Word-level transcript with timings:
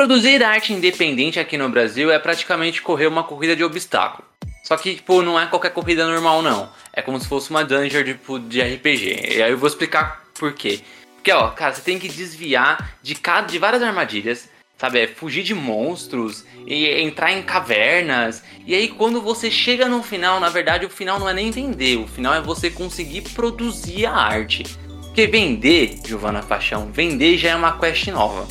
Produzir 0.00 0.42
arte 0.42 0.72
independente 0.72 1.38
aqui 1.38 1.58
no 1.58 1.68
Brasil 1.68 2.10
é 2.10 2.18
praticamente 2.18 2.80
correr 2.80 3.06
uma 3.06 3.22
corrida 3.22 3.54
de 3.54 3.62
obstáculo. 3.62 4.26
Só 4.64 4.74
que, 4.74 4.94
tipo, 4.94 5.20
não 5.20 5.38
é 5.38 5.44
qualquer 5.44 5.72
corrida 5.74 6.06
normal, 6.06 6.40
não. 6.40 6.70
É 6.90 7.02
como 7.02 7.20
se 7.20 7.28
fosse 7.28 7.50
uma 7.50 7.62
dungeon 7.62 8.02
tipo, 8.02 8.38
de 8.38 8.62
RPG. 8.62 9.36
E 9.36 9.42
aí 9.42 9.50
eu 9.50 9.58
vou 9.58 9.68
explicar 9.68 10.24
por 10.38 10.54
quê. 10.54 10.80
Porque, 11.16 11.30
ó, 11.30 11.50
cara, 11.50 11.74
você 11.74 11.82
tem 11.82 11.98
que 11.98 12.08
desviar 12.08 12.94
de, 13.02 13.14
cada, 13.14 13.48
de 13.48 13.58
várias 13.58 13.82
armadilhas, 13.82 14.48
sabe? 14.78 15.00
É 15.00 15.06
fugir 15.06 15.42
de 15.42 15.52
monstros 15.52 16.46
e 16.66 16.86
entrar 17.02 17.32
em 17.32 17.42
cavernas. 17.42 18.42
E 18.66 18.74
aí, 18.74 18.88
quando 18.88 19.20
você 19.20 19.50
chega 19.50 19.86
no 19.86 20.02
final, 20.02 20.40
na 20.40 20.48
verdade, 20.48 20.86
o 20.86 20.90
final 20.90 21.20
não 21.20 21.28
é 21.28 21.34
nem 21.34 21.50
vender. 21.50 21.98
O 21.98 22.08
final 22.08 22.32
é 22.32 22.40
você 22.40 22.70
conseguir 22.70 23.20
produzir 23.34 24.06
a 24.06 24.14
arte. 24.14 24.62
Porque 25.02 25.26
vender, 25.26 25.98
Giovana 26.06 26.42
Paixão, 26.42 26.90
vender 26.90 27.36
já 27.36 27.50
é 27.50 27.54
uma 27.54 27.78
quest 27.78 28.06
nova. 28.06 28.48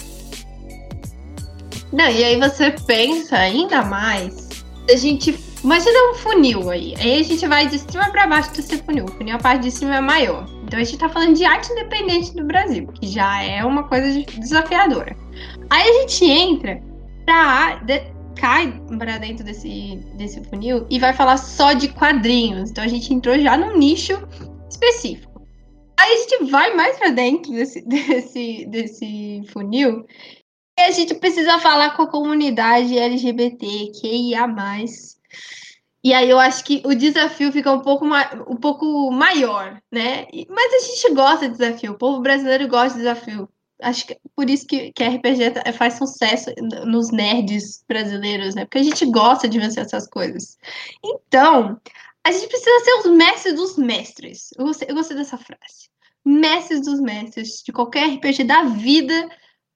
Não, 1.92 2.10
e 2.10 2.24
aí 2.24 2.40
você 2.40 2.72
pensa 2.72 3.38
ainda 3.38 3.84
mais. 3.84 4.50
A 4.90 4.96
gente. 4.96 5.38
Imagina 5.64 6.12
um 6.12 6.16
funil 6.16 6.70
aí. 6.70 6.94
Aí 6.98 7.20
a 7.20 7.24
gente 7.24 7.46
vai 7.46 7.68
de 7.68 7.80
cima 7.80 8.10
para 8.12 8.28
baixo 8.28 8.52
desse 8.54 8.78
funil. 8.78 9.06
O 9.06 9.12
funil, 9.12 9.36
a 9.36 9.40
parte 9.40 9.64
de 9.64 9.72
cima 9.72 9.98
é 9.98 10.02
maior. 10.02 10.46
Então 10.64 10.80
a 10.80 10.84
gente 10.84 10.98
tá 10.98 11.10
falando 11.10 11.36
de 11.36 11.44
arte 11.44 11.72
independente 11.72 12.34
do 12.34 12.46
Brasil, 12.46 12.88
que 12.88 13.08
já 13.08 13.44
é 13.44 13.64
uma 13.66 13.84
coisa 13.84 14.24
desafiadora. 14.38 15.16
Aí 15.70 15.90
a 15.90 15.94
gente 16.02 16.26
entra 16.26 16.82
pra. 17.26 17.76
De, 17.84 18.02
cai 18.36 18.72
para 18.98 19.18
dentro 19.18 19.44
desse, 19.44 20.00
desse 20.16 20.42
funil 20.46 20.86
e 20.90 20.98
vai 20.98 21.12
falar 21.12 21.38
só 21.38 21.74
de 21.74 21.90
quadrinhos. 21.90 22.72
Então 22.72 22.84
a 22.84 22.88
gente 22.88 23.14
entrou 23.14 23.38
já 23.38 23.58
num 23.58 23.78
nicho 23.78 24.18
específico. 24.70 25.30
Aí 26.00 26.14
a 26.14 26.18
gente 26.18 26.50
vai 26.50 26.74
mais 26.74 26.98
para 26.98 27.10
dentro 27.10 27.52
desse, 27.52 27.82
desse, 27.86 28.66
desse 28.68 29.42
funil 29.52 30.06
a 30.82 30.92
gente 30.92 31.16
precisa 31.16 31.60
falar 31.60 31.96
com 31.96 32.04
a 32.04 32.08
comunidade 32.08 32.98
LGBT, 32.98 33.92
QIA+. 34.00 34.48
E 36.04 36.14
aí 36.14 36.30
eu 36.30 36.40
acho 36.40 36.64
que 36.64 36.82
o 36.86 36.96
desafio 36.96 37.52
fica 37.52 37.72
um 37.72 37.82
pouco, 37.82 38.06
um 38.48 38.56
pouco 38.56 39.12
maior, 39.12 39.82
né? 39.92 40.28
Mas 40.48 40.74
a 40.74 40.80
gente 40.86 41.14
gosta 41.14 41.50
de 41.50 41.58
desafio, 41.58 41.92
o 41.92 41.98
povo 41.98 42.22
brasileiro 42.22 42.68
gosta 42.68 42.98
de 42.98 43.04
desafio. 43.04 43.50
Acho 43.82 44.08
que 44.08 44.18
por 44.36 44.50
isso 44.50 44.66
que, 44.68 44.92
que 44.92 45.04
RPG 45.04 45.52
tá, 45.52 45.74
faz 45.74 45.96
sucesso 45.96 46.52
nos 46.86 47.12
nerds 47.12 47.84
brasileiros, 47.88 48.56
né? 48.56 48.66
Porque 48.66 48.80
a 48.80 48.84
gente 48.84 49.06
gosta 49.06 49.48
de 49.48 49.60
vencer 49.60 49.86
essas 49.86 50.08
coisas. 50.08 50.58
Então, 51.04 51.80
a 52.24 52.32
gente 52.32 52.48
precisa 52.48 52.80
ser 52.84 52.94
os 53.00 53.16
mestres 53.16 53.56
dos 53.56 53.78
mestres. 53.78 54.50
Eu 54.58 54.66
gostei, 54.66 54.90
eu 54.90 54.96
gostei 54.96 55.18
dessa 55.18 55.38
frase. 55.38 55.90
Mestres 56.26 56.82
dos 56.82 57.00
mestres 57.00 57.62
de 57.66 57.72
qualquer 57.72 58.08
RPG 58.16 58.44
da 58.44 58.64
vida 58.64 59.30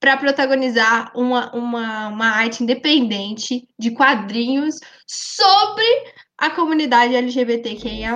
para 0.04 0.18
protagonizar 0.18 1.14
uma, 1.16 1.50
uma, 1.56 2.10
uma 2.10 2.26
arte 2.26 2.62
independente 2.62 3.66
de 3.80 3.92
quadrinhos 3.92 4.76
sobre 5.08 5.86
a 6.38 6.50
comunidade 6.50 7.16
LGBTQIA. 7.16 8.12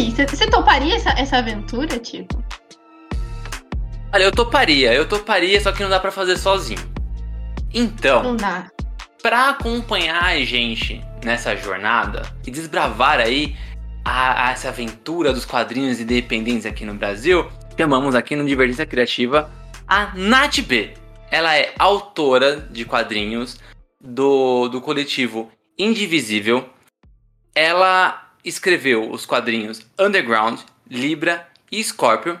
Aí, 0.00 0.10
você 0.10 0.46
toparia 0.46 0.96
essa, 0.96 1.10
essa 1.10 1.38
aventura, 1.38 1.98
tipo? 1.98 2.42
Olha, 4.12 4.24
eu 4.24 4.32
toparia, 4.32 4.92
eu 4.92 5.06
toparia, 5.06 5.60
só 5.60 5.70
que 5.72 5.82
não 5.82 5.90
dá 5.90 6.00
para 6.00 6.10
fazer 6.10 6.36
sozinho. 6.36 6.80
Então, 7.72 8.22
não 8.22 8.36
dá. 8.36 8.70
Pra 9.22 9.50
acompanhar 9.50 10.24
a 10.24 10.40
gente 10.40 11.04
nessa 11.22 11.54
jornada 11.54 12.22
e 12.46 12.50
desbravar 12.50 13.20
aí 13.20 13.56
a, 14.04 14.48
a 14.48 14.52
essa 14.52 14.68
aventura 14.68 15.32
dos 15.32 15.44
quadrinhos 15.44 16.00
independentes 16.00 16.66
aqui 16.66 16.84
no 16.84 16.94
Brasil, 16.94 17.46
chamamos 17.78 18.14
aqui 18.14 18.34
no 18.34 18.46
Divergência 18.46 18.86
Criativa 18.86 19.50
a 19.86 20.12
Nath 20.14 20.60
B. 20.60 20.94
Ela 21.30 21.56
é 21.56 21.72
autora 21.78 22.56
de 22.56 22.84
quadrinhos 22.84 23.58
do, 24.00 24.68
do 24.68 24.80
coletivo 24.80 25.50
Indivisível. 25.78 26.68
Ela 27.54 28.29
escreveu 28.44 29.10
os 29.10 29.26
quadrinhos 29.26 29.86
Underground, 29.98 30.60
Libra 30.88 31.48
e 31.70 31.82
Scorpio 31.82 32.40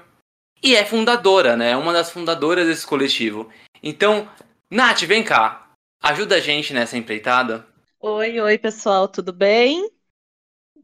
e 0.62 0.76
é 0.76 0.84
fundadora, 0.84 1.56
né? 1.56 1.70
É 1.70 1.76
uma 1.76 1.92
das 1.92 2.10
fundadoras 2.10 2.66
desse 2.66 2.86
coletivo. 2.86 3.50
Então, 3.82 4.28
Nath, 4.70 5.02
vem 5.02 5.24
cá. 5.24 5.70
Ajuda 6.02 6.36
a 6.36 6.40
gente 6.40 6.74
nessa 6.74 6.98
empreitada. 6.98 7.66
Oi, 7.98 8.40
oi, 8.40 8.58
pessoal, 8.58 9.08
tudo 9.08 9.32
bem? 9.32 9.90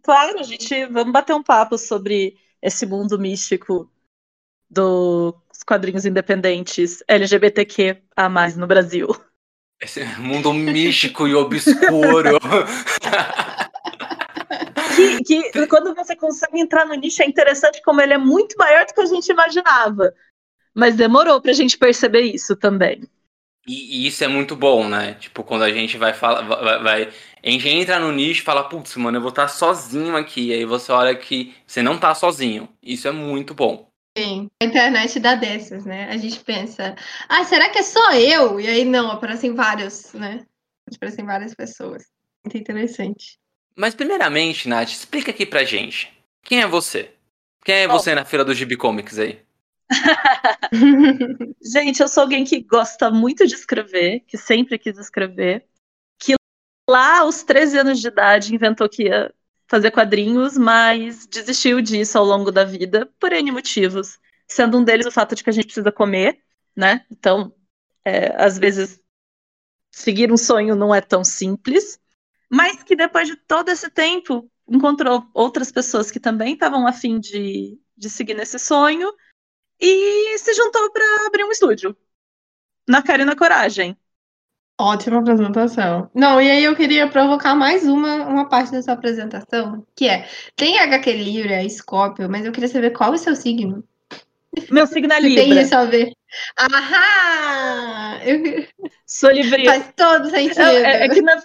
Claro, 0.02 0.38
a 0.38 0.42
gente 0.42 0.86
vamos 0.86 1.12
bater 1.12 1.34
um 1.34 1.42
papo 1.42 1.76
sobre 1.76 2.38
esse 2.62 2.86
mundo 2.86 3.18
místico 3.18 3.90
dos 4.68 5.34
quadrinhos 5.66 6.04
independentes 6.04 7.02
LGBTQ 7.06 8.02
a 8.16 8.28
mais 8.28 8.56
no 8.56 8.66
Brasil. 8.66 9.08
Esse 9.80 10.04
mundo 10.18 10.54
místico 10.54 11.28
e 11.28 11.34
obscuro. 11.34 12.38
que, 15.24 15.50
que 15.50 15.66
quando 15.66 15.94
você 15.94 16.16
consegue 16.16 16.60
entrar 16.60 16.86
no 16.86 16.94
nicho, 16.94 17.22
é 17.22 17.26
interessante 17.26 17.82
como 17.82 18.00
ele 18.00 18.14
é 18.14 18.18
muito 18.18 18.56
maior 18.56 18.86
do 18.86 18.94
que 18.94 19.00
a 19.00 19.06
gente 19.06 19.30
imaginava. 19.30 20.12
Mas 20.74 20.96
demorou 20.96 21.40
pra 21.40 21.52
gente 21.52 21.78
perceber 21.78 22.22
isso 22.22 22.54
também. 22.56 23.02
E, 23.66 24.04
e 24.04 24.06
isso 24.06 24.22
é 24.22 24.28
muito 24.28 24.54
bom, 24.54 24.88
né? 24.88 25.14
Tipo, 25.14 25.42
quando 25.42 25.62
a 25.62 25.70
gente 25.70 25.98
vai 25.98 26.14
falar. 26.14 26.42
Vai, 26.42 26.82
vai, 26.82 27.12
a 27.42 27.50
gente 27.50 27.68
entra 27.68 27.98
no 27.98 28.12
nicho 28.12 28.42
e 28.42 28.44
fala, 28.44 28.68
putz, 28.68 28.94
mano, 28.96 29.16
eu 29.16 29.20
vou 29.20 29.30
estar 29.30 29.48
sozinho 29.48 30.16
aqui. 30.16 30.48
E 30.48 30.52
aí 30.52 30.64
você 30.64 30.92
olha 30.92 31.14
que 31.16 31.54
você 31.66 31.82
não 31.82 31.98
tá 31.98 32.14
sozinho. 32.14 32.68
Isso 32.82 33.08
é 33.08 33.12
muito 33.12 33.54
bom. 33.54 33.88
Sim, 34.16 34.48
a 34.62 34.66
internet 34.66 35.20
dá 35.20 35.34
dessas, 35.34 35.84
né? 35.84 36.08
A 36.08 36.16
gente 36.16 36.40
pensa, 36.40 36.96
ah, 37.28 37.44
será 37.44 37.68
que 37.68 37.78
é 37.78 37.82
só 37.82 38.12
eu? 38.12 38.58
E 38.58 38.66
aí 38.66 38.84
não, 38.84 39.10
aparecem 39.10 39.54
vários, 39.54 40.12
né? 40.14 40.46
Aparecem 40.94 41.26
várias 41.26 41.54
pessoas. 41.54 42.04
Muito 42.44 42.56
interessante. 42.56 43.38
Mas 43.76 43.94
primeiramente, 43.94 44.68
Nath, 44.68 44.88
explica 44.88 45.30
aqui 45.30 45.44
pra 45.44 45.62
gente. 45.62 46.10
Quem 46.42 46.62
é 46.62 46.66
você? 46.66 47.12
Quem 47.62 47.74
é 47.74 47.88
você 47.88 48.14
na 48.14 48.24
fila 48.24 48.44
do 48.44 48.54
Gibi 48.54 48.76
Comics 48.76 49.18
aí? 49.18 49.44
gente, 51.62 52.00
eu 52.00 52.08
sou 52.08 52.22
alguém 52.22 52.44
que 52.44 52.60
gosta 52.62 53.10
muito 53.10 53.46
de 53.46 53.54
escrever, 53.54 54.20
que 54.20 54.38
sempre 54.38 54.78
quis 54.78 54.96
escrever, 54.98 55.66
que 56.18 56.34
lá 56.88 57.20
aos 57.20 57.42
13 57.42 57.78
anos 57.78 58.00
de 58.00 58.08
idade 58.08 58.54
inventou 58.54 58.88
que 58.88 59.04
ia 59.04 59.32
fazer 59.68 59.90
quadrinhos, 59.90 60.56
mas 60.56 61.26
desistiu 61.26 61.80
disso 61.80 62.16
ao 62.16 62.24
longo 62.24 62.50
da 62.50 62.64
vida 62.64 63.10
por 63.18 63.32
N 63.32 63.50
motivos, 63.50 64.18
sendo 64.46 64.78
um 64.78 64.84
deles 64.84 65.06
o 65.06 65.12
fato 65.12 65.34
de 65.34 65.44
que 65.44 65.50
a 65.50 65.52
gente 65.52 65.66
precisa 65.66 65.92
comer, 65.92 66.40
né? 66.74 67.04
Então, 67.10 67.52
é, 68.04 68.32
às 68.42 68.58
vezes, 68.58 69.00
seguir 69.90 70.32
um 70.32 70.36
sonho 70.36 70.76
não 70.76 70.94
é 70.94 71.00
tão 71.00 71.24
simples 71.24 72.00
mas 72.50 72.82
que 72.82 72.96
depois 72.96 73.28
de 73.28 73.36
todo 73.36 73.68
esse 73.68 73.90
tempo 73.90 74.50
encontrou 74.68 75.24
outras 75.32 75.70
pessoas 75.70 76.10
que 76.10 76.20
também 76.20 76.54
estavam 76.54 76.86
afim 76.86 77.18
de, 77.18 77.78
de 77.96 78.10
seguir 78.10 78.34
nesse 78.34 78.58
sonho 78.58 79.12
e 79.80 80.38
se 80.38 80.54
juntou 80.54 80.90
para 80.90 81.26
abrir 81.26 81.44
um 81.44 81.50
estúdio. 81.50 81.96
Na 82.88 83.02
cara 83.02 83.22
e 83.22 83.24
na 83.24 83.36
coragem. 83.36 83.96
Ótima 84.78 85.20
apresentação. 85.20 86.10
Não, 86.14 86.40
e 86.40 86.50
aí 86.50 86.62
eu 86.62 86.76
queria 86.76 87.08
provocar 87.08 87.54
mais 87.54 87.84
uma, 87.86 88.26
uma 88.26 88.48
parte 88.48 88.72
dessa 88.72 88.92
apresentação, 88.92 89.86
que 89.96 90.06
é, 90.06 90.28
tem 90.54 90.78
HQ 90.78 91.12
Livre, 91.12 91.54
a 91.54 91.68
Scorpio, 91.68 92.28
mas 92.28 92.44
eu 92.44 92.52
queria 92.52 92.68
saber 92.68 92.90
qual 92.90 93.12
é 93.12 93.16
o 93.16 93.18
seu 93.18 93.34
signo. 93.34 93.82
Meu 94.70 94.86
signo 94.86 95.12
é 95.12 95.20
Libra. 95.20 95.44
Tem 95.44 95.62
isso 95.62 95.74
a 95.74 95.84
ver. 95.84 96.12
Ahá! 96.56 98.20
Eu... 98.24 98.66
Sou 99.06 99.30
livre. 99.30 99.64
Faz 99.64 99.92
todo 99.94 100.28
sentido. 100.30 100.60
É, 100.60 101.04
é 101.04 101.08
que 101.08 101.22
na, 101.22 101.42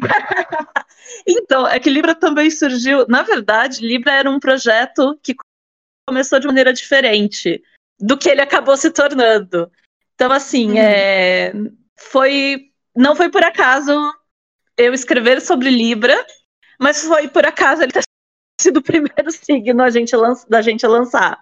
então, 1.26 1.66
é 1.66 1.78
que 1.78 1.90
Libra 1.90 2.14
também 2.14 2.50
surgiu. 2.50 3.06
Na 3.08 3.22
verdade, 3.22 3.80
Libra 3.86 4.12
era 4.12 4.30
um 4.30 4.40
projeto 4.40 5.18
que 5.22 5.34
começou 6.08 6.38
de 6.40 6.46
maneira 6.46 6.72
diferente 6.72 7.62
do 8.00 8.16
que 8.16 8.28
ele 8.28 8.40
acabou 8.40 8.76
se 8.76 8.90
tornando. 8.90 9.70
Então, 10.14 10.32
assim, 10.32 10.70
Uhum. 10.70 10.78
é, 10.78 11.52
foi. 11.96 12.70
Não 12.96 13.14
foi 13.14 13.30
por 13.30 13.44
acaso 13.44 13.92
eu 14.76 14.92
escrever 14.92 15.40
sobre 15.40 15.70
Libra, 15.70 16.26
mas 16.78 17.02
foi 17.04 17.28
por 17.28 17.44
acaso 17.46 17.82
ele 17.82 17.92
ter 17.92 18.02
sido 18.60 18.78
o 18.78 18.82
primeiro 18.82 19.30
signo 19.30 19.82
a 19.82 19.90
gente 19.90 20.14
lan- 20.16 20.34
da 20.48 20.60
gente 20.62 20.86
lançar. 20.86 21.38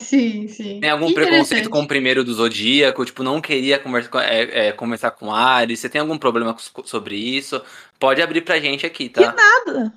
Sim, 0.00 0.48
sim. 0.48 0.80
Tem 0.80 0.90
algum 0.90 1.08
Que 1.08 1.14
preconceito 1.14 1.68
com 1.68 1.80
o 1.80 1.86
primeiro 1.86 2.24
do 2.24 2.32
Zodíaco? 2.32 3.04
Tipo, 3.04 3.22
não 3.22 3.40
queria 3.40 3.78
conversa, 3.78 4.08
com- 4.08 4.18
é, 4.18 4.68
é, 4.68 4.72
conversar 4.72 5.10
com 5.10 5.32
Ares? 5.32 5.78
Você 5.78 5.88
tem 5.88 6.00
algum 6.00 6.16
problema 6.18 6.56
sobre 6.84 7.16
isso? 7.16 7.62
Pode 7.98 8.22
abrir 8.22 8.40
pra 8.40 8.58
gente 8.58 8.86
aqui, 8.86 9.08
tá? 9.10 9.32
Nada. 9.32 9.92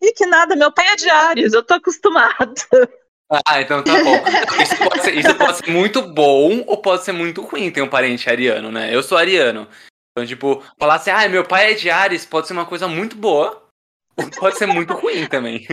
E 0.00 0.12
que 0.12 0.26
nada, 0.26 0.54
meu 0.54 0.70
pai 0.70 0.86
é 0.88 0.96
de 0.96 1.08
Ares, 1.08 1.52
eu 1.52 1.62
tô 1.62 1.74
acostumada. 1.74 2.54
Ah, 3.46 3.60
então 3.60 3.82
tá 3.82 3.94
bom. 4.02 4.16
Isso 4.60 4.76
pode, 4.76 5.02
ser, 5.04 5.14
isso 5.16 5.34
pode 5.36 5.58
ser 5.58 5.70
muito 5.70 6.02
bom 6.02 6.64
ou 6.66 6.76
pode 6.78 7.04
ser 7.04 7.12
muito 7.12 7.42
ruim 7.42 7.70
ter 7.70 7.80
um 7.80 7.88
parente 7.88 8.28
ariano, 8.28 8.72
né? 8.72 8.94
Eu 8.94 9.02
sou 9.02 9.16
ariano. 9.16 9.68
Então, 10.10 10.26
tipo, 10.26 10.62
falar 10.78 10.96
assim, 10.96 11.10
ah, 11.10 11.28
meu 11.28 11.44
pai 11.44 11.72
é 11.72 11.74
de 11.74 11.88
Ares, 11.88 12.26
pode 12.26 12.48
ser 12.48 12.54
uma 12.54 12.66
coisa 12.66 12.88
muito 12.88 13.14
boa. 13.16 13.66
Ou 14.16 14.28
pode 14.30 14.58
ser 14.58 14.66
muito 14.66 14.92
ruim 14.94 15.28
também. 15.28 15.64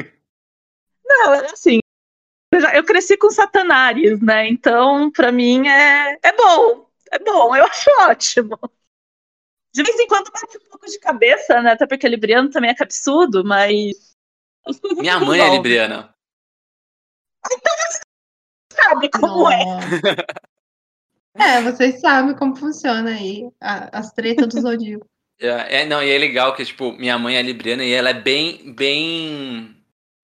Não, 1.03 1.33
é 1.33 1.45
assim. 1.51 1.79
Eu, 2.57 2.61
já- 2.61 2.75
eu 2.75 2.83
cresci 2.83 3.15
com 3.17 3.29
Satanares, 3.29 4.19
né? 4.19 4.47
Então, 4.47 5.11
pra 5.11 5.31
mim, 5.31 5.67
é, 5.67 6.17
é 6.23 6.31
bom. 6.35 6.87
É 7.11 7.19
bom, 7.19 7.55
eu 7.55 7.63
acho 7.65 7.89
ótimo. 8.01 8.59
De 9.73 9.83
vez 9.83 9.99
em 9.99 10.07
quando 10.07 10.31
bate 10.31 10.57
um 10.57 10.69
pouco 10.71 10.87
de 10.87 10.99
cabeça, 10.99 11.61
né? 11.61 11.73
Até 11.73 11.85
porque 11.85 12.07
Libriano 12.07 12.49
também 12.49 12.71
é 12.71 12.75
cabeçudo, 12.75 13.45
mas. 13.45 14.15
Minha 14.97 15.19
mãe 15.19 15.39
é 15.39 15.49
libriana. 15.51 16.15
Sabe 18.73 19.09
como 19.09 19.49
é? 19.51 19.63
Nossa. 19.65 20.15
É, 21.35 21.61
vocês 21.61 21.99
sabem 22.01 22.35
como 22.35 22.55
funciona 22.55 23.11
aí 23.11 23.47
a- 23.61 23.99
as 23.99 24.11
tretas 24.11 24.47
do 24.47 24.61
Zodíaco. 24.61 25.05
É, 25.39 25.81
é, 25.81 25.85
não, 25.85 26.01
e 26.01 26.09
é 26.09 26.17
legal 26.17 26.55
que, 26.55 26.65
tipo, 26.65 26.93
minha 26.93 27.19
mãe 27.19 27.37
é 27.37 27.43
libriana 27.43 27.83
e 27.83 27.91
ela 27.93 28.09
é 28.09 28.13
bem, 28.15 28.73
bem 28.73 29.76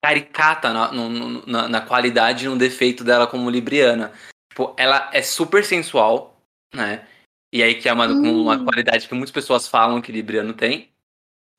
caricata 0.03 0.73
na, 0.73 0.91
no- 0.91 1.45
na, 1.47 1.67
na 1.69 1.79
qualidade 1.81 2.45
e 2.45 2.50
no 2.50 2.57
defeito 2.57 3.05
dela 3.05 3.25
como 3.25 3.50
libriana. 3.50 4.11
Tipo, 4.51 4.73
ela 4.77 5.09
é 5.13 5.21
super 5.21 5.63
sensual, 5.63 6.38
né? 6.75 7.07
E 7.53 7.63
aí 7.63 7.75
que 7.75 7.88
é 7.88 7.94
uma, 7.94 8.07
Hum. 8.07 8.41
uma 8.41 8.61
qualidade 8.61 9.07
que 9.07 9.13
muitas 9.13 9.31
pessoas 9.31 9.65
falam 9.65 10.01
que 10.01 10.11
libriano 10.11 10.53
tem. 10.53 10.89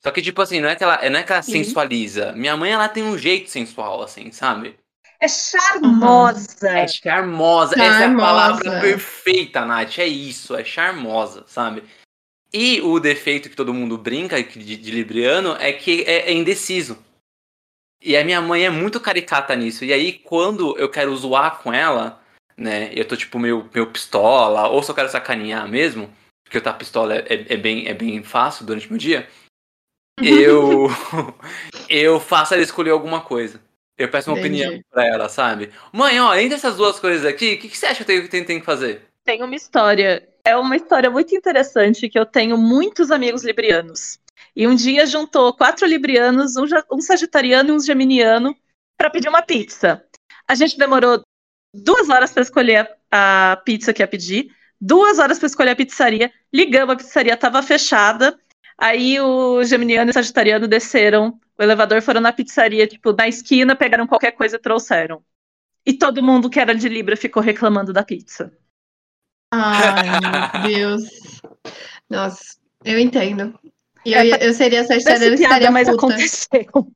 Só 0.04 0.10
que, 0.10 0.20
tipo 0.20 0.42
assim, 0.42 0.60
não 0.60 0.68
é 0.68 0.76
que 0.76 0.84
ela, 0.84 1.08
não 1.08 1.18
é 1.18 1.22
que 1.22 1.32
ela 1.32 1.40
Sim. 1.40 1.52
sensualiza. 1.64 2.32
Minha 2.32 2.54
mãe, 2.54 2.70
ela 2.72 2.86
tem 2.90 3.02
um 3.02 3.16
jeito 3.16 3.48
sensual, 3.48 4.02
assim, 4.02 4.30
sabe? 4.30 4.76
É 5.18 5.26
charmosa. 5.26 6.68
É 6.68 6.86
charmosa. 6.86 7.74
Essa 7.76 7.84
é 7.84 7.88
a 7.88 7.92
Charmosa. 8.00 8.26
palavra 8.26 8.80
perfeita, 8.82 9.64
Nath. 9.64 9.98
É 9.98 10.06
isso, 10.06 10.54
é 10.54 10.62
charmosa, 10.62 11.44
sabe? 11.46 11.82
E 12.52 12.82
o 12.82 13.00
defeito 13.00 13.48
que 13.48 13.56
todo 13.56 13.72
mundo 13.72 13.96
brinca 13.96 14.42
de, 14.42 14.76
de 14.76 14.90
Libriano 14.90 15.56
é 15.58 15.72
que 15.72 16.02
é, 16.02 16.30
é 16.30 16.32
indeciso. 16.34 17.02
E 18.04 18.16
a 18.18 18.24
minha 18.24 18.40
mãe 18.42 18.66
é 18.66 18.70
muito 18.70 19.00
caricata 19.00 19.56
nisso. 19.56 19.84
E 19.84 19.92
aí, 19.92 20.12
quando 20.12 20.76
eu 20.76 20.90
quero 20.90 21.16
zoar 21.16 21.58
com 21.62 21.72
ela, 21.72 22.22
né? 22.56 22.90
Eu 22.94 23.06
tô 23.06 23.16
tipo 23.16 23.38
meio, 23.38 23.68
meio 23.72 23.86
pistola, 23.86 24.68
ou 24.68 24.82
só 24.82 24.92
quero 24.92 25.08
sacanear 25.08 25.66
mesmo, 25.68 26.10
porque 26.44 26.58
eu 26.58 26.62
tá 26.62 26.72
pistola 26.72 27.14
é, 27.14 27.20
é, 27.28 27.54
é 27.54 27.56
bem, 27.56 27.88
é 27.88 27.94
bem 27.94 28.22
fácil 28.22 28.66
durante 28.66 28.86
o 28.86 28.90
meu 28.90 28.98
dia. 28.98 29.26
Eu, 30.22 30.86
eu 31.88 32.20
faço 32.20 32.54
ela 32.54 32.62
escolher 32.62 32.90
alguma 32.90 33.22
coisa. 33.22 33.60
Eu 33.96 34.10
peço 34.10 34.30
uma 34.30 34.38
Entendi. 34.38 34.64
opinião 34.64 34.82
pra 34.90 35.06
ela, 35.06 35.28
sabe? 35.28 35.70
Mãe, 35.92 36.20
ó, 36.20 36.34
entre 36.34 36.56
essas 36.56 36.76
duas 36.76 36.98
coisas 36.98 37.24
aqui, 37.24 37.54
o 37.54 37.58
que, 37.58 37.68
que 37.68 37.78
você 37.78 37.86
acha 37.86 37.96
que 37.96 38.02
eu 38.02 38.06
tenho, 38.06 38.28
tenho, 38.28 38.46
tenho 38.46 38.60
que 38.60 38.66
fazer? 38.66 39.02
Tem 39.24 39.42
uma 39.42 39.54
história. 39.54 40.28
É 40.44 40.56
uma 40.56 40.76
história 40.76 41.10
muito 41.10 41.34
interessante 41.34 42.08
que 42.08 42.18
eu 42.18 42.26
tenho 42.26 42.58
muitos 42.58 43.10
amigos 43.10 43.44
librianos. 43.44 44.18
E 44.54 44.66
um 44.66 44.74
dia 44.74 45.06
juntou 45.06 45.52
quatro 45.54 45.86
librianos, 45.86 46.56
um, 46.56 46.64
um 46.92 47.00
sagitariano 47.00 47.70
e 47.70 47.72
um 47.72 47.80
geminiano, 47.80 48.56
para 48.96 49.10
pedir 49.10 49.28
uma 49.28 49.42
pizza. 49.42 50.04
A 50.46 50.54
gente 50.54 50.78
demorou 50.78 51.22
duas 51.72 52.08
horas 52.08 52.32
para 52.32 52.42
escolher 52.42 52.88
a, 53.10 53.52
a 53.52 53.56
pizza 53.56 53.92
que 53.92 54.02
ia 54.02 54.08
pedir, 54.08 54.54
duas 54.80 55.18
horas 55.18 55.38
para 55.38 55.46
escolher 55.46 55.70
a 55.70 55.76
pizzaria. 55.76 56.32
Ligamos, 56.52 56.94
a 56.94 56.96
pizzaria 56.96 57.34
estava 57.34 57.62
fechada. 57.62 58.38
Aí 58.76 59.20
o 59.20 59.62
geminiano 59.64 60.10
e 60.10 60.12
o 60.12 60.14
sagitariano 60.14 60.66
desceram 60.66 61.38
o 61.58 61.62
elevador, 61.62 62.02
foram 62.02 62.20
na 62.20 62.32
pizzaria, 62.32 62.86
tipo, 62.86 63.12
na 63.12 63.28
esquina, 63.28 63.76
pegaram 63.76 64.06
qualquer 64.06 64.32
coisa 64.32 64.56
e 64.56 64.60
trouxeram. 64.60 65.22
E 65.86 65.92
todo 65.92 66.22
mundo 66.22 66.50
que 66.50 66.58
era 66.58 66.74
de 66.74 66.88
Libra 66.88 67.16
ficou 67.16 67.42
reclamando 67.42 67.92
da 67.92 68.02
pizza. 68.02 68.52
Ai, 69.52 70.18
meu 70.20 70.62
Deus. 70.98 71.40
Nossa, 72.08 72.58
eu 72.84 72.98
entendo. 72.98 73.58
E 74.04 74.12
eu, 74.12 74.36
eu 74.36 74.54
seria 74.54 74.80
essa 74.80 74.96
história, 74.96 75.24
eu 75.24 75.28
Parece 75.28 75.42
piada, 75.42 75.54
estaria 75.54 75.70
mas 75.70 75.88
puta. 75.88 76.06
aconteceu. 76.06 76.94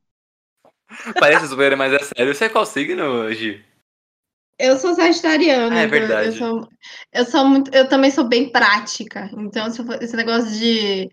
Parece 1.21 1.47
zoeira, 1.47 1.77
mas 1.77 1.93
é 1.93 1.99
sério. 1.99 2.35
Você 2.35 2.45
é 2.47 2.49
qual 2.49 2.67
signo, 2.67 3.31
Gi? 3.33 3.65
Eu 4.59 4.77
sou 4.77 4.95
sagitariana. 4.95 5.77
Ah, 5.77 5.81
é 5.83 5.87
então 5.87 5.99
Eu, 5.99 6.09
verdade. 6.09 6.39
sou, 6.39 6.69
eu 7.13 7.25
sou 7.25 7.45
muito, 7.47 7.75
eu 7.75 7.89
também 7.89 8.11
sou 8.11 8.25
bem 8.29 8.51
prática. 8.51 9.31
Então, 9.37 9.71
se 9.71 9.85
for- 9.85 10.03
esse 10.03 10.17
negócio 10.17 10.51
de, 10.51 11.09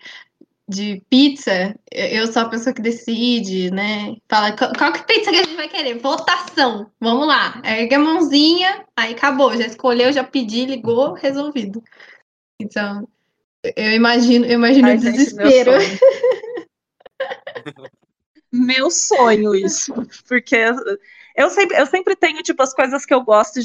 de 0.68 1.02
pizza, 1.10 1.76
eu 1.92 2.26
eu 2.26 2.34
sou 2.34 2.42
a 2.42 2.50
pessoa 2.50 2.74
que 2.74 2.82
decide, 2.82 3.70
né? 3.72 4.16
Fala, 4.30 4.52
qual, 4.56 4.72
qual 4.78 4.92
que 4.94 5.04
pizza 5.06 5.30
que 5.32 5.38
a 5.38 5.44
gente 5.44 5.56
vai 5.56 5.70
querer? 5.70 6.00
Votação. 6.00 6.92
Vamos 7.00 7.28
lá. 7.28 7.62
Ergue 7.64 7.96
a 7.96 8.00
mãozinha, 8.00 8.86
aí 8.96 9.14
acabou. 9.14 9.56
Já 9.56 9.68
escolheu, 9.68 10.12
já 10.12 10.24
pedi, 10.24 10.66
ligou, 10.66 11.14
resolvido. 11.14 11.84
Então, 12.60 13.08
eu 13.76 13.92
imagino, 13.94 14.46
eu 14.46 14.54
imagino 14.54 14.88
Ai, 14.88 14.98
o 14.98 15.00
gente, 15.00 15.34
meu 15.34 15.48
desespero. 15.48 15.72
sonho. 15.72 16.00
Meu 18.52 18.90
sonho 18.90 19.54
isso. 19.56 19.94
Porque 20.28 20.56
eu 21.36 21.50
sempre, 21.50 21.78
eu 21.78 21.86
sempre 21.86 22.16
tenho, 22.16 22.42
tipo, 22.42 22.64
as 22.64 22.74
coisas 22.74 23.06
que 23.06 23.14
eu 23.14 23.22
gosto, 23.22 23.60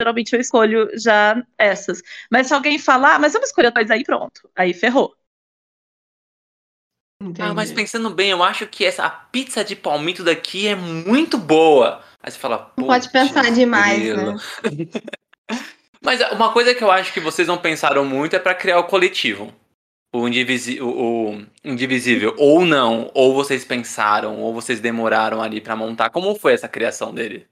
geralmente 0.00 0.32
eu 0.32 0.40
escolho 0.40 0.88
já 0.96 1.44
essas. 1.58 2.00
Mas 2.30 2.46
se 2.46 2.54
alguém 2.54 2.78
falar, 2.78 3.16
ah, 3.16 3.18
mas 3.18 3.34
eu 3.34 3.40
não 3.40 3.46
escolho 3.46 3.72
coisa 3.72 3.94
aí, 3.94 4.04
pronto. 4.04 4.48
Aí 4.54 4.72
ferrou. 4.72 5.12
Ah, 7.40 7.52
mas 7.52 7.72
pensando 7.72 8.10
bem, 8.10 8.30
eu 8.30 8.42
acho 8.44 8.66
que 8.68 8.84
essa 8.84 9.04
a 9.04 9.10
pizza 9.10 9.64
de 9.64 9.74
palmito 9.74 10.22
daqui 10.22 10.68
é 10.68 10.76
muito 10.76 11.36
boa. 11.36 12.00
Aí 12.22 12.30
você 12.30 12.38
fala, 12.38 12.58
pode 12.76 13.10
pensar 13.10 13.42
"Putz, 13.42 13.56
demais, 13.56 13.98
grilo." 13.98 14.34
né? 14.34 14.36
Mas 16.08 16.22
uma 16.32 16.50
coisa 16.54 16.74
que 16.74 16.82
eu 16.82 16.90
acho 16.90 17.12
que 17.12 17.20
vocês 17.20 17.46
não 17.46 17.58
pensaram 17.58 18.02
muito 18.02 18.34
é 18.34 18.38
pra 18.38 18.54
criar 18.54 18.78
o 18.78 18.84
coletivo. 18.84 19.52
O, 20.10 20.26
indivisi 20.26 20.80
o, 20.80 20.88
o 20.88 21.46
indivisível. 21.62 22.34
Ou 22.38 22.64
não. 22.64 23.10
Ou 23.12 23.34
vocês 23.34 23.62
pensaram, 23.62 24.40
ou 24.40 24.54
vocês 24.54 24.80
demoraram 24.80 25.42
ali 25.42 25.60
pra 25.60 25.76
montar. 25.76 26.08
Como 26.08 26.34
foi 26.34 26.54
essa 26.54 26.66
criação 26.66 27.12
dele? 27.12 27.46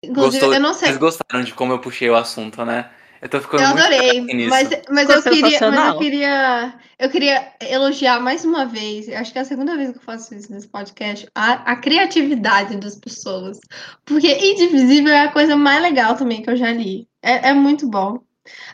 Inclusive, 0.00 0.42
Gostou? 0.42 0.54
eu 0.54 0.60
não 0.60 0.74
sei. 0.74 0.88
Vocês 0.88 0.98
gostaram 0.98 1.42
de 1.42 1.54
como 1.54 1.72
eu 1.72 1.80
puxei 1.80 2.08
o 2.08 2.14
assunto, 2.14 2.64
né? 2.64 2.88
Eu 3.22 3.28
tô 3.28 3.40
ficando 3.40 3.62
Eu 3.62 3.68
muito 3.68 3.80
adorei, 3.80 4.48
mas, 4.48 4.68
mas, 4.90 5.08
eu 5.08 5.22
queria, 5.22 5.70
mas 5.70 5.94
eu 5.94 5.98
queria 5.98 6.74
eu 6.98 7.08
queria 7.08 7.52
elogiar 7.60 8.18
mais 8.18 8.44
uma 8.44 8.66
vez, 8.66 9.08
acho 9.08 9.32
que 9.32 9.38
é 9.38 9.42
a 9.42 9.44
segunda 9.44 9.76
vez 9.76 9.92
que 9.92 9.98
eu 9.98 10.02
faço 10.02 10.34
isso 10.34 10.52
nesse 10.52 10.66
podcast, 10.66 11.28
a, 11.32 11.72
a 11.72 11.76
criatividade 11.76 12.76
das 12.78 12.96
pessoas. 12.96 13.60
Porque 14.04 14.28
Indivisível 14.28 15.12
é 15.12 15.22
a 15.22 15.32
coisa 15.32 15.56
mais 15.56 15.80
legal 15.80 16.16
também 16.16 16.42
que 16.42 16.50
eu 16.50 16.56
já 16.56 16.72
li. 16.72 17.08
É, 17.22 17.50
é 17.50 17.52
muito 17.52 17.88
bom. 17.88 18.18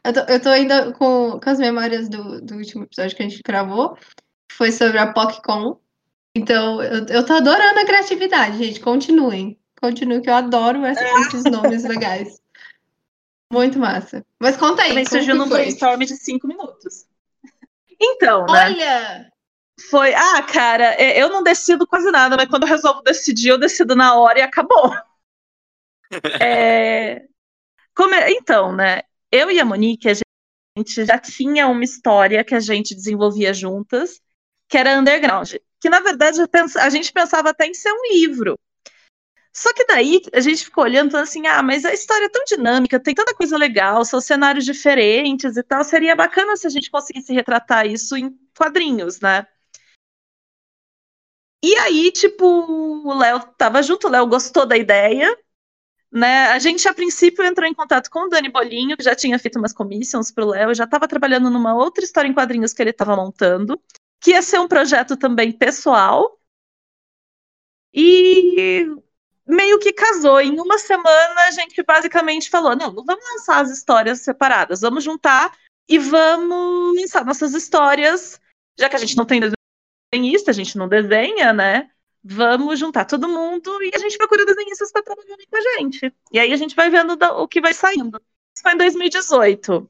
Eu 0.02 0.12
tô, 0.14 0.20
eu 0.20 0.40
tô 0.40 0.48
ainda 0.48 0.92
com, 0.92 1.38
com 1.38 1.50
as 1.50 1.58
memórias 1.58 2.08
do, 2.08 2.40
do 2.40 2.56
último 2.56 2.84
episódio 2.84 3.16
que 3.16 3.22
a 3.22 3.28
gente 3.28 3.42
gravou, 3.42 3.96
que 3.96 4.54
foi 4.54 4.72
sobre 4.72 4.96
a 4.96 5.12
PocCon. 5.12 5.78
Então, 6.34 6.82
eu, 6.82 7.04
eu 7.06 7.26
tô 7.26 7.34
adorando 7.34 7.80
a 7.80 7.84
criatividade, 7.84 8.58
gente. 8.58 8.80
Continuem. 8.80 9.58
Continuem, 9.80 10.22
que 10.22 10.30
eu 10.30 10.34
adoro 10.34 10.86
esses 10.86 11.44
nomes 11.44 11.84
legais. 11.84 12.40
Muito 13.50 13.78
massa. 13.78 14.24
Mas 14.38 14.56
conta 14.56 14.82
aí. 14.82 14.90
Também 14.90 15.04
como 15.04 15.16
surgiu 15.18 15.34
que 15.34 15.38
num 15.38 15.48
foi? 15.48 15.58
brainstorm 15.58 16.00
de 16.00 16.16
cinco 16.16 16.46
minutos. 16.46 17.06
Então, 18.00 18.46
né? 18.46 18.66
Olha! 18.66 19.32
Foi, 19.90 20.12
ah, 20.12 20.42
cara, 20.42 20.94
é, 21.00 21.20
eu 21.22 21.28
não 21.28 21.42
decido 21.42 21.86
quase 21.86 22.10
nada, 22.10 22.36
mas 22.36 22.48
quando 22.48 22.64
eu 22.64 22.68
resolvo 22.68 23.00
decidir, 23.02 23.48
eu 23.50 23.58
decido 23.58 23.94
na 23.94 24.14
hora 24.16 24.40
e 24.40 24.42
acabou. 24.42 24.92
É, 26.40 27.26
como 27.94 28.14
é- 28.14 28.32
então, 28.32 28.74
né? 28.74 29.02
Eu 29.32 29.50
e 29.50 29.60
a 29.60 29.64
Monique, 29.64 30.08
a 30.08 30.14
gente 30.78 31.04
já 31.06 31.18
tinha 31.18 31.68
uma 31.68 31.84
história 31.84 32.44
que 32.44 32.54
a 32.54 32.60
gente 32.60 32.94
desenvolvia 32.94 33.54
juntas, 33.54 34.20
que 34.68 34.78
era 34.78 34.98
underground. 34.98 35.54
Que 35.80 35.90
na 35.90 36.00
verdade 36.00 36.40
a 36.80 36.90
gente 36.90 37.12
pensava 37.12 37.50
até 37.50 37.66
em 37.66 37.74
ser 37.74 37.92
um 37.92 38.12
livro. 38.12 38.58
Só 39.58 39.74
que 39.74 39.84
daí 39.86 40.22
a 40.32 40.38
gente 40.40 40.64
ficou 40.64 40.84
olhando 40.84 41.16
assim: 41.16 41.46
ah, 41.48 41.62
mas 41.64 41.84
a 41.84 41.92
história 41.92 42.26
é 42.26 42.28
tão 42.28 42.44
dinâmica, 42.44 43.00
tem 43.00 43.12
tanta 43.12 43.34
coisa 43.34 43.56
legal, 43.56 44.04
são 44.04 44.20
cenários 44.20 44.64
diferentes 44.64 45.56
e 45.56 45.62
tal. 45.64 45.82
Seria 45.82 46.14
bacana 46.14 46.56
se 46.56 46.66
a 46.68 46.70
gente 46.70 46.88
conseguisse 46.88 47.32
retratar 47.32 47.84
isso 47.84 48.16
em 48.16 48.38
quadrinhos, 48.56 49.20
né? 49.20 49.46
E 51.62 51.74
aí, 51.78 52.12
tipo, 52.12 52.46
o 52.46 53.12
Léo 53.18 53.40
tava 53.56 53.82
junto, 53.82 54.06
o 54.06 54.10
Léo 54.10 54.26
gostou 54.28 54.64
da 54.64 54.76
ideia. 54.76 55.36
Né? 56.10 56.46
A 56.50 56.58
gente, 56.60 56.86
a 56.88 56.94
princípio, 56.94 57.44
entrou 57.44 57.68
em 57.68 57.74
contato 57.74 58.10
com 58.10 58.26
o 58.26 58.28
Dani 58.28 58.48
Bolinho, 58.50 58.96
que 58.96 59.02
já 59.02 59.14
tinha 59.14 59.38
feito 59.40 59.58
umas 59.58 59.72
commissions 59.72 60.30
para 60.30 60.44
o 60.44 60.50
Léo, 60.50 60.74
já 60.74 60.84
estava 60.84 61.08
trabalhando 61.08 61.50
numa 61.50 61.74
outra 61.74 62.04
história 62.04 62.28
em 62.28 62.34
quadrinhos 62.34 62.72
que 62.72 62.80
ele 62.80 62.90
estava 62.90 63.16
montando, 63.16 63.80
que 64.20 64.30
ia 64.30 64.42
ser 64.42 64.60
um 64.60 64.68
projeto 64.68 65.16
também 65.16 65.52
pessoal. 65.52 66.38
E 67.92 68.86
meio 69.48 69.78
que 69.78 69.92
casou. 69.92 70.40
Em 70.40 70.60
uma 70.60 70.78
semana, 70.78 71.40
a 71.46 71.50
gente 71.50 71.82
basicamente 71.82 72.50
falou: 72.50 72.76
não, 72.76 72.92
não 72.92 73.04
vamos 73.04 73.24
lançar 73.32 73.62
as 73.62 73.70
histórias 73.70 74.20
separadas, 74.20 74.82
vamos 74.82 75.02
juntar 75.02 75.56
e 75.88 75.98
vamos 75.98 77.00
lançar 77.00 77.24
nossas 77.24 77.54
histórias, 77.54 78.38
já 78.78 78.88
que 78.88 78.96
a 78.96 78.98
gente 78.98 79.16
não 79.16 79.24
tem 79.24 79.40
desenhista, 80.12 80.50
a 80.50 80.54
gente 80.54 80.76
não 80.76 80.86
desenha, 80.86 81.52
né? 81.52 81.90
Vamos 82.22 82.78
juntar 82.78 83.06
todo 83.06 83.28
mundo 83.28 83.82
e 83.82 83.90
a 83.94 83.98
gente 83.98 84.18
procura 84.18 84.44
desenhistas 84.44 84.92
para 84.92 85.02
trabalhar 85.02 85.36
com 85.50 85.56
a 85.56 85.78
gente. 85.78 86.12
E 86.30 86.38
aí 86.38 86.52
a 86.52 86.56
gente 86.56 86.76
vai 86.76 86.90
vendo 86.90 87.12
o 87.12 87.48
que 87.48 87.60
vai 87.60 87.72
saindo. 87.72 88.20
Isso 88.54 88.62
foi 88.62 88.72
em 88.72 88.76
2018. 88.76 89.88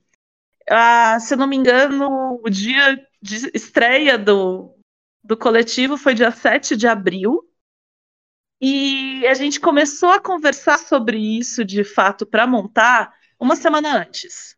Ah, 0.70 1.18
se 1.18 1.34
não 1.34 1.46
me 1.46 1.56
engano, 1.56 2.38
o 2.44 2.50
dia 2.50 3.04
de 3.20 3.50
estreia 3.54 4.18
do, 4.18 4.74
do 5.24 5.36
coletivo 5.36 5.96
foi 5.96 6.14
dia 6.14 6.30
7 6.30 6.76
de 6.76 6.86
abril. 6.86 7.47
E 8.60 9.26
a 9.26 9.34
gente 9.34 9.60
começou 9.60 10.10
a 10.10 10.20
conversar 10.20 10.78
sobre 10.78 11.16
isso 11.18 11.64
de 11.64 11.84
fato 11.84 12.26
para 12.26 12.46
montar 12.46 13.14
uma 13.38 13.54
semana 13.54 13.96
antes. 13.96 14.56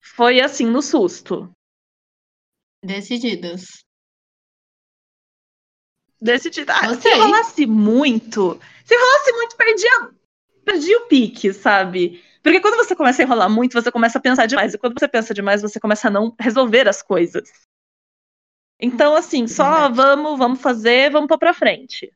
Foi 0.00 0.40
assim, 0.40 0.66
no 0.66 0.80
susto. 0.80 1.50
Decididas. 2.82 3.84
Decididas. 6.20 6.76
Ah, 6.76 6.94
se 6.94 7.14
rolasse 7.14 7.66
muito, 7.66 8.58
se 8.84 8.96
rolasse 8.96 9.32
muito, 9.32 9.56
perdia, 9.56 10.10
perdia 10.64 10.98
o 10.98 11.06
pique, 11.06 11.52
sabe? 11.52 12.24
Porque 12.42 12.60
quando 12.60 12.76
você 12.76 12.96
começa 12.96 13.22
a 13.22 13.24
enrolar 13.24 13.50
muito, 13.50 13.74
você 13.80 13.92
começa 13.92 14.18
a 14.18 14.20
pensar 14.20 14.46
demais. 14.46 14.74
E 14.74 14.78
quando 14.78 14.98
você 14.98 15.06
pensa 15.06 15.34
demais, 15.34 15.62
você 15.62 15.78
começa 15.78 16.08
a 16.08 16.10
não 16.10 16.34
resolver 16.40 16.88
as 16.88 17.02
coisas. 17.02 17.67
Então, 18.80 19.16
assim, 19.16 19.46
só 19.46 19.88
vamos, 19.90 20.38
vamos 20.38 20.60
fazer, 20.60 21.10
vamos 21.10 21.28
pôr 21.28 21.38
pra 21.38 21.54
frente. 21.54 22.12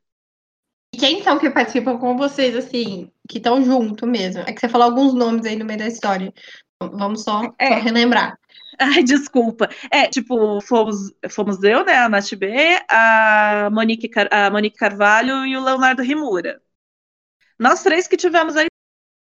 E 0.95 0.99
quem 0.99 1.23
são 1.23 1.39
que 1.39 1.51
participam 1.51 1.99
com 1.99 2.17
vocês, 2.17 2.55
assim, 2.55 3.11
que 3.29 3.39
estão 3.39 3.65
junto 3.65 4.07
mesmo? 4.07 4.43
É 4.43 4.53
que 4.53 4.61
você 4.61 4.69
falou 4.69 4.87
alguns 4.87 5.15
nomes 5.15 5.47
aí 5.47 5.57
no 5.57 5.65
meio 5.65 5.79
da 5.79 5.87
história. 5.87 6.33
Vamos 6.81 7.23
só, 7.23 7.43
é. 7.59 7.69
só 7.69 7.75
relembrar. 7.85 8.39
Ai, 8.79 9.03
desculpa. 9.03 9.69
É, 9.91 10.07
tipo, 10.09 10.61
fomos, 10.61 11.13
fomos 11.31 11.63
eu, 11.63 11.85
né, 11.85 11.97
a 11.97 12.09
Nath 12.09 12.35
B, 12.35 12.53
a 12.89 13.69
Monique, 13.73 14.09
Car 14.09 14.29
a 14.31 14.51
Monique 14.51 14.77
Carvalho 14.77 15.47
e 15.47 15.57
o 15.57 15.65
Leonardo 15.65 16.03
Rimura. 16.03 16.61
Nós 17.59 17.83
três 17.83 18.07
que 18.07 18.17
tivemos 18.17 18.57
aí. 18.57 18.67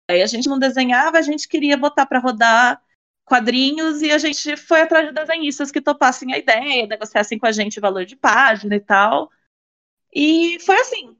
A 0.09 0.27
gente 0.27 0.49
não 0.49 0.59
desenhava, 0.59 1.19
a 1.19 1.23
gente 1.23 1.49
queria 1.49 1.77
botar 1.77 2.07
para 2.07 2.21
rodar 2.21 2.81
quadrinhos 3.27 4.01
e 4.01 4.11
a 4.11 4.19
gente 4.19 4.57
foi 4.57 4.81
atrás 4.81 5.09
de 5.09 5.13
desenhistas 5.13 5.71
que 5.71 5.81
topassem 5.81 6.33
a 6.33 6.39
ideia, 6.39 6.87
negociassem 6.87 7.39
com 7.39 7.47
a 7.47 7.53
gente 7.53 7.79
o 7.79 7.83
valor 7.83 8.07
de 8.07 8.17
página 8.17 8.77
e 8.77 8.81
tal. 8.81 9.31
E 10.15 10.59
foi 10.61 10.77
assim. 10.77 11.17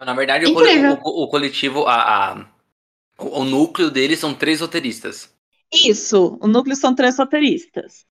Na 0.00 0.14
verdade, 0.14 0.46
o, 0.46 1.28
coletivo, 1.28 1.86
a, 1.86 2.32
a, 2.32 2.46
o 3.18 3.44
núcleo 3.44 3.90
deles 3.90 4.18
são 4.18 4.34
três 4.34 4.60
roteiristas. 4.60 5.34
Isso, 5.72 6.38
o 6.40 6.46
núcleo 6.46 6.76
são 6.76 6.94
três 6.94 7.18
roteiristas. 7.18 8.06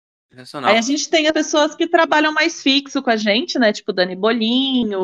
Aí 0.64 0.78
a 0.78 0.82
gente 0.82 1.10
tem 1.10 1.28
as 1.28 1.32
pessoas 1.32 1.76
que 1.76 1.88
trabalham 1.88 2.34
mais 2.34 2.62
fixo 2.62 3.02
com 3.02 3.12
a 3.12 3.16
gente, 3.16 3.60
né? 3.60 3.72
Tipo 3.72 3.94
Dani 3.94 4.16
Bolinho, 4.16 5.04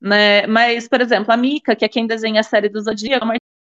né? 0.00 0.46
Mas, 0.48 0.88
por 0.88 1.00
exemplo, 1.00 1.32
a 1.32 1.36
Mika, 1.36 1.76
que 1.76 1.84
é 1.84 1.88
quem 1.88 2.06
desenha 2.06 2.40
a 2.40 2.44
série 2.44 2.68
do 2.68 2.82
Zodíaco, 2.82 3.24
é 3.24 3.26
uma 3.26 3.36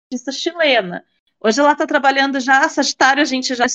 artista 0.06 0.30
chilena. 0.30 1.04
Hoje 1.46 1.60
ela 1.60 1.72
está 1.72 1.86
trabalhando 1.86 2.40
já, 2.40 2.66
Sagitário, 2.70 3.20
a 3.20 3.26
gente 3.26 3.54
já, 3.54 3.66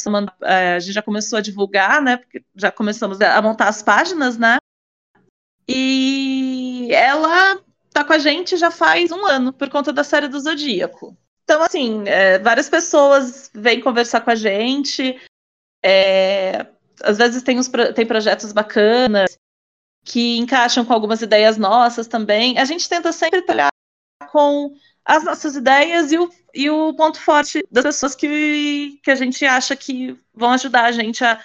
é, 0.41 0.73
a 0.73 0.79
gente 0.79 0.91
já 0.91 1.03
começou 1.03 1.37
a 1.37 1.41
divulgar, 1.41 2.01
né? 2.01 2.17
Porque 2.17 2.43
já 2.55 2.71
começamos 2.71 3.21
a 3.21 3.39
montar 3.43 3.67
as 3.67 3.83
páginas, 3.83 4.39
né? 4.39 4.57
E 5.67 6.89
ela 6.91 7.61
tá 7.91 8.03
com 8.03 8.13
a 8.13 8.17
gente 8.17 8.57
já 8.57 8.71
faz 8.71 9.11
um 9.11 9.23
ano, 9.23 9.53
por 9.53 9.69
conta 9.69 9.93
da 9.93 10.03
série 10.03 10.27
do 10.27 10.39
Zodíaco. 10.39 11.15
Então, 11.43 11.61
assim, 11.61 12.07
é, 12.07 12.39
várias 12.39 12.67
pessoas 12.67 13.51
vêm 13.53 13.79
conversar 13.79 14.21
com 14.21 14.31
a 14.31 14.35
gente. 14.35 15.21
É, 15.85 16.65
às 17.03 17.19
vezes 17.19 17.43
tem, 17.43 17.59
uns, 17.59 17.69
tem 17.93 18.05
projetos 18.05 18.51
bacanas 18.51 19.37
que 20.03 20.39
encaixam 20.39 20.83
com 20.83 20.93
algumas 20.93 21.21
ideias 21.21 21.55
nossas 21.55 22.07
também. 22.07 22.57
A 22.57 22.65
gente 22.65 22.89
tenta 22.89 23.11
sempre 23.11 23.43
trabalhar 23.43 23.69
com 24.31 24.73
as 25.05 25.23
nossas 25.23 25.55
ideias 25.55 26.11
e 26.11 26.17
o, 26.17 26.29
e 26.53 26.69
o 26.69 26.93
ponto 26.93 27.19
forte 27.19 27.65
das 27.71 27.83
pessoas 27.83 28.15
que, 28.15 28.99
que 29.03 29.11
a 29.11 29.15
gente 29.15 29.45
acha 29.45 29.75
que 29.75 30.17
vão 30.33 30.51
ajudar 30.51 30.85
a 30.85 30.91
gente 30.91 31.23
a 31.23 31.43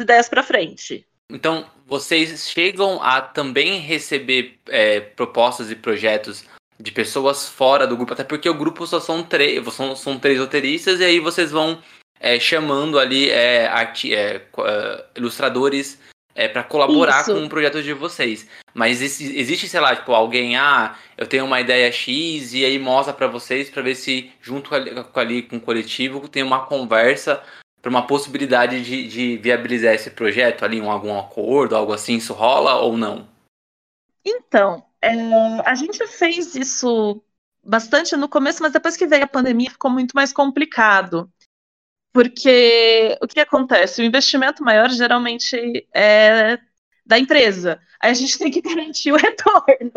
ideias 0.00 0.28
para 0.28 0.42
frente. 0.42 1.06
Então, 1.30 1.68
vocês 1.86 2.48
chegam 2.48 3.02
a 3.02 3.20
também 3.20 3.80
receber 3.80 4.58
é, 4.68 5.00
propostas 5.00 5.70
e 5.70 5.76
projetos 5.76 6.44
de 6.80 6.92
pessoas 6.92 7.48
fora 7.48 7.86
do 7.86 7.96
grupo, 7.96 8.12
até 8.12 8.24
porque 8.24 8.48
o 8.48 8.54
grupo 8.54 8.86
só 8.86 9.00
são 9.00 9.22
três, 9.22 9.62
são, 9.74 9.96
são 9.96 10.18
três 10.18 10.38
roteiristas, 10.38 11.00
e 11.00 11.04
aí 11.04 11.18
vocês 11.18 11.50
vão 11.50 11.82
é, 12.20 12.38
chamando 12.38 12.98
ali 12.98 13.30
é, 13.30 13.66
arte, 13.66 14.14
é, 14.14 14.36
é 14.36 15.06
ilustradores 15.16 15.98
é, 16.38 16.46
para 16.46 16.62
colaborar 16.62 17.22
Isso. 17.22 17.34
com 17.34 17.44
o 17.44 17.48
projeto 17.48 17.82
de 17.82 17.92
vocês. 17.92 18.46
Mas 18.72 19.02
existe, 19.02 19.36
existe, 19.36 19.68
sei 19.68 19.80
lá, 19.80 19.96
tipo, 19.96 20.12
alguém, 20.12 20.56
ah, 20.56 20.94
eu 21.16 21.26
tenho 21.26 21.44
uma 21.44 21.60
ideia 21.60 21.90
X, 21.90 22.54
e 22.54 22.64
aí 22.64 22.78
mostra 22.78 23.12
para 23.12 23.26
vocês 23.26 23.68
para 23.68 23.82
ver 23.82 23.96
se, 23.96 24.30
junto 24.40 24.72
ali, 24.72 24.92
ali 25.14 25.42
com 25.42 25.56
o 25.56 25.60
coletivo, 25.60 26.28
tem 26.28 26.44
uma 26.44 26.64
conversa 26.64 27.42
para 27.82 27.90
uma 27.90 28.06
possibilidade 28.06 28.84
de, 28.84 29.08
de 29.08 29.36
viabilizar 29.38 29.94
esse 29.94 30.10
projeto 30.10 30.64
ali, 30.64 30.80
um, 30.80 30.92
algum 30.92 31.18
acordo, 31.18 31.74
algo 31.74 31.92
assim, 31.92 32.14
isso 32.14 32.32
rola 32.32 32.76
ou 32.76 32.96
não? 32.96 33.26
Então, 34.24 34.84
é, 35.02 35.10
a 35.64 35.74
gente 35.74 36.06
fez 36.06 36.54
isso 36.54 37.20
bastante 37.64 38.16
no 38.16 38.28
começo, 38.28 38.62
mas 38.62 38.72
depois 38.72 38.96
que 38.96 39.08
veio 39.08 39.24
a 39.24 39.28
pandemia 39.28 39.72
ficou 39.72 39.90
muito 39.90 40.12
mais 40.14 40.32
complicado. 40.32 41.28
Porque 42.18 43.16
o 43.22 43.28
que 43.28 43.38
acontece? 43.38 44.02
O 44.02 44.04
investimento 44.04 44.64
maior 44.64 44.90
geralmente 44.90 45.86
é 45.94 46.58
da 47.06 47.16
empresa. 47.16 47.80
Aí 48.00 48.10
a 48.10 48.14
gente 48.14 48.36
tem 48.36 48.50
que 48.50 48.58
garantir 48.60 49.12
o 49.12 49.16
retorno. 49.16 49.92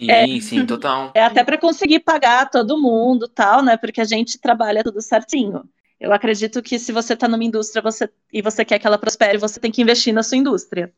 Sim, 0.00 0.10
é, 0.12 0.40
sim, 0.40 0.64
total. 0.64 1.10
É 1.12 1.24
até 1.24 1.42
para 1.42 1.58
conseguir 1.58 1.98
pagar 2.00 2.48
todo 2.48 2.80
mundo, 2.80 3.26
tal, 3.26 3.64
né? 3.64 3.76
Porque 3.76 4.00
a 4.00 4.04
gente 4.04 4.38
trabalha 4.38 4.84
tudo 4.84 5.02
certinho. 5.02 5.68
Eu 5.98 6.12
acredito 6.12 6.62
que 6.62 6.78
se 6.78 6.92
você 6.92 7.14
está 7.14 7.26
numa 7.26 7.42
indústria 7.42 7.82
você, 7.82 8.08
e 8.32 8.40
você 8.40 8.64
quer 8.64 8.78
que 8.78 8.86
ela 8.86 8.96
prospere, 8.96 9.36
você 9.36 9.58
tem 9.58 9.72
que 9.72 9.82
investir 9.82 10.14
na 10.14 10.22
sua 10.22 10.38
indústria. 10.38 10.94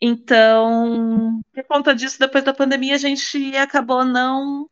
Então, 0.00 1.42
por 1.52 1.64
conta 1.64 1.94
disso, 1.94 2.18
depois 2.18 2.42
da 2.42 2.54
pandemia, 2.54 2.94
a 2.94 2.98
gente 2.98 3.54
acabou 3.54 4.02
não 4.02 4.66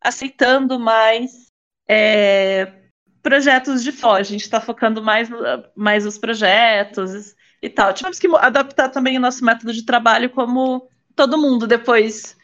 aceitando 0.00 0.78
mais 0.78 1.50
é, 1.88 2.83
projetos 3.24 3.82
de 3.82 3.90
fora. 3.90 4.20
A 4.20 4.24
gente 4.24 4.42
está 4.42 4.60
focando 4.60 5.02
mais, 5.02 5.28
mais 5.74 6.06
os 6.06 6.18
projetos 6.18 7.34
e 7.60 7.68
tal. 7.70 7.92
Tivemos 7.92 8.18
que 8.18 8.28
adaptar 8.36 8.90
também 8.90 9.16
o 9.16 9.20
nosso 9.20 9.44
método 9.44 9.72
de 9.72 9.84
trabalho 9.84 10.30
como 10.30 10.88
todo 11.16 11.40
mundo 11.40 11.66
depois 11.66 12.36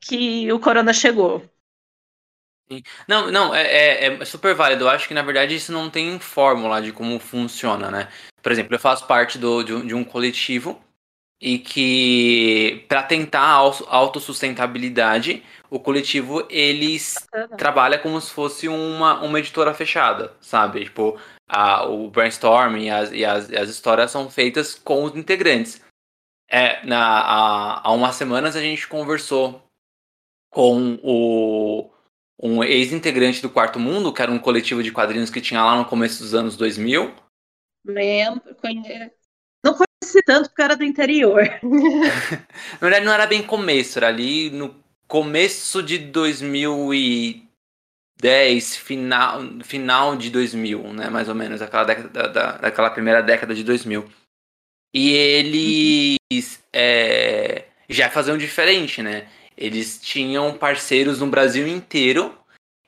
que 0.00 0.52
o 0.52 0.58
corona 0.58 0.92
chegou. 0.92 1.48
Não, 3.06 3.30
não, 3.30 3.54
é, 3.54 3.62
é, 3.62 4.06
é, 4.06 4.24
super 4.24 4.54
válido. 4.54 4.84
Eu 4.84 4.90
acho 4.90 5.08
que 5.08 5.14
na 5.14 5.22
verdade 5.22 5.54
isso 5.54 5.72
não 5.72 5.88
tem 5.88 6.18
fórmula 6.18 6.82
de 6.82 6.92
como 6.92 7.18
funciona, 7.18 7.90
né? 7.90 8.08
Por 8.42 8.52
exemplo, 8.52 8.74
eu 8.74 8.78
faço 8.78 9.06
parte 9.06 9.38
do, 9.38 9.62
de, 9.62 9.72
um, 9.72 9.86
de 9.86 9.94
um 9.94 10.04
coletivo 10.04 10.82
e 11.40 11.58
que 11.58 12.84
para 12.88 13.02
tentar 13.02 13.40
a 13.40 13.96
autossustentabilidade, 13.96 15.42
o 15.70 15.78
coletivo 15.78 16.46
eles 16.50 17.14
trabalha 17.56 17.98
como 17.98 18.20
se 18.20 18.32
fosse 18.32 18.68
uma, 18.68 19.20
uma 19.22 19.38
editora 19.38 19.72
fechada, 19.72 20.34
sabe? 20.40 20.84
Tipo, 20.84 21.18
a, 21.48 21.86
o 21.86 22.10
brainstorming 22.10 22.86
e 22.86 22.90
as, 22.90 23.12
e, 23.12 23.24
as, 23.24 23.52
as 23.52 23.68
histórias 23.68 24.10
são 24.10 24.28
feitas 24.28 24.74
com 24.74 25.04
os 25.04 25.14
integrantes. 25.14 25.80
É, 26.50 26.84
na, 26.84 27.20
há, 27.20 27.88
há 27.88 27.92
umas 27.92 28.16
semanas 28.16 28.56
a 28.56 28.60
gente 28.60 28.88
conversou 28.88 29.62
com 30.50 30.98
o, 31.02 31.90
um 32.42 32.64
ex-integrante 32.64 33.42
do 33.42 33.50
Quarto 33.50 33.78
Mundo, 33.78 34.12
que 34.12 34.22
era 34.22 34.32
um 34.32 34.38
coletivo 34.38 34.82
de 34.82 34.90
quadrinhos 34.90 35.30
que 35.30 35.40
tinha 35.40 35.62
lá 35.62 35.76
no 35.76 35.84
começo 35.84 36.22
dos 36.22 36.34
anos 36.34 36.56
2000. 36.56 37.14
Lembro, 37.84 38.54
conheço 38.56 39.17
não 39.64 39.74
conheci 39.74 40.22
tanto 40.24 40.48
porque 40.48 40.62
era 40.62 40.76
do 40.76 40.84
interior. 40.84 41.42
Na 42.72 42.78
verdade, 42.80 43.04
não 43.04 43.12
era 43.12 43.26
bem 43.26 43.42
começo, 43.42 43.98
era 43.98 44.08
ali 44.08 44.50
no 44.50 44.74
começo 45.06 45.82
de 45.82 45.98
2010, 45.98 48.76
final, 48.76 49.40
final 49.64 50.16
de 50.16 50.30
2000, 50.30 50.92
né? 50.92 51.10
Mais 51.10 51.28
ou 51.28 51.34
menos, 51.34 51.60
aquela 51.62 51.84
década, 51.84 52.28
da, 52.28 52.52
daquela 52.58 52.90
primeira 52.90 53.22
década 53.22 53.54
de 53.54 53.64
2000. 53.64 54.04
E 54.94 55.12
eles 55.12 56.62
é, 56.72 57.66
já 57.88 58.08
faziam 58.08 58.38
diferente, 58.38 59.02
né? 59.02 59.28
eles 59.58 60.00
tinham 60.00 60.56
parceiros 60.56 61.18
no 61.18 61.26
Brasil 61.26 61.66
inteiro 61.66 62.32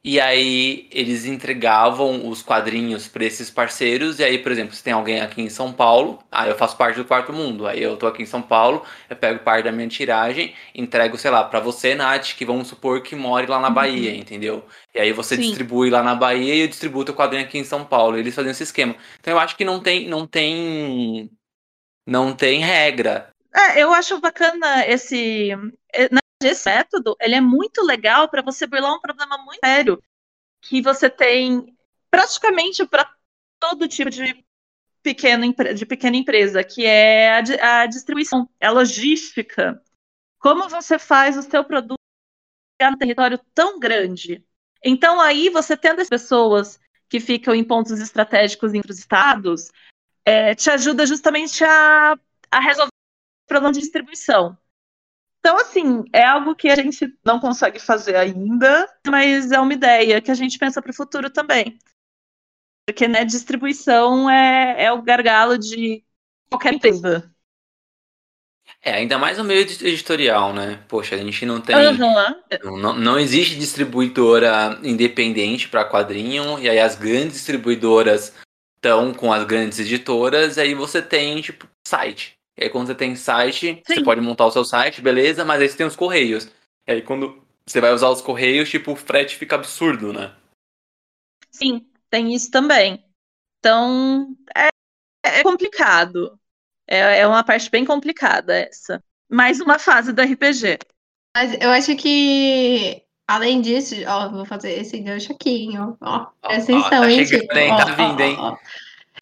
e 0.02 0.18
aí 0.18 0.88
eles 0.90 1.26
entregavam 1.26 2.26
os 2.26 2.40
quadrinhos 2.40 3.06
para 3.06 3.24
esses 3.24 3.50
parceiros. 3.50 4.18
E 4.18 4.24
aí, 4.24 4.38
por 4.38 4.50
exemplo, 4.50 4.74
se 4.74 4.82
tem 4.82 4.94
alguém 4.94 5.20
aqui 5.20 5.42
em 5.42 5.50
São 5.50 5.72
Paulo, 5.72 6.18
aí 6.32 6.48
eu 6.48 6.56
faço 6.56 6.74
parte 6.76 6.96
do 6.96 7.04
quarto 7.04 7.34
mundo. 7.34 7.66
Aí 7.66 7.82
eu 7.82 7.98
tô 7.98 8.06
aqui 8.06 8.22
em 8.22 8.26
São 8.26 8.40
Paulo, 8.40 8.82
eu 9.10 9.16
pego 9.16 9.40
parte 9.40 9.64
da 9.64 9.72
minha 9.72 9.88
tiragem, 9.88 10.54
entrego, 10.74 11.18
sei 11.18 11.30
lá, 11.30 11.44
para 11.44 11.60
você, 11.60 11.94
Nath, 11.94 12.34
que 12.34 12.46
vamos 12.46 12.68
supor 12.68 13.02
que 13.02 13.14
more 13.14 13.46
lá 13.46 13.60
na 13.60 13.68
uhum. 13.68 13.74
Bahia, 13.74 14.16
entendeu? 14.16 14.64
E 14.94 15.00
aí 15.00 15.12
você 15.12 15.36
Sim. 15.36 15.42
distribui 15.42 15.90
lá 15.90 16.02
na 16.02 16.14
Bahia 16.14 16.54
e 16.54 16.60
eu 16.60 16.68
distribuo 16.68 17.02
o 17.02 17.14
quadrinho 17.14 17.44
aqui 17.44 17.58
em 17.58 17.64
São 17.64 17.84
Paulo. 17.84 18.16
Eles 18.16 18.34
fazem 18.34 18.52
esse 18.52 18.62
esquema. 18.62 18.96
Então 19.20 19.34
eu 19.34 19.38
acho 19.38 19.54
que 19.54 19.66
não 19.66 19.80
tem, 19.80 20.08
não 20.08 20.26
tem, 20.26 21.30
não 22.06 22.34
tem 22.34 22.60
regra. 22.60 23.28
É, 23.54 23.82
eu 23.82 23.92
acho 23.92 24.18
bacana 24.18 24.86
esse 24.86 25.50
esse 26.42 26.68
método 26.68 27.16
ele 27.20 27.34
é 27.34 27.40
muito 27.40 27.82
legal 27.82 28.28
para 28.28 28.42
você 28.42 28.66
burlar 28.66 28.94
um 28.94 29.00
problema 29.00 29.38
muito 29.38 29.60
sério 29.64 30.02
que 30.60 30.82
você 30.82 31.08
tem 31.08 31.76
praticamente 32.10 32.86
para 32.86 33.10
todo 33.58 33.88
tipo 33.88 34.10
de 34.10 34.44
pequena, 35.02 35.46
de 35.74 35.86
pequena 35.86 36.16
empresa, 36.16 36.62
que 36.62 36.84
é 36.84 37.30
a, 37.38 37.82
a 37.82 37.86
distribuição, 37.86 38.48
a 38.60 38.70
logística. 38.70 39.82
Como 40.38 40.68
você 40.68 40.98
faz 40.98 41.36
o 41.36 41.42
seu 41.42 41.64
produto 41.64 41.98
chegar 42.80 42.90
no 42.90 42.98
território 42.98 43.38
tão 43.54 43.78
grande? 43.78 44.44
Então, 44.84 45.20
aí, 45.20 45.50
você 45.50 45.76
tendo 45.76 46.00
as 46.00 46.08
pessoas 46.08 46.80
que 47.08 47.20
ficam 47.20 47.54
em 47.54 47.64
pontos 47.64 47.98
estratégicos 48.00 48.72
entre 48.72 48.90
os 48.90 48.98
estados, 48.98 49.70
é, 50.24 50.54
te 50.54 50.70
ajuda 50.70 51.06
justamente 51.06 51.62
a, 51.64 52.16
a 52.50 52.60
resolver 52.60 52.88
o 52.88 53.48
problema 53.48 53.72
de 53.72 53.80
distribuição. 53.80 54.56
Então, 55.40 55.56
assim, 55.58 56.04
é 56.12 56.22
algo 56.22 56.54
que 56.54 56.68
a 56.68 56.76
gente 56.76 57.06
não 57.24 57.40
consegue 57.40 57.78
fazer 57.78 58.14
ainda, 58.14 58.86
mas 59.06 59.50
é 59.50 59.58
uma 59.58 59.72
ideia 59.72 60.20
que 60.20 60.30
a 60.30 60.34
gente 60.34 60.58
pensa 60.58 60.82
para 60.82 60.90
o 60.90 60.94
futuro 60.94 61.30
também. 61.30 61.78
Porque, 62.86 63.08
né, 63.08 63.24
distribuição 63.24 64.28
é, 64.28 64.84
é 64.84 64.92
o 64.92 65.00
gargalo 65.00 65.58
de 65.58 66.04
qualquer 66.50 66.74
empresa. 66.74 67.34
É, 68.82 68.92
ainda 68.92 69.18
mais 69.18 69.38
no 69.38 69.44
meio 69.44 69.60
editorial, 69.60 70.52
né? 70.52 70.82
Poxa, 70.88 71.14
a 71.14 71.18
gente 71.18 71.44
não 71.46 71.60
tem. 71.60 71.74
Uhum. 72.64 72.78
Não, 72.78 72.94
não 72.94 73.18
existe 73.18 73.58
distribuidora 73.58 74.78
independente 74.82 75.68
para 75.68 75.88
quadrinho, 75.88 76.58
e 76.58 76.68
aí 76.68 76.78
as 76.78 76.96
grandes 76.96 77.34
distribuidoras 77.34 78.34
estão 78.76 79.12
com 79.12 79.32
as 79.32 79.44
grandes 79.44 79.78
editoras, 79.78 80.56
e 80.56 80.60
aí 80.60 80.74
você 80.74 81.02
tem, 81.02 81.40
tipo, 81.40 81.66
site. 81.86 82.39
E 82.60 82.64
aí 82.64 82.70
quando 82.70 82.88
você 82.88 82.94
tem 82.94 83.16
site, 83.16 83.82
Sim. 83.86 83.94
você 83.94 84.04
pode 84.04 84.20
montar 84.20 84.44
o 84.44 84.50
seu 84.50 84.64
site, 84.66 85.00
beleza, 85.00 85.46
mas 85.46 85.62
aí 85.62 85.68
você 85.68 85.78
tem 85.78 85.86
os 85.86 85.96
correios. 85.96 86.44
E 86.86 86.92
aí 86.92 87.00
quando 87.02 87.42
você 87.66 87.80
vai 87.80 87.90
usar 87.92 88.10
os 88.10 88.20
correios, 88.20 88.68
tipo, 88.68 88.92
o 88.92 88.96
frete 88.96 89.36
fica 89.36 89.56
absurdo, 89.56 90.12
né? 90.12 90.34
Sim, 91.50 91.86
tem 92.10 92.34
isso 92.34 92.50
também. 92.50 93.02
Então, 93.58 94.36
é, 94.54 94.68
é 95.24 95.42
complicado. 95.42 96.38
É, 96.86 97.20
é 97.20 97.26
uma 97.26 97.42
parte 97.42 97.70
bem 97.70 97.84
complicada 97.84 98.54
essa. 98.54 99.02
Mais 99.30 99.60
uma 99.60 99.78
fase 99.78 100.12
do 100.12 100.20
RPG. 100.20 100.78
Mas 101.34 101.56
eu 101.60 101.70
acho 101.70 101.96
que, 101.96 103.02
além 103.26 103.62
disso, 103.62 103.94
ó, 104.06 104.28
vou 104.28 104.44
fazer 104.44 104.72
esse 104.72 104.98
gancho 104.98 105.32
aqui, 105.32 105.70
ó. 105.78 105.94
ó 106.00 106.26
presta 106.42 106.72
atenção, 106.72 106.90
tá 106.90 107.10
hein, 107.10 107.24
chegando, 107.24 107.56
hein? 107.56 107.76
Tá 107.76 107.84
vindo, 107.84 108.20
hein? 108.20 108.36
Ó, 108.38 108.52
ó. 108.52 108.58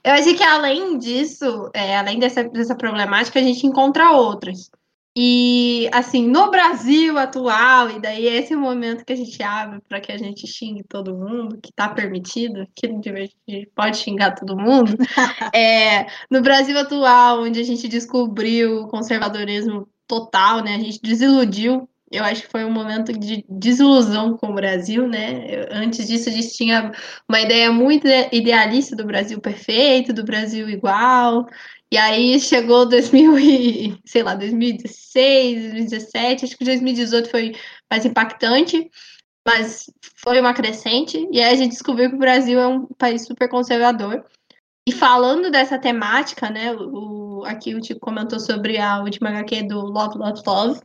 Eu 0.08 0.14
acho 0.14 0.34
que 0.34 0.42
além 0.42 0.96
disso, 0.96 1.70
é, 1.74 1.98
além 1.98 2.18
dessa, 2.18 2.42
dessa 2.42 2.74
problemática, 2.74 3.38
a 3.38 3.42
gente 3.42 3.66
encontra 3.66 4.12
outras. 4.12 4.70
E, 5.14 5.86
assim, 5.92 6.26
no 6.26 6.50
Brasil 6.50 7.18
atual, 7.18 7.90
e 7.90 8.00
daí 8.00 8.24
esse 8.24 8.54
é 8.54 8.56
o 8.56 8.60
momento 8.60 9.04
que 9.04 9.12
a 9.12 9.16
gente 9.16 9.42
abre 9.42 9.82
para 9.86 10.00
que 10.00 10.10
a 10.10 10.16
gente 10.16 10.46
xingue 10.46 10.82
todo 10.82 11.14
mundo, 11.14 11.58
que 11.62 11.68
está 11.68 11.90
permitido, 11.90 12.66
que 12.74 12.86
a 12.86 12.90
gente 12.90 13.70
pode 13.74 13.98
xingar 13.98 14.34
todo 14.34 14.56
mundo. 14.56 14.96
é, 15.54 16.06
no 16.30 16.40
Brasil 16.40 16.78
atual, 16.78 17.42
onde 17.42 17.60
a 17.60 17.64
gente 17.64 17.86
descobriu 17.86 18.84
o 18.84 18.88
conservadorismo 18.88 19.86
total, 20.06 20.64
né? 20.64 20.76
A 20.76 20.78
gente 20.78 21.02
desiludiu 21.02 21.86
eu 22.10 22.24
acho 22.24 22.42
que 22.42 22.50
foi 22.50 22.64
um 22.64 22.70
momento 22.70 23.12
de 23.12 23.44
desilusão 23.48 24.36
com 24.36 24.48
o 24.48 24.54
Brasil, 24.54 25.06
né? 25.06 25.66
Antes 25.70 26.06
disso, 26.06 26.28
a 26.28 26.32
gente 26.32 26.54
tinha 26.54 26.92
uma 27.28 27.40
ideia 27.40 27.70
muito 27.70 28.06
idealista 28.32 28.96
do 28.96 29.04
Brasil 29.04 29.40
perfeito, 29.40 30.12
do 30.12 30.24
Brasil 30.24 30.68
igual. 30.68 31.46
E 31.90 31.96
aí 31.96 32.38
chegou 32.40 32.86
2000 32.86 33.38
e, 33.38 33.98
sei 34.04 34.22
lá, 34.22 34.34
2016, 34.34 35.60
2017, 35.72 36.44
acho 36.44 36.56
que 36.56 36.64
2018 36.64 37.30
foi 37.30 37.54
mais 37.90 38.04
impactante, 38.04 38.90
mas 39.46 39.90
foi 40.16 40.40
uma 40.40 40.54
crescente. 40.54 41.26
E 41.32 41.40
aí 41.40 41.52
a 41.52 41.56
gente 41.56 41.72
descobriu 41.72 42.10
que 42.10 42.16
o 42.16 42.18
Brasil 42.18 42.58
é 42.58 42.66
um 42.66 42.86
país 42.86 43.26
super 43.26 43.48
conservador. 43.48 44.24
E 44.86 44.92
falando 44.92 45.50
dessa 45.50 45.78
temática, 45.78 46.48
né, 46.48 46.74
o, 46.74 47.42
aqui 47.44 47.74
o 47.74 47.80
Tico 47.80 48.00
comentou 48.00 48.40
sobre 48.40 48.78
a 48.78 49.00
última 49.00 49.28
HQ 49.28 49.64
do 49.64 49.80
Love, 49.80 50.16
Love, 50.18 50.42
Love, 50.46 50.80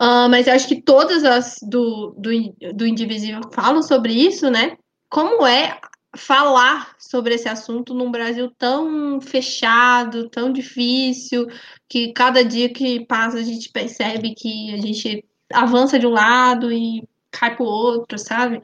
Uh, 0.00 0.28
mas 0.28 0.46
eu 0.46 0.54
acho 0.54 0.66
que 0.66 0.82
todas 0.82 1.24
as 1.24 1.58
do, 1.62 2.14
do, 2.18 2.30
do 2.74 2.86
Indivisível 2.86 3.42
falam 3.52 3.82
sobre 3.82 4.12
isso, 4.12 4.50
né? 4.50 4.76
Como 5.08 5.46
é 5.46 5.78
falar 6.16 6.94
sobre 6.98 7.34
esse 7.34 7.48
assunto 7.48 7.94
num 7.94 8.10
Brasil 8.10 8.50
tão 8.56 9.20
fechado, 9.20 10.28
tão 10.28 10.52
difícil, 10.52 11.46
que 11.88 12.12
cada 12.12 12.44
dia 12.44 12.72
que 12.72 13.04
passa 13.06 13.38
a 13.38 13.42
gente 13.42 13.70
percebe 13.70 14.34
que 14.34 14.74
a 14.74 14.80
gente 14.80 15.24
avança 15.52 15.98
de 15.98 16.06
um 16.06 16.10
lado 16.10 16.72
e 16.72 17.06
cai 17.30 17.54
para 17.56 17.64
o 17.64 17.68
outro, 17.68 18.18
sabe? 18.18 18.62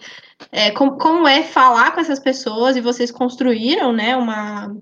É, 0.52 0.70
como, 0.70 0.96
como 0.96 1.26
é 1.26 1.42
falar 1.42 1.92
com 1.92 2.00
essas 2.00 2.20
pessoas 2.20 2.76
e 2.76 2.80
vocês 2.80 3.10
construíram, 3.10 3.92
né, 3.92 4.16
uma, 4.16 4.74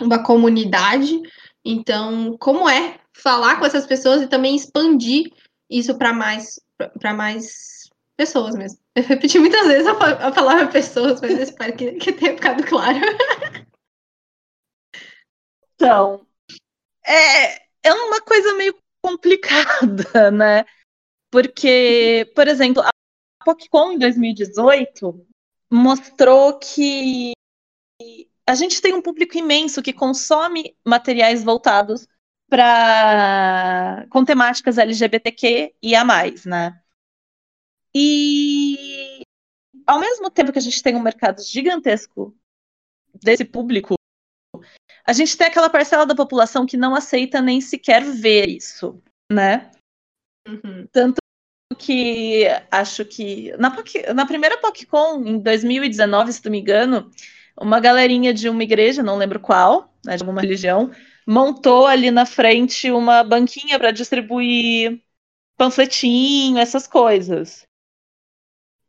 uma 0.00 0.22
comunidade. 0.22 1.20
Então, 1.64 2.36
como 2.38 2.68
é 2.68 2.98
falar 3.12 3.58
com 3.58 3.66
essas 3.66 3.86
pessoas 3.86 4.22
e 4.22 4.28
também 4.28 4.54
expandir 4.54 5.32
isso 5.70 5.96
para 5.96 6.12
mais 6.12 6.60
para 6.98 7.14
mais 7.14 7.90
pessoas 8.16 8.54
mesmo. 8.54 8.78
Eu 8.94 9.02
repeti 9.02 9.38
muitas 9.38 9.66
vezes 9.66 9.86
a, 9.86 10.30
palavra 10.32 10.68
pessoas, 10.68 11.20
mas 11.20 11.32
eu 11.32 11.42
espero 11.42 11.76
que, 11.76 11.92
que 11.92 12.12
tenha 12.12 12.34
ficado 12.34 12.64
claro. 12.64 12.98
Então, 15.78 16.26
é, 17.06 17.56
é 17.82 17.92
uma 17.92 18.18
coisa 18.22 18.54
meio 18.54 18.74
complicada, 19.02 20.30
né? 20.32 20.64
Porque, 21.30 22.32
por 22.34 22.48
exemplo, 22.48 22.82
a 22.82 22.88
PocCon 23.44 23.92
em 23.92 23.98
2018 23.98 25.26
mostrou 25.70 26.58
que 26.58 27.32
a 28.48 28.54
gente 28.54 28.80
tem 28.80 28.94
um 28.94 29.02
público 29.02 29.36
imenso 29.36 29.82
que 29.82 29.92
consome 29.92 30.76
materiais 30.84 31.44
voltados 31.44 32.08
para 32.48 34.06
com 34.10 34.24
temáticas 34.24 34.78
LGBTQ 34.78 35.74
e 35.82 35.94
a 35.94 36.04
mais, 36.04 36.44
né? 36.44 36.80
E 37.94 39.22
ao 39.86 39.98
mesmo 39.98 40.30
tempo 40.30 40.52
que 40.52 40.58
a 40.58 40.62
gente 40.62 40.82
tem 40.82 40.94
um 40.94 41.02
mercado 41.02 41.42
gigantesco 41.42 42.36
desse 43.14 43.44
público, 43.44 43.94
a 45.04 45.12
gente 45.12 45.36
tem 45.36 45.46
aquela 45.46 45.70
parcela 45.70 46.04
da 46.04 46.14
população 46.14 46.66
que 46.66 46.76
não 46.76 46.94
aceita 46.94 47.40
nem 47.40 47.60
sequer 47.60 48.02
ver 48.02 48.48
isso, 48.48 49.00
né? 49.30 49.70
Uhum. 50.46 50.86
Tanto 50.92 51.16
que 51.78 52.44
acho 52.70 53.04
que 53.04 53.56
na, 53.56 53.74
na 54.14 54.26
primeira 54.26 54.58
PocCon, 54.58 55.24
em 55.24 55.38
2019, 55.38 56.32
se 56.32 56.44
não 56.44 56.52
me 56.52 56.60
engano, 56.60 57.10
uma 57.60 57.80
galerinha 57.80 58.32
de 58.32 58.48
uma 58.48 58.62
igreja, 58.62 59.02
não 59.02 59.16
lembro 59.16 59.40
qual, 59.40 59.92
né, 60.04 60.16
de 60.16 60.22
alguma 60.22 60.40
religião, 60.40 60.90
montou 61.26 61.86
ali 61.86 62.10
na 62.10 62.24
frente 62.24 62.90
uma 62.90 63.24
banquinha 63.24 63.78
para 63.78 63.90
distribuir 63.90 65.02
panfletinho, 65.56 66.58
essas 66.58 66.86
coisas. 66.86 67.66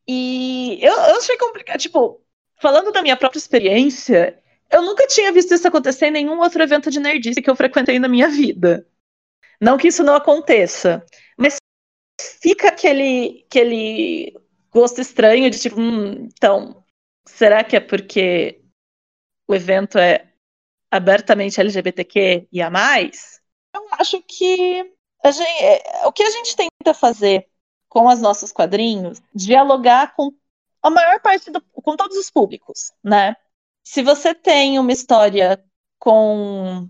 E 0.07 0.79
eu, 0.81 0.93
eu 0.93 1.17
achei 1.17 1.37
complicado. 1.37 1.79
Tipo, 1.79 2.21
falando 2.61 2.91
da 2.91 3.01
minha 3.01 3.17
própria 3.17 3.39
experiência, 3.39 4.41
eu 4.69 4.81
nunca 4.81 5.07
tinha 5.07 5.31
visto 5.31 5.53
isso 5.53 5.67
acontecer 5.67 6.07
em 6.07 6.11
nenhum 6.11 6.39
outro 6.39 6.61
evento 6.61 6.91
de 6.91 6.99
nerdice 6.99 7.41
que 7.41 7.49
eu 7.49 7.55
frequentei 7.55 7.99
na 7.99 8.07
minha 8.07 8.29
vida. 8.29 8.87
Não 9.59 9.77
que 9.77 9.87
isso 9.87 10.03
não 10.03 10.15
aconteça, 10.15 11.03
mas 11.37 11.57
fica 12.41 12.67
aquele, 12.69 13.45
aquele 13.47 14.33
gosto 14.71 15.01
estranho 15.01 15.49
de 15.49 15.59
tipo, 15.59 15.79
hum, 15.79 16.27
então, 16.27 16.83
será 17.25 17.63
que 17.63 17.75
é 17.75 17.79
porque 17.79 18.61
o 19.47 19.55
evento 19.55 19.97
é 19.97 20.31
abertamente 20.91 21.59
LGBTQ 21.59 22.47
e 22.51 22.61
a 22.61 22.69
mais, 22.69 23.41
eu 23.75 23.85
acho 23.91 24.21
que 24.23 24.97
gente, 25.31 25.63
é, 25.63 26.05
o 26.05 26.11
que 26.11 26.23
a 26.23 26.29
gente 26.29 26.55
tenta 26.55 26.93
fazer 26.93 27.47
com 27.89 28.07
os 28.07 28.21
nossos 28.21 28.51
quadrinhos, 28.51 29.21
dialogar 29.33 30.15
com 30.15 30.31
a 30.81 30.89
maior 30.89 31.19
parte 31.21 31.49
do, 31.51 31.61
com 31.61 31.95
todos 31.95 32.17
os 32.17 32.29
públicos, 32.29 32.91
né? 33.03 33.35
Se 33.83 34.03
você 34.03 34.33
tem 34.35 34.77
uma 34.79 34.91
história 34.91 35.63
com, 35.99 36.89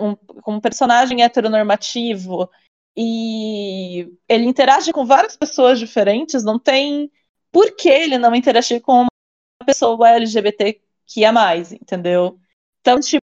um, 0.00 0.16
com 0.42 0.54
um 0.54 0.60
personagem 0.60 1.22
heteronormativo 1.22 2.50
e 2.96 4.08
ele 4.28 4.46
interage 4.46 4.92
com 4.92 5.04
várias 5.04 5.36
pessoas 5.36 5.78
diferentes, 5.78 6.42
não 6.42 6.58
tem 6.58 7.10
por 7.50 7.76
que 7.76 7.88
ele 7.88 8.18
não 8.18 8.34
interagir 8.34 8.80
com 8.80 9.02
uma 9.02 9.66
pessoa 9.66 10.10
LGBT 10.10 10.80
que 11.06 11.24
é 11.24 11.30
mais, 11.30 11.72
entendeu? 11.72 12.38
Então, 12.82 13.00
tipo, 13.00 13.22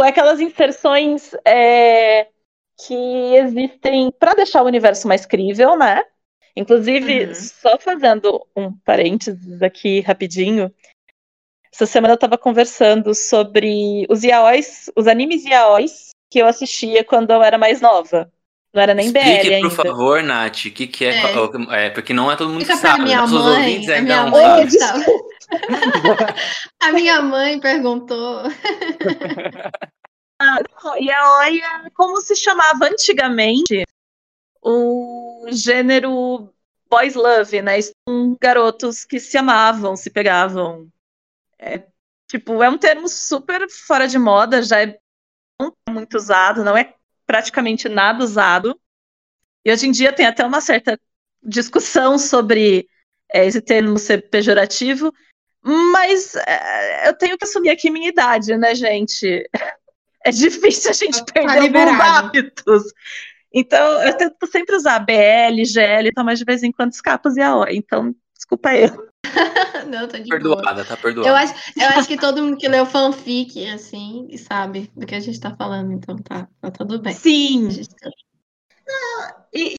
é 0.00 0.08
aquelas 0.08 0.40
inserções 0.40 1.34
é, 1.44 2.28
que 2.86 2.94
existem 3.36 4.10
para 4.18 4.34
deixar 4.34 4.62
o 4.62 4.66
universo 4.66 5.06
mais 5.06 5.26
crível, 5.26 5.76
né? 5.76 6.02
Inclusive, 6.56 7.26
uhum. 7.26 7.34
só 7.34 7.78
fazendo 7.78 8.46
um 8.56 8.72
parênteses 8.84 9.60
aqui 9.62 10.00
rapidinho, 10.00 10.72
essa 11.72 11.86
semana 11.86 12.12
eu 12.12 12.16
estava 12.16 12.36
conversando 12.36 13.14
sobre 13.14 14.06
os 14.08 14.22
yaois, 14.22 14.90
os 14.94 15.06
animes 15.06 15.44
yaois 15.44 16.10
que 16.30 16.38
eu 16.38 16.46
assistia 16.46 17.02
quando 17.02 17.30
eu 17.30 17.42
era 17.42 17.58
mais 17.58 17.80
nova. 17.80 18.30
Não 18.74 18.82
era 18.82 18.94
nem 18.94 19.06
Explique, 19.06 19.48
BL 19.48 19.54
ainda. 19.54 19.68
por 19.68 19.76
favor, 19.76 20.22
Nath, 20.22 20.64
o 20.66 20.70
que, 20.70 20.86
que 20.86 21.04
é, 21.04 21.10
é. 21.10 21.86
é, 21.86 21.90
Porque 21.90 22.14
não 22.14 22.32
é 22.32 22.36
todo 22.36 22.50
mundo 22.50 22.62
Fica 22.62 22.74
que 22.74 22.80
sabe. 22.80 23.02
minha 23.02 23.20
Nossos 23.20 23.42
mãe, 23.42 23.58
ouvintes 23.58 23.88
a 23.88 23.94
ainda 23.94 24.02
minha 24.04 24.22
não 24.24 24.30
mãe 24.30 24.70
sabem. 24.70 25.06
a 26.80 26.92
minha 26.92 27.22
mãe 27.22 27.60
perguntou. 27.60 28.42
Ah, 30.44 30.58
yaoi 30.96 31.60
é 31.60 31.90
como 31.94 32.20
se 32.20 32.34
chamava 32.34 32.86
antigamente 32.86 33.84
o 34.60 35.46
gênero 35.52 36.52
boys 36.90 37.14
love, 37.14 37.62
né? 37.62 37.74
Garotos 38.40 39.04
que 39.04 39.20
se 39.20 39.38
amavam, 39.38 39.94
se 39.96 40.10
pegavam. 40.10 40.88
É, 41.58 41.86
tipo, 42.28 42.60
é 42.60 42.68
um 42.68 42.76
termo 42.76 43.08
super 43.08 43.70
fora 43.70 44.08
de 44.08 44.18
moda, 44.18 44.62
já 44.62 44.82
é 44.82 44.98
muito 45.88 46.16
usado, 46.16 46.64
não 46.64 46.76
é 46.76 46.92
praticamente 47.24 47.88
nada 47.88 48.24
usado. 48.24 48.78
E 49.64 49.72
hoje 49.72 49.86
em 49.86 49.92
dia 49.92 50.12
tem 50.12 50.26
até 50.26 50.44
uma 50.44 50.60
certa 50.60 50.98
discussão 51.42 52.18
sobre 52.18 52.88
é, 53.32 53.46
esse 53.46 53.60
termo 53.60 53.98
ser 53.98 54.28
pejorativo, 54.28 55.12
mas 55.64 56.34
é, 56.36 57.08
eu 57.08 57.14
tenho 57.14 57.38
que 57.38 57.44
assumir 57.44 57.70
aqui 57.70 57.90
minha 57.90 58.08
idade, 58.08 58.56
né, 58.56 58.74
gente? 58.74 59.48
É 60.24 60.30
difícil 60.30 60.90
a 60.90 60.94
gente 60.94 61.18
Tá 61.24 61.32
perder 61.32 61.50
alguns 61.50 61.64
liberado. 61.64 62.02
hábitos. 62.26 62.82
Então, 63.54 64.02
eu 64.02 64.16
tento 64.16 64.46
sempre 64.46 64.74
usar 64.76 64.98
BL, 65.00 65.64
GL, 65.64 66.08
então, 66.08 66.24
mas 66.24 66.38
de 66.38 66.44
vez 66.44 66.62
em 66.62 66.72
quando 66.72 66.92
escapa 66.92 67.28
os 67.28 67.36
yaoi. 67.36 67.76
Então, 67.76 68.14
desculpa 68.34 68.74
eu. 68.74 69.10
Não, 69.88 70.08
tô 70.08 70.16
de 70.16 70.24
boa. 70.28 70.40
Perdoada, 70.56 70.84
tá 70.84 70.96
perdoada. 70.96 71.28
Eu 71.28 71.34
acho, 71.36 71.54
eu 71.78 71.88
acho 71.90 72.08
que 72.08 72.16
todo 72.16 72.42
mundo 72.42 72.56
que 72.56 72.66
leu 72.68 72.86
fanfic, 72.86 73.68
assim, 73.68 74.28
sabe 74.38 74.90
do 74.96 75.06
que 75.06 75.14
a 75.14 75.20
gente 75.20 75.38
tá 75.40 75.54
falando, 75.54 75.92
então 75.92 76.16
tá, 76.18 76.48
tá 76.60 76.70
tudo 76.70 77.00
bem. 77.00 77.12
Sim, 77.12 77.66
A 77.66 77.70
gente- 77.70 77.94
E, 79.54 79.74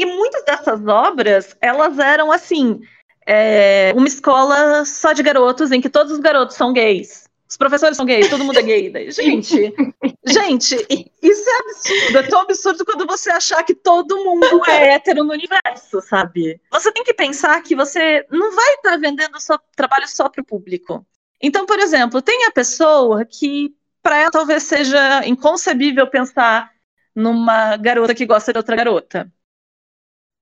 e 0.00 0.06
muitas 0.06 0.44
dessas 0.44 0.84
obras, 0.86 1.56
elas 1.60 1.98
eram 1.98 2.30
assim, 2.32 2.80
é, 3.26 3.92
uma 3.94 4.06
escola 4.06 4.84
só 4.84 5.12
de 5.12 5.22
garotos, 5.22 5.70
em 5.70 5.80
que 5.80 5.88
todos 5.88 6.12
os 6.12 6.18
garotos 6.18 6.56
são 6.56 6.72
gays. 6.72 7.30
Os 7.52 7.56
professores 7.58 7.98
são 7.98 8.06
gays, 8.06 8.30
todo 8.30 8.44
mundo 8.44 8.58
é 8.58 8.62
gay. 8.62 8.88
Daí, 8.88 9.10
Gente, 9.10 9.54
gente, 10.24 10.74
isso 11.22 11.50
é 11.50 11.58
absurdo. 11.58 12.18
É 12.18 12.22
tão 12.22 12.40
absurdo 12.40 12.84
quando 12.84 13.06
você 13.06 13.30
achar 13.30 13.62
que 13.62 13.74
todo 13.74 14.24
mundo 14.24 14.62
é 14.66 14.94
hétero 14.94 15.22
no 15.22 15.34
universo, 15.34 16.00
sabe? 16.00 16.58
Você 16.70 16.90
tem 16.92 17.04
que 17.04 17.12
pensar 17.12 17.62
que 17.62 17.76
você 17.76 18.26
não 18.30 18.54
vai 18.54 18.74
estar 18.76 18.96
vendendo 18.96 19.38
seu 19.38 19.58
trabalho 19.76 20.08
só 20.08 20.30
para 20.30 20.40
o 20.40 20.46
público. 20.46 21.06
Então, 21.42 21.66
por 21.66 21.78
exemplo, 21.78 22.22
tem 22.22 22.46
a 22.46 22.50
pessoa 22.50 23.22
que, 23.26 23.74
para 24.02 24.16
ela, 24.16 24.30
talvez 24.30 24.62
seja 24.62 25.26
inconcebível 25.26 26.06
pensar 26.06 26.70
numa 27.14 27.76
garota 27.76 28.14
que 28.14 28.24
gosta 28.24 28.50
de 28.50 28.58
outra 28.58 28.76
garota. 28.76 29.30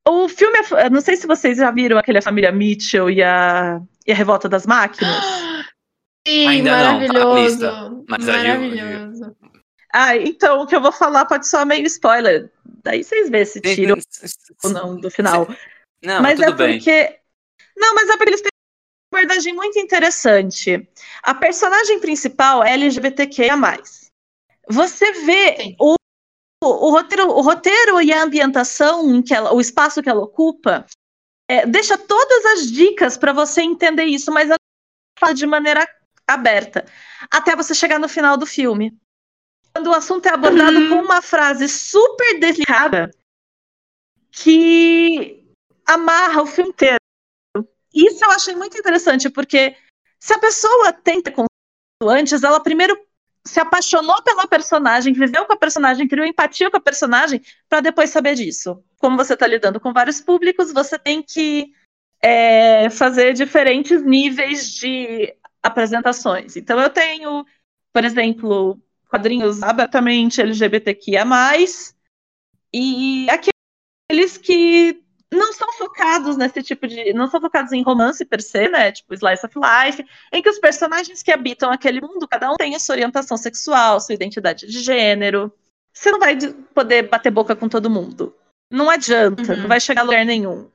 O 0.08 0.28
filme, 0.28 0.58
é- 0.78 0.90
não 0.90 1.00
sei 1.00 1.16
se 1.16 1.26
vocês 1.26 1.58
já 1.58 1.70
viram 1.70 1.98
aquele 1.98 2.18
A 2.18 2.22
Família 2.22 2.50
Mitchell 2.50 3.10
e 3.10 3.22
a, 3.22 3.80
e 4.06 4.12
a 4.12 4.14
Revolta 4.14 4.48
das 4.48 4.66
Máquinas. 4.66 5.24
Sim, 6.26 6.46
Ainda 6.48 6.70
não, 6.70 6.78
tá 6.78 6.92
maravilhoso. 7.14 7.40
lista. 7.40 7.90
Mas 8.08 8.28
aí 8.28 8.48
eu- 8.48 8.60
maravilhoso. 8.60 9.36
Ah, 9.92 10.16
então 10.16 10.60
o 10.62 10.66
que 10.66 10.76
eu 10.76 10.80
vou 10.80 10.92
falar 10.92 11.24
pode 11.26 11.48
soar 11.48 11.66
meio 11.66 11.84
spoiler. 11.86 12.50
Daí 12.84 13.02
vocês 13.02 13.28
vê 13.28 13.44
se 13.44 13.60
tiram 13.60 13.96
ou 14.64 14.70
não 14.70 14.96
do 15.00 15.10
final. 15.10 15.48
Não, 16.02 16.22
mas 16.22 16.38
tudo 16.38 16.50
é 16.50 16.52
bem. 16.54 16.76
porque. 16.78 17.18
Não, 17.76 17.94
mas 17.94 18.08
é 18.08 18.16
porque 18.16 18.30
eles 18.30 18.40
têm 18.40 18.50
uma 19.12 19.20
abordagem 19.20 19.54
muito 19.54 19.78
interessante. 19.78 20.88
A 21.22 21.34
personagem 21.34 21.98
principal 22.00 22.62
é 22.62 22.72
LGBTQIA. 22.74 23.54
Você 24.68 25.12
vê 25.24 25.56
Sim. 25.56 25.76
o, 25.80 25.94
o, 26.62 26.88
o 26.88 26.90
roteiro, 26.90 27.28
o 27.28 27.40
roteiro 27.40 28.00
e 28.02 28.12
a 28.12 28.22
ambientação, 28.22 29.22
que 29.22 29.34
ela, 29.34 29.52
o 29.54 29.60
espaço 29.60 30.02
que 30.02 30.08
ela 30.08 30.22
ocupa, 30.22 30.86
é, 31.48 31.66
deixa 31.66 31.96
todas 31.98 32.44
as 32.46 32.70
dicas 32.70 33.16
para 33.16 33.32
você 33.32 33.62
entender 33.62 34.04
isso, 34.04 34.30
mas 34.30 34.48
ela 34.48 34.58
fala 35.18 35.34
de 35.34 35.46
maneira 35.46 35.88
aberta. 36.26 36.84
Até 37.30 37.56
você 37.56 37.74
chegar 37.74 37.98
no 37.98 38.08
final 38.08 38.36
do 38.36 38.46
filme. 38.46 38.96
Quando 39.72 39.88
o 39.88 39.94
assunto 39.94 40.26
é 40.26 40.32
abordado 40.32 40.78
Uhum. 40.78 40.88
com 40.88 40.94
uma 40.96 41.22
frase 41.22 41.68
super 41.68 42.38
delicada 42.38 43.10
que 44.30 45.44
amarra 45.86 46.42
o 46.42 46.46
filme 46.46 46.70
inteiro. 46.70 46.98
Isso 47.92 48.24
eu 48.24 48.30
achei 48.30 48.54
muito 48.54 48.78
interessante, 48.78 49.28
porque 49.28 49.76
se 50.18 50.32
a 50.32 50.38
pessoa 50.38 50.92
tem 50.92 51.20
preconceito 51.20 51.48
antes, 52.04 52.42
ela 52.42 52.60
primeiro 52.60 52.96
se 53.44 53.58
apaixonou 53.58 54.22
pela 54.22 54.46
personagem, 54.46 55.12
viveu 55.12 55.46
com 55.46 55.52
a 55.52 55.56
personagem, 55.56 56.06
criou 56.06 56.26
empatia 56.26 56.70
com 56.70 56.76
a 56.76 56.80
personagem, 56.80 57.40
para 57.68 57.80
depois 57.80 58.10
saber 58.10 58.34
disso. 58.34 58.82
Como 58.98 59.16
você 59.16 59.34
está 59.34 59.46
lidando 59.46 59.80
com 59.80 59.92
vários 59.92 60.20
públicos, 60.20 60.72
você 60.72 60.98
tem 60.98 61.22
que 61.22 61.72
é, 62.22 62.90
fazer 62.90 63.32
diferentes 63.32 64.02
níveis 64.02 64.70
de 64.70 65.34
apresentações. 65.62 66.56
Então 66.56 66.78
eu 66.78 66.90
tenho, 66.90 67.44
por 67.92 68.04
exemplo, 68.04 68.78
quadrinhos 69.08 69.62
abertamente 69.62 70.40
LGBTQIA+, 70.40 71.24
e 72.72 73.26
aqueles 73.28 74.36
que 74.36 75.02
não 75.32 75.52
são 75.52 75.72
focados 75.74 76.36
nesse 76.36 76.62
tipo 76.62 76.86
de. 76.88 77.12
não 77.12 77.28
são 77.30 77.40
focados 77.40 77.72
em 77.72 77.82
romance 77.82 78.24
per 78.24 78.42
se, 78.42 78.68
né? 78.68 78.90
Tipo 78.92 79.14
Slice 79.14 79.46
of 79.46 79.54
Life, 79.58 80.04
em 80.32 80.42
que 80.42 80.50
os 80.50 80.58
personagens 80.58 81.22
que 81.22 81.30
habitam 81.30 81.70
aquele 81.70 82.00
mundo, 82.00 82.26
cada 82.28 82.50
um 82.52 82.56
tem 82.56 82.74
a 82.74 82.80
sua 82.80 82.94
orientação 82.94 83.36
sexual, 83.36 84.00
sua 84.00 84.14
identidade 84.14 84.66
de 84.66 84.80
gênero. 84.80 85.52
Você 85.92 86.10
não 86.10 86.18
vai 86.18 86.34
de- 86.36 86.52
poder 86.74 87.08
bater 87.08 87.30
boca 87.30 87.54
com 87.54 87.68
todo 87.68 87.90
mundo. 87.90 88.34
Não 88.70 88.88
adianta, 88.90 89.52
Uhum. 89.54 89.60
não 89.62 89.68
vai 89.68 89.80
chegar 89.80 90.02
a 90.02 90.04
lugar 90.04 90.24
nenhum. 90.24 90.70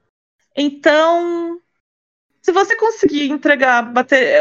Então, 0.55 1.61
se 2.41 2.51
você 2.51 2.75
conseguir 2.77 3.29
entregar 3.29 3.91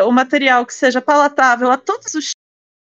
o 0.06 0.10
material 0.12 0.64
que 0.66 0.74
seja 0.74 1.00
palatável 1.00 1.70
a 1.70 1.76
todos 1.76 2.14
os 2.14 2.30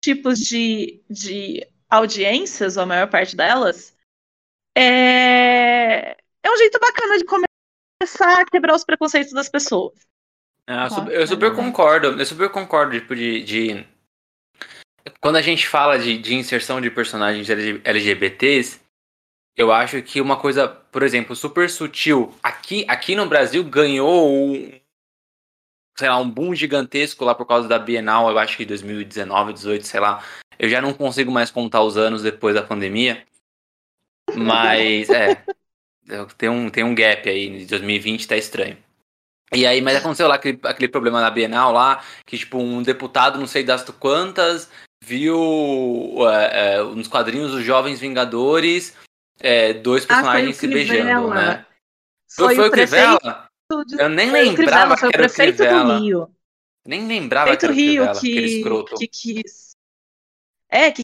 tipos 0.03 0.39
de, 0.39 1.01
de 1.09 1.65
audiências, 1.89 2.77
ou 2.77 2.83
a 2.83 2.85
maior 2.85 3.09
parte 3.09 3.35
delas, 3.35 3.93
é, 4.77 6.17
é 6.43 6.51
um 6.51 6.57
jeito 6.57 6.79
bacana 6.79 7.17
de 7.17 7.25
começar 7.25 8.41
a 8.41 8.45
quebrar 8.45 8.75
os 8.75 8.83
preconceitos 8.85 9.33
das 9.33 9.49
pessoas. 9.49 9.93
Ah, 10.67 10.85
eu, 10.85 10.89
super, 10.89 11.13
eu 11.13 11.27
super 11.27 11.45
é 11.47 11.49
verdade. 11.49 11.71
concordo, 11.71 12.07
eu 12.19 12.25
super 12.25 12.49
concordo, 12.49 12.99
tipo, 12.99 13.15
de, 13.15 13.43
de- 13.43 13.87
Quando 15.21 15.37
a 15.37 15.41
gente 15.41 15.67
fala 15.67 15.97
de, 15.97 16.17
de 16.17 16.35
inserção 16.35 16.81
de 16.81 16.89
personagens 16.91 17.49
LG 17.49 17.81
LGBTs, 17.83 18.79
eu 19.57 19.71
acho 19.71 20.01
que 20.01 20.21
uma 20.21 20.39
coisa, 20.39 20.67
por 20.67 21.03
exemplo, 21.03 21.35
super 21.35 21.69
sutil, 21.69 22.33
aqui, 22.43 22.85
aqui 22.87 23.15
no 23.15 23.27
Brasil 23.27 23.63
ganhou 23.63 24.29
um, 24.29 24.71
sei 25.97 26.09
lá, 26.09 26.17
um 26.17 26.29
boom 26.29 26.53
gigantesco 26.53 27.25
lá 27.25 27.33
por 27.33 27.45
causa 27.45 27.67
da 27.67 27.79
Bienal, 27.79 28.29
eu 28.29 28.37
acho 28.37 28.55
que 28.57 28.65
2019, 28.65 29.53
18, 29.53 29.85
sei 29.85 29.99
lá. 29.99 30.23
Eu 30.59 30.69
já 30.69 30.81
não 30.81 30.93
consigo 30.93 31.31
mais 31.31 31.51
contar 31.51 31.81
os 31.83 31.97
anos 31.97 32.21
depois 32.23 32.55
da 32.55 32.63
pandemia. 32.63 33.25
Mas, 34.35 35.09
é. 35.09 35.43
Tem 36.37 36.49
um, 36.49 36.69
tem 36.69 36.83
um 36.83 36.95
gap 36.95 37.29
aí, 37.29 37.59
de 37.59 37.65
2020 37.65 38.27
tá 38.27 38.37
estranho. 38.37 38.77
E 39.53 39.65
aí, 39.65 39.81
mas 39.81 39.95
aconteceu 39.97 40.27
lá 40.27 40.35
aquele, 40.35 40.59
aquele 40.63 40.89
problema 40.89 41.21
na 41.21 41.29
Bienal 41.29 41.71
lá, 41.71 42.03
que 42.25 42.37
tipo, 42.37 42.57
um 42.57 42.81
deputado, 42.83 43.39
não 43.39 43.47
sei 43.47 43.63
das 43.63 43.83
quantas, 43.91 44.69
viu 45.03 45.37
é, 46.29 46.75
é, 46.75 46.83
nos 46.83 47.07
quadrinhos 47.07 47.53
os 47.53 47.63
Jovens 47.63 47.99
Vingadores, 47.99 48.95
é, 49.39 49.73
dois 49.73 50.03
Ah, 50.05 50.07
personagens 50.07 50.57
o 50.57 50.59
se 50.59 50.67
beijando, 50.67 51.29
né? 51.29 51.65
Foi, 52.29 52.55
foi 52.55 52.65
o 52.65 52.67
o 52.67 52.71
Crivella? 52.71 53.47
de- 53.85 54.01
Eu 54.01 54.09
nem 54.09 54.29
foi 54.29 54.43
lembrava 54.43 54.55
Crivella, 54.55 54.95
que 54.97 55.03
era 55.05 55.09
o 55.09 55.11
prefeito 55.11 55.57
Crivella. 55.57 55.93
do 55.97 56.03
Rio. 56.03 56.35
Nem 56.85 57.07
lembrava 57.07 57.55
que 57.55 57.67
Prefeito 57.67 58.01
era 58.01 58.11
o 58.11 58.19
Rio 58.21 58.31
Crivella, 58.33 58.81
aquele 58.81 58.85
que, 58.97 58.97
que 58.97 59.43
quis. 59.43 59.71
É, 60.69 60.91
que 60.91 61.01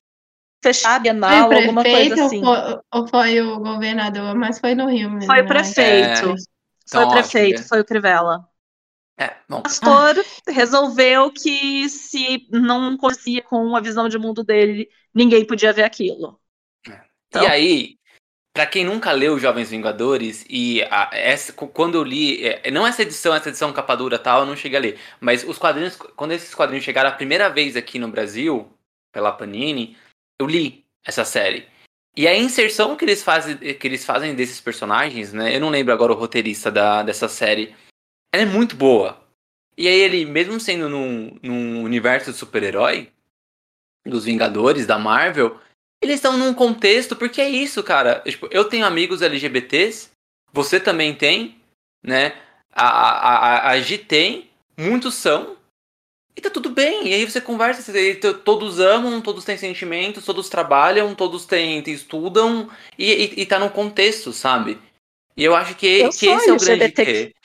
fechar 0.64 0.96
a 0.96 1.00
Foi 1.00 1.02
Bienal, 1.02 1.50
o 1.50 1.54
alguma 1.54 1.84
prefeito 1.84 2.16
coisa 2.16 2.26
assim. 2.26 2.44
ou, 2.44 2.56
foi, 2.56 2.80
ou 2.94 3.08
foi 3.08 3.42
o 3.42 3.60
governador? 3.60 4.36
Mas 4.36 4.60
foi 4.60 4.76
no 4.76 4.88
Rio 4.90 5.12
mesmo. 5.12 5.26
Foi 5.26 5.42
o 5.42 5.44
né? 5.44 5.48
prefeito. 5.48 6.36
Então, 6.86 7.02
Foi 7.02 7.04
o 7.06 7.10
prefeito, 7.10 7.62
né? 7.62 7.68
foi 7.68 7.80
o 7.82 7.86
Crivella. 7.86 8.48
É, 9.18 9.36
bom. 9.48 9.60
O 9.60 9.64
pastor 9.64 10.16
resolveu 10.48 11.32
que 11.32 11.88
se 11.90 12.48
não 12.52 12.98
conseguia 12.98 13.44
com 13.44 13.76
a 13.76 13.80
visão 13.82 14.10
de 14.10 14.18
mundo 14.18 14.44
dele, 14.44 14.90
ninguém 15.14 15.46
podia 15.46 15.72
ver 15.74 15.84
aquilo. 15.84 16.40
Então- 17.28 17.44
E 17.44 17.48
aí, 17.48 17.98
Para 18.54 18.68
quem 18.68 18.86
nunca 18.86 19.12
leu 19.14 19.40
Jovens 19.40 19.70
Vingadores, 19.72 20.46
e 20.50 20.84
a, 20.92 21.10
essa, 21.14 21.54
quando 21.54 21.96
eu 21.96 22.04
li, 22.04 22.46
é, 22.46 22.72
não 22.72 22.86
essa 22.88 23.02
edição, 23.04 23.34
essa 23.36 23.50
edição 23.50 23.74
capa 23.74 23.96
dura 23.96 24.20
tal, 24.20 24.42
eu 24.42 24.46
não 24.48 24.56
cheguei 24.58 24.78
a 24.78 24.82
ler, 24.82 25.00
mas 25.22 25.44
os 25.44 25.58
quadrinhos, 25.58 25.96
quando 26.16 26.34
esses 26.34 26.54
quadrinhos 26.56 26.86
chegaram 26.86 27.10
a 27.10 27.14
primeira 27.14 27.50
vez 27.50 27.76
aqui 27.78 28.00
no 28.00 28.10
Brasil, 28.10 28.72
pela 29.12 29.32
Panini, 29.32 29.98
eu 30.40 30.48
li 30.48 30.86
essa 31.06 31.26
série. 31.26 31.68
E 32.16 32.28
a 32.28 32.38
inserção 32.38 32.96
que 32.96 33.06
eles 33.06 33.24
fazem, 33.24 33.58
que 33.58 33.88
eles 33.88 34.06
fazem 34.06 34.36
desses 34.36 34.62
personagens, 34.62 35.34
né? 35.34 35.56
Eu 35.56 35.60
não 35.60 35.70
lembro 35.70 35.94
agora 35.94 36.12
o 36.12 36.16
roteirista 36.16 36.72
da, 36.72 37.02
dessa 37.02 37.28
série. 37.28 37.76
Ela 38.32 38.44
é 38.44 38.46
muito 38.46 38.76
boa. 38.76 39.20
E 39.76 39.88
aí 39.88 40.00
ele, 40.00 40.26
mesmo 40.26 40.60
sendo 40.60 40.88
num, 40.88 41.38
num 41.42 41.84
universo 41.84 42.32
de 42.32 42.38
super-herói, 42.38 43.12
dos 44.06 44.26
Vingadores, 44.26 44.86
da 44.86 45.00
Marvel, 45.00 45.60
eles 46.02 46.16
estão 46.16 46.38
num 46.38 46.54
contexto, 46.54 47.16
porque 47.16 47.42
é 47.42 47.50
isso, 47.50 47.82
cara. 47.82 48.20
Tipo, 48.20 48.48
eu 48.52 48.66
tenho 48.66 48.86
amigos 48.86 49.22
LGBTs, 49.22 50.12
você 50.52 50.80
também 50.80 51.16
tem, 51.16 51.60
né? 52.04 52.38
A, 52.72 52.88
a, 52.88 53.38
a, 53.38 53.70
a 53.72 53.82
G 53.82 53.98
tem, 53.98 54.50
muitos 54.78 55.16
são, 55.16 55.58
e 56.36 56.42
tá 56.42 56.50
tudo 56.50 56.70
bem. 56.70 57.08
E 57.08 57.14
aí 57.14 57.26
você 57.26 57.40
conversa, 57.40 57.94
todos 58.44 58.80
amam, 58.80 59.22
todos 59.22 59.46
têm 59.46 59.58
sentimentos, 59.58 60.26
todos 60.26 60.50
trabalham, 60.50 61.14
todos 61.14 61.46
têm, 61.46 61.84
estudam, 61.88 62.70
e, 62.98 63.12
e, 63.12 63.42
e 63.42 63.46
tá 63.46 63.60
num 63.60 63.70
contexto, 63.70 64.34
sabe? 64.34 64.80
E 65.36 65.44
eu 65.44 65.56
acho 65.56 65.76
que, 65.76 66.02
eu 66.02 66.10
que 66.10 66.28
esse 66.28 66.50
é 66.50 66.54
o 66.54 66.58
grande 66.58 66.92
que... 66.92 67.36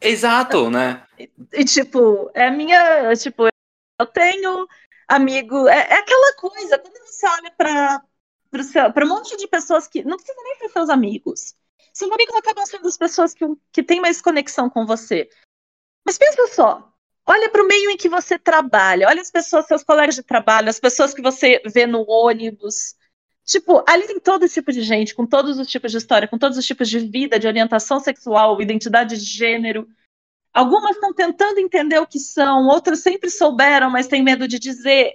Exato, 0.00 0.68
né? 0.70 1.04
E, 1.18 1.30
e, 1.52 1.64
tipo, 1.64 2.30
é 2.34 2.46
a 2.46 2.50
minha. 2.50 3.14
Tipo, 3.16 3.48
eu 4.00 4.06
tenho 4.06 4.66
amigo. 5.06 5.68
É, 5.68 5.78
é 5.78 5.94
aquela 5.94 6.34
coisa, 6.36 6.78
quando 6.78 7.06
você 7.06 7.26
olha 7.26 7.50
para 7.56 8.02
para 8.92 9.06
um 9.06 9.08
monte 9.08 9.34
de 9.38 9.48
pessoas 9.48 9.88
que 9.88 10.04
não 10.04 10.18
precisa 10.18 10.42
nem 10.42 10.56
ser 10.56 10.68
seus 10.68 10.90
amigos. 10.90 11.54
Seus 11.94 12.10
amigos 12.10 12.34
acabam 12.36 12.66
sendo 12.66 12.86
as 12.86 12.98
pessoas 12.98 13.32
que, 13.32 13.44
que 13.72 13.82
têm 13.82 13.98
mais 13.98 14.20
conexão 14.20 14.68
com 14.68 14.84
você. 14.84 15.28
Mas 16.04 16.18
pensa 16.18 16.46
só, 16.48 16.91
olha 17.26 17.48
para 17.50 17.62
o 17.62 17.66
meio 17.66 17.90
em 17.90 17.96
que 17.96 18.08
você 18.08 18.38
trabalha, 18.38 19.08
olha 19.08 19.20
as 19.20 19.30
pessoas, 19.30 19.66
seus 19.66 19.82
colegas 19.82 20.14
de 20.14 20.22
trabalho, 20.22 20.68
as 20.68 20.80
pessoas 20.80 21.14
que 21.14 21.22
você 21.22 21.62
vê 21.66 21.86
no 21.86 22.04
ônibus. 22.08 22.94
Tipo, 23.44 23.84
ali 23.88 24.06
tem 24.06 24.20
todo 24.20 24.48
tipo 24.48 24.72
de 24.72 24.82
gente, 24.82 25.14
com 25.14 25.26
todos 25.26 25.58
os 25.58 25.66
tipos 25.66 25.90
de 25.90 25.98
história, 25.98 26.28
com 26.28 26.38
todos 26.38 26.56
os 26.56 26.64
tipos 26.64 26.88
de 26.88 27.00
vida, 27.00 27.38
de 27.38 27.46
orientação 27.46 27.98
sexual, 27.98 28.60
identidade 28.62 29.18
de 29.18 29.24
gênero. 29.24 29.88
Algumas 30.54 30.94
estão 30.94 31.12
tentando 31.12 31.58
entender 31.58 31.98
o 31.98 32.06
que 32.06 32.18
são, 32.18 32.68
outras 32.68 33.00
sempre 33.00 33.30
souberam, 33.30 33.90
mas 33.90 34.06
têm 34.06 34.22
medo 34.22 34.46
de 34.46 34.58
dizer. 34.58 35.14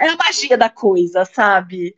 É 0.00 0.08
a 0.08 0.16
magia 0.16 0.56
da 0.56 0.70
coisa, 0.70 1.24
sabe? 1.24 1.96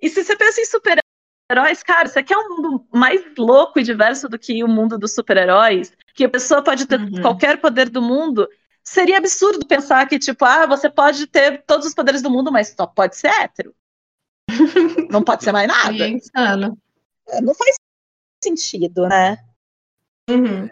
E 0.00 0.08
se 0.08 0.24
você 0.24 0.36
pensa 0.36 0.60
em 0.60 0.64
super-heróis, 0.64 1.82
cara, 1.82 2.06
isso 2.06 2.18
aqui 2.18 2.32
é 2.32 2.38
um 2.38 2.48
mundo 2.56 2.86
mais 2.92 3.20
louco 3.36 3.78
e 3.78 3.82
diverso 3.82 4.28
do 4.28 4.38
que 4.38 4.62
o 4.62 4.68
mundo 4.68 4.96
dos 4.96 5.14
super-heróis, 5.14 5.92
que 6.20 6.24
a 6.26 6.28
pessoa 6.28 6.62
pode 6.62 6.84
ter 6.84 7.00
uhum. 7.00 7.22
qualquer 7.22 7.58
poder 7.62 7.88
do 7.88 8.02
mundo. 8.02 8.46
Seria 8.84 9.16
absurdo 9.16 9.66
pensar 9.66 10.06
que, 10.06 10.18
tipo, 10.18 10.44
ah, 10.44 10.66
você 10.66 10.90
pode 10.90 11.26
ter 11.26 11.64
todos 11.66 11.86
os 11.86 11.94
poderes 11.94 12.20
do 12.20 12.30
mundo, 12.30 12.52
mas 12.52 12.74
só 12.76 12.86
pode 12.86 13.16
ser 13.16 13.28
hétero. 13.28 13.74
Não 15.10 15.22
pode 15.22 15.44
ser 15.44 15.52
mais 15.52 15.66
nada. 15.66 16.04
É, 17.28 17.40
não 17.40 17.54
faz 17.54 17.76
sentido, 18.42 19.06
né? 19.06 19.38
Uhum. 20.28 20.68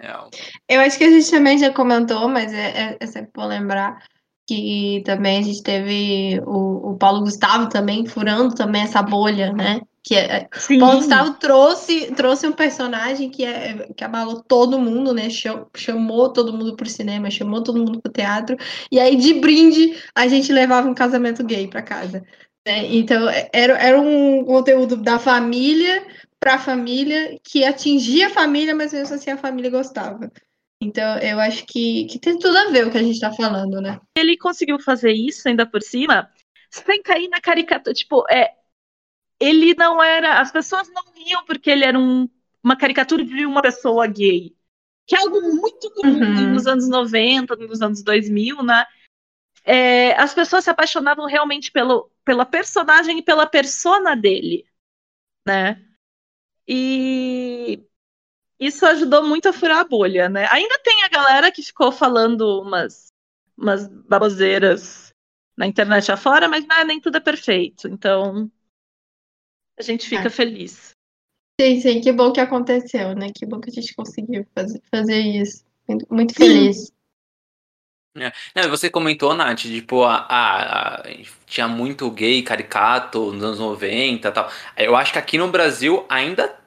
Eu 0.69 0.81
acho 0.81 0.99
que 0.99 1.05
a 1.05 1.11
gente 1.11 1.31
também 1.31 1.57
já 1.57 1.73
comentou, 1.73 2.29
mas 2.29 2.53
é, 2.53 2.91
é, 2.91 2.97
é, 3.01 3.07
sempre 3.07 3.31
bom 3.35 3.47
lembrar 3.47 4.05
que 4.47 5.03
também 5.07 5.39
a 5.39 5.43
gente 5.43 5.63
teve 5.63 6.41
o, 6.45 6.91
o 6.91 6.97
Paulo 6.97 7.21
Gustavo 7.21 7.69
também 7.69 8.07
furando 8.07 8.55
também 8.55 8.83
essa 8.83 9.03
bolha, 9.03 9.53
né? 9.53 9.81
Que 10.09 10.15
é, 10.15 10.49
o 10.71 10.79
Paulo 10.79 10.97
Gustavo 11.01 11.35
trouxe, 11.35 12.11
trouxe 12.15 12.47
um 12.47 12.53
personagem 12.53 13.29
que, 13.29 13.45
é, 13.45 13.93
que 13.95 14.03
abalou 14.03 14.43
todo 14.43 14.81
mundo, 14.81 15.13
né? 15.13 15.29
Chamou 15.77 16.33
todo 16.33 16.51
mundo 16.51 16.75
pro 16.75 16.89
cinema, 16.89 17.31
chamou 17.31 17.63
todo 17.63 17.79
mundo 17.79 18.01
pro 18.01 18.11
teatro. 18.11 18.57
E 18.91 18.99
aí, 18.99 19.17
de 19.17 19.35
brinde, 19.35 20.03
a 20.15 20.27
gente 20.27 20.51
levava 20.51 20.89
um 20.89 20.95
casamento 20.95 21.45
gay 21.45 21.69
para 21.69 21.83
casa. 21.83 22.25
Né? 22.67 22.87
Então, 22.87 23.29
era, 23.53 23.75
era 23.75 24.01
um 24.01 24.47
conteúdo 24.47 24.97
da 24.97 25.19
família 25.19 26.03
para 26.41 26.55
a 26.55 26.59
família, 26.59 27.39
que 27.45 27.63
atingia 27.63 28.29
a 28.29 28.31
família, 28.31 28.75
mas 28.75 28.95
mesmo 28.95 29.15
assim 29.15 29.31
a 29.31 29.37
família 29.37 29.71
gostava. 29.71 30.33
Então, 30.81 31.19
eu 31.19 31.39
acho 31.39 31.67
que, 31.67 32.07
que 32.07 32.19
tem 32.19 32.39
tudo 32.39 32.57
a 32.57 32.71
ver 32.71 32.87
o 32.87 32.91
que 32.91 32.97
a 32.97 33.03
gente 33.03 33.17
está 33.17 33.31
falando, 33.31 33.79
né? 33.79 34.01
Ele 34.17 34.39
conseguiu 34.39 34.81
fazer 34.81 35.13
isso 35.13 35.47
ainda 35.47 35.67
por 35.67 35.83
cima, 35.83 36.31
sem 36.71 37.03
cair 37.03 37.29
na 37.29 37.43
caricatura. 37.43 37.93
Tipo, 37.93 38.25
é, 38.31 38.53
ele 39.41 39.75
não 39.75 40.03
era. 40.03 40.41
As 40.41 40.51
pessoas 40.51 40.89
não 40.91 41.03
riam 41.15 41.45
porque 41.45 41.71
ele 41.71 41.85
era 41.85 41.99
um, 41.99 42.29
uma 42.63 42.77
caricatura 42.77 43.25
de 43.25 43.47
uma 43.47 43.63
pessoa 43.63 44.07
gay. 44.07 44.57
Que 45.07 45.17
é 45.17 45.21
algo 45.21 45.41
muito 45.41 45.91
comum 45.95 46.21
uhum. 46.21 46.53
nos 46.53 46.67
anos 46.67 46.89
90, 46.89 47.57
nos 47.57 47.81
anos 47.81 48.03
2000, 48.03 48.63
né? 48.63 48.85
É, 49.65 50.13
as 50.19 50.35
pessoas 50.35 50.65
se 50.65 50.71
apaixonavam 50.71 51.27
realmente 51.27 51.71
pelo, 51.71 52.11
pela 52.25 52.45
personagem 52.45 53.19
e 53.19 53.23
pela 53.23 53.47
persona 53.47 54.15
dele, 54.15 54.67
né? 55.47 55.83
E 56.67 57.83
isso 58.61 58.85
ajudou 58.85 59.25
muito 59.25 59.49
a 59.49 59.53
furar 59.53 59.79
a 59.79 59.85
bolha, 59.85 60.29
né? 60.29 60.47
Ainda 60.51 60.79
tem 60.81 61.05
a 61.05 61.09
galera 61.09 61.53
que 61.53 61.63
ficou 61.63 61.93
falando 61.93 62.61
umas, 62.61 63.09
umas 63.57 63.87
baboseiras 63.89 65.11
na 65.57 65.67
internet 65.67 66.11
afora, 66.13 66.49
mas 66.49 66.67
não, 66.67 66.77
é, 66.77 66.85
nem 66.85 67.01
tudo 67.01 67.17
é 67.17 67.21
perfeito. 67.21 67.89
Então, 67.89 68.51
a 69.79 69.83
gente 69.83 70.09
fica 70.09 70.27
é. 70.27 70.31
feliz. 70.31 70.91
Sim, 71.61 71.81
sim, 71.81 72.01
que 72.01 72.13
bom 72.13 72.33
que 72.33 72.41
aconteceu, 72.41 73.15
né? 73.15 73.31
Que 73.35 73.45
bom 73.45 73.61
que 73.61 73.71
a 73.71 73.73
gente 73.73 73.95
conseguiu 73.95 74.47
fazer, 74.55 74.81
fazer 74.91 75.21
isso. 75.21 75.65
Muito 76.11 76.35
feliz. 76.35 76.93
É. 78.17 78.33
Não, 78.55 78.71
você 78.71 78.91
comentou, 78.91 79.35
Nath, 79.35 79.61
tipo, 79.61 80.03
a, 80.03 80.17
a, 80.29 81.01
a, 81.01 81.03
tinha 81.47 81.69
muito 81.69 82.11
gay 82.11 82.43
caricato 82.43 83.33
nos 83.33 83.43
anos 83.43 83.59
90 83.59 84.29
e 84.29 84.33
tal. 84.33 84.51
Eu 84.77 84.97
acho 84.97 85.13
que 85.13 85.19
aqui 85.19 85.39
no 85.39 85.51
Brasil 85.51 86.05
ainda 86.09 86.59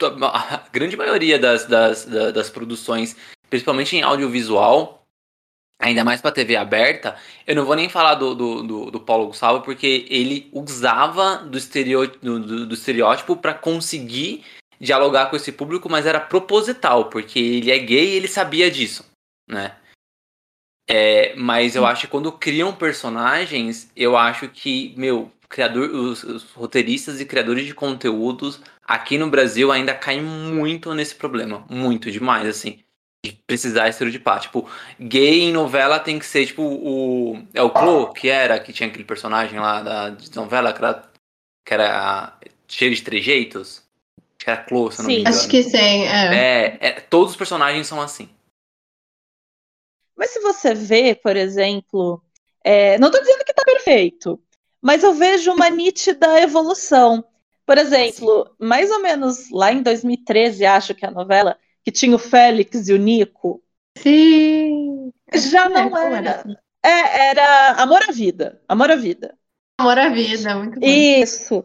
a 0.22 0.68
grande 0.72 0.96
maioria 0.96 1.38
das, 1.38 1.66
das, 1.66 2.04
das, 2.04 2.32
das 2.32 2.50
produções, 2.50 3.16
principalmente 3.48 3.96
em 3.96 4.02
audiovisual, 4.02 4.99
ainda 5.80 6.04
mais 6.04 6.20
para 6.20 6.30
TV 6.30 6.56
aberta, 6.56 7.16
eu 7.46 7.56
não 7.56 7.64
vou 7.64 7.74
nem 7.74 7.88
falar 7.88 8.14
do, 8.14 8.34
do, 8.34 8.62
do, 8.62 8.90
do 8.90 9.00
Paulo 9.00 9.28
Gustavo, 9.28 9.62
porque 9.62 10.06
ele 10.10 10.48
usava 10.52 11.38
do, 11.38 11.56
estereótipo, 11.56 12.24
do, 12.24 12.66
do 12.66 12.74
estereótipo 12.74 13.34
para 13.36 13.54
conseguir 13.54 14.44
dialogar 14.78 15.26
com 15.26 15.36
esse 15.36 15.50
público, 15.50 15.90
mas 15.90 16.06
era 16.06 16.20
proposital, 16.20 17.06
porque 17.06 17.38
ele 17.38 17.70
é 17.70 17.78
gay 17.78 18.10
e 18.10 18.16
ele 18.16 18.28
sabia 18.28 18.70
disso, 18.70 19.04
né? 19.48 19.74
É, 20.88 21.34
mas 21.36 21.76
eu 21.76 21.86
acho 21.86 22.02
que 22.02 22.08
quando 22.08 22.32
criam 22.32 22.74
personagens, 22.74 23.90
eu 23.94 24.16
acho 24.16 24.48
que, 24.48 24.92
meu, 24.96 25.30
criador, 25.48 25.88
os, 25.88 26.24
os, 26.24 26.50
roteiristas 26.52 27.20
e 27.20 27.26
criadores 27.26 27.64
de 27.64 27.74
conteúdos 27.74 28.60
aqui 28.82 29.16
no 29.16 29.30
Brasil 29.30 29.70
ainda 29.70 29.94
caem 29.94 30.20
muito 30.20 30.92
nesse 30.92 31.14
problema. 31.14 31.64
Muito 31.70 32.10
demais, 32.10 32.46
assim. 32.48 32.80
De 33.24 33.32
precisar 33.46 33.88
estereotipar. 33.88 34.40
Tipo, 34.40 34.68
gay 34.98 35.40
em 35.40 35.52
novela 35.52 36.00
tem 36.00 36.18
que 36.18 36.24
ser, 36.24 36.46
tipo, 36.46 36.62
o. 36.62 37.42
É 37.52 37.62
o 37.62 37.70
Clo, 37.70 38.12
que 38.12 38.28
era, 38.28 38.58
que 38.58 38.72
tinha 38.72 38.88
aquele 38.88 39.04
personagem 39.04 39.58
lá 39.60 39.82
da 39.82 40.10
de 40.10 40.34
novela, 40.34 40.72
que 40.72 40.78
era, 40.78 41.10
que 41.64 41.74
era 41.74 42.38
cheio 42.66 42.94
de 42.94 43.02
trejeitos. 43.02 43.82
Acho 44.18 44.44
que 44.44 44.50
era 44.50 44.62
Clo, 44.64 44.90
se 44.90 45.00
eu 45.00 45.02
não 45.02 45.08
me 45.08 45.20
engano. 45.20 45.36
Acho 45.36 45.48
que 45.48 45.62
sim, 45.62 45.76
é. 45.76 46.34
é. 46.34 46.78
é. 46.80 46.92
Todos 47.00 47.32
os 47.32 47.36
personagens 47.36 47.86
são 47.86 48.00
assim. 48.00 48.28
Mas 50.16 50.30
se 50.30 50.40
você 50.40 50.74
vê, 50.74 51.14
por 51.14 51.36
exemplo, 51.36 52.22
é, 52.62 52.98
não 52.98 53.08
estou 53.08 53.22
dizendo 53.22 53.44
que 53.44 53.52
está 53.52 53.64
perfeito, 53.64 54.38
mas 54.80 55.02
eu 55.02 55.14
vejo 55.14 55.52
uma 55.52 55.68
nítida 55.70 56.40
evolução. 56.40 57.24
Por 57.64 57.78
exemplo, 57.78 58.46
Sim. 58.46 58.66
mais 58.66 58.90
ou 58.90 59.00
menos 59.00 59.50
lá 59.50 59.72
em 59.72 59.82
2013, 59.82 60.66
acho 60.66 60.94
que 60.94 61.04
é 61.04 61.08
a 61.08 61.12
novela, 61.12 61.56
que 61.84 61.92
tinha 61.92 62.14
o 62.14 62.18
Félix 62.18 62.88
e 62.88 62.92
o 62.92 62.98
Nico. 62.98 63.62
Sim. 63.96 65.12
Já 65.34 65.68
não 65.68 65.96
era. 65.96 66.44
É, 66.82 67.28
era 67.30 67.72
Amor 67.82 68.02
à 68.08 68.12
Vida. 68.12 68.62
Amor 68.68 68.90
à 68.90 68.96
Vida. 68.96 69.36
Amor 69.78 69.98
à 69.98 70.08
Vida, 70.08 70.54
muito 70.56 70.80
bom. 70.80 70.86
Isso. 70.86 71.64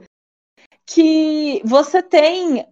Que 0.85 1.61
você 1.65 2.01
tem. 2.03 2.65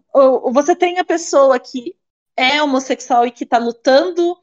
Você 0.51 0.75
tem 0.75 0.99
a 0.99 1.03
pessoa 1.05 1.59
que 1.59 1.95
é 2.37 2.61
homossexual 2.61 3.25
e 3.25 3.31
que 3.31 3.43
está 3.43 3.57
lutando 3.57 4.37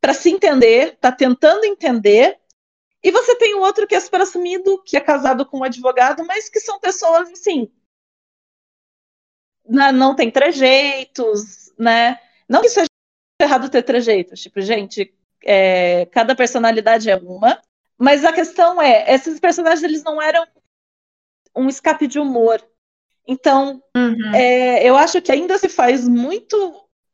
para 0.00 0.14
se 0.14 0.30
entender, 0.30 0.94
está 0.94 1.10
tentando 1.10 1.64
entender. 1.64 2.38
E 3.02 3.10
você 3.10 3.36
tem 3.36 3.54
o 3.54 3.60
outro 3.60 3.86
que 3.86 3.94
é 3.94 4.00
super 4.00 4.20
assumido, 4.20 4.82
que 4.82 4.96
é 4.96 5.00
casado 5.00 5.46
com 5.46 5.58
um 5.58 5.64
advogado, 5.64 6.24
mas 6.24 6.48
que 6.48 6.60
são 6.60 6.78
pessoas 6.80 7.30
assim. 7.30 7.70
Não 9.68 10.14
tem 10.14 10.30
trejeitos, 10.30 11.72
né? 11.78 12.20
Não 12.48 12.60
que 12.62 12.68
seja 12.68 12.86
errado 13.40 13.68
ter 13.68 13.82
trejeitos. 13.82 14.40
Tipo, 14.40 14.60
gente, 14.60 15.14
é, 15.44 16.06
cada 16.06 16.34
personalidade 16.34 17.10
é 17.10 17.16
uma. 17.16 17.60
Mas 17.98 18.24
a 18.24 18.32
questão 18.32 18.80
é, 18.80 19.12
esses 19.14 19.40
personagens 19.40 19.82
eles 19.82 20.02
não 20.02 20.20
eram 20.20 20.46
um 21.54 21.68
escape 21.68 22.06
de 22.06 22.18
humor. 22.18 22.62
Então, 23.26 23.82
Uhum. 23.96 24.34
é, 24.34 24.88
eu 24.88 24.96
acho 24.96 25.20
que 25.20 25.32
ainda 25.32 25.58
se 25.58 25.68
faz 25.68 26.06
muito 26.06 26.56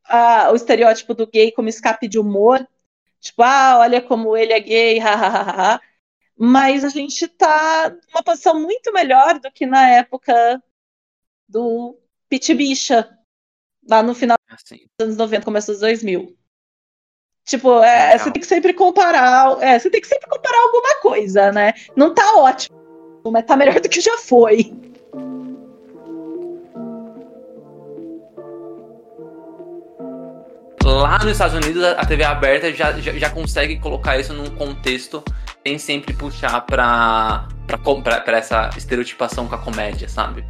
ah, 0.05 0.51
o 0.51 0.55
estereótipo 0.55 1.13
do 1.13 1.25
gay 1.25 1.51
como 1.51 1.69
escape 1.69 2.07
de 2.07 2.19
humor. 2.19 2.67
Tipo, 3.19 3.41
ah, 3.43 3.77
olha 3.79 4.01
como 4.01 4.35
ele 4.35 4.53
é 4.53 4.59
gay, 4.59 4.99
hahaha. 4.99 5.81
Mas 6.37 6.83
a 6.83 6.89
gente 6.89 7.27
tá 7.27 7.89
numa 8.11 8.23
posição 8.23 8.59
muito 8.59 8.91
melhor 8.91 9.39
do 9.39 9.51
que 9.51 9.65
na 9.65 9.89
época 9.89 10.61
do 11.47 11.97
Pit 12.27 12.53
Bicha, 12.53 13.09
lá 13.89 14.03
no 14.03 14.13
final 14.15 14.37
Assim, 14.53 14.85
dos 14.99 15.07
anos 15.07 15.17
90, 15.17 15.45
começo 15.45 15.71
dos 15.71 15.81
2000. 15.81 16.35
Tipo, 17.45 17.81
é, 17.81 18.17
você 18.17 18.31
tem 18.31 18.39
que 18.39 18.47
sempre 18.47 18.73
comparar, 18.73 19.61
é, 19.61 19.77
você 19.77 19.89
tem 19.89 19.99
que 19.99 20.07
sempre 20.07 20.29
comparar 20.29 20.61
alguma 20.61 20.95
coisa, 21.01 21.51
né? 21.51 21.73
Não 21.95 22.13
tá 22.13 22.35
ótimo, 22.35 22.77
mas 23.25 23.45
tá 23.45 23.57
melhor 23.57 23.79
do 23.81 23.89
que 23.89 23.99
já 23.99 24.17
foi. 24.19 24.71
Lá 30.83 31.17
nos 31.19 31.31
Estados 31.31 31.55
Unidos, 31.55 31.83
a 31.83 32.05
TV 32.05 32.23
aberta 32.23 32.71
já, 32.71 32.93
já, 32.93 33.11
já 33.13 33.29
consegue 33.29 33.79
colocar 33.79 34.17
isso 34.17 34.33
num 34.33 34.49
contexto 34.55 35.23
sem 35.65 35.77
sempre 35.77 36.13
puxar 36.13 36.61
pra, 36.61 37.47
pra, 37.65 37.77
pra, 37.77 38.21
pra 38.21 38.37
essa 38.37 38.69
estereotipação 38.77 39.47
com 39.47 39.55
a 39.55 39.57
comédia, 39.57 40.07
sabe? 40.07 40.45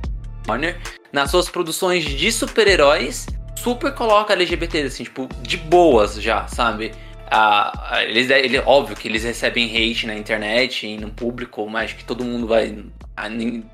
Warner, 0.47 0.79
nas 1.11 1.31
suas 1.31 1.49
produções 1.49 2.03
de 2.03 2.31
super-heróis, 2.31 3.25
super 3.55 3.93
coloca 3.93 4.33
LGBT, 4.33 4.81
assim, 4.81 5.03
tipo, 5.03 5.27
de 5.41 5.57
boas 5.57 6.15
já, 6.21 6.47
sabe? 6.47 6.91
Ah, 7.31 8.03
eles, 8.03 8.29
ele, 8.29 8.59
óbvio 8.59 8.95
que 8.95 9.07
eles 9.07 9.23
recebem 9.23 9.65
hate 9.69 10.05
na 10.05 10.15
internet 10.15 10.85
e 10.85 10.97
no 10.97 11.09
público, 11.09 11.67
mas 11.69 11.93
que 11.93 12.03
todo 12.03 12.23
mundo 12.23 12.45
vai. 12.45 12.83
Ainda, 13.15 13.65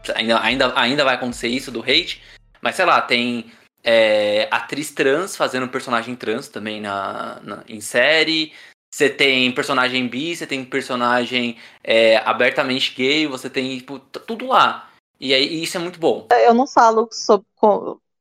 ainda, 0.42 0.74
ainda 0.80 1.04
vai 1.04 1.16
acontecer 1.16 1.48
isso 1.48 1.72
do 1.72 1.82
hate. 1.82 2.22
Mas 2.62 2.76
sei 2.76 2.86
lá, 2.86 3.02
tem 3.02 3.46
é, 3.84 4.48
atriz 4.52 4.92
trans 4.92 5.36
fazendo 5.36 5.68
personagem 5.68 6.16
trans 6.16 6.48
também 6.48 6.80
na, 6.80 7.40
na- 7.44 7.64
em 7.68 7.82
série. 7.82 8.54
Você 8.94 9.10
tem 9.10 9.52
personagem 9.52 10.08
bi, 10.08 10.36
você 10.36 10.48
tem 10.48 10.64
personagem 10.66 11.58
é, 11.84 12.18
abertamente 12.26 12.94
gay, 12.96 13.28
você 13.28 13.50
tem 13.50 13.78
tipo, 13.78 14.00
tudo 14.00 14.48
lá. 14.48 14.89
E 15.20 15.34
aí 15.34 15.46
e 15.48 15.64
isso 15.64 15.78
é 15.78 15.80
muito 15.80 16.00
bom. 16.00 16.28
Eu 16.32 16.54
não 16.54 16.66
falo 16.66 17.10
sobre, 17.12 17.46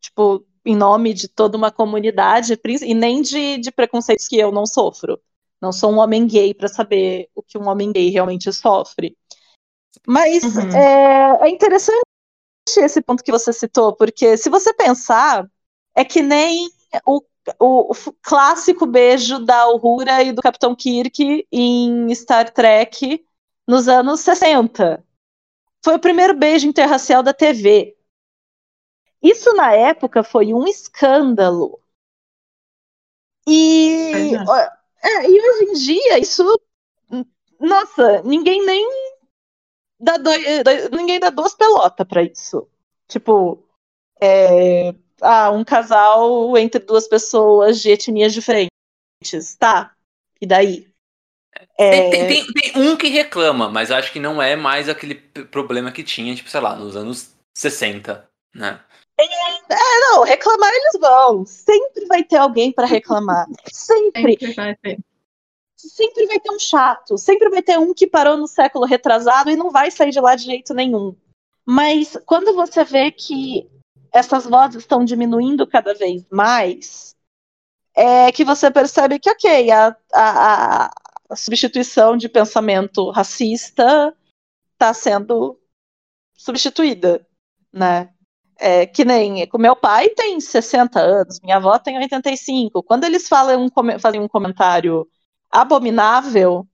tipo, 0.00 0.44
em 0.64 0.76
nome 0.76 1.14
de 1.14 1.28
toda 1.28 1.56
uma 1.56 1.70
comunidade 1.70 2.58
e 2.82 2.94
nem 2.94 3.22
de, 3.22 3.58
de 3.58 3.70
preconceitos 3.70 4.26
que 4.26 4.36
eu 4.36 4.50
não 4.50 4.66
sofro. 4.66 5.20
Não 5.60 5.72
sou 5.72 5.92
um 5.92 5.98
homem 5.98 6.26
gay 6.26 6.54
para 6.54 6.68
saber 6.68 7.28
o 7.34 7.42
que 7.42 7.58
um 7.58 7.68
homem 7.68 7.92
gay 7.92 8.10
realmente 8.10 8.52
sofre. 8.52 9.16
Mas 10.06 10.42
Uhum. 10.44 10.76
é, 10.76 11.46
é 11.46 11.48
interessante 11.48 12.00
esse 12.76 13.00
ponto 13.00 13.24
que 13.24 13.32
você 13.32 13.52
citou, 13.52 13.94
porque 13.96 14.36
se 14.36 14.50
você 14.50 14.74
pensar, 14.74 15.48
é 15.94 16.04
que 16.04 16.22
nem 16.22 16.70
o, 17.06 17.22
o 17.58 17.94
clássico 18.22 18.86
beijo 18.86 19.38
da 19.38 19.68
Uhura 19.70 20.22
e 20.22 20.32
do 20.32 20.42
Capitão 20.42 20.74
Kirk 20.74 21.46
em 21.50 22.14
Star 22.14 22.52
Trek 22.52 23.24
nos 23.66 23.88
anos 23.88 24.20
60. 24.20 25.02
Foi 25.84 25.94
o 25.94 26.00
primeiro 26.00 26.34
beijo 26.34 26.66
interracial 26.66 27.22
da 27.22 27.32
TV. 27.32 27.96
Isso 29.22 29.52
na 29.54 29.72
época 29.72 30.22
foi 30.22 30.52
um 30.54 30.66
escândalo. 30.66 31.80
E, 33.46 34.34
é. 34.34 35.08
é, 35.08 35.30
e 35.30 35.40
hoje 35.40 35.64
em 35.64 35.72
dia 35.72 36.18
isso, 36.18 36.44
nossa, 37.58 38.22
ninguém 38.22 38.64
nem 38.64 38.86
dá 39.98 40.16
doi- 40.16 40.62
doi- 40.62 40.88
ninguém 40.90 41.18
dá 41.20 41.30
duas 41.30 41.54
pelotas 41.54 42.06
pra 42.06 42.22
isso. 42.22 42.68
Tipo, 43.06 43.64
é, 44.20 44.94
ah, 45.22 45.50
um 45.50 45.64
casal 45.64 46.56
entre 46.58 46.80
duas 46.80 47.08
pessoas 47.08 47.80
de 47.80 47.90
etnias 47.90 48.32
diferentes, 48.32 48.70
tá? 49.58 49.94
E 50.40 50.46
daí? 50.46 50.87
É, 51.76 52.10
Tem, 52.10 52.26
tem- 52.28 52.52
tem- 52.52 52.82
um 52.82 52.96
que 52.96 53.08
reclama, 53.08 53.68
mas 53.68 53.90
acho 53.90 54.12
que 54.12 54.20
não 54.20 54.40
é 54.40 54.54
mais 54.56 54.88
aquele 54.88 55.14
problema 55.14 55.90
que 55.90 56.02
tinha, 56.04 56.34
tipo, 56.34 56.50
sei 56.50 56.60
lá, 56.60 56.74
nos 56.76 56.96
anos 56.96 57.34
60, 57.56 58.28
né? 58.54 58.80
não, 60.10 60.22
reclamar 60.22 60.70
eles 60.72 61.00
vão. 61.00 61.44
Sempre 61.44 62.06
vai 62.06 62.22
ter 62.22 62.36
alguém 62.36 62.72
pra 62.72 62.86
reclamar. 62.86 63.46
Sempre. 63.72 64.36
Sempre 64.38 64.54
vai 64.54 64.76
ter. 64.76 64.98
sempre 65.76 66.26
vai 66.26 66.38
ter 66.40 66.50
um 66.50 66.58
chato, 66.58 67.18
sempre 67.18 67.48
vai 67.50 67.62
ter 67.62 67.78
um 67.78 67.92
que 67.94 68.06
parou 68.06 68.36
no 68.36 68.46
século 68.46 68.84
retrasado 68.84 69.50
e 69.50 69.56
não 69.56 69.70
vai 69.70 69.90
sair 69.90 70.10
de 70.10 70.20
lá 70.20 70.34
de 70.34 70.44
jeito 70.44 70.72
nenhum. 70.74 71.16
Mas 71.64 72.16
quando 72.26 72.54
você 72.54 72.84
vê 72.84 73.10
que 73.10 73.68
essas 74.12 74.44
vozes 74.44 74.76
estão 74.82 75.04
diminuindo 75.04 75.66
cada 75.66 75.94
vez 75.94 76.24
mais, 76.30 77.14
é 77.94 78.30
que 78.32 78.44
você 78.44 78.70
percebe 78.70 79.18
que, 79.18 79.30
ok, 79.30 79.70
a, 79.70 79.96
a- 80.12 80.84
a- 80.84 80.90
a 81.28 81.36
substituição 81.36 82.16
de 82.16 82.28
pensamento 82.28 83.10
racista 83.10 84.14
está 84.74 84.94
sendo 84.94 85.58
substituída, 86.34 87.26
né? 87.72 88.12
É, 88.60 88.86
que 88.86 89.04
nem 89.04 89.48
o 89.52 89.58
meu 89.58 89.76
pai 89.76 90.08
tem 90.10 90.40
60 90.40 91.00
anos, 91.00 91.40
minha 91.40 91.56
avó 91.56 91.78
tem 91.78 91.98
85. 91.98 92.82
Quando 92.82 93.04
eles 93.04 93.28
falam 93.28 93.66
um, 93.66 93.98
fazem 94.00 94.20
um 94.20 94.28
comentário 94.28 95.08
abominável, 95.50 96.66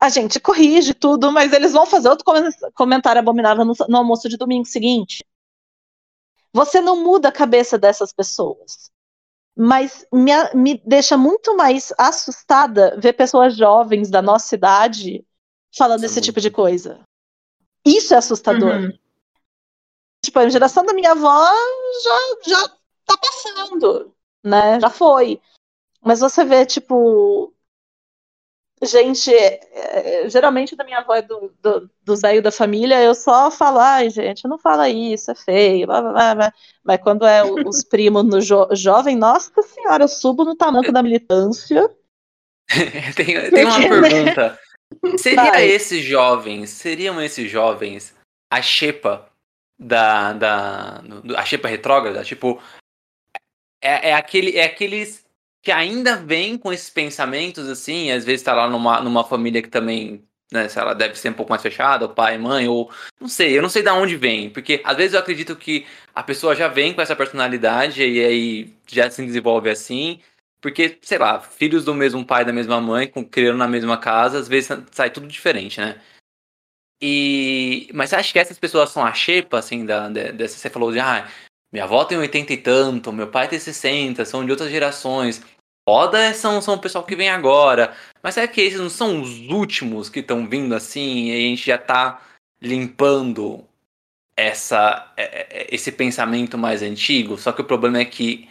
a 0.00 0.08
gente 0.08 0.40
corrige 0.40 0.94
tudo, 0.94 1.32
mas 1.32 1.52
eles 1.52 1.72
vão 1.72 1.86
fazer 1.86 2.08
outro 2.08 2.24
comen- 2.24 2.50
comentário 2.74 3.20
abominável 3.20 3.64
no, 3.64 3.74
no 3.88 3.98
almoço 3.98 4.28
de 4.28 4.36
domingo 4.38 4.66
seguinte. 4.66 5.24
Você 6.52 6.80
não 6.80 7.02
muda 7.02 7.28
a 7.28 7.32
cabeça 7.32 7.78
dessas 7.78 8.12
pessoas. 8.12 8.89
Mas 9.56 10.06
me, 10.12 10.32
me 10.54 10.82
deixa 10.86 11.16
muito 11.16 11.56
mais 11.56 11.92
assustada 11.98 12.96
ver 12.98 13.12
pessoas 13.12 13.56
jovens 13.56 14.10
da 14.10 14.22
nossa 14.22 14.54
idade 14.54 15.24
falando 15.76 16.02
é 16.02 16.06
esse 16.06 16.20
tipo 16.20 16.40
de 16.40 16.50
coisa. 16.50 17.00
Isso 17.84 18.14
é 18.14 18.18
assustador. 18.18 18.76
Uhum. 18.76 18.98
Tipo, 20.24 20.38
a 20.38 20.48
geração 20.48 20.84
da 20.84 20.92
minha 20.92 21.12
avó 21.12 21.48
já, 22.04 22.50
já 22.50 22.68
tá 23.06 23.16
passando, 23.16 24.14
né? 24.44 24.78
Já 24.80 24.90
foi. 24.90 25.40
Mas 26.02 26.20
você 26.20 26.44
vê, 26.44 26.64
tipo. 26.66 27.52
Gente, 28.82 29.30
é, 29.30 29.60
é, 30.24 30.28
geralmente 30.30 30.74
da 30.74 30.84
minha 30.84 30.98
avó 30.98 31.14
e 31.14 31.22
do, 31.22 31.54
do, 31.60 31.90
do 32.02 32.16
Zéio 32.16 32.42
da 32.42 32.50
família, 32.50 33.02
eu 33.02 33.14
só 33.14 33.50
falo, 33.50 33.78
ai, 33.78 34.08
gente, 34.08 34.48
não 34.48 34.58
fala 34.58 34.88
isso, 34.88 35.30
é 35.30 35.34
feio, 35.34 35.86
blá, 35.86 36.00
blá, 36.00 36.34
blá. 36.34 36.54
Mas 36.82 37.00
quando 37.02 37.26
é 37.26 37.44
os 37.44 37.84
primos 37.84 38.24
no 38.24 38.40
jo- 38.40 38.68
jovem, 38.72 39.16
nossa 39.16 39.62
senhora, 39.62 40.04
eu 40.04 40.08
subo 40.08 40.44
no 40.44 40.56
tamanco 40.56 40.90
da 40.90 41.02
militância. 41.02 41.94
tem, 43.16 43.50
tem 43.50 43.64
uma 43.66 43.78
né? 43.78 43.88
pergunta. 43.88 44.58
Seria 45.18 45.50
Vai. 45.50 45.68
esses 45.68 46.02
jovens, 46.02 46.70
seriam 46.70 47.20
esses 47.20 47.50
jovens 47.50 48.14
a 48.50 48.62
xepa 48.62 49.30
da, 49.78 50.32
da 50.32 51.02
a 51.36 51.44
xepa 51.44 51.68
retrógrada? 51.68 52.24
Tipo, 52.24 52.60
é, 53.82 54.10
é, 54.10 54.14
aquele, 54.14 54.56
é 54.56 54.64
aqueles 54.64 55.24
que 55.62 55.70
ainda 55.72 56.16
vêm 56.16 56.56
com 56.58 56.72
esses 56.72 56.90
pensamentos 56.90 57.68
assim, 57.68 58.10
às 58.10 58.24
vezes 58.24 58.42
tá 58.42 58.54
lá 58.54 58.68
numa, 58.68 59.00
numa 59.00 59.24
família 59.24 59.62
que 59.62 59.68
também, 59.68 60.24
né, 60.52 60.68
sei 60.68 60.82
lá, 60.82 60.94
deve 60.94 61.16
ser 61.18 61.30
um 61.30 61.34
pouco 61.34 61.50
mais 61.50 61.62
fechada, 61.62 62.06
o 62.06 62.14
pai, 62.14 62.38
mãe, 62.38 62.66
ou 62.68 62.90
não 63.20 63.28
sei, 63.28 63.56
eu 63.56 63.62
não 63.62 63.68
sei 63.68 63.82
de 63.82 63.90
onde 63.90 64.16
vem, 64.16 64.50
porque 64.50 64.80
às 64.84 64.96
vezes 64.96 65.14
eu 65.14 65.20
acredito 65.20 65.54
que 65.56 65.86
a 66.14 66.22
pessoa 66.22 66.54
já 66.56 66.68
vem 66.68 66.94
com 66.94 67.02
essa 67.02 67.14
personalidade 67.16 68.02
e 68.02 68.24
aí 68.24 68.74
já 68.86 69.10
se 69.10 69.24
desenvolve 69.24 69.68
assim, 69.70 70.20
porque, 70.60 70.98
sei 71.02 71.18
lá, 71.18 71.40
filhos 71.40 71.84
do 71.84 71.94
mesmo 71.94 72.24
pai, 72.24 72.44
da 72.44 72.52
mesma 72.52 72.80
mãe, 72.80 73.06
com 73.08 73.24
criando 73.24 73.58
na 73.58 73.68
mesma 73.68 73.96
casa, 73.98 74.38
às 74.38 74.48
vezes 74.48 74.70
sai 74.92 75.10
tudo 75.10 75.26
diferente, 75.26 75.80
né? 75.80 76.00
E. 77.02 77.88
Mas 77.94 78.10
você 78.10 78.16
acha 78.16 78.32
que 78.32 78.38
essas 78.38 78.58
pessoas 78.58 78.90
são 78.90 79.04
a 79.04 79.12
xepa, 79.14 79.58
assim, 79.58 79.84
da, 79.86 80.08
de- 80.08 80.32
dessa. 80.32 80.56
Você 80.58 80.68
falou 80.70 80.92
de, 80.92 81.00
ah, 81.00 81.28
minha 81.72 81.84
avó 81.84 82.04
tem 82.04 82.18
80 82.18 82.52
e 82.52 82.56
tanto, 82.58 83.12
meu 83.12 83.28
pai 83.30 83.48
tem 83.48 83.58
60, 83.58 84.24
são 84.24 84.44
de 84.44 84.50
outras 84.50 84.70
gerações. 84.70 85.42
Foda 85.90 86.20
é- 86.20 86.32
são, 86.32 86.62
são 86.62 86.74
o 86.74 86.78
pessoal 86.78 87.02
que 87.04 87.16
vem 87.16 87.28
agora. 87.28 87.96
Mas 88.22 88.34
será 88.34 88.46
que 88.46 88.60
esses 88.60 88.78
não 88.78 88.88
são 88.88 89.20
os 89.20 89.40
últimos 89.48 90.08
que 90.08 90.20
estão 90.20 90.48
vindo 90.48 90.72
assim 90.72 91.30
e 91.30 91.32
a 91.32 91.40
gente 91.40 91.66
já 91.66 91.76
tá 91.76 92.22
limpando 92.62 93.66
essa, 94.36 95.12
é- 95.16 95.62
é- 95.62 95.74
esse 95.74 95.90
pensamento 95.90 96.56
mais 96.56 96.80
antigo? 96.80 97.36
Só 97.36 97.50
que 97.50 97.60
o 97.60 97.64
problema 97.64 97.98
é 97.98 98.04
que 98.04 98.48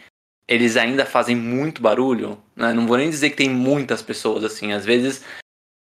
eles 0.49 0.75
ainda 0.75 1.05
fazem 1.05 1.33
muito 1.33 1.81
barulho. 1.81 2.43
Né? 2.57 2.73
Não 2.73 2.85
vou 2.85 2.97
nem 2.97 3.09
dizer 3.09 3.29
que 3.29 3.37
tem 3.37 3.49
muitas 3.49 4.01
pessoas 4.01 4.43
assim. 4.43 4.73
Às 4.73 4.83
vezes, 4.83 5.23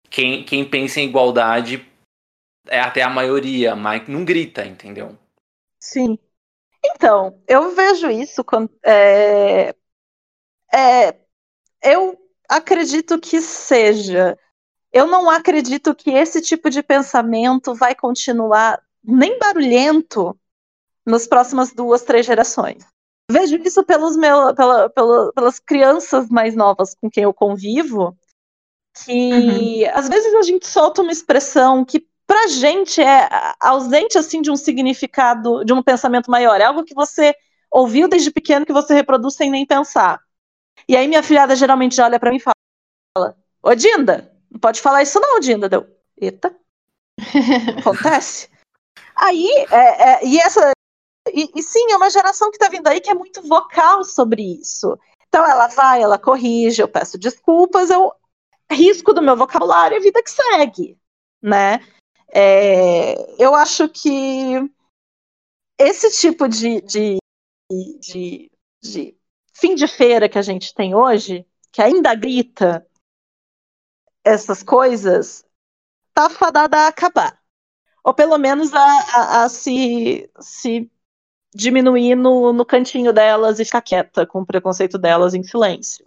quem, 0.09 0.43
quem 0.43 0.69
pensa 0.69 0.99
em 0.99 1.07
igualdade 1.07 1.89
é 2.67 2.81
até 2.81 3.01
a 3.01 3.09
maioria, 3.09 3.77
mas 3.77 4.05
não 4.09 4.25
grita, 4.25 4.65
entendeu? 4.65 5.17
Sim. 5.79 6.19
Então, 6.83 7.41
eu 7.47 7.73
vejo 7.73 8.09
isso 8.09 8.43
quando. 8.43 8.69
É, 8.83 9.73
é, 10.73 11.24
eu 11.85 12.17
acredito 12.49 13.19
que 13.19 13.41
seja. 13.41 14.37
Eu 14.91 15.07
não 15.07 15.29
acredito 15.29 15.93
que 15.93 16.11
esse 16.11 16.41
tipo 16.41 16.69
de 16.69 16.81
pensamento 16.81 17.75
vai 17.75 17.93
continuar 17.93 18.81
nem 19.03 19.37
barulhento 19.37 20.37
nas 21.05 21.27
próximas 21.27 21.71
duas, 21.71 22.03
três 22.03 22.25
gerações. 22.25 22.85
Vejo 23.29 23.57
isso 23.57 23.83
pelos 23.83 24.15
meu, 24.15 24.53
pela, 24.55 24.89
pela, 24.89 25.33
pelas 25.33 25.59
crianças 25.59 26.29
mais 26.29 26.55
novas 26.55 26.95
com 26.95 27.09
quem 27.09 27.23
eu 27.23 27.33
convivo, 27.33 28.15
que 29.03 29.83
uhum. 29.83 29.91
às 29.93 30.07
vezes 30.07 30.33
a 30.33 30.43
gente 30.43 30.67
solta 30.67 31.01
uma 31.01 31.11
expressão 31.11 31.83
que 31.83 32.07
pra 32.27 32.47
gente 32.47 33.01
é 33.01 33.29
ausente 33.59 34.17
assim 34.17 34.41
de 34.41 34.51
um 34.51 34.55
significado, 34.55 35.63
de 35.63 35.73
um 35.73 35.83
pensamento 35.83 36.29
maior. 36.29 36.59
É 36.61 36.65
algo 36.65 36.83
que 36.83 36.95
você 36.95 37.33
ouviu 37.71 38.07
desde 38.07 38.31
pequeno 38.31 38.65
que 38.65 38.73
você 38.73 38.93
reproduz 38.93 39.35
sem 39.35 39.49
nem 39.49 39.65
pensar. 39.65 40.19
E 40.87 40.95
aí 40.95 41.07
minha 41.07 41.23
filhada 41.23 41.55
geralmente 41.55 41.95
já 41.95 42.05
olha 42.05 42.19
para 42.19 42.31
mim 42.31 42.37
e 42.37 42.39
fala: 42.39 43.35
Ô 43.61 43.73
Dinda, 43.75 44.31
não 44.49 44.59
pode 44.59 44.81
falar 44.81 45.03
isso 45.03 45.19
não, 45.19 45.39
Dinda. 45.39 45.67
Deu, 45.67 45.87
eita. 46.17 46.55
Acontece. 47.79 48.49
Aí, 49.15 49.47
é, 49.71 50.09
é, 50.09 50.25
e 50.25 50.39
essa. 50.39 50.71
E, 51.33 51.49
e, 51.55 51.63
sim, 51.63 51.91
é 51.91 51.95
uma 51.95 52.09
geração 52.09 52.51
que 52.51 52.57
está 52.57 52.69
vindo 52.69 52.87
aí 52.87 53.01
que 53.01 53.09
é 53.09 53.13
muito 53.13 53.41
vocal 53.41 54.03
sobre 54.03 54.43
isso. 54.43 54.97
Então 55.27 55.43
ela 55.43 55.67
vai, 55.67 56.01
ela 56.01 56.19
corrige, 56.19 56.81
eu 56.81 56.87
peço 56.87 57.17
desculpas, 57.17 57.89
eu 57.89 58.13
risco 58.71 59.13
do 59.13 59.21
meu 59.21 59.35
vocabulário 59.35 59.95
e 59.95 59.97
a 59.97 60.01
vida 60.01 60.21
que 60.21 60.29
segue, 60.29 60.97
né? 61.41 61.79
É, 62.29 63.43
eu 63.43 63.55
acho 63.55 63.89
que 63.89 64.69
esse 65.79 66.11
tipo 66.11 66.47
de, 66.47 66.81
de, 66.81 67.17
de, 67.99 68.51
de 68.83 69.17
fim 69.55 69.73
de 69.73 69.87
feira 69.87 70.29
que 70.29 70.37
a 70.37 70.41
gente 70.41 70.73
tem 70.75 70.93
hoje, 70.93 71.45
que 71.71 71.81
ainda 71.81 72.13
grita 72.13 72.85
essas 74.23 74.61
coisas, 74.61 75.45
tá 76.13 76.29
fadada 76.29 76.77
a 76.77 76.87
acabar. 76.87 77.39
Ou 78.03 78.13
pelo 78.13 78.37
menos 78.37 78.73
a, 78.73 78.79
a, 78.79 79.43
a 79.43 79.49
se, 79.49 80.29
se 80.39 80.89
diminuir 81.53 82.15
no, 82.15 82.51
no 82.51 82.65
cantinho 82.65 83.13
delas 83.13 83.59
e 83.59 83.65
ficar 83.65 83.81
quieta 83.81 84.25
com 84.25 84.41
o 84.41 84.45
preconceito 84.45 84.97
delas 84.97 85.33
em 85.33 85.43
silêncio. 85.43 86.05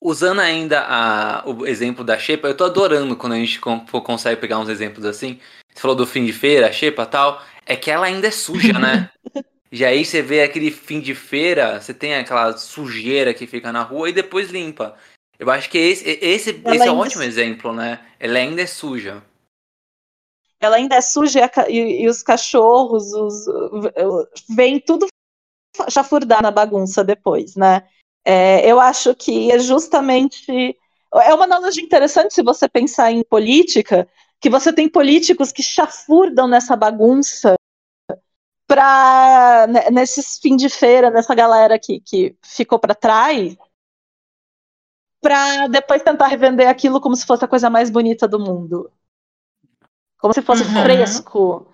Usando 0.00 0.40
ainda 0.40 0.80
a, 0.86 1.48
o 1.48 1.66
exemplo 1.66 2.04
da 2.04 2.18
Xepa, 2.18 2.48
eu 2.48 2.56
tô 2.56 2.64
adorando 2.64 3.16
quando 3.16 3.32
a 3.32 3.36
gente 3.36 3.58
consegue 3.60 4.40
pegar 4.40 4.58
uns 4.58 4.68
exemplos 4.68 5.04
assim. 5.04 5.40
Você 5.72 5.80
falou 5.80 5.96
do 5.96 6.06
fim 6.06 6.24
de 6.24 6.32
feira, 6.32 6.68
a 6.68 6.72
Xepa 6.72 7.06
tal. 7.06 7.42
É 7.66 7.74
que 7.74 7.90
ela 7.90 8.06
ainda 8.06 8.28
é 8.28 8.30
suja, 8.30 8.78
né? 8.78 9.10
E 9.76 9.84
aí 9.84 10.04
você 10.04 10.22
vê 10.22 10.40
aquele 10.40 10.70
fim 10.70 11.00
de 11.00 11.16
feira, 11.16 11.80
você 11.80 11.92
tem 11.92 12.14
aquela 12.14 12.56
sujeira 12.56 13.34
que 13.34 13.44
fica 13.44 13.72
na 13.72 13.82
rua 13.82 14.08
e 14.08 14.12
depois 14.12 14.48
limpa. 14.48 14.96
Eu 15.36 15.50
acho 15.50 15.68
que 15.68 15.76
esse, 15.76 16.08
esse, 16.08 16.62
esse 16.64 16.86
é 16.86 16.92
um 16.92 16.98
ótimo 16.98 17.24
exemplo, 17.24 17.72
né? 17.72 18.06
Ela 18.20 18.38
ainda 18.38 18.62
é 18.62 18.66
suja. 18.66 19.20
Ela 20.60 20.76
ainda 20.76 20.94
é 20.94 21.00
suja 21.00 21.50
e, 21.68 22.02
e 22.04 22.08
os 22.08 22.22
cachorros, 22.22 23.12
os, 23.14 23.46
vem 24.48 24.78
tudo 24.78 25.08
chafurdar 25.90 26.40
na 26.40 26.52
bagunça 26.52 27.02
depois, 27.02 27.56
né? 27.56 27.84
É, 28.24 28.64
eu 28.70 28.78
acho 28.78 29.12
que 29.12 29.50
é 29.50 29.58
justamente. 29.58 30.78
É 31.12 31.34
uma 31.34 31.46
analogia 31.46 31.82
interessante 31.82 32.32
se 32.32 32.44
você 32.44 32.68
pensar 32.68 33.10
em 33.10 33.24
política, 33.24 34.08
que 34.40 34.48
você 34.48 34.72
tem 34.72 34.88
políticos 34.88 35.50
que 35.50 35.64
chafurdam 35.64 36.46
nessa 36.46 36.76
bagunça 36.76 37.56
para 38.74 39.68
né, 39.68 39.88
nesses 39.90 40.36
fim 40.40 40.56
de 40.56 40.68
feira, 40.68 41.08
nessa 41.08 41.32
galera 41.32 41.78
que, 41.78 42.00
que 42.00 42.36
ficou 42.44 42.76
para 42.76 42.92
trás, 42.92 43.56
para 45.22 45.68
depois 45.68 46.02
tentar 46.02 46.26
revender 46.26 46.68
aquilo 46.68 47.00
como 47.00 47.14
se 47.14 47.24
fosse 47.24 47.44
a 47.44 47.48
coisa 47.48 47.70
mais 47.70 47.88
bonita 47.88 48.26
do 48.26 48.40
mundo. 48.40 48.90
Como 50.18 50.34
se 50.34 50.42
fosse 50.42 50.64
uhum. 50.64 50.82
fresco. 50.82 51.72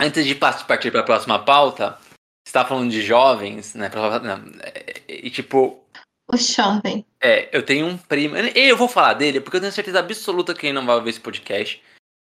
Antes 0.00 0.24
de 0.24 0.34
partir 0.34 0.90
para 0.90 1.00
a 1.00 1.04
próxima 1.04 1.44
pauta, 1.44 1.98
você 2.46 2.52
tá 2.52 2.64
falando 2.64 2.90
de 2.90 3.02
jovens, 3.02 3.74
né? 3.74 3.90
E 5.06 5.30
tipo. 5.30 5.84
O 6.32 6.36
jovem. 6.36 7.04
É, 7.20 7.54
eu 7.54 7.62
tenho 7.62 7.86
um 7.86 7.98
primo. 7.98 8.36
Eu 8.36 8.76
vou 8.76 8.88
falar 8.88 9.14
dele 9.14 9.40
porque 9.40 9.58
eu 9.58 9.60
tenho 9.60 9.72
certeza 9.72 9.98
absoluta 9.98 10.54
que 10.54 10.66
ele 10.66 10.72
não 10.72 10.86
vai 10.86 10.96
ouvir 10.96 11.10
esse 11.10 11.20
podcast. 11.20 11.82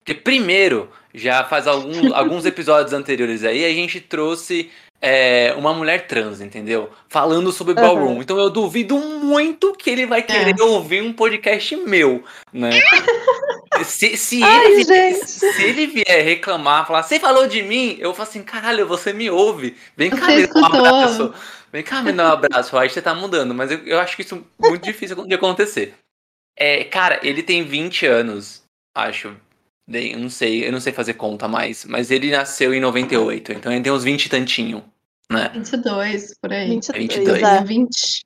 Porque 0.05 0.21
primeiro, 0.21 0.87
já 1.13 1.43
faz 1.43 1.65
alguns, 1.65 2.11
alguns 2.13 2.45
episódios 2.45 2.93
anteriores 2.93 3.43
aí, 3.43 3.65
a 3.65 3.69
gente 3.69 3.99
trouxe 3.99 4.69
é, 5.01 5.53
uma 5.57 5.73
mulher 5.73 6.05
trans, 6.05 6.41
entendeu? 6.41 6.91
Falando 7.09 7.51
sobre 7.51 7.73
uhum. 7.73 7.81
ballroom. 7.81 8.21
Então 8.21 8.37
eu 8.37 8.51
duvido 8.51 8.97
muito 8.99 9.73
que 9.73 9.89
ele 9.89 10.05
vai 10.05 10.21
querer 10.21 10.55
é. 10.59 10.63
ouvir 10.63 11.01
um 11.01 11.11
podcast 11.11 11.75
meu, 11.77 12.23
né? 12.53 12.69
se, 13.83 14.15
se, 14.15 14.43
Ai, 14.43 14.65
ele, 14.67 14.83
vier, 14.83 15.13
se 15.15 15.63
ele 15.63 15.87
vier 15.87 16.23
reclamar, 16.23 16.85
falar, 16.85 17.01
você 17.01 17.19
falou 17.19 17.47
de 17.47 17.63
mim, 17.63 17.97
eu 17.99 18.13
falo 18.13 18.29
assim, 18.29 18.43
caralho, 18.43 18.87
você 18.87 19.11
me 19.11 19.27
ouve. 19.27 19.75
Vem 19.97 20.11
cá 20.11 20.27
me 20.27 20.45
dar 20.45 20.59
um 20.59 20.65
abraço. 20.65 21.33
Vem 21.73 21.83
cá 21.83 22.01
me 22.03 22.11
dar 22.11 22.29
um 22.29 22.33
abraço. 22.33 22.77
Aí 22.77 22.89
você 22.89 23.01
tá 23.01 23.15
mudando, 23.15 23.55
mas 23.55 23.71
eu, 23.71 23.79
eu 23.79 23.99
acho 23.99 24.15
que 24.15 24.21
isso 24.21 24.45
é 24.63 24.67
muito 24.69 24.83
difícil 24.83 25.15
de 25.25 25.33
acontecer. 25.33 25.95
É, 26.55 26.83
cara, 26.83 27.19
ele 27.23 27.41
tem 27.41 27.63
20 27.63 28.05
anos, 28.05 28.63
acho. 28.95 29.35
Eu 29.87 30.19
não 30.19 30.29
sei, 30.29 30.67
eu 30.67 30.71
não 30.71 30.79
sei 30.79 30.91
fazer 30.91 31.13
conta 31.13 31.47
mais, 31.47 31.85
mas 31.85 32.09
ele 32.09 32.31
nasceu 32.31 32.73
em 32.73 32.79
98, 32.79 33.53
então 33.53 33.71
ele 33.71 33.83
tem 33.83 33.91
uns 33.91 34.03
20 34.03 34.25
e 34.25 34.29
tantinho, 34.29 34.83
né? 35.29 35.49
22, 35.53 36.33
por 36.41 36.51
aí. 36.51 36.69
22, 36.69 37.15
22. 37.15 37.43
É. 37.43 37.63
20. 37.63 38.25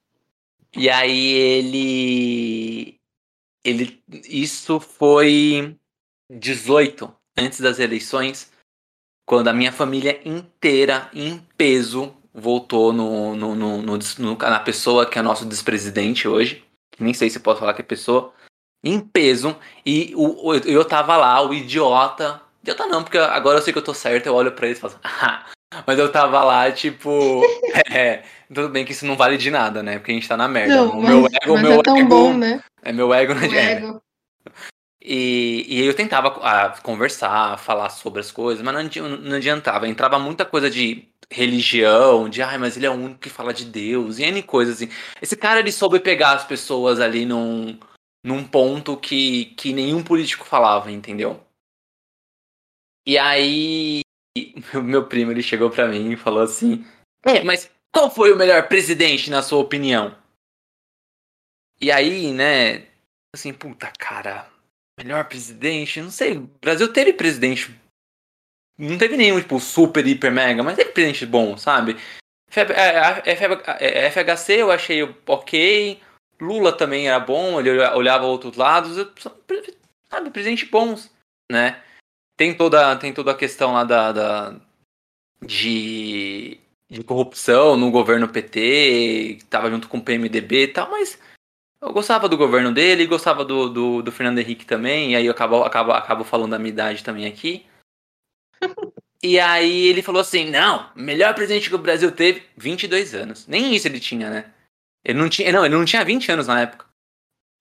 E 0.77 0.89
aí 0.89 1.33
ele 1.33 2.99
ele 3.63 4.01
isso 4.29 4.79
foi 4.79 5.75
18 6.29 7.13
antes 7.37 7.59
das 7.59 7.79
eleições, 7.79 8.51
quando 9.25 9.49
a 9.49 9.53
minha 9.53 9.71
família 9.71 10.21
inteira 10.23 11.09
em 11.13 11.39
peso 11.57 12.15
votou 12.33 12.93
no, 12.93 13.35
no, 13.35 13.55
no, 13.55 13.81
no, 13.81 13.97
no 13.97 14.37
na 14.37 14.59
pessoa 14.59 15.05
que 15.05 15.19
é 15.19 15.21
nosso 15.21 15.45
despresidente 15.45 16.27
hoje. 16.27 16.63
Nem 16.99 17.13
sei 17.13 17.29
se 17.29 17.39
posso 17.39 17.59
falar 17.59 17.73
que 17.73 17.81
é 17.81 17.85
pessoa 17.85 18.33
em 18.83 18.99
peso. 18.99 19.55
E 19.85 20.13
o, 20.15 20.53
eu 20.65 20.85
tava 20.85 21.17
lá, 21.17 21.41
o 21.41 21.53
idiota. 21.53 22.41
Idiota 22.61 22.85
não, 22.87 23.03
porque 23.03 23.17
agora 23.17 23.57
eu 23.57 23.61
sei 23.61 23.73
que 23.73 23.79
eu 23.79 23.83
tô 23.83 23.93
certo, 23.93 24.27
eu 24.27 24.35
olho 24.35 24.51
pra 24.51 24.67
eles 24.67 24.77
e 24.77 24.81
falo, 24.81 24.95
ah, 25.03 25.45
mas 25.85 25.99
eu 25.99 26.11
tava 26.11 26.43
lá, 26.43 26.71
tipo. 26.71 27.41
é, 27.91 28.23
tudo 28.53 28.69
bem 28.69 28.85
que 28.85 28.91
isso 28.91 29.05
não 29.05 29.15
vale 29.15 29.37
de 29.37 29.51
nada, 29.51 29.83
né? 29.83 29.99
Porque 29.99 30.11
a 30.11 30.15
gente 30.15 30.27
tá 30.27 30.37
na 30.37 30.47
merda. 30.47 30.75
Não, 30.75 30.91
o 30.91 31.01
meu 31.01 31.25
ego, 31.25 31.53
mas 31.53 31.61
meu 31.61 31.79
é 31.79 31.83
tão 31.83 31.97
ego. 31.97 32.09
Bom, 32.09 32.33
né? 32.33 32.61
É 32.81 32.91
meu 32.91 33.13
ego 33.13 33.33
não 33.33 33.43
adianta. 33.43 34.01
E, 35.01 35.65
e 35.67 35.85
eu 35.85 35.93
tentava 35.93 36.39
ah, 36.41 36.75
conversar, 36.83 37.57
falar 37.57 37.89
sobre 37.89 38.19
as 38.19 38.31
coisas, 38.31 38.63
mas 38.63 38.73
não, 38.73 39.09
não 39.09 39.37
adiantava. 39.37 39.87
Entrava 39.87 40.19
muita 40.19 40.45
coisa 40.45 40.69
de 40.69 41.07
religião, 41.31 42.27
de 42.27 42.41
ai, 42.41 42.57
mas 42.57 42.75
ele 42.75 42.85
é 42.85 42.89
o 42.89 42.93
único 42.93 43.19
que 43.19 43.29
fala 43.29 43.53
de 43.53 43.63
Deus, 43.63 44.19
e 44.19 44.23
N 44.23 44.41
coisas 44.43 44.75
assim. 44.75 44.89
Esse 45.21 45.35
cara 45.37 45.59
ele 45.59 45.71
soube 45.71 45.99
pegar 45.99 46.33
as 46.33 46.43
pessoas 46.43 46.99
ali 46.99 47.25
num, 47.25 47.77
num 48.23 48.47
ponto 48.47 48.97
que, 48.97 49.45
que 49.55 49.73
nenhum 49.73 50.03
político 50.03 50.45
falava, 50.45 50.91
entendeu? 50.91 51.43
E 53.05 53.17
aí, 53.17 54.01
meu 54.83 55.07
primo 55.07 55.31
ele 55.31 55.41
chegou 55.41 55.69
para 55.69 55.87
mim 55.87 56.11
e 56.11 56.17
falou 56.17 56.43
assim: 56.43 56.85
É, 57.23 57.43
mas 57.43 57.71
qual 57.93 58.11
foi 58.11 58.31
o 58.31 58.37
melhor 58.37 58.67
presidente 58.67 59.29
na 59.29 59.41
sua 59.41 59.59
opinião? 59.59 60.17
E 61.81 61.91
aí, 61.91 62.33
né, 62.33 62.87
assim, 63.33 63.53
puta 63.53 63.91
cara, 63.97 64.49
melhor 64.97 65.27
presidente, 65.29 66.01
não 66.01 66.11
sei, 66.11 66.37
o 66.37 66.41
Brasil 66.61 66.91
teve 66.91 67.13
presidente, 67.13 67.73
não 68.77 68.97
teve 68.97 69.15
nenhum, 69.15 69.39
tipo, 69.39 69.59
super, 69.59 70.05
hiper, 70.05 70.31
mega, 70.31 70.61
mas 70.61 70.75
teve 70.75 70.91
presidente 70.91 71.25
bom, 71.25 71.57
sabe? 71.57 71.95
FHC 72.51 74.61
eu 74.61 74.71
achei 74.71 75.03
ok, 75.25 76.01
Lula 76.39 76.71
também 76.71 77.07
era 77.07 77.19
bom, 77.19 77.59
ele 77.59 77.79
olhava 77.89 78.25
outros 78.25 78.55
lados, 78.55 78.95
sabe, 80.09 80.29
presidente 80.31 80.65
bons, 80.65 81.11
né? 81.51 81.83
Tem 82.37 82.55
toda, 82.55 82.95
tem 82.95 83.13
toda 83.13 83.31
a 83.31 83.37
questão 83.37 83.73
lá 83.73 83.83
da, 83.83 84.11
da 84.11 84.55
de, 85.45 86.57
de 86.89 87.03
corrupção 87.03 87.75
no 87.75 87.91
governo 87.91 88.29
PT, 88.29 89.37
que 89.39 89.45
tava 89.45 89.69
junto 89.69 89.89
com 89.89 89.97
o 89.97 90.03
PMDB 90.03 90.63
e 90.63 90.67
tal, 90.69 90.89
mas 90.89 91.19
eu 91.81 91.93
gostava 91.93 92.27
do 92.27 92.37
governo 92.37 92.73
dele, 92.73 93.05
gostava 93.05 93.43
do, 93.45 93.69
do, 93.69 94.01
do 94.01 94.11
Fernando 94.11 94.39
Henrique 94.39 94.65
também, 94.65 95.11
e 95.11 95.15
aí 95.15 95.25
eu 95.25 95.31
acabo, 95.31 95.63
acabo, 95.63 95.91
acabo 95.91 96.23
falando 96.23 96.51
da 96.51 96.59
minha 96.59 96.71
idade 96.71 97.03
também 97.03 97.25
aqui. 97.25 97.65
e 99.23 99.39
aí 99.39 99.87
ele 99.87 100.01
falou 100.01 100.21
assim, 100.21 100.49
não, 100.49 100.89
melhor 100.95 101.33
presidente 101.33 101.69
que 101.69 101.75
o 101.75 101.79
Brasil 101.79 102.11
teve, 102.11 102.43
22 102.57 103.15
anos. 103.15 103.47
Nem 103.47 103.73
isso 103.75 103.87
ele 103.87 103.99
tinha, 103.99 104.29
né? 104.29 104.53
Ele 105.03 105.17
não 105.17 105.29
tinha, 105.29 105.51
não, 105.51 105.65
ele 105.65 105.75
não 105.75 105.85
tinha 105.85 106.03
20 106.03 106.31
anos 106.31 106.47
na 106.47 106.61
época. 106.61 106.85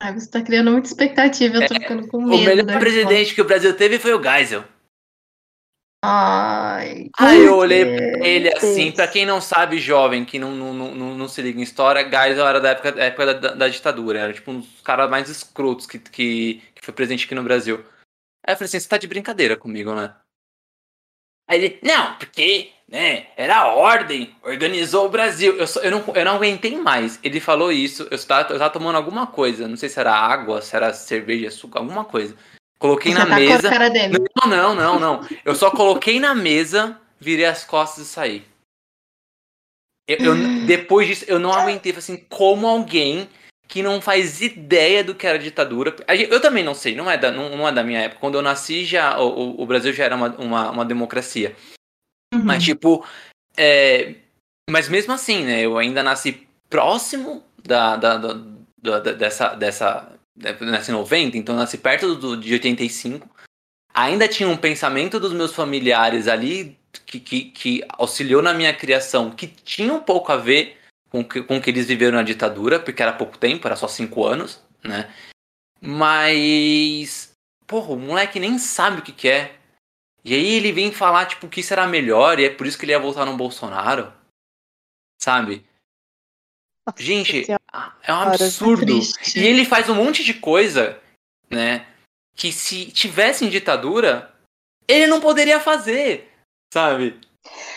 Ai, 0.01 0.13
você 0.13 0.29
tá 0.29 0.41
criando 0.41 0.71
muita 0.71 0.87
expectativa, 0.87 1.57
eu 1.57 1.67
tô 1.67 1.73
é, 1.75 1.79
ficando 1.79 2.07
com 2.07 2.21
medo. 2.21 2.41
O 2.41 2.45
melhor 2.45 2.79
presidente 2.79 3.35
que 3.35 3.41
o 3.41 3.45
Brasil 3.45 3.75
teve 3.75 3.99
foi 3.99 4.13
o 4.13 4.23
Geisel. 4.23 4.63
Ai. 6.01 7.09
Aí 7.19 7.43
eu 7.43 7.57
olhei 7.57 7.83
pra 7.83 8.25
ele 8.25 8.47
assim, 8.53 8.91
pra 8.93 9.07
quem 9.07 9.25
não 9.25 9.41
sabe, 9.41 9.79
jovem, 9.79 10.23
que 10.23 10.39
não, 10.39 10.55
não, 10.55 10.73
não, 10.73 11.17
não 11.17 11.27
se 11.27 11.41
liga 11.41 11.59
em 11.59 11.63
história, 11.63 12.09
Geisel 12.09 12.47
era 12.47 12.61
da 12.61 12.69
época, 12.69 12.91
da, 12.93 13.03
época 13.03 13.33
da, 13.33 13.53
da, 13.55 13.67
ditadura, 13.67 14.19
era 14.19 14.33
tipo 14.33 14.49
um 14.51 14.61
dos 14.61 14.81
caras 14.81 15.09
mais 15.09 15.29
escrotos 15.29 15.85
que, 15.85 15.99
que, 15.99 16.63
que 16.73 16.85
foi 16.85 16.93
presidente 16.93 17.25
aqui 17.25 17.35
no 17.35 17.43
Brasil. 17.43 17.83
Aí 18.45 18.53
eu 18.53 18.57
falei 18.57 18.67
assim, 18.67 18.79
você 18.79 18.87
tá 18.87 18.97
de 18.97 19.07
brincadeira 19.07 19.57
comigo, 19.57 19.93
né? 19.93 20.15
Aí 21.49 21.61
ele, 21.61 21.79
não, 21.83 22.17
porque, 22.17 22.71
né, 22.91 23.27
era 23.37 23.57
a 23.57 23.67
ordem, 23.67 24.35
organizou 24.41 25.05
o 25.05 25.09
Brasil. 25.09 25.55
Eu, 25.57 25.67
só, 25.67 25.79
eu, 25.81 25.91
não, 25.91 26.03
eu 26.15 26.25
não 26.25 26.35
aguentei 26.35 26.75
mais. 26.77 27.19
Ele 27.23 27.39
falou 27.39 27.71
isso, 27.71 28.07
eu 28.09 28.15
estava, 28.15 28.51
eu 28.53 28.57
tava 28.57 28.73
tomando 28.73 28.95
alguma 28.95 29.27
coisa, 29.27 29.67
não 29.67 29.77
sei 29.77 29.89
se 29.89 29.99
era 29.99 30.13
água, 30.13 30.61
se 30.61 30.75
era 30.75 30.91
cerveja, 30.93 31.51
suco, 31.51 31.77
alguma 31.77 32.03
coisa. 32.03 32.35
Coloquei 32.79 33.11
Você 33.11 33.19
na 33.19 33.25
tá 33.27 33.35
mesa. 33.35 33.69
Não, 34.35 34.49
não, 34.49 34.75
não, 34.75 34.99
não. 34.99 35.27
Eu 35.45 35.53
só 35.53 35.69
coloquei 35.69 36.19
na 36.19 36.33
mesa, 36.33 36.99
virei 37.19 37.45
as 37.45 37.63
costas 37.63 38.05
e 38.07 38.09
saí. 38.09 38.43
Eu, 40.07 40.17
eu- 40.25 40.65
depois 40.65 41.07
disso, 41.07 41.25
eu 41.27 41.37
não 41.39 41.53
aguentei. 41.53 41.91
Falei 41.91 41.99
assim, 42.03 42.25
como 42.29 42.65
alguém 42.67 43.29
que 43.67 43.83
não 43.83 44.01
faz 44.01 44.41
ideia 44.41 45.03
do 45.03 45.13
que 45.13 45.27
era 45.27 45.37
ditadura. 45.37 45.95
Eu 46.07 46.41
também 46.41 46.63
não 46.63 46.73
sei, 46.73 46.95
não 46.95 47.11
é 47.11 47.15
da, 47.17 47.31
não, 47.31 47.55
não 47.55 47.67
é 47.67 47.71
da 47.71 47.83
minha 47.83 47.99
época. 47.99 48.19
Quando 48.19 48.33
eu 48.35 48.41
nasci, 48.41 48.83
já, 48.83 49.19
o, 49.19 49.27
o- 49.27 49.61
o 49.61 49.65
Brasil 49.67 49.93
já 49.93 50.05
era 50.05 50.15
uma, 50.15 50.29
uma, 50.39 50.71
uma 50.71 50.85
democracia. 50.85 51.55
Uhum. 52.33 52.43
Mas, 52.43 52.63
tipo, 52.63 53.05
é, 53.57 54.15
mas 54.69 54.87
mesmo 54.87 55.13
assim, 55.13 55.43
né? 55.45 55.61
Eu 55.61 55.77
ainda 55.77 56.03
nasci 56.03 56.47
próximo 56.69 57.43
da, 57.63 57.95
da, 57.95 58.17
da- 58.17 58.99
da- 58.99 59.13
dessa, 59.13 59.55
dessa. 59.55 60.11
Nasci 60.61 60.91
em 60.91 60.93
90, 60.93 61.37
então 61.37 61.55
eu 61.55 61.59
nasci 61.59 61.77
perto 61.77 62.15
do, 62.15 62.37
de 62.37 62.53
85. 62.53 63.29
Ainda 63.93 64.27
tinha 64.27 64.47
um 64.47 64.55
pensamento 64.55 65.19
dos 65.19 65.33
meus 65.33 65.53
familiares 65.53 66.27
ali 66.29 66.77
que, 67.05 67.19
que, 67.19 67.41
que 67.45 67.83
auxiliou 67.89 68.41
na 68.41 68.53
minha 68.53 68.73
criação, 68.73 69.31
que 69.31 69.47
tinha 69.47 69.93
um 69.93 69.99
pouco 69.99 70.31
a 70.31 70.37
ver 70.37 70.77
com 71.09 71.23
que, 71.23 71.41
com 71.43 71.59
que 71.59 71.69
eles 71.69 71.87
viveram 71.87 72.17
na 72.17 72.23
ditadura, 72.23 72.79
porque 72.79 73.01
era 73.01 73.11
pouco 73.11 73.37
tempo, 73.37 73.67
era 73.67 73.75
só 73.75 73.87
cinco 73.87 74.25
anos, 74.25 74.63
né? 74.83 75.11
Mas. 75.81 77.31
Porra, 77.67 77.91
o 77.93 77.99
moleque 77.99 78.39
nem 78.39 78.57
sabe 78.57 78.99
o 78.99 79.01
que, 79.03 79.11
que 79.11 79.27
é. 79.27 79.58
E 80.29 80.35
aí 80.35 80.57
ele 80.57 80.71
vem 80.71 80.91
falar, 80.91 81.25
tipo, 81.25 81.49
que 81.49 81.61
isso 81.61 81.73
era 81.73 81.87
melhor 81.87 82.39
e 82.39 82.45
é 82.45 82.49
por 82.51 82.67
isso 82.67 82.77
que 82.77 82.85
ele 82.85 82.91
ia 82.91 82.99
votar 82.99 83.25
no 83.25 83.35
Bolsonaro. 83.35 84.13
Sabe? 85.19 85.65
Gente, 86.95 87.45
Senhora. 87.45 87.63
é 88.03 88.13
um 88.13 88.19
Cara, 88.19 88.35
absurdo. 88.35 88.85
triste. 88.85 89.39
E 89.39 89.43
ele 89.43 89.65
faz 89.65 89.89
um 89.89 89.95
monte 89.95 90.23
de 90.23 90.35
coisa, 90.35 91.01
né? 91.49 91.87
Que 92.35 92.51
se 92.51 92.91
tivesse 92.91 93.43
em 93.43 93.49
ditadura, 93.49 94.31
ele 94.87 95.07
não 95.07 95.19
poderia 95.19 95.59
fazer. 95.59 96.31
Sabe? 96.71 97.19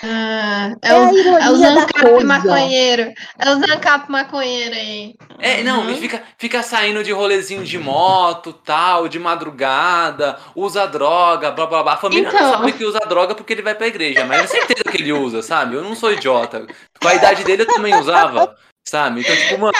Ah, 0.05 0.73
é, 0.83 0.89
É 0.91 0.95
o, 0.99 1.39
é 1.39 1.51
o 1.51 1.57
Zancap 1.57 2.25
maconheiro. 2.25 3.13
É 3.39 3.51
o 3.51 3.59
Zancap 3.61 4.11
maconheiro 4.11 4.75
aí. 4.75 5.15
É, 5.39 5.63
não, 5.63 5.87
Uhum. 5.87 5.97
fica, 5.97 6.23
fica 6.39 6.63
saindo 6.63 7.05
de 7.05 7.13
rolezinho 7.13 7.63
de 7.65 7.79
moto, 7.79 8.53
tal, 8.53 9.07
de 9.09 9.19
madrugada, 9.19 10.39
usa 10.57 10.87
droga, 10.87 11.51
blá 11.53 11.67
blá 11.67 11.83
blá. 11.83 11.93
A 11.95 11.97
família 11.97 12.29
Então. 12.29 12.41
não 12.41 12.51
sabe 12.53 12.73
que 12.73 12.85
usa 12.85 12.99
droga 13.01 13.35
porque 13.35 13.53
ele 13.53 13.63
vai 13.63 13.75
pra 13.75 13.87
igreja, 13.87 14.25
mas 14.25 14.43
eu 14.43 14.49
tenho 14.49 14.67
certeza 14.67 14.85
que 14.91 15.03
ele 15.03 15.13
usa, 15.13 15.41
sabe? 15.43 15.77
Eu 15.77 15.83
não 15.83 15.95
sou 15.95 16.13
idiota. 16.13 16.67
Com 17.01 17.09
a 17.09 17.15
idade 17.15 17.45
dele 17.45 17.63
eu 17.63 17.67
também 17.67 17.95
usava, 17.95 18.55
sabe? 18.89 19.21
Então, 19.21 19.37
tipo, 19.37 19.59
mano, 19.61 19.73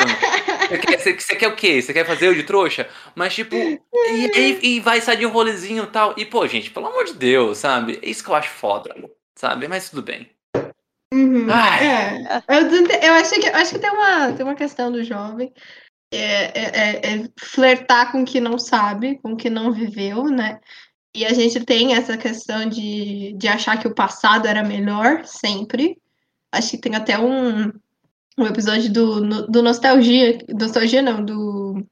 você 0.69 0.79
quer, 0.79 0.99
você- 1.01 1.19
você 1.21 1.37
quer 1.37 1.49
o 1.49 1.57
quê? 1.57 1.83
Você 1.83 1.93
quer 1.93 2.07
fazer 2.07 2.29
eu 2.29 2.35
de 2.35 2.45
trouxa? 2.45 2.89
Mas, 3.15 3.35
tipo, 3.35 3.57
e, 3.57 4.31
e, 4.37 4.77
e 4.77 4.81
vai 4.81 5.01
sair 5.01 5.17
de 5.19 5.27
um 5.27 5.31
rolezinho 5.31 5.83
e 5.85 5.87
tal. 5.89 6.15
E, 6.17 6.25
pô, 6.25 6.47
gente, 6.47 6.71
pelo 6.71 6.87
amor 6.87 7.05
de 7.05 7.15
Deus, 7.15 7.59
sabe? 7.59 7.99
É 8.03 8.09
isso 8.09 8.23
que 8.23 8.31
eu 8.31 8.35
acho 8.37 8.51
foda, 8.51 8.95
sabe? 9.43 9.67
Mas 9.67 9.91
tudo 9.91 10.05
bem. 10.05 10.31
Uhum. 11.13 11.51
É, 11.51 12.23
eu, 12.49 12.87
eu 13.03 13.15
acho 13.15 13.35
que, 13.35 13.47
eu 13.49 13.57
acho 13.57 13.73
que 13.73 13.81
tem, 13.81 13.91
uma, 13.91 14.33
tem 14.33 14.47
uma 14.47 14.55
questão 14.55 14.93
do 14.93 15.03
jovem. 15.03 15.53
É, 16.13 16.19
é- 16.19 16.71
é- 16.75 17.15
é 17.17 17.29
flertar 17.37 18.13
com 18.13 18.23
o 18.23 18.25
que 18.25 18.41
não 18.41 18.57
sabe, 18.57 19.19
com 19.19 19.33
o 19.33 19.37
que 19.37 19.51
não 19.51 19.73
viveu, 19.73 20.25
né? 20.27 20.61
E 21.15 21.27
a 21.27 21.33
gente 21.33 21.65
tem 21.65 21.95
essa 21.95 22.17
questão 22.17 22.69
de, 22.69 23.35
de 23.37 23.49
achar 23.49 23.79
que 23.79 23.89
o 23.89 23.95
passado 23.95 24.47
era 24.47 24.63
melhor, 24.63 25.25
sempre. 25.25 25.99
Acho 26.53 26.71
que 26.73 26.79
tem 26.79 26.95
até 26.95 27.19
um, 27.19 27.67
um 28.39 28.47
episódio 28.47 28.93
do, 28.93 29.47
do 29.49 29.63
Nostalgia, 29.63 30.39
Nostalgia 30.49 31.03
não, 31.03 31.25
do, 31.25 31.85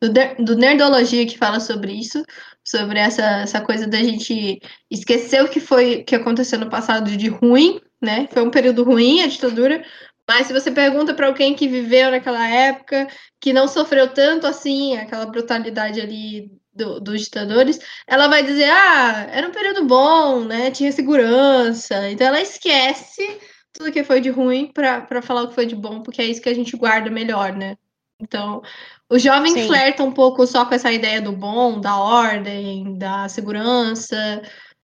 do, 0.00 0.44
do 0.44 0.56
Nerdologia 0.56 1.26
que 1.26 1.36
fala 1.36 1.58
sobre 1.58 1.92
isso, 1.92 2.22
sobre 2.66 2.98
essa, 2.98 3.22
essa 3.42 3.60
coisa 3.60 3.86
da 3.86 3.98
gente 3.98 4.60
esquecer 4.90 5.42
o 5.44 5.48
que 5.48 5.60
foi 5.60 6.02
que 6.02 6.14
aconteceu 6.16 6.58
no 6.58 6.68
passado 6.70 7.16
de 7.16 7.28
ruim, 7.28 7.80
né? 8.02 8.26
Foi 8.32 8.42
um 8.42 8.50
período 8.50 8.82
ruim 8.84 9.22
a 9.22 9.26
ditadura, 9.28 9.84
mas 10.28 10.46
se 10.48 10.52
você 10.52 10.70
pergunta 10.70 11.14
para 11.14 11.26
alguém 11.28 11.54
que 11.54 11.68
viveu 11.68 12.10
naquela 12.10 12.48
época, 12.48 13.06
que 13.40 13.52
não 13.52 13.68
sofreu 13.68 14.12
tanto 14.12 14.46
assim, 14.46 14.96
aquela 14.96 15.26
brutalidade 15.26 16.00
ali 16.00 16.50
do- 16.74 17.00
dos 17.00 17.22
ditadores, 17.22 17.78
ela 18.06 18.26
vai 18.28 18.42
dizer: 18.42 18.68
ah, 18.70 19.28
era 19.30 19.46
um 19.48 19.52
período 19.52 19.84
bom, 19.86 20.44
né? 20.44 20.70
Tinha 20.70 20.90
segurança. 20.92 22.10
Então 22.10 22.26
ela 22.26 22.40
esquece 22.40 23.38
tudo 23.72 23.92
que 23.92 24.02
foi 24.04 24.20
de 24.20 24.30
ruim 24.30 24.70
para 24.72 25.22
falar 25.22 25.42
o 25.42 25.48
que 25.48 25.54
foi 25.54 25.66
de 25.66 25.76
bom, 25.76 26.02
porque 26.02 26.20
é 26.22 26.24
isso 26.26 26.40
que 26.42 26.48
a 26.48 26.54
gente 26.54 26.76
guarda 26.76 27.10
melhor, 27.10 27.52
né? 27.54 27.76
Então, 28.18 28.62
o 29.10 29.18
jovem 29.18 29.52
Sim. 29.52 29.66
flerta 29.66 30.02
um 30.02 30.12
pouco 30.12 30.46
só 30.46 30.64
com 30.64 30.74
essa 30.74 30.90
ideia 30.92 31.20
do 31.20 31.32
bom, 31.32 31.80
da 31.80 31.96
ordem, 31.96 32.98
da 32.98 33.28
segurança. 33.28 34.42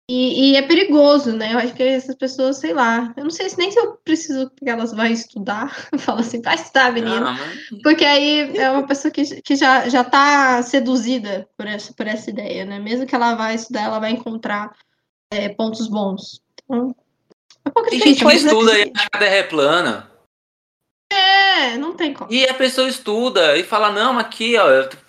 E, 0.10 0.54
e 0.54 0.56
é 0.56 0.64
perigoso, 0.64 1.32
né? 1.34 1.54
Eu 1.54 1.60
acho 1.60 1.76
que 1.76 1.84
essas 1.84 2.16
pessoas, 2.16 2.58
sei 2.58 2.74
lá, 2.74 3.14
eu 3.16 3.24
não 3.24 3.30
sei 3.30 3.48
se 3.48 3.60
nem 3.60 3.70
se 3.70 3.80
eu 3.80 3.96
preciso 4.04 4.50
que 4.50 4.68
elas 4.68 4.92
vão 4.92 5.06
estudar. 5.06 5.70
Fala 6.00 6.22
assim, 6.22 6.42
vai 6.42 6.56
estudar, 6.56 6.92
menina. 6.92 7.30
Ah, 7.30 7.34
mas- 7.34 7.82
Porque 7.84 8.04
aí 8.04 8.58
é 8.58 8.72
uma 8.72 8.88
pessoa 8.88 9.12
que, 9.12 9.24
que 9.44 9.56
já, 9.56 9.88
já 9.88 10.04
tá 10.04 10.64
seduzida 10.64 11.48
por 11.56 11.68
essa, 11.68 11.94
por 11.94 12.08
essa 12.08 12.32
ideia, 12.32 12.66
né? 12.66 12.80
Mesmo 12.80 13.06
que 13.06 13.14
ela 13.14 13.36
vai 13.36 13.54
estudar, 13.54 13.84
ela 13.84 14.00
vai 14.00 14.10
encontrar 14.10 14.76
é, 15.32 15.50
pontos 15.50 15.88
bons. 15.88 16.42
Então, 16.64 16.96
é 17.64 17.70
pouco 17.70 17.90
Tem 17.92 18.00
gente 18.00 18.18
que 18.18 18.24
Pois 18.24 18.44
é. 18.44 18.48
estuda 18.48 18.80
e 18.80 18.92
a 19.14 19.20
Terra 19.20 19.36
é 19.36 19.44
plana. 19.44 20.09
É, 21.12 21.78
não 21.78 21.96
tem 21.96 22.14
como. 22.14 22.32
E 22.32 22.48
a 22.48 22.54
pessoa 22.54 22.88
estuda 22.88 23.58
e 23.58 23.64
fala, 23.64 23.92
não, 23.92 24.18
aqui, 24.18 24.56
ó, 24.58 24.68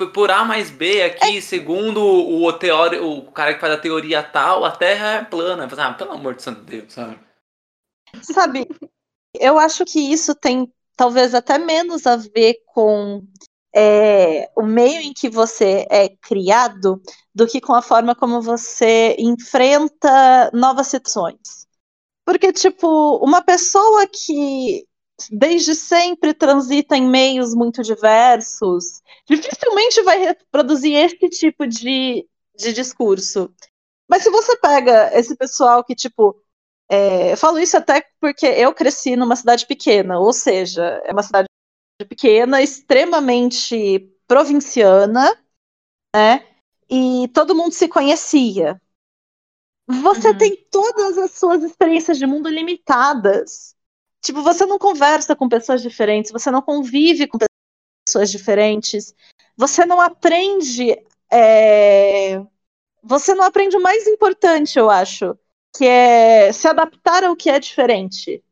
por 0.08 0.30
A 0.30 0.44
mais 0.44 0.70
B 0.70 1.02
aqui, 1.02 1.40
segundo 1.42 2.02
o, 2.02 2.52
teori, 2.52 2.98
o 2.98 3.30
cara 3.32 3.54
que 3.54 3.60
faz 3.60 3.74
a 3.74 3.78
teoria 3.78 4.22
tal, 4.22 4.64
a 4.64 4.70
Terra 4.70 5.14
é 5.16 5.24
plana. 5.24 5.68
Falo, 5.68 5.82
Ah, 5.82 5.92
pelo 5.94 6.12
amor 6.12 6.34
de 6.34 6.42
santo 6.42 6.62
Deus, 6.62 6.92
sabe? 6.92 7.18
Sabe, 8.22 8.66
eu 9.34 9.58
acho 9.58 9.84
que 9.84 10.00
isso 10.00 10.34
tem 10.34 10.72
talvez 10.96 11.34
até 11.34 11.58
menos 11.58 12.06
a 12.06 12.16
ver 12.16 12.56
com 12.66 13.22
é, 13.74 14.50
o 14.56 14.62
meio 14.62 15.00
em 15.00 15.12
que 15.12 15.28
você 15.28 15.86
é 15.90 16.08
criado 16.08 17.00
do 17.34 17.46
que 17.46 17.60
com 17.60 17.74
a 17.74 17.82
forma 17.82 18.14
como 18.14 18.42
você 18.42 19.14
enfrenta 19.18 20.50
novas 20.52 20.88
situações. 20.88 21.66
Porque, 22.24 22.52
tipo, 22.52 23.16
uma 23.24 23.42
pessoa 23.42 24.06
que 24.06 24.86
desde 25.30 25.74
sempre 25.74 26.32
transita 26.34 26.96
em 26.96 27.06
meios 27.08 27.54
muito 27.54 27.82
diversos, 27.82 29.02
dificilmente 29.26 30.02
vai 30.02 30.18
reproduzir 30.18 30.94
esse 30.96 31.28
tipo 31.28 31.66
de, 31.66 32.26
de 32.56 32.72
discurso. 32.72 33.52
Mas 34.08 34.22
se 34.22 34.30
você 34.30 34.56
pega 34.56 35.10
esse 35.18 35.36
pessoal 35.36 35.84
que, 35.84 35.94
tipo, 35.94 36.40
é, 36.88 37.32
eu 37.32 37.36
falo 37.36 37.58
isso 37.58 37.76
até 37.76 38.04
porque 38.20 38.46
eu 38.46 38.74
cresci 38.74 39.16
numa 39.16 39.36
cidade 39.36 39.66
pequena, 39.66 40.18
ou 40.18 40.32
seja, 40.32 41.00
é 41.04 41.12
uma 41.12 41.22
cidade 41.22 41.48
pequena, 42.08 42.62
extremamente 42.62 44.10
provinciana, 44.26 45.36
né? 46.14 46.44
E 46.90 47.28
todo 47.28 47.54
mundo 47.54 47.72
se 47.72 47.88
conhecia. 47.88 48.80
Você 49.88 50.28
Uhum. 50.28 50.38
tem 50.38 50.56
todas 50.70 51.18
as 51.18 51.32
suas 51.32 51.62
experiências 51.62 52.18
de 52.18 52.26
mundo 52.26 52.48
limitadas. 52.48 53.74
Tipo, 54.22 54.42
você 54.42 54.66
não 54.66 54.78
conversa 54.78 55.34
com 55.34 55.48
pessoas 55.48 55.82
diferentes, 55.82 56.30
você 56.30 56.50
não 56.50 56.62
convive 56.62 57.26
com 57.26 57.38
pessoas 58.06 58.30
diferentes, 58.30 59.14
você 59.56 59.84
não 59.86 60.00
aprende. 60.00 60.92
é, 61.32 62.40
Você 63.02 63.34
não 63.34 63.44
aprende 63.44 63.76
o 63.76 63.82
mais 63.82 64.06
importante, 64.06 64.78
eu 64.78 64.90
acho, 64.90 65.38
que 65.76 65.86
é 65.86 66.52
se 66.52 66.68
adaptar 66.68 67.24
ao 67.24 67.36
que 67.36 67.50
é 67.50 67.58
diferente. 67.60 68.42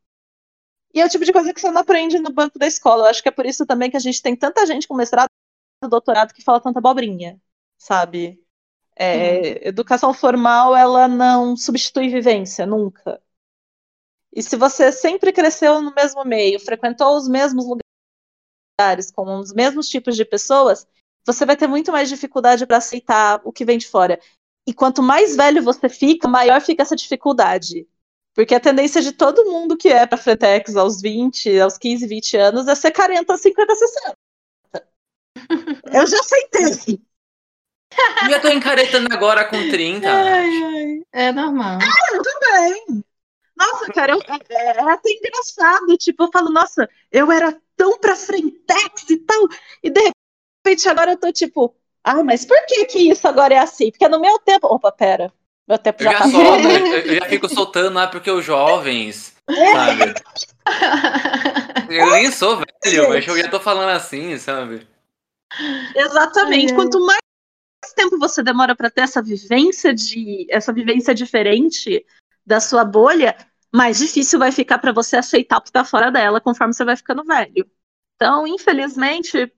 E 0.93 1.01
é 1.01 1.05
o 1.05 1.09
tipo 1.09 1.23
de 1.25 1.31
coisa 1.33 1.53
que 1.53 1.61
você 1.61 1.69
não 1.71 1.81
aprende 1.81 2.19
no 2.19 2.31
banco 2.31 2.57
da 2.57 2.67
escola. 2.67 3.03
Eu 3.05 3.09
acho 3.09 3.21
que 3.21 3.29
é 3.29 3.31
por 3.31 3.45
isso 3.45 3.65
também 3.65 3.91
que 3.91 3.97
a 3.97 3.99
gente 3.99 4.21
tem 4.21 4.35
tanta 4.35 4.65
gente 4.65 4.87
com 4.87 4.95
mestrado 4.95 5.29
e 5.83 5.87
doutorado 5.87 6.33
que 6.33 6.43
fala 6.43 6.59
tanta 6.61 6.79
abobrinha, 6.79 7.39
sabe? 7.77 8.43
É, 8.95 9.67
Educação 9.67 10.13
formal, 10.13 10.75
ela 10.75 11.07
não 11.07 11.55
substitui 11.57 12.09
vivência, 12.09 12.65
nunca. 12.65 13.21
E 14.33 14.43
se 14.43 14.55
você 14.55 14.91
sempre 14.91 15.33
cresceu 15.33 15.81
no 15.81 15.93
mesmo 15.93 16.23
meio, 16.23 16.59
frequentou 16.59 17.17
os 17.17 17.27
mesmos 17.27 17.65
lugares, 18.79 19.11
com 19.11 19.39
os 19.39 19.51
mesmos 19.53 19.89
tipos 19.89 20.15
de 20.15 20.23
pessoas, 20.23 20.87
você 21.25 21.45
vai 21.45 21.57
ter 21.57 21.67
muito 21.67 21.91
mais 21.91 22.09
dificuldade 22.09 22.65
para 22.65 22.77
aceitar 22.77 23.41
o 23.43 23.51
que 23.51 23.65
vem 23.65 23.77
de 23.77 23.87
fora. 23.87 24.19
E 24.67 24.73
quanto 24.73 25.01
mais 25.01 25.35
velho 25.35 25.63
você 25.63 25.89
fica, 25.89 26.27
maior 26.27 26.61
fica 26.61 26.83
essa 26.83 26.95
dificuldade. 26.95 27.87
Porque 28.35 28.53
a 28.53 28.59
tendência 28.59 29.01
de 29.01 29.11
todo 29.11 29.49
mundo 29.49 29.75
que 29.75 29.89
é 29.89 30.05
para 30.05 30.17
Fretex 30.17 30.75
aos 30.75 31.01
20, 31.01 31.59
aos 31.59 31.77
15, 31.77 32.07
20 32.07 32.37
anos 32.37 32.67
é 32.67 32.75
ser 32.75 32.91
carenta 32.91 33.33
aos 33.33 33.41
50, 33.41 33.75
60. 33.75 34.13
Eu 35.91 36.07
já 36.07 36.19
aceitei. 36.19 37.01
E 38.27 38.31
eu 38.31 38.39
tô 38.39 38.49
encaretando 38.49 39.11
agora 39.11 39.45
com 39.45 39.57
30. 39.69 40.07
Ai, 40.07 40.63
ai, 40.63 41.01
é 41.11 41.31
normal. 41.31 41.79
também. 42.23 43.03
Nossa, 43.59 43.91
cara, 43.91 44.13
eu, 44.13 44.21
é, 44.21 44.53
é, 44.53 44.65
é 44.77 44.91
até 44.91 45.09
engraçado. 45.11 45.97
Tipo, 45.97 46.23
eu 46.23 46.31
falo, 46.31 46.49
nossa, 46.49 46.89
eu 47.11 47.29
era 47.29 47.55
tão 47.75 47.99
pra 47.99 48.15
frentex 48.15 49.09
e 49.09 49.17
tal, 49.17 49.47
e 49.83 49.89
de 49.89 50.11
repente 50.65 50.87
agora 50.87 51.11
eu 51.11 51.17
tô 51.17 51.31
tipo, 51.31 51.75
ah, 52.03 52.23
mas 52.23 52.45
por 52.45 52.57
que 52.65 52.85
que 52.85 53.09
isso 53.09 53.27
agora 53.27 53.53
é 53.53 53.59
assim? 53.59 53.91
Porque 53.91 54.07
no 54.07 54.19
meu 54.19 54.39
tempo. 54.39 54.67
Opa, 54.67 54.91
pera. 54.91 55.31
Meu 55.67 55.77
tempo 55.77 56.01
Eu 56.01 56.05
já 56.05 56.11
já, 56.13 56.19
tá 56.19 56.29
solto, 56.29 56.67
eu, 56.67 56.97
eu 56.97 57.15
já 57.15 57.25
fico 57.25 57.49
soltando, 57.49 57.99
ah, 57.99 58.07
porque 58.07 58.31
os 58.31 58.43
jovens, 58.43 59.35
sabe? 59.73 60.13
Eu 61.89 62.11
nem 62.11 62.31
sou 62.31 62.57
velho, 62.57 63.09
mas 63.09 63.27
eu 63.27 63.37
já 63.37 63.49
tô 63.49 63.59
falando 63.59 63.89
assim, 63.89 64.37
sabe? 64.37 64.87
Exatamente. 65.95 66.73
Quanto 66.73 66.99
mais 67.05 67.19
tempo 67.95 68.17
você 68.17 68.41
demora 68.41 68.75
para 68.75 68.89
ter 68.89 69.01
essa 69.01 69.21
vivência 69.21 69.93
de 69.93 70.47
essa 70.49 70.71
vivência 70.71 71.13
diferente 71.13 72.05
da 72.45 72.59
sua 72.59 72.83
bolha, 72.83 73.35
mais 73.73 73.97
difícil 73.97 74.39
vai 74.39 74.51
ficar 74.51 74.79
para 74.79 74.91
você 74.91 75.17
aceitar 75.17 75.57
o 75.57 75.61
que 75.61 75.71
tá 75.71 75.85
fora 75.85 76.11
dela 76.11 76.41
conforme 76.41 76.73
você 76.73 76.83
vai 76.83 76.95
ficando 76.95 77.23
velho. 77.23 77.69
Então, 78.15 78.45
infelizmente, 78.47 79.51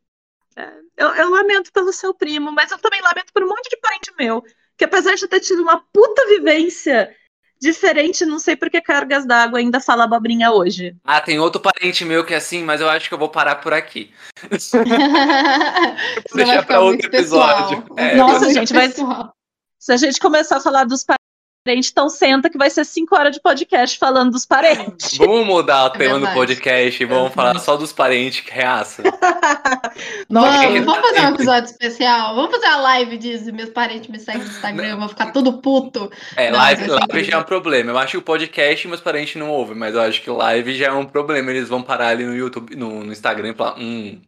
é, 0.55 0.73
eu, 0.97 1.09
eu 1.15 1.29
lamento 1.29 1.71
pelo 1.71 1.93
seu 1.93 2.13
primo, 2.13 2.51
mas 2.51 2.71
eu 2.71 2.77
também 2.77 3.01
lamento 3.01 3.33
por 3.33 3.43
um 3.43 3.47
monte 3.47 3.69
de 3.69 3.77
parente 3.77 4.11
meu, 4.19 4.43
que 4.77 4.83
apesar 4.83 5.15
de 5.15 5.27
ter 5.27 5.39
tido 5.39 5.61
uma 5.61 5.79
puta 5.91 6.27
vivência 6.27 7.15
diferente, 7.61 8.25
não 8.25 8.39
sei 8.39 8.55
por 8.55 8.71
que 8.71 8.81
cargas 8.81 9.25
d'água 9.25 9.59
ainda 9.59 9.79
fala 9.79 10.05
abobrinha 10.05 10.51
hoje. 10.51 10.95
Ah, 11.03 11.21
tem 11.21 11.39
outro 11.39 11.61
parente 11.61 12.03
meu 12.03 12.25
que 12.25 12.33
é 12.33 12.37
assim, 12.37 12.63
mas 12.63 12.81
eu 12.81 12.89
acho 12.89 13.07
que 13.07 13.13
eu 13.13 13.19
vou 13.19 13.29
parar 13.29 13.57
por 13.57 13.71
aqui. 13.71 14.11
Vai 14.49 14.57
deixar 16.45 16.65
pra 16.65 16.81
outro 16.81 17.07
episódio. 17.07 17.85
É, 17.95 18.15
Nossa, 18.15 18.51
gente, 18.51 18.73
pessoal. 18.73 19.31
Se 19.77 19.93
a 19.93 19.97
gente 19.97 20.19
começar 20.19 20.57
a 20.57 20.61
falar 20.61 20.85
dos 20.85 21.03
parentes, 21.03 21.20
então 21.67 22.09
senta 22.09 22.49
que 22.49 22.57
vai 22.57 22.69
ser 22.71 22.83
cinco 22.85 23.15
horas 23.15 23.35
de 23.35 23.41
podcast 23.41 23.99
falando 23.99 24.31
dos 24.31 24.45
parentes. 24.45 25.15
Vamos 25.19 25.45
mudar 25.45 25.85
o 25.85 25.89
tema 25.91 26.19
do 26.19 26.27
podcast 26.33 27.01
e 27.01 27.05
vamos 27.05 27.31
É 27.31 27.35
falar 27.35 27.59
só 27.59 27.77
dos 27.77 27.93
parentes 27.93 28.41
que 28.41 28.51
reaçam. 28.51 29.05
Nossa, 30.27 30.63
Vamos, 30.63 30.85
vamos 30.85 31.07
fazer 31.07 31.21
um 31.21 31.33
episódio 31.35 31.69
especial. 31.69 32.33
Vamos 32.35 32.51
fazer 32.51 32.65
a 32.65 32.77
live 32.77 33.17
disso. 33.17 33.53
Meus 33.53 33.69
parentes 33.69 34.09
me 34.09 34.19
seguem 34.19 34.41
no 34.41 34.49
Instagram, 34.49 34.97
vou 34.97 35.09
ficar 35.09 35.31
tudo 35.31 35.61
puto. 35.61 36.11
É, 36.35 36.49
Não, 36.49 36.57
live, 36.57 36.87
live 36.87 37.23
já 37.23 37.37
é 37.37 37.39
um 37.39 37.43
problema. 37.43 37.91
Eu 37.91 37.97
acho 37.99 38.11
que 38.11 38.17
o 38.17 38.21
podcast 38.23 38.87
meus 38.87 39.01
parentes 39.01 39.35
não 39.35 39.51
ouvem, 39.51 39.75
mas 39.75 39.93
eu 39.93 40.01
acho 40.01 40.21
que 40.21 40.29
live 40.31 40.75
já 40.75 40.87
é 40.87 40.91
um 40.91 41.05
problema. 41.05 41.51
Eles 41.51 41.69
vão 41.69 41.83
parar 41.83 42.07
ali 42.07 42.25
no 42.25 42.35
YouTube, 42.35 42.75
no, 42.75 43.03
no 43.03 43.11
Instagram 43.11 43.51
e 43.51 43.55
falar, 43.55 43.77
hum. 43.77 44.19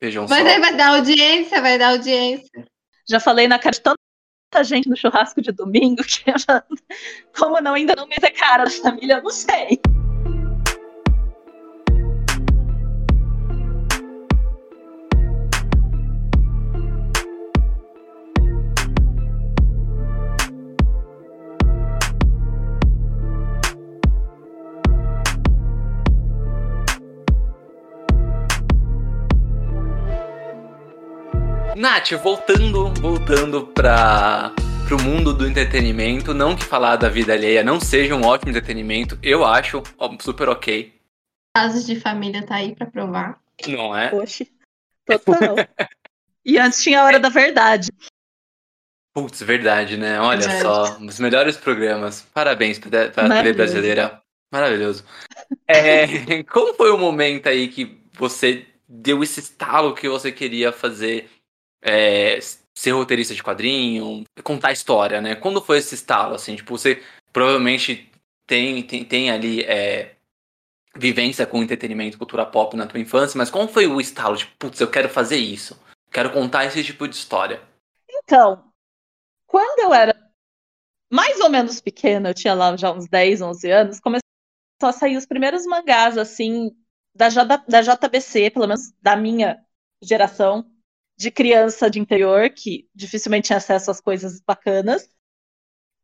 Vejam 0.00 0.26
Mas 0.28 0.42
só. 0.44 0.48
aí 0.48 0.60
vai 0.60 0.76
dar 0.76 0.90
audiência, 0.90 1.60
vai 1.60 1.76
dar 1.76 1.90
audiência. 1.90 2.64
Já 3.08 3.18
falei 3.18 3.48
na 3.48 3.58
cara 3.58 3.72
de 3.72 3.82
tanta 4.50 4.64
gente 4.64 4.88
no 4.88 4.96
churrasco 4.96 5.40
de 5.40 5.52
domingo 5.52 6.02
que 6.04 6.30
eu 6.30 6.38
já, 6.38 6.62
como 7.36 7.60
não 7.60 7.74
ainda 7.74 7.94
não 7.94 8.06
me 8.06 8.16
ver 8.20 8.30
cara 8.30 8.64
da 8.64 8.70
família, 8.70 9.14
eu 9.14 9.22
não 9.22 9.30
sei. 9.30 9.80
Nath, 31.78 32.10
voltando, 32.20 32.92
voltando 32.94 33.68
pra, 33.68 34.52
pro 34.88 35.00
mundo 35.00 35.32
do 35.32 35.46
entretenimento, 35.46 36.34
não 36.34 36.56
que 36.56 36.64
falar 36.64 36.96
da 36.96 37.08
vida 37.08 37.32
alheia 37.32 37.62
não 37.62 37.78
seja 37.78 38.16
um 38.16 38.24
ótimo 38.24 38.50
entretenimento, 38.50 39.16
eu 39.22 39.44
acho 39.44 39.80
ó, 39.96 40.12
super 40.20 40.48
ok, 40.48 40.92
Casos 41.56 41.86
de 41.86 42.00
família 42.00 42.44
tá 42.44 42.56
aí 42.56 42.74
pra 42.74 42.84
provar. 42.84 43.40
não 43.68 43.96
é? 43.96 44.08
Poxa, 44.08 44.44
total. 45.06 45.54
E 46.44 46.58
antes 46.58 46.82
tinha 46.82 47.00
a 47.00 47.04
hora 47.04 47.20
da 47.20 47.28
verdade. 47.28 47.90
Putz, 49.14 49.40
verdade, 49.42 49.96
né? 49.98 50.18
Olha 50.18 50.40
Verdade. 50.40 50.62
só, 50.62 50.98
os 50.98 51.20
melhores 51.20 51.58
programas. 51.58 52.22
Parabéns 52.32 52.78
pra, 52.78 53.10
pra 53.10 53.28
TV 53.28 53.52
brasileira. 53.52 54.22
Maravilhoso. 54.50 55.04
É, 55.66 56.42
como 56.50 56.72
foi 56.72 56.90
o 56.90 56.96
momento 56.96 57.48
aí 57.48 57.68
que 57.68 58.02
você 58.14 58.66
deu 58.88 59.22
esse 59.22 59.40
estalo 59.40 59.94
que 59.94 60.08
você 60.08 60.32
queria 60.32 60.72
fazer 60.72 61.28
é, 61.82 62.38
ser 62.74 62.92
roteirista 62.92 63.34
de 63.34 63.42
quadrinho, 63.42 64.24
contar 64.42 64.72
história, 64.72 65.20
né? 65.20 65.34
Quando 65.34 65.60
foi 65.60 65.78
esse 65.78 65.94
estalo, 65.94 66.34
assim? 66.34 66.56
Tipo, 66.56 66.76
você 66.76 67.02
provavelmente 67.32 68.10
tem, 68.46 68.82
tem, 68.82 69.04
tem 69.04 69.30
ali 69.30 69.62
é, 69.62 70.16
vivência 70.96 71.46
com 71.46 71.62
entretenimento, 71.62 72.18
cultura 72.18 72.46
pop 72.46 72.76
na 72.76 72.86
tua 72.86 73.00
infância, 73.00 73.36
mas 73.36 73.50
como 73.50 73.68
foi 73.68 73.86
o 73.86 74.00
estalo? 74.00 74.36
Tipo, 74.36 74.52
putz, 74.58 74.80
eu 74.80 74.90
quero 74.90 75.08
fazer 75.08 75.36
isso. 75.36 75.80
Quero 76.10 76.32
contar 76.32 76.64
esse 76.64 76.82
tipo 76.82 77.06
de 77.06 77.14
história. 77.14 77.60
Então, 78.08 78.64
quando 79.46 79.80
eu 79.80 79.92
era 79.92 80.14
mais 81.10 81.40
ou 81.40 81.48
menos 81.48 81.80
pequena, 81.80 82.30
eu 82.30 82.34
tinha 82.34 82.54
lá 82.54 82.76
já 82.76 82.92
uns 82.92 83.08
10, 83.08 83.40
11 83.40 83.70
anos, 83.70 84.00
começou 84.00 84.22
a 84.82 84.92
sair 84.92 85.16
os 85.16 85.26
primeiros 85.26 85.66
mangás, 85.66 86.18
assim, 86.18 86.70
da, 87.14 87.28
J, 87.28 87.44
da 87.44 87.82
JBC, 87.82 88.50
pelo 88.50 88.66
menos 88.66 88.92
da 89.00 89.16
minha 89.16 89.62
geração, 90.02 90.70
de 91.18 91.32
criança 91.32 91.90
de 91.90 91.98
interior, 91.98 92.48
que 92.48 92.88
dificilmente 92.94 93.48
tinha 93.48 93.56
acesso 93.56 93.90
às 93.90 94.00
coisas 94.00 94.40
bacanas. 94.40 95.10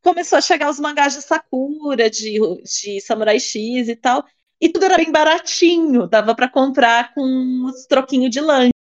Começou 0.02 0.36
a 0.36 0.42
chegar 0.42 0.68
os 0.68 0.80
mangás 0.80 1.14
de 1.14 1.22
Sakura, 1.22 2.10
de, 2.10 2.38
de 2.62 3.00
Samurai 3.00 3.38
X 3.38 3.88
e 3.88 3.94
tal, 3.94 4.26
e 4.60 4.68
tudo 4.68 4.86
era 4.86 4.96
bem 4.96 5.12
baratinho, 5.12 6.08
dava 6.08 6.34
para 6.34 6.48
comprar 6.48 7.14
com 7.14 7.22
uns 7.22 7.86
troquinhos 7.86 8.30
de 8.30 8.40
lanche. 8.40 8.72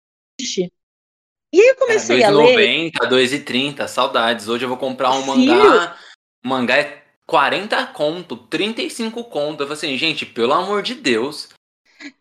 E 1.52 1.60
aí 1.60 1.68
eu 1.68 1.76
comecei 1.76 2.24
a 2.24 2.30
ler. 2.30 2.90
2,90, 2.92 3.08
2,30, 3.10 3.86
saudades. 3.86 4.48
Hoje 4.48 4.64
eu 4.64 4.70
vou 4.70 4.78
comprar 4.78 5.12
um 5.12 5.22
Filho. 5.22 5.54
mangá. 5.54 5.96
O 6.42 6.48
mangá 6.48 6.76
é 6.78 7.04
40 7.26 7.86
conto, 7.88 8.36
35 8.38 9.22
conto. 9.24 9.62
Eu 9.62 9.66
falei 9.66 9.72
assim, 9.74 9.98
gente, 9.98 10.24
pelo 10.24 10.54
amor 10.54 10.82
de 10.82 10.94
Deus. 10.94 11.50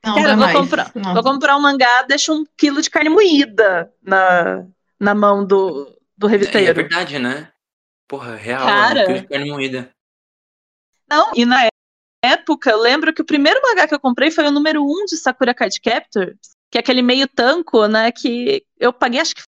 Não, 0.06 0.16
Cara, 0.16 0.36
vou 0.36 0.46
mais. 0.46 0.58
comprar, 0.58 0.92
Não. 0.96 1.14
vou 1.14 1.24
comprar 1.24 1.58
um 1.58 1.62
mangá, 1.62 2.04
deixa 2.04 2.32
um 2.34 2.46
quilo 2.58 2.82
de 2.82 2.90
carne 2.90 3.10
moída 3.10 3.92
na, 4.02 4.66
na 5.00 5.16
mão 5.16 5.46
do, 5.46 5.86
do 6.18 6.28
É, 6.28 6.30
é 6.30 6.32
revisteiro. 6.32 6.74
verdade, 6.74 7.20
né? 7.20 7.52
Porra, 8.08 8.36
real, 8.36 8.66
Cara. 8.66 9.02
um 9.02 9.06
quilo 9.06 9.22
de 9.22 9.28
carne 9.28 9.52
moída. 9.52 9.92
Não, 11.10 11.32
e 11.36 11.46
na 11.46 11.68
época, 12.24 12.70
eu 12.72 12.80
lembro 12.80 13.14
que 13.14 13.22
o 13.22 13.26
primeiro 13.26 13.60
mangá 13.64 13.88
que 13.88 13.94
eu 13.96 14.00
comprei 14.00 14.32
foi 14.32 14.46
o 14.48 14.52
número 14.52 14.84
1 14.84 15.06
de 15.06 15.18
Sakura 15.18 15.54
Card 15.54 15.80
Captor, 15.82 16.36
que 16.70 16.78
é 16.78 16.82
aquele 16.82 17.02
meio 17.02 17.28
tanco, 17.28 17.86
né, 17.88 18.12
que 18.12 18.66
eu 18.80 18.94
paguei, 18.94 19.20
acho 19.20 19.36
que 19.36 19.42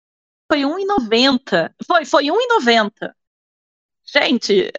foi 0.51 0.59
R$1,90. 0.65 1.73
Foi, 1.85 2.05
foi 2.05 2.25
R$1,90. 2.25 3.13
Gente, 4.05 4.71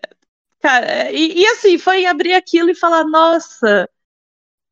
cara, 0.60 1.10
e, 1.10 1.40
e 1.40 1.46
assim, 1.46 1.78
foi 1.78 2.04
abrir 2.06 2.34
aquilo 2.34 2.70
e 2.70 2.74
falar, 2.74 3.04
nossa, 3.04 3.88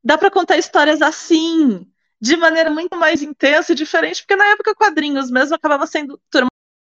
dá 0.03 0.19
pra 0.19 0.31
contar 0.31 0.59
histórias 0.59 1.01
assim, 1.03 1.87
de 2.21 2.37
maneira 2.37 2.71
muito 2.71 2.97
mais 2.97 3.23
intensa 3.23 3.73
e 3.73 3.75
diferente, 3.75 4.23
porque 4.23 4.37
na 4.37 4.47
época 4.47 4.75
quadrinhos 4.75 5.31
mesmo 5.31 5.55
acabava 5.55 5.87
sendo 5.87 6.21
turma 6.31 6.49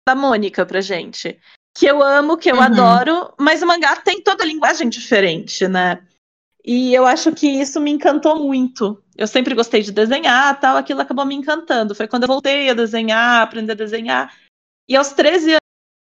da 0.08 0.14
Mônica 0.14 0.64
pra 0.64 0.80
gente. 0.80 1.38
Que 1.76 1.86
eu 1.86 2.02
amo, 2.02 2.36
que 2.36 2.50
eu 2.50 2.56
Uhum. 2.56 2.62
adoro, 2.62 3.34
mas 3.38 3.62
o 3.62 3.66
mangá 3.66 3.94
tem 3.96 4.22
toda 4.22 4.42
a 4.42 4.46
linguagem 4.46 4.88
diferente, 4.88 5.68
né? 5.68 6.02
E 6.64 6.92
eu 6.94 7.06
acho 7.06 7.32
que 7.32 7.46
isso 7.46 7.80
me 7.80 7.90
encantou 7.90 8.36
muito. 8.36 9.02
Eu 9.16 9.26
sempre 9.26 9.54
gostei 9.54 9.82
de 9.82 9.92
desenhar, 9.92 10.58
tal, 10.60 10.76
aquilo 10.76 11.00
acabou 11.00 11.24
me 11.24 11.34
encantando. 11.34 11.94
Foi 11.94 12.08
quando 12.08 12.24
eu 12.24 12.28
voltei 12.28 12.68
a 12.68 12.74
desenhar, 12.74 13.42
aprender 13.42 13.72
a 13.72 13.76
desenhar. 13.76 14.36
E 14.88 14.96
aos 14.96 15.12
13 15.12 15.56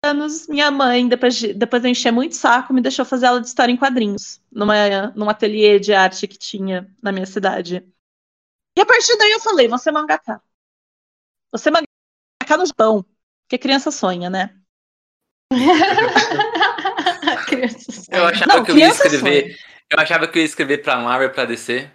anos, 0.04 0.48
minha 0.48 0.70
mãe, 0.70 1.08
depois 1.08 1.36
de, 1.36 1.54
depois 1.54 1.82
de 1.82 1.90
encher 1.90 2.12
muito 2.12 2.36
saco, 2.36 2.74
me 2.74 2.82
deixou 2.82 3.06
fazer 3.06 3.26
aula 3.26 3.40
de 3.40 3.48
história 3.48 3.72
em 3.72 3.78
quadrinhos, 3.78 4.42
numa, 4.52 5.08
num 5.16 5.30
ateliê 5.30 5.80
de 5.80 5.94
arte 5.94 6.28
que 6.28 6.38
tinha 6.38 6.94
na 7.02 7.12
minha 7.12 7.26
cidade. 7.26 7.86
E 8.78 8.82
a 8.82 8.86
partir 8.86 9.18
daí 9.18 9.32
eu 9.32 9.40
falei, 9.40 9.68
você 9.68 9.90
é 9.90 9.92
mangaka. 9.92 10.42
Você 11.52 11.70
é 11.70 11.72
mangaka 11.72 12.58
no 12.58 12.66
Japão, 12.66 13.06
porque 13.46 13.58
criança 13.58 13.90
sonha, 13.92 14.30
né? 14.30 14.56
Eu 18.12 18.26
achava 18.26 18.56
Não, 18.56 18.64
que 18.64 18.72
eu 18.72 18.78
ia 18.78 18.86
criança 18.88 19.08
escrever. 19.08 19.58
Eu 19.90 20.00
achava 20.00 20.28
que 20.28 20.38
eu 20.38 20.42
ia 20.42 20.46
escrever 20.46 20.80
pra 20.80 20.98
Marvel 20.98 21.32
pra 21.32 21.46
DC. 21.46 21.90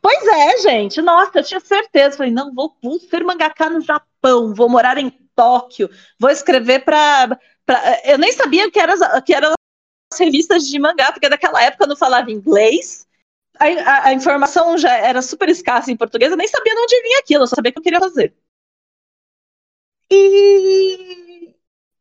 Pois 0.00 0.26
é, 0.26 0.58
gente. 0.58 1.00
Nossa, 1.00 1.38
eu 1.38 1.44
tinha 1.44 1.60
certeza. 1.60 2.16
Falei, 2.16 2.32
não, 2.32 2.54
vou, 2.54 2.76
vou 2.82 2.98
ser 2.98 3.24
mangaka 3.24 3.70
no 3.70 3.80
Japão, 3.80 4.54
vou 4.54 4.68
morar 4.68 4.98
em 4.98 5.25
Tóquio, 5.36 5.90
vou 6.18 6.30
escrever 6.30 6.80
pra- 6.84 7.38
eu 8.04 8.18
nem 8.18 8.32
sabia 8.32 8.70
que 8.70 8.78
eram 8.80 8.96
que 9.24 9.34
eram 9.34 9.52
as 10.12 10.18
revistas 10.20 10.66
de 10.68 10.78
mangá, 10.78 11.12
porque 11.12 11.28
naquela 11.28 11.62
época 11.62 11.84
eu 11.84 11.88
não 11.88 11.96
falava 11.96 12.30
inglês. 12.32 13.06
A, 13.58 13.66
a- 13.66 14.06
a 14.08 14.14
informação 14.14 14.78
já 14.78 14.92
era 14.96 15.22
super 15.22 15.48
escassa 15.50 15.92
em 15.92 15.96
português, 15.98 16.30
eu 16.32 16.38
nem 16.38 16.48
sabia 16.48 16.74
de 16.74 16.80
onde 16.80 17.02
vinha 17.02 17.20
aquilo, 17.20 17.44
eu 17.44 17.48
só 17.48 17.56
sabia 17.56 17.70
o 17.70 17.74
que 17.74 17.80
eu 17.80 17.84
queria 17.84 18.00
fazer. 18.00 18.34
E 20.10 21.54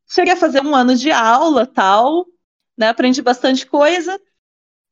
cheguei 0.08 0.34
a 0.34 0.38
fazer 0.38 0.62
um 0.62 0.76
ano 0.76 0.96
de 0.96 1.12
aula 1.12 1.66
tal. 1.66 2.26
né? 2.78 2.90
Aprendi 2.90 3.22
bastante 3.22 3.66
coisa. 3.68 4.20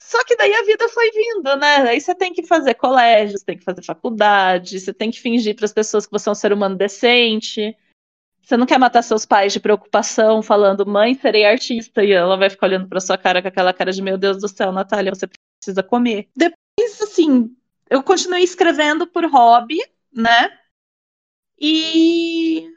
Só 0.02 0.24
que 0.26 0.36
daí 0.38 0.54
a 0.54 0.64
vida 0.66 0.90
foi 0.90 1.12
vindo, 1.12 1.56
né? 1.58 1.78
Aí 1.90 2.02
você 2.02 2.16
tem 2.16 2.34
que 2.34 2.44
fazer 2.48 2.76
colégio, 2.76 3.38
você 3.40 3.46
tem 3.46 3.58
que 3.58 3.64
fazer 3.66 3.84
faculdade, 3.84 4.80
você 4.80 4.94
tem 4.94 5.12
que 5.12 5.20
fingir 5.22 5.56
para 5.56 5.66
as 5.66 5.74
pessoas 5.74 6.06
que 6.06 6.12
você 6.12 6.30
é 6.30 6.34
um 6.34 6.36
ser 6.36 6.54
humano 6.54 6.78
decente. 6.78 7.76
Você 8.44 8.58
não 8.58 8.66
quer 8.66 8.78
matar 8.78 9.02
seus 9.02 9.26
pais 9.26 9.54
de 9.54 9.60
preocupação, 9.60 10.44
falando, 10.44 10.86
mãe, 10.86 11.16
serei 11.16 11.46
artista, 11.46 12.04
e 12.04 12.12
ela 12.12 12.36
vai 12.36 12.50
ficar 12.50 12.68
olhando 12.68 12.90
para 12.90 13.00
sua 13.00 13.18
cara 13.18 13.42
com 13.42 13.48
aquela 13.48 13.74
cara 13.74 13.92
de, 13.92 14.02
meu 14.02 14.18
Deus 14.18 14.38
do 14.38 14.50
céu, 14.50 14.72
Natália, 14.72 15.16
você 15.16 15.28
precisa 15.62 15.82
comer. 15.82 16.30
Depois, 16.36 17.02
assim, 17.02 17.56
eu 17.90 18.04
continuei 18.04 18.44
escrevendo 18.44 19.08
por 19.08 19.26
hobby, 19.26 19.78
né? 20.12 20.60
E 21.58 22.70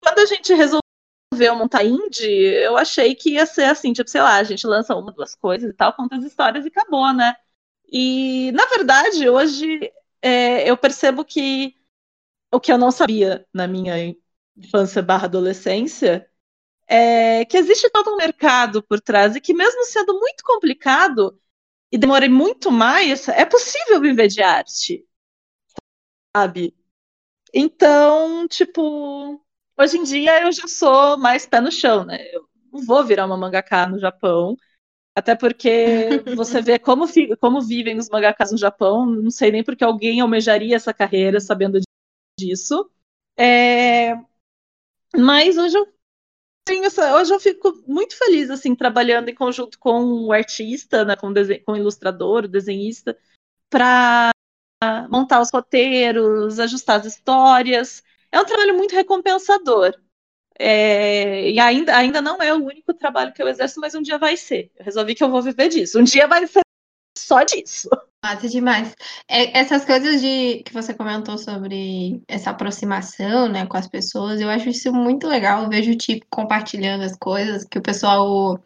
quando 0.00 0.20
a 0.20 0.26
gente 0.26 0.54
resolveu 0.54 1.56
montar 1.56 1.84
indie, 1.84 2.30
eu 2.62 2.76
achei 2.76 3.12
que 3.16 3.30
ia 3.30 3.44
ser 3.44 3.64
assim, 3.64 3.92
tipo, 3.92 4.08
sei 4.08 4.20
lá, 4.20 4.36
a 4.36 4.44
gente 4.44 4.64
lança 4.68 4.94
uma, 4.94 5.10
duas 5.10 5.34
coisas 5.34 5.68
e 5.68 5.74
tal, 5.74 5.92
conta 5.94 6.16
as 6.16 6.24
histórias 6.24 6.64
e 6.64 6.68
acabou, 6.68 7.12
né? 7.12 7.34
E, 7.90 8.52
na 8.52 8.66
verdade, 8.66 9.28
hoje 9.28 9.92
é, 10.22 10.70
eu 10.70 10.76
percebo 10.76 11.24
que 11.24 11.74
o 12.52 12.60
que 12.60 12.72
eu 12.72 12.78
não 12.78 12.92
sabia 12.92 13.44
na 13.52 13.66
minha 13.66 13.94
infância 14.58 15.02
barra 15.02 15.26
adolescência 15.26 16.28
é 16.88 17.44
que 17.46 17.56
existe 17.58 17.90
todo 17.90 18.12
um 18.12 18.16
mercado 18.16 18.82
por 18.82 19.00
trás 19.00 19.36
e 19.36 19.40
que 19.40 19.54
mesmo 19.54 19.84
sendo 19.86 20.14
muito 20.18 20.42
complicado 20.44 21.40
e 21.92 21.98
demore 21.98 22.28
muito 22.28 22.70
mais, 22.72 23.28
é 23.28 23.44
possível 23.46 24.00
viver 24.00 24.28
de 24.28 24.42
arte, 24.42 25.06
sabe? 26.36 26.74
Então, 27.54 28.48
tipo, 28.48 29.42
hoje 29.78 29.98
em 29.98 30.04
dia 30.04 30.42
eu 30.42 30.52
já 30.52 30.68
sou 30.68 31.18
mais 31.18 31.46
pé 31.46 31.60
no 31.60 31.72
chão, 31.72 32.04
né? 32.04 32.18
Eu 32.34 32.48
não 32.72 32.82
vou 32.84 33.04
virar 33.04 33.26
uma 33.26 33.36
mangaka 33.36 33.86
no 33.88 33.98
Japão, 33.98 34.56
até 35.14 35.36
porque 35.36 36.22
você 36.36 36.62
vê 36.62 36.78
como, 36.78 37.06
como 37.40 37.62
vivem 37.62 37.98
os 37.98 38.10
mangakas 38.10 38.52
no 38.52 38.58
Japão, 38.58 39.06
não 39.06 39.30
sei 39.30 39.52
nem 39.52 39.64
porque 39.64 39.84
alguém 39.84 40.20
almejaria 40.20 40.76
essa 40.76 40.94
carreira 40.94 41.40
sabendo 41.40 41.80
disso. 42.38 42.90
É... 43.36 44.14
Mas 45.16 45.56
hoje 45.56 45.76
eu 45.76 45.86
tenho 46.64 46.84
essa, 46.84 47.16
hoje 47.16 47.32
eu 47.32 47.40
fico 47.40 47.72
muito 47.86 48.16
feliz 48.16 48.50
assim 48.50 48.74
trabalhando 48.74 49.28
em 49.28 49.34
conjunto 49.34 49.78
com 49.78 50.26
o 50.26 50.32
artista, 50.32 51.04
né, 51.04 51.16
com, 51.16 51.28
o, 51.28 51.64
com 51.64 51.72
o 51.72 51.76
ilustrador, 51.76 52.44
o 52.44 52.48
desenhista, 52.48 53.18
para 53.70 54.30
montar 55.08 55.40
os 55.40 55.50
roteiros, 55.50 56.60
ajustar 56.60 57.00
as 57.00 57.06
histórias. 57.06 58.02
É 58.30 58.40
um 58.40 58.44
trabalho 58.44 58.76
muito 58.76 58.94
recompensador. 58.94 59.94
É, 60.60 61.50
e 61.50 61.58
ainda, 61.58 61.96
ainda 61.96 62.20
não 62.20 62.42
é 62.42 62.52
o 62.52 62.64
único 62.64 62.92
trabalho 62.92 63.32
que 63.32 63.40
eu 63.40 63.48
exerço, 63.48 63.80
mas 63.80 63.94
um 63.94 64.02
dia 64.02 64.18
vai 64.18 64.36
ser. 64.36 64.72
Eu 64.76 64.84
resolvi 64.84 65.14
que 65.14 65.22
eu 65.22 65.30
vou 65.30 65.40
viver 65.40 65.68
disso. 65.68 65.98
Um 65.98 66.04
dia 66.04 66.26
vai 66.26 66.46
ser 66.46 66.62
só 67.18 67.42
disso. 67.42 67.88
Massa 68.22 68.48
demais. 68.48 68.96
É, 69.28 69.58
essas 69.58 69.84
coisas 69.84 70.20
de 70.20 70.62
que 70.64 70.72
você 70.72 70.92
comentou 70.92 71.38
sobre 71.38 72.20
essa 72.26 72.50
aproximação, 72.50 73.48
né, 73.48 73.64
com 73.66 73.76
as 73.76 73.86
pessoas, 73.86 74.40
eu 74.40 74.48
acho 74.48 74.68
isso 74.68 74.92
muito 74.92 75.28
legal. 75.28 75.62
Eu 75.62 75.68
vejo 75.68 75.92
o 75.92 75.96
tipo 75.96 76.26
compartilhando 76.28 77.04
as 77.04 77.16
coisas 77.16 77.64
que 77.64 77.78
o 77.78 77.82
pessoal 77.82 78.60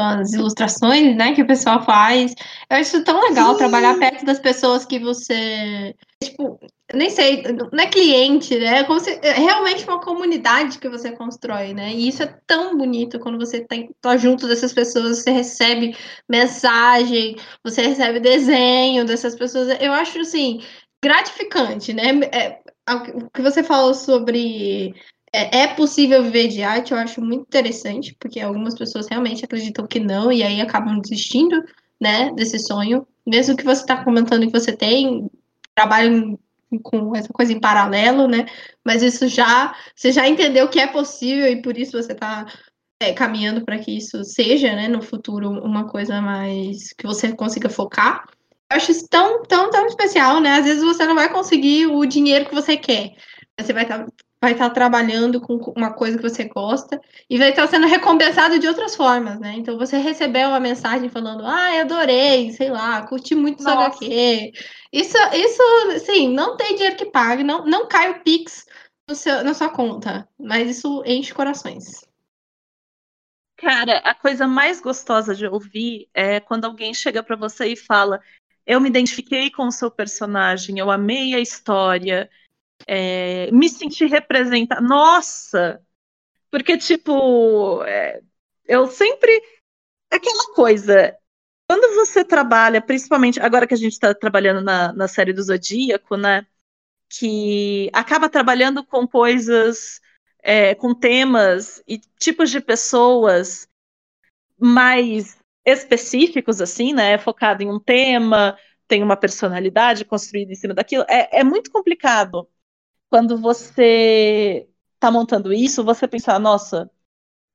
as 0.00 0.32
ilustrações, 0.32 1.16
né, 1.16 1.34
que 1.34 1.42
o 1.42 1.46
pessoal 1.46 1.82
faz. 1.84 2.34
Eu 2.70 2.76
acho 2.78 3.04
tão 3.04 3.20
legal 3.22 3.52
Sim. 3.52 3.58
trabalhar 3.58 3.98
perto 3.98 4.24
das 4.24 4.38
pessoas 4.38 4.84
que 4.84 4.98
você, 4.98 5.94
tipo, 6.22 6.58
nem 6.94 7.10
sei, 7.10 7.42
não 7.42 7.82
é 7.82 7.86
cliente, 7.86 8.56
né? 8.58 8.78
É 8.78 8.84
como 8.84 9.00
se 9.00 9.10
é 9.22 9.32
realmente 9.32 9.84
uma 9.84 10.00
comunidade 10.00 10.78
que 10.78 10.88
você 10.88 11.12
constrói, 11.12 11.74
né? 11.74 11.92
E 11.92 12.08
isso 12.08 12.22
é 12.22 12.38
tão 12.46 12.76
bonito 12.76 13.18
quando 13.18 13.38
você 13.38 13.60
tem, 13.60 13.90
tá 14.00 14.16
junto 14.16 14.46
dessas 14.46 14.72
pessoas, 14.72 15.18
você 15.18 15.30
recebe 15.30 15.96
mensagem, 16.28 17.36
você 17.64 17.82
recebe 17.82 18.20
desenho 18.20 19.04
dessas 19.04 19.34
pessoas. 19.34 19.76
Eu 19.80 19.92
acho 19.92 20.20
assim 20.20 20.62
gratificante, 21.02 21.92
né? 21.92 22.20
É, 22.32 22.60
o 22.88 23.30
que 23.30 23.42
você 23.42 23.62
falou 23.62 23.94
sobre 23.94 24.94
é, 25.36 25.58
é 25.64 25.66
possível 25.66 26.22
viver 26.22 26.48
de 26.48 26.62
arte, 26.62 26.92
eu 26.92 26.98
acho 26.98 27.20
muito 27.20 27.42
interessante, 27.42 28.16
porque 28.18 28.40
algumas 28.40 28.74
pessoas 28.74 29.06
realmente 29.06 29.44
acreditam 29.44 29.86
que 29.86 30.00
não, 30.00 30.32
e 30.32 30.42
aí 30.42 30.62
acabam 30.62 30.98
desistindo, 30.98 31.62
né, 32.00 32.32
desse 32.32 32.58
sonho. 32.58 33.06
Mesmo 33.26 33.54
que 33.54 33.64
você 33.64 33.82
está 33.82 34.02
comentando 34.02 34.46
que 34.46 34.58
você 34.58 34.74
tem 34.74 35.30
trabalho 35.74 36.38
com 36.82 37.14
essa 37.14 37.28
coisa 37.32 37.52
em 37.52 37.60
paralelo, 37.60 38.26
né? 38.26 38.46
Mas 38.82 39.02
isso 39.02 39.28
já, 39.28 39.74
você 39.94 40.10
já 40.10 40.26
entendeu 40.26 40.68
que 40.68 40.80
é 40.80 40.86
possível 40.86 41.46
e 41.46 41.60
por 41.60 41.76
isso 41.76 41.92
você 41.92 42.12
está 42.12 42.46
é, 43.00 43.12
caminhando 43.12 43.62
para 43.62 43.78
que 43.78 43.94
isso 43.94 44.24
seja, 44.24 44.74
né, 44.74 44.88
no 44.88 45.02
futuro, 45.02 45.50
uma 45.50 45.86
coisa 45.86 46.20
mais 46.20 46.94
que 46.94 47.06
você 47.06 47.34
consiga 47.34 47.68
focar. 47.68 48.26
Eu 48.70 48.78
acho 48.78 48.90
isso 48.90 49.06
tão, 49.08 49.42
tão, 49.42 49.70
tão 49.70 49.86
especial, 49.86 50.40
né? 50.40 50.52
Às 50.54 50.64
vezes 50.64 50.82
você 50.82 51.04
não 51.04 51.14
vai 51.14 51.30
conseguir 51.30 51.86
o 51.88 52.06
dinheiro 52.06 52.46
que 52.46 52.54
você 52.54 52.76
quer. 52.76 53.14
Você 53.60 53.72
vai 53.72 53.82
estar 53.84 54.04
tá 54.04 54.06
vai 54.46 54.52
estar 54.52 54.70
trabalhando 54.70 55.40
com 55.40 55.56
uma 55.76 55.92
coisa 55.92 56.16
que 56.16 56.22
você 56.22 56.44
gosta 56.44 57.00
e 57.28 57.36
vai 57.36 57.50
estar 57.50 57.66
sendo 57.66 57.88
recompensado 57.88 58.60
de 58.60 58.68
outras 58.68 58.94
formas, 58.94 59.40
né? 59.40 59.54
Então 59.56 59.76
você 59.76 59.98
recebeu 59.98 60.50
uma 60.50 60.60
mensagem 60.60 61.08
falando, 61.08 61.44
ah, 61.44 61.80
adorei, 61.80 62.52
sei 62.52 62.70
lá, 62.70 63.04
curti 63.08 63.34
muito 63.34 63.60
seu 63.60 63.72
HQ. 63.72 64.52
Isso, 64.92 65.16
isso, 65.34 66.04
sim, 66.04 66.32
não 66.32 66.56
tem 66.56 66.76
dinheiro 66.76 66.94
que 66.94 67.06
pague, 67.06 67.42
não, 67.42 67.64
não 67.64 67.88
cai 67.88 68.12
o 68.12 68.20
Pix 68.22 68.64
no 69.08 69.16
seu, 69.16 69.42
na 69.42 69.52
sua 69.52 69.68
conta, 69.68 70.28
mas 70.38 70.70
isso 70.70 71.02
enche 71.04 71.34
corações. 71.34 72.06
Cara, 73.56 73.98
a 73.98 74.14
coisa 74.14 74.46
mais 74.46 74.80
gostosa 74.80 75.34
de 75.34 75.44
ouvir 75.44 76.08
é 76.14 76.38
quando 76.38 76.66
alguém 76.66 76.94
chega 76.94 77.20
para 77.20 77.34
você 77.34 77.66
e 77.66 77.76
fala: 77.76 78.20
Eu 78.64 78.80
me 78.80 78.88
identifiquei 78.88 79.50
com 79.50 79.66
o 79.66 79.72
seu 79.72 79.90
personagem, 79.90 80.78
eu 80.78 80.88
amei 80.88 81.34
a 81.34 81.40
história, 81.40 82.30
é, 82.86 83.50
me 83.52 83.68
sentir 83.68 84.06
representada. 84.06 84.80
Nossa! 84.80 85.80
Porque, 86.50 86.76
tipo, 86.78 87.82
é, 87.84 88.22
eu 88.66 88.86
sempre. 88.88 89.42
Aquela 90.10 90.54
coisa. 90.54 91.16
Quando 91.68 91.94
você 91.96 92.24
trabalha, 92.24 92.80
principalmente 92.80 93.40
agora 93.40 93.66
que 93.66 93.74
a 93.74 93.76
gente 93.76 93.92
está 93.92 94.14
trabalhando 94.14 94.62
na, 94.62 94.92
na 94.92 95.08
série 95.08 95.32
do 95.32 95.42
Zodíaco, 95.42 96.16
né? 96.16 96.46
Que 97.08 97.90
acaba 97.92 98.28
trabalhando 98.28 98.84
com 98.84 99.06
coisas, 99.06 100.00
é, 100.42 100.74
com 100.74 100.94
temas 100.94 101.82
e 101.86 101.98
tipos 102.18 102.50
de 102.50 102.60
pessoas 102.60 103.68
mais 104.58 105.36
específicos, 105.64 106.60
assim, 106.60 106.92
né? 106.94 107.18
Focado 107.18 107.62
em 107.62 107.70
um 107.70 107.80
tema, 107.80 108.58
tem 108.88 109.02
uma 109.02 109.16
personalidade 109.16 110.04
construída 110.04 110.52
em 110.52 110.56
cima 110.56 110.74
daquilo. 110.74 111.04
É, 111.08 111.40
é 111.40 111.44
muito 111.44 111.70
complicado 111.70 112.48
quando 113.10 113.38
você 113.38 114.68
está 114.94 115.10
montando 115.10 115.52
isso, 115.52 115.84
você 115.84 116.08
pensar, 116.08 116.38
nossa, 116.38 116.90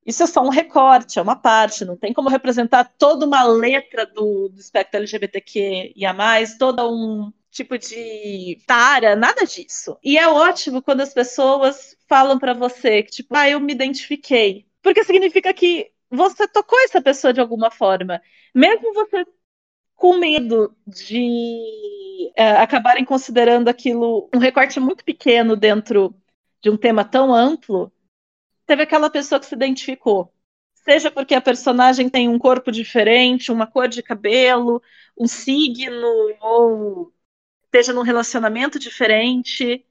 isso 0.06 0.24
é 0.24 0.28
só 0.28 0.42
um 0.42 0.50
recorte, 0.50 1.20
é 1.20 1.22
uma 1.22 1.36
parte, 1.36 1.86
não 1.86 1.96
tem 1.98 2.14
como 2.14 2.30
representar 2.30 2.86
toda 2.98 3.26
uma 3.26 3.44
letra 3.44 4.06
do, 4.06 4.50
do 4.50 4.60
espectro 4.60 4.98
LGBTQ 5.00 5.94
a 6.06 6.14
mais, 6.14 6.58
todo 6.58 6.90
um 6.92 7.32
tipo 7.52 7.78
de 7.78 8.58
tara, 8.66 9.16
nada 9.16 9.46
disso. 9.46 9.98
E 10.04 10.18
é 10.18 10.28
ótimo 10.28 10.82
quando 10.82 11.02
as 11.02 11.14
pessoas 11.14 11.96
falam 12.08 12.40
para 12.40 12.54
você 12.54 13.04
que, 13.04 13.12
tipo, 13.12 13.36
ah, 13.36 13.50
eu 13.50 13.60
me 13.60 13.74
identifiquei. 13.74 14.66
Porque 14.82 15.04
significa 15.04 15.54
que 15.54 15.92
você 16.10 16.48
tocou 16.48 16.80
essa 16.84 17.02
pessoa 17.02 17.34
de 17.34 17.40
alguma 17.42 17.70
forma. 17.70 18.22
Mesmo 18.56 18.94
você 18.94 19.26
com 20.02 20.18
medo 20.18 20.76
de 20.88 22.34
é, 22.36 22.54
acabarem 22.54 23.06
considerando 23.06 23.68
aquilo 23.68 24.28
um 24.34 24.40
recorte 24.40 24.80
muito 24.80 25.06
pequeno 25.06 25.56
dentro 25.56 26.20
de 26.60 26.72
um 26.72 26.76
tema 26.76 27.06
tão 27.06 27.32
amplo, 27.32 27.94
teve 28.66 28.82
aquela 28.82 29.12
pessoa 29.12 29.40
que 29.40 29.46
se 29.46 29.54
identificou. 29.54 30.34
Seja 30.74 31.12
porque 31.12 31.36
a 31.36 31.42
personagem 31.42 32.10
tem 32.10 32.28
um 32.28 32.40
corpo 32.40 32.72
diferente, 32.72 33.52
uma 33.52 33.68
cor 33.68 33.88
de 33.88 34.02
cabelo, 34.02 34.82
um 35.16 35.28
signo, 35.28 36.08
ou 36.42 37.14
esteja 37.66 37.94
num 37.94 38.02
relacionamento 38.02 38.80
diferente. 38.80 39.86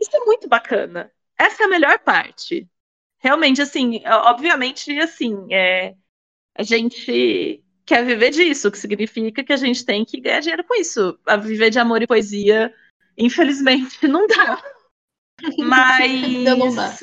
Isso 0.00 0.16
é 0.16 0.20
muito 0.20 0.48
bacana. 0.48 1.12
Essa 1.36 1.64
é 1.64 1.66
a 1.66 1.68
melhor 1.68 1.98
parte. 1.98 2.66
Realmente, 3.18 3.60
assim, 3.60 4.02
obviamente, 4.06 4.98
assim, 4.98 5.46
é, 5.52 5.94
a 6.54 6.62
gente 6.62 7.62
quer 7.90 8.06
viver 8.06 8.30
disso, 8.30 8.68
o 8.68 8.70
que 8.70 8.78
significa 8.78 9.42
que 9.42 9.52
a 9.52 9.56
gente 9.56 9.84
tem 9.84 10.04
que 10.04 10.20
ganhar 10.20 10.38
dinheiro 10.38 10.62
com 10.62 10.76
isso. 10.76 11.18
A 11.26 11.36
viver 11.36 11.70
de 11.70 11.80
amor 11.80 12.00
e 12.00 12.06
poesia, 12.06 12.72
infelizmente, 13.18 13.98
não 14.06 14.28
dá. 14.28 14.62
Mas. 15.58 16.00
ainda 16.00 16.54
não 16.54 16.72
dá. 16.72 16.98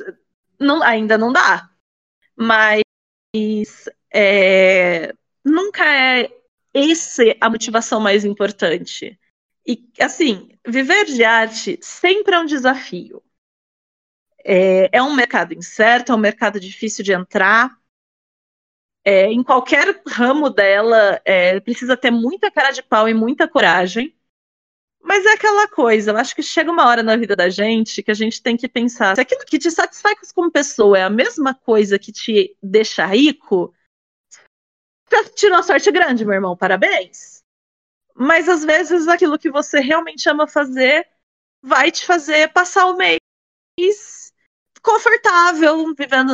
Não, 0.58 0.82
ainda 0.82 1.18
não 1.18 1.34
dá. 1.34 1.70
Mas 2.38 2.84
é, 4.14 5.14
nunca 5.44 5.84
é 5.86 6.32
esse 6.74 7.36
a 7.42 7.50
motivação 7.50 8.00
mais 8.00 8.24
importante. 8.24 9.20
E, 9.68 9.92
assim, 10.00 10.48
viver 10.66 11.04
de 11.04 11.22
arte 11.26 11.78
sempre 11.82 12.34
é 12.34 12.40
um 12.40 12.46
desafio. 12.46 13.22
É, 14.46 14.90
é 14.94 15.04
um 15.04 15.14
mercado 15.14 15.54
incerto, 15.54 16.14
é 16.14 16.16
um 16.16 16.20
mercado 16.20 16.62
difícil 16.62 17.04
de 17.04 17.12
entrar, 17.12 17.78
É, 19.10 19.32
em 19.32 19.42
qualquer 19.42 20.02
ramo 20.06 20.50
dela, 20.50 21.22
é, 21.24 21.62
precisa 21.62 21.96
ter 21.96 22.12
muita 22.12 22.52
cara 22.52 22.72
de 22.72 22.84
pau 22.84 23.08
e 23.08 23.14
muita 23.14 23.48
coragem. 23.48 24.14
Mas 25.02 25.26
é 25.26 25.32
aquela 25.32 25.66
coisa, 25.70 26.12
eu 26.12 26.18
acho 26.18 26.36
que 26.36 26.44
chega 26.44 26.70
uma 26.70 26.86
hora 26.86 27.02
na 27.02 27.16
vida 27.16 27.34
da 27.34 27.48
gente 27.48 28.04
que 28.04 28.12
a 28.12 28.14
gente 28.14 28.44
tem 28.44 28.58
que 28.58 28.68
pensar: 28.68 29.16
se 29.16 29.22
aquilo 29.22 29.46
que 29.46 29.58
te 29.58 29.72
satisfaz 29.72 30.34
como 30.34 30.52
pessoa 30.52 30.98
é 30.98 31.04
a 31.04 31.10
mesma 31.10 31.56
coisa 31.56 31.98
que 31.98 32.12
te 32.12 32.54
deixa 32.62 33.06
rico, 33.06 33.74
você 35.10 35.30
tirou 35.30 35.64
sorte 35.64 35.90
grande, 35.90 36.26
meu 36.26 36.34
irmão, 36.34 36.58
parabéns. 36.58 37.42
Mas 38.14 38.50
às 38.50 38.66
vezes 38.66 39.08
aquilo 39.08 39.40
que 39.40 39.50
você 39.50 39.80
realmente 39.80 40.28
ama 40.28 40.50
fazer 40.50 41.08
vai 41.62 41.92
te 41.92 42.06
fazer 42.06 42.52
passar 42.52 42.88
o 42.88 42.98
mês 42.98 43.20
confortável, 44.82 45.96
vivendo 45.96 46.34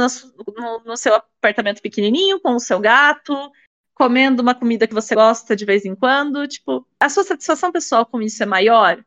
no, 0.58 0.80
no, 0.80 0.98
seu 0.98 1.22
apartamento 1.44 1.82
pequenininho, 1.82 2.40
com 2.40 2.56
o 2.56 2.60
seu 2.60 2.80
gato, 2.80 3.52
comendo 3.94 4.42
uma 4.42 4.56
comida 4.56 4.88
que 4.88 4.94
você 4.94 5.14
gosta 5.14 5.56
de 5.56 5.66
vez 5.66 5.86
em 5.86 5.96
quando. 5.96 6.48
Tipo, 6.48 6.88
a 7.00 7.10
sua 7.10 7.24
satisfação 7.24 7.72
pessoal 7.72 8.06
com 8.06 8.22
isso 8.22 8.42
é 8.42 8.46
maior? 8.46 9.04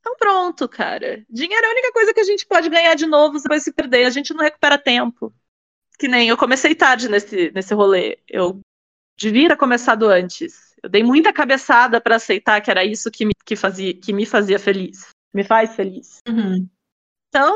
Então 0.00 0.16
pronto, 0.16 0.68
cara. 0.68 1.24
Dinheiro 1.28 1.64
é 1.64 1.68
a 1.68 1.72
única 1.72 1.92
coisa 1.92 2.12
que 2.14 2.20
a 2.20 2.24
gente 2.24 2.46
pode 2.46 2.68
ganhar 2.68 2.94
de 2.94 3.06
novo 3.06 3.38
depois 3.40 3.62
se 3.62 3.72
perder. 3.72 4.04
A 4.04 4.10
gente 4.10 4.34
não 4.34 4.42
recupera 4.42 4.78
tempo. 4.78 5.32
Que 5.98 6.08
nem 6.08 6.28
eu 6.28 6.36
comecei 6.36 6.74
tarde 6.74 7.08
nesse, 7.08 7.50
nesse 7.52 7.74
rolê. 7.74 8.18
Eu 8.26 8.60
devia 9.18 9.48
ter 9.48 9.56
começado 9.56 10.06
antes. 10.08 10.74
Eu 10.82 10.88
dei 10.88 11.02
muita 11.02 11.32
cabeçada 11.32 12.00
para 12.00 12.16
aceitar 12.16 12.60
que 12.62 12.70
era 12.70 12.84
isso 12.84 13.10
que 13.10 13.26
me, 13.26 13.32
que 13.44 13.54
fazia, 13.54 13.94
que 13.94 14.12
me 14.12 14.24
fazia 14.24 14.58
feliz. 14.58 15.10
Me 15.32 15.44
faz 15.44 15.76
feliz. 15.76 16.18
Uhum. 16.26 16.66
Então, 17.28 17.54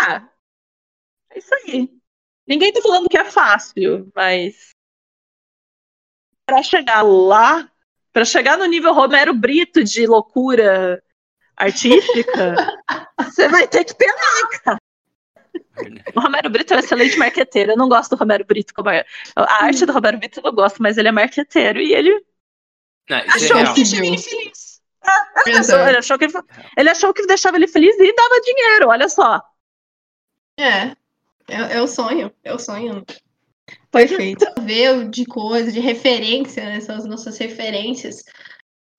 ah, 0.00 0.28
é 1.30 1.38
isso 1.38 1.54
aí. 1.54 2.01
Ninguém 2.46 2.72
tá 2.72 2.82
falando 2.82 3.08
que 3.08 3.18
é 3.18 3.24
fácil, 3.24 4.10
mas 4.14 4.70
para 6.44 6.62
chegar 6.62 7.02
lá, 7.02 7.70
para 8.12 8.24
chegar 8.24 8.58
no 8.58 8.66
nível 8.66 8.92
Romero 8.92 9.32
Brito 9.32 9.82
de 9.82 10.06
loucura 10.06 11.02
artística, 11.56 12.56
você 13.18 13.48
vai 13.48 13.66
ter 13.68 13.84
que 13.84 13.94
penar, 13.94 14.48
cara. 14.64 14.78
O 16.14 16.20
Romero 16.20 16.50
Brito 16.50 16.74
é 16.74 16.76
um 16.76 16.80
excelente 16.80 17.16
marqueteiro. 17.16 17.72
Eu 17.72 17.76
não 17.76 17.88
gosto 17.88 18.10
do 18.10 18.18
Romero 18.18 18.44
Brito 18.44 18.74
como 18.74 18.90
a, 18.90 19.04
a 19.36 19.64
arte 19.64 19.86
do 19.86 19.92
Romero 19.92 20.18
Brito 20.18 20.40
eu 20.42 20.52
gosto, 20.52 20.82
mas 20.82 20.98
ele 20.98 21.08
é 21.08 21.12
marqueteiro 21.12 21.80
e 21.80 21.94
ele 21.94 22.24
Não, 23.08 23.18
isso 23.18 23.52
achou 23.54 23.58
é 23.58 23.66
que 23.66 23.74
deixava 23.74 24.06
ele 24.06 24.18
feliz. 24.18 24.82
Ele, 25.46 25.58
achou, 25.58 26.16
ele, 26.16 26.30
que, 26.30 26.38
ele 26.76 26.90
achou 26.90 27.14
que 27.14 27.26
deixava 27.26 27.56
ele 27.56 27.66
feliz 27.66 27.96
e 27.98 28.14
dava 28.14 28.40
dinheiro, 28.40 28.88
olha 28.88 29.08
só. 29.08 29.42
É. 30.58 30.94
É, 31.48 31.76
é 31.76 31.82
o 31.82 31.86
sonho. 31.86 32.32
É 32.42 32.54
o 32.54 32.58
sonho. 32.58 33.04
Perfeito. 33.90 34.44
Ver 34.62 35.08
de 35.08 35.24
coisa, 35.24 35.70
de 35.70 35.80
referência, 35.80 36.64
né? 36.64 36.80
São 36.80 36.96
as 36.96 37.04
nossas 37.04 37.38
referências. 37.38 38.22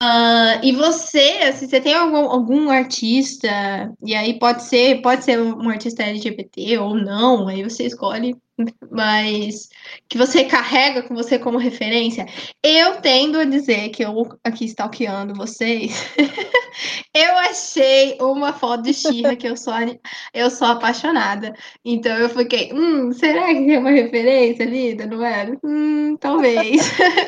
Ah, 0.00 0.60
e 0.62 0.72
você, 0.72 1.40
assim, 1.48 1.66
você 1.66 1.80
tem 1.80 1.94
algum, 1.94 2.28
algum 2.28 2.68
artista, 2.68 3.48
e 4.04 4.14
aí 4.14 4.38
pode 4.38 4.62
ser, 4.64 5.00
pode 5.00 5.24
ser 5.24 5.40
um 5.40 5.68
artista 5.68 6.02
LGBT 6.02 6.78
ou 6.78 6.94
não, 6.94 7.48
aí 7.48 7.62
você 7.62 7.84
escolhe, 7.84 8.36
mas 8.90 9.68
que 10.08 10.16
você 10.16 10.44
carrega 10.44 11.02
com 11.02 11.14
você 11.14 11.38
como 11.38 11.58
referência. 11.58 12.26
Eu 12.62 13.00
tendo 13.00 13.38
a 13.38 13.44
dizer 13.44 13.88
que 13.90 14.04
eu 14.04 14.14
aqui 14.44 14.64
stalkeando 14.66 15.34
vocês, 15.34 15.92
eu 17.14 17.36
achei 17.38 18.16
uma 18.20 18.52
foto 18.52 18.82
de 18.82 18.94
Xirra 18.94 19.36
que 19.36 19.48
eu 19.48 19.56
sou, 19.56 19.74
eu 20.32 20.50
sou 20.50 20.68
apaixonada. 20.68 21.54
Então 21.84 22.16
eu 22.18 22.28
fiquei, 22.28 22.72
hum, 22.72 23.12
será 23.12 23.46
que 23.48 23.72
é 23.72 23.78
uma 23.78 23.90
referência, 23.90 24.66
vida? 24.68 25.06
Não 25.06 25.24
é? 25.24 25.50
Hum, 25.64 26.16
talvez. 26.18 26.82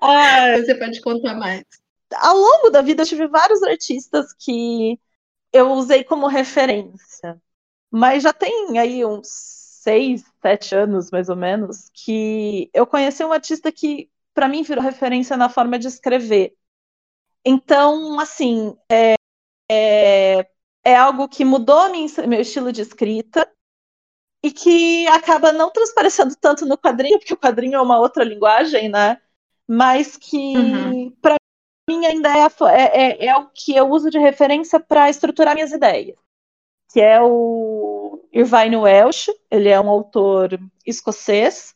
Ah, 0.00 0.56
Você 0.56 0.74
pode 0.76 1.00
contar 1.00 1.34
mais. 1.34 1.64
ao 2.14 2.36
longo 2.36 2.70
da 2.70 2.82
vida 2.82 3.02
eu 3.02 3.06
tive 3.06 3.26
vários 3.26 3.62
artistas 3.62 4.32
que 4.34 4.98
eu 5.52 5.72
usei 5.72 6.04
como 6.04 6.26
referência. 6.28 7.40
Mas 7.90 8.22
já 8.22 8.32
tem 8.32 8.78
aí 8.78 9.04
uns 9.04 9.57
seis, 9.88 10.22
sete 10.42 10.74
anos, 10.74 11.10
mais 11.10 11.30
ou 11.30 11.36
menos, 11.36 11.90
que 11.94 12.68
eu 12.74 12.86
conheci 12.86 13.24
um 13.24 13.32
artista 13.32 13.72
que, 13.72 14.10
para 14.34 14.46
mim, 14.46 14.62
virou 14.62 14.84
referência 14.84 15.34
na 15.34 15.48
forma 15.48 15.78
de 15.78 15.88
escrever. 15.88 16.54
Então, 17.42 18.20
assim, 18.20 18.76
é, 18.92 19.14
é, 19.70 20.46
é 20.84 20.94
algo 20.94 21.26
que 21.26 21.42
mudou 21.42 21.90
minha, 21.90 22.06
meu 22.26 22.40
estilo 22.40 22.70
de 22.70 22.82
escrita 22.82 23.50
e 24.44 24.52
que 24.52 25.06
acaba 25.08 25.52
não 25.52 25.70
transparecendo 25.70 26.36
tanto 26.36 26.66
no 26.66 26.76
quadrinho, 26.76 27.18
porque 27.18 27.32
o 27.32 27.38
quadrinho 27.38 27.76
é 27.76 27.80
uma 27.80 27.98
outra 27.98 28.22
linguagem, 28.22 28.90
né? 28.90 29.18
Mas 29.66 30.18
que, 30.18 30.56
Uhum. 30.56 31.16
para 31.22 31.36
mim, 31.88 32.04
ainda 32.04 32.28
é, 32.28 32.46
é, 32.74 33.00
é, 33.00 33.26
é 33.26 33.36
o 33.36 33.48
que 33.48 33.74
eu 33.74 33.88
uso 33.88 34.10
de 34.10 34.18
referência 34.18 34.78
para 34.78 35.08
estruturar 35.08 35.54
minhas 35.54 35.72
ideias. 35.72 36.16
Que 36.92 37.00
é 37.00 37.20
o 37.20 37.77
Irvine 38.32 38.76
Welsh, 38.76 39.30
ele 39.50 39.68
é 39.68 39.80
um 39.80 39.88
autor 39.88 40.58
escocês, 40.86 41.74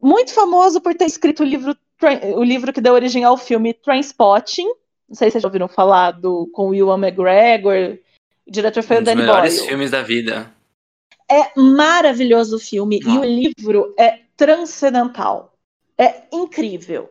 muito 0.00 0.34
famoso 0.34 0.80
por 0.80 0.94
ter 0.94 1.06
escrito 1.06 1.42
o 1.42 1.46
livro, 1.46 1.76
o 2.36 2.44
livro 2.44 2.72
que 2.72 2.80
deu 2.80 2.92
origem 2.92 3.24
ao 3.24 3.36
filme 3.36 3.72
Trainspotting. 3.72 4.66
Não 5.08 5.16
sei 5.16 5.28
se 5.28 5.32
vocês 5.32 5.42
já 5.42 5.48
ouviram 5.48 5.68
falar 5.68 6.12
do, 6.12 6.46
com 6.52 6.68
o 6.68 6.74
Ewan 6.74 6.98
McGregor. 6.98 7.98
O 8.46 8.50
diretor 8.50 8.82
foi 8.82 8.96
Um 8.96 8.98
o 8.98 9.02
dos 9.02 9.12
Danny 9.12 9.22
melhores 9.22 9.54
Boyle. 9.54 9.68
filmes 9.68 9.90
da 9.90 10.02
vida. 10.02 10.54
É 11.30 11.58
maravilhoso 11.58 12.56
o 12.56 12.60
filme 12.60 13.00
e 13.02 13.18
o 13.18 13.24
livro 13.24 13.94
é 13.98 14.20
transcendental. 14.36 15.54
É 15.96 16.24
incrível. 16.30 17.10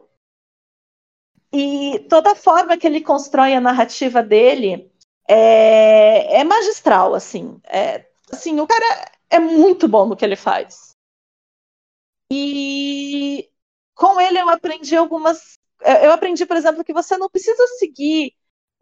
E 1.51 2.05
toda 2.09 2.31
a 2.31 2.35
forma 2.35 2.77
que 2.77 2.85
ele 2.85 3.01
constrói 3.01 3.53
a 3.55 3.61
narrativa 3.61 4.21
dele 4.21 4.91
é, 5.27 6.41
é 6.41 6.43
magistral, 6.43 7.15
assim. 7.15 7.59
É, 7.65 8.05
assim, 8.33 8.59
o 8.59 8.67
cara 8.67 9.11
é 9.29 9.39
muito 9.39 9.87
bom 9.87 10.05
no 10.05 10.15
que 10.15 10.25
ele 10.25 10.35
faz. 10.35 10.95
E 12.31 13.49
com 13.95 14.19
ele 14.19 14.39
eu 14.39 14.49
aprendi 14.49 14.95
algumas. 14.95 15.57
Eu 16.03 16.11
aprendi, 16.11 16.45
por 16.45 16.57
exemplo, 16.57 16.83
que 16.83 16.93
você 16.93 17.17
não 17.17 17.29
precisa 17.29 17.65
seguir 17.77 18.33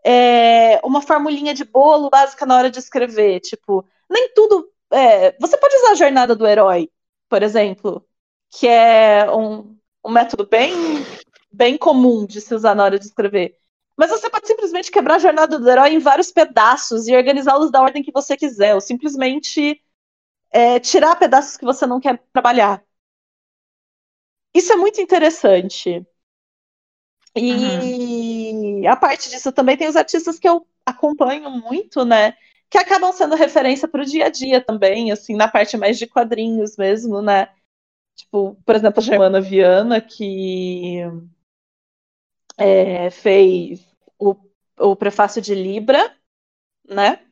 é, 0.06 0.80
uma 0.86 1.02
formulinha 1.02 1.54
de 1.54 1.66
bolo 1.66 2.10
básica 2.10 2.46
na 2.46 2.58
hora 2.58 2.72
de 2.72 2.80
escrever. 2.80 3.40
Tipo, 3.42 3.86
nem 4.10 4.34
tudo. 4.34 4.72
é, 4.92 5.38
você 5.40 5.58
pode 5.58 5.76
usar 5.78 5.92
a 5.92 5.96
jornada 5.96 6.36
do 6.36 6.48
herói, 6.48 6.90
por 7.30 7.44
exemplo, 7.44 8.06
que 8.50 8.68
é 8.68 9.30
um, 9.32 9.78
um 10.06 10.12
método 10.12 10.48
bem, 10.48 10.74
bem 11.52 11.78
comum 11.78 12.26
de 12.26 12.42
se 12.42 12.54
usar 12.56 12.76
na 12.76 12.84
hora 12.86 13.00
de 13.00 13.06
escrever. 13.06 13.58
Mas 14.02 14.10
você 14.10 14.32
pode 14.32 14.48
simplesmente 14.48 14.90
quebrar 14.90 15.18
a 15.18 15.20
jornada 15.20 15.60
do 15.60 15.70
herói 15.70 15.94
em 15.94 16.00
vários 16.00 16.32
pedaços 16.32 17.08
e 17.08 17.16
organizá-los 17.16 17.70
da 17.70 17.84
ordem 17.84 18.02
que 18.02 18.12
você 18.12 18.36
quiser, 18.36 18.74
ou 18.74 18.82
simplesmente 18.82 19.80
é, 20.50 20.80
tirar 20.80 21.16
pedaços 21.18 21.56
que 21.56 21.64
você 21.64 21.86
não 21.86 22.00
quer 22.00 22.20
trabalhar. 22.34 22.84
Isso 24.56 24.74
é 24.74 24.76
muito 24.76 25.00
interessante. 25.00 26.04
E 27.36 28.88
a 28.88 28.96
parte 28.96 29.30
disso 29.30 29.52
também 29.52 29.78
tem 29.78 29.88
os 29.88 29.96
artistas 29.96 30.40
que 30.40 30.50
eu 30.50 30.66
acompanho 30.84 31.52
muito, 31.52 32.04
né? 32.04 32.36
Que 32.72 32.80
acabam 32.80 33.14
sendo 33.14 33.36
referência 33.36 33.88
para 33.88 34.02
o 34.02 34.06
dia 34.06 34.26
a 34.26 34.30
dia 34.30 34.60
também, 34.60 35.12
assim, 35.12 35.36
na 35.36 35.48
parte 35.48 35.78
mais 35.78 36.00
de 36.00 36.08
quadrinhos 36.08 36.76
mesmo, 36.76 37.22
né? 37.22 37.54
Tipo, 38.16 38.56
por 38.66 38.76
exemplo, 38.76 39.00
a 39.00 39.04
Germana 39.04 39.40
Viana, 39.40 40.02
que 40.02 41.02
é, 42.58 43.12
fez 43.12 43.91
o, 44.22 44.36
o 44.80 44.96
prefácio 44.96 45.42
de 45.42 45.56
Libra, 45.56 46.16
né? 46.88 47.26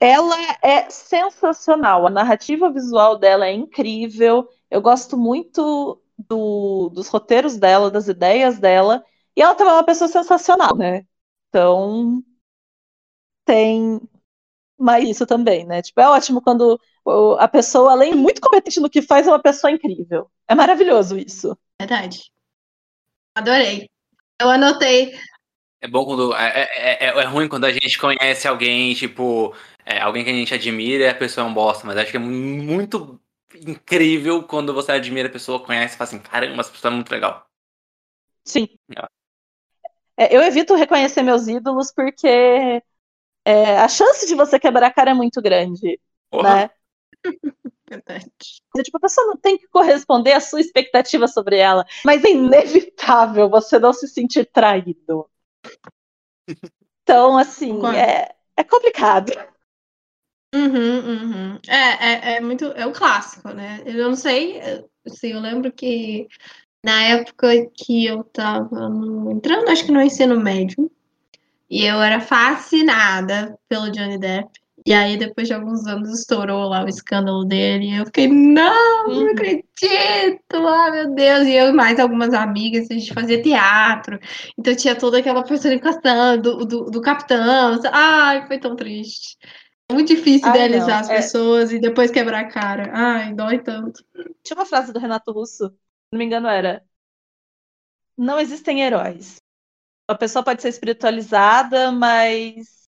Ela 0.00 0.36
é 0.62 0.88
sensacional, 0.88 2.06
a 2.06 2.10
narrativa 2.10 2.72
visual 2.72 3.18
dela 3.18 3.46
é 3.46 3.52
incrível. 3.52 4.48
Eu 4.70 4.80
gosto 4.80 5.16
muito 5.16 6.02
do, 6.16 6.88
dos 6.88 7.08
roteiros 7.08 7.58
dela, 7.58 7.90
das 7.90 8.08
ideias 8.08 8.58
dela, 8.58 9.04
e 9.36 9.42
ela 9.42 9.54
também 9.54 9.72
é 9.74 9.76
uma 9.76 9.84
pessoa 9.84 10.08
sensacional, 10.08 10.74
né? 10.74 11.06
Então 11.48 12.24
tem 13.44 14.00
mais 14.78 15.06
isso 15.06 15.26
também, 15.26 15.66
né? 15.66 15.82
Tipo, 15.82 16.00
é 16.00 16.08
ótimo 16.08 16.40
quando 16.40 16.80
a 17.38 17.46
pessoa, 17.46 17.92
além 17.92 18.12
de 18.12 18.16
muito 18.16 18.40
competente 18.40 18.80
no 18.80 18.88
que 18.88 19.02
faz, 19.02 19.26
é 19.26 19.30
uma 19.30 19.42
pessoa 19.42 19.70
incrível. 19.70 20.30
É 20.48 20.54
maravilhoso 20.54 21.18
isso. 21.18 21.56
Verdade. 21.78 22.30
Adorei. 23.34 23.88
Eu 24.40 24.50
anotei. 24.50 25.14
É 25.80 25.86
bom 25.86 26.04
quando. 26.04 26.34
É, 26.34 26.62
é, 26.62 27.06
é, 27.06 27.08
é 27.08 27.24
ruim 27.24 27.48
quando 27.48 27.66
a 27.66 27.72
gente 27.72 27.98
conhece 27.98 28.48
alguém, 28.48 28.94
tipo, 28.94 29.54
é, 29.84 30.00
alguém 30.00 30.24
que 30.24 30.30
a 30.30 30.34
gente 30.34 30.54
admira 30.54 31.04
e 31.04 31.08
a 31.08 31.14
pessoa 31.14 31.46
é 31.46 31.50
um 31.50 31.54
bosta, 31.54 31.86
mas 31.86 31.96
acho 31.96 32.10
que 32.10 32.16
é 32.16 32.20
muito 32.20 33.20
incrível 33.54 34.42
quando 34.44 34.72
você 34.72 34.92
admira 34.92 35.28
a 35.28 35.32
pessoa, 35.32 35.64
conhece 35.64 35.94
e 35.94 35.98
fala 35.98 36.08
assim, 36.08 36.18
caramba, 36.18 36.60
essa 36.60 36.70
pessoa 36.70 36.92
é 36.92 36.94
muito 36.94 37.10
legal. 37.10 37.46
Sim. 38.44 38.68
É, 40.16 40.34
eu 40.34 40.42
evito 40.42 40.74
reconhecer 40.74 41.22
meus 41.22 41.48
ídolos 41.48 41.92
porque 41.92 42.82
é, 43.44 43.78
a 43.78 43.88
chance 43.88 44.26
de 44.26 44.34
você 44.34 44.58
quebrar 44.58 44.86
a 44.86 44.92
cara 44.92 45.10
é 45.10 45.14
muito 45.14 45.40
grande, 45.42 46.00
Porra. 46.30 46.54
né? 46.54 46.70
Verdade. 47.88 48.30
Tipo, 48.84 48.96
a 48.98 49.00
pessoa 49.00 49.26
não 49.26 49.36
tem 49.36 49.58
que 49.58 49.66
corresponder 49.68 50.32
à 50.32 50.40
sua 50.40 50.60
expectativa 50.60 51.26
sobre 51.26 51.56
ela, 51.58 51.84
mas 52.04 52.24
é 52.24 52.30
inevitável 52.30 53.48
você 53.50 53.78
não 53.78 53.92
se 53.92 54.06
sentir 54.08 54.46
traído. 54.46 55.28
Então, 57.02 57.36
assim, 57.36 57.72
Concordo. 57.74 57.98
é, 57.98 58.34
é 58.56 58.64
complicado. 58.64 59.32
Uhum, 60.54 60.98
uhum. 61.54 61.58
É, 61.68 62.32
é, 62.34 62.36
é 62.36 62.40
muito. 62.40 62.66
É 62.72 62.84
o 62.86 62.92
clássico, 62.92 63.50
né? 63.50 63.82
Eu 63.86 64.08
não 64.08 64.16
sei. 64.16 64.60
Assim, 65.06 65.28
eu 65.28 65.40
lembro 65.40 65.72
que 65.72 66.26
na 66.84 67.02
época 67.04 67.48
que 67.76 68.06
eu 68.06 68.24
tava 68.24 68.88
no- 68.88 69.32
entrando, 69.32 69.68
acho 69.70 69.86
que 69.86 69.92
no 69.92 70.02
ensino 70.02 70.40
médio, 70.40 70.90
e 71.70 71.84
eu 71.86 72.02
era 72.02 72.20
fascinada 72.20 73.58
pelo 73.68 73.90
Johnny 73.92 74.18
Depp. 74.18 74.59
E 74.86 74.92
aí, 74.94 75.16
depois 75.16 75.46
de 75.48 75.54
alguns 75.54 75.86
anos, 75.86 76.10
estourou 76.18 76.68
lá 76.68 76.84
o 76.84 76.88
escândalo 76.88 77.44
dele. 77.44 77.86
E 77.86 77.96
eu 77.98 78.06
fiquei, 78.06 78.28
não, 78.28 79.14
não 79.14 79.30
Uhum. 79.30 79.32
acredito! 79.32 80.56
Ah, 80.56 80.90
meu 80.90 81.14
Deus! 81.14 81.46
E 81.46 81.52
eu 81.54 81.68
e 81.68 81.72
mais 81.72 81.98
algumas 82.00 82.32
amigas, 82.34 82.90
a 82.90 82.94
gente 82.94 83.12
fazia 83.12 83.42
teatro. 83.42 84.18
Então 84.58 84.74
tinha 84.74 84.96
toda 84.96 85.18
aquela 85.18 85.44
personificação 85.44 86.38
do, 86.40 86.64
do, 86.64 86.84
do 86.90 87.00
capitão. 87.00 87.80
Ai, 87.92 88.46
foi 88.46 88.58
tão 88.58 88.74
triste. 88.76 89.36
É 89.90 89.94
muito 89.94 90.08
difícil 90.08 90.48
Ai, 90.48 90.50
idealizar 90.50 91.00
não, 91.00 91.00
as 91.00 91.10
é- 91.10 91.32
pessoas 91.32 91.72
e 91.72 91.80
depois 91.80 92.10
quebrar 92.10 92.40
a 92.40 92.48
cara. 92.48 92.90
Ai, 92.94 93.34
dói 93.34 93.58
tanto. 93.62 94.04
Tinha 94.42 94.56
uma 94.58 94.66
frase 94.66 94.92
do 94.92 94.98
Renato 94.98 95.32
Russo, 95.32 95.68
se 95.68 95.74
não 96.12 96.18
me 96.18 96.24
engano, 96.26 96.48
era: 96.48 96.82
Não 98.16 98.38
existem 98.38 98.82
heróis. 98.82 99.36
A 100.08 100.14
pessoa 100.16 100.44
pode 100.44 100.62
ser 100.62 100.68
espiritualizada, 100.70 101.92
mas 101.92 102.79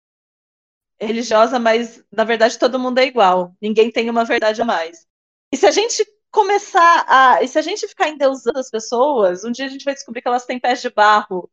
religiosa, 1.06 1.58
mas 1.58 2.04
na 2.10 2.24
verdade 2.24 2.58
todo 2.58 2.78
mundo 2.78 2.98
é 2.98 3.06
igual. 3.06 3.54
Ninguém 3.60 3.90
tem 3.90 4.10
uma 4.10 4.24
verdade 4.24 4.62
a 4.62 4.64
mais. 4.64 5.06
E 5.52 5.56
se 5.56 5.66
a 5.66 5.70
gente 5.70 6.04
começar 6.30 7.04
a. 7.08 7.42
E 7.42 7.48
se 7.48 7.58
a 7.58 7.62
gente 7.62 7.86
ficar 7.86 8.08
endeusando 8.08 8.58
as 8.58 8.70
pessoas, 8.70 9.44
um 9.44 9.52
dia 9.52 9.66
a 9.66 9.68
gente 9.68 9.84
vai 9.84 9.94
descobrir 9.94 10.22
que 10.22 10.28
elas 10.28 10.46
têm 10.46 10.58
pés 10.60 10.80
de 10.82 10.90
barro. 10.90 11.50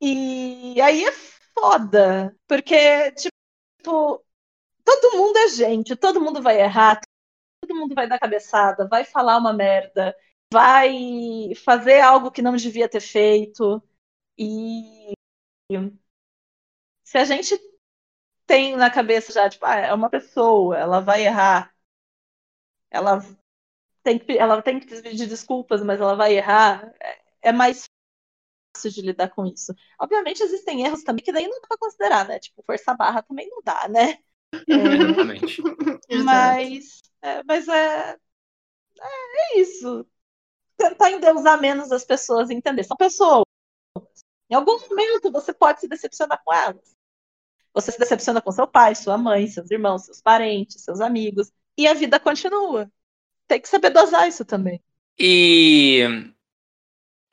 E 0.00 0.80
aí 0.82 1.04
é 1.04 1.12
foda. 1.54 2.36
Porque, 2.48 3.12
tipo, 3.12 4.24
todo 4.84 5.16
mundo 5.16 5.36
é 5.38 5.48
gente, 5.48 5.96
todo 5.96 6.20
mundo 6.20 6.42
vai 6.42 6.60
errar, 6.60 7.00
todo 7.60 7.76
mundo 7.78 7.94
vai 7.94 8.08
dar 8.08 8.18
cabeçada, 8.18 8.88
vai 8.88 9.04
falar 9.04 9.38
uma 9.38 9.52
merda, 9.52 10.16
vai 10.52 11.54
fazer 11.64 12.00
algo 12.00 12.30
que 12.30 12.42
não 12.42 12.56
devia 12.56 12.88
ter 12.88 13.00
feito. 13.00 13.82
E 14.38 15.12
se 17.04 17.18
a 17.18 17.24
gente 17.24 17.58
tem 18.52 18.76
na 18.76 18.90
cabeça 18.90 19.32
já, 19.32 19.48
tipo, 19.48 19.64
ah, 19.64 19.76
é 19.76 19.94
uma 19.94 20.10
pessoa, 20.10 20.76
ela 20.76 21.00
vai 21.00 21.24
errar, 21.24 21.72
ela 22.90 23.20
tem 24.02 24.18
que, 24.18 24.38
ela 24.38 24.62
tem 24.62 24.80
que 24.80 24.86
pedir 25.02 25.26
desculpas, 25.28 25.82
mas 25.82 26.00
ela 26.00 26.16
vai 26.16 26.34
errar, 26.36 26.94
é- 27.00 27.22
é 27.50 27.52
mais 27.52 27.86
fácil 28.76 28.90
de 28.92 29.02
lidar 29.02 29.30
com 29.30 29.46
isso. 29.46 29.74
Obviamente 30.00 30.42
existem 30.42 30.84
erros 30.86 31.04
também 31.04 31.24
que 31.24 31.32
daí 31.32 31.48
não 31.48 31.60
dá 31.60 31.68
pra 31.68 31.78
considerar, 31.78 32.28
né? 32.28 32.38
Tipo, 32.40 32.62
força 32.64 32.94
barra 32.94 33.22
também 33.22 33.48
não 33.50 33.62
dá, 33.64 33.88
né? 33.88 34.18
É, 34.70 34.96
Exatamente. 34.96 35.62
mas, 36.24 37.02
é, 37.22 37.42
mas 37.44 37.68
é, 37.68 38.16
é 39.34 39.60
isso. 39.60 40.06
Tentar 40.76 41.10
endeusar 41.12 41.60
menos 41.60 41.92
as 41.92 42.04
pessoas 42.04 42.50
e 42.50 42.54
entender. 42.54 42.84
São 42.84 42.96
pessoas. 42.96 43.44
Em 44.48 44.54
algum 44.54 44.78
momento 44.88 45.32
você 45.32 45.52
pode 45.52 45.80
se 45.80 45.88
decepcionar 45.88 46.40
com 46.44 46.52
elas. 46.52 46.94
Você 47.74 47.92
se 47.92 47.98
decepciona 47.98 48.40
com 48.40 48.52
seu 48.52 48.66
pai, 48.66 48.94
sua 48.94 49.16
mãe, 49.16 49.46
seus 49.46 49.70
irmãos, 49.70 50.04
seus 50.04 50.20
parentes, 50.20 50.82
seus 50.82 51.00
amigos. 51.00 51.50
E 51.76 51.86
a 51.86 51.94
vida 51.94 52.20
continua. 52.20 52.90
Tem 53.48 53.60
que 53.60 53.68
saber 53.68 53.90
dosar 53.90 54.28
isso 54.28 54.44
também. 54.44 54.82
E 55.18 56.32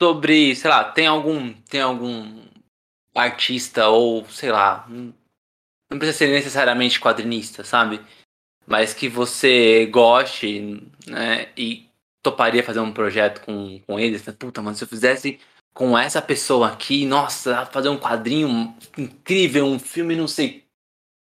sobre, 0.02 0.56
sei 0.56 0.70
lá, 0.70 0.92
tem 0.92 1.08
algum, 1.08 1.54
tem 1.64 1.82
algum 1.82 2.44
artista 3.14 3.90
ou, 3.90 4.26
sei 4.30 4.52
lá, 4.52 4.88
não 5.90 5.98
precisa 5.98 6.18
ser 6.18 6.28
necessariamente 6.32 7.00
quadrinista, 7.00 7.64
sabe? 7.64 8.00
Mas 8.66 8.94
que 8.94 9.10
você 9.10 9.88
goste, 9.88 10.82
né? 11.08 11.52
E 11.58 11.90
toparia 12.22 12.64
fazer 12.64 12.80
um 12.80 12.94
projeto 12.94 13.42
com, 13.42 13.80
com 13.80 14.00
eles. 14.00 14.26
né? 14.26 14.34
Puta, 14.38 14.62
mano, 14.62 14.76
se 14.76 14.84
eu 14.84 14.88
fizesse 14.88 15.40
com 15.74 15.98
essa 15.98 16.22
pessoa 16.22 16.70
aqui, 16.72 17.06
nossa, 17.06 17.66
fazer 17.68 17.90
um 17.90 17.98
quadrinho 18.00 18.76
incrível, 18.98 19.66
um 19.66 19.80
filme 19.80 20.16
não 20.16 20.28
sei 20.28 20.66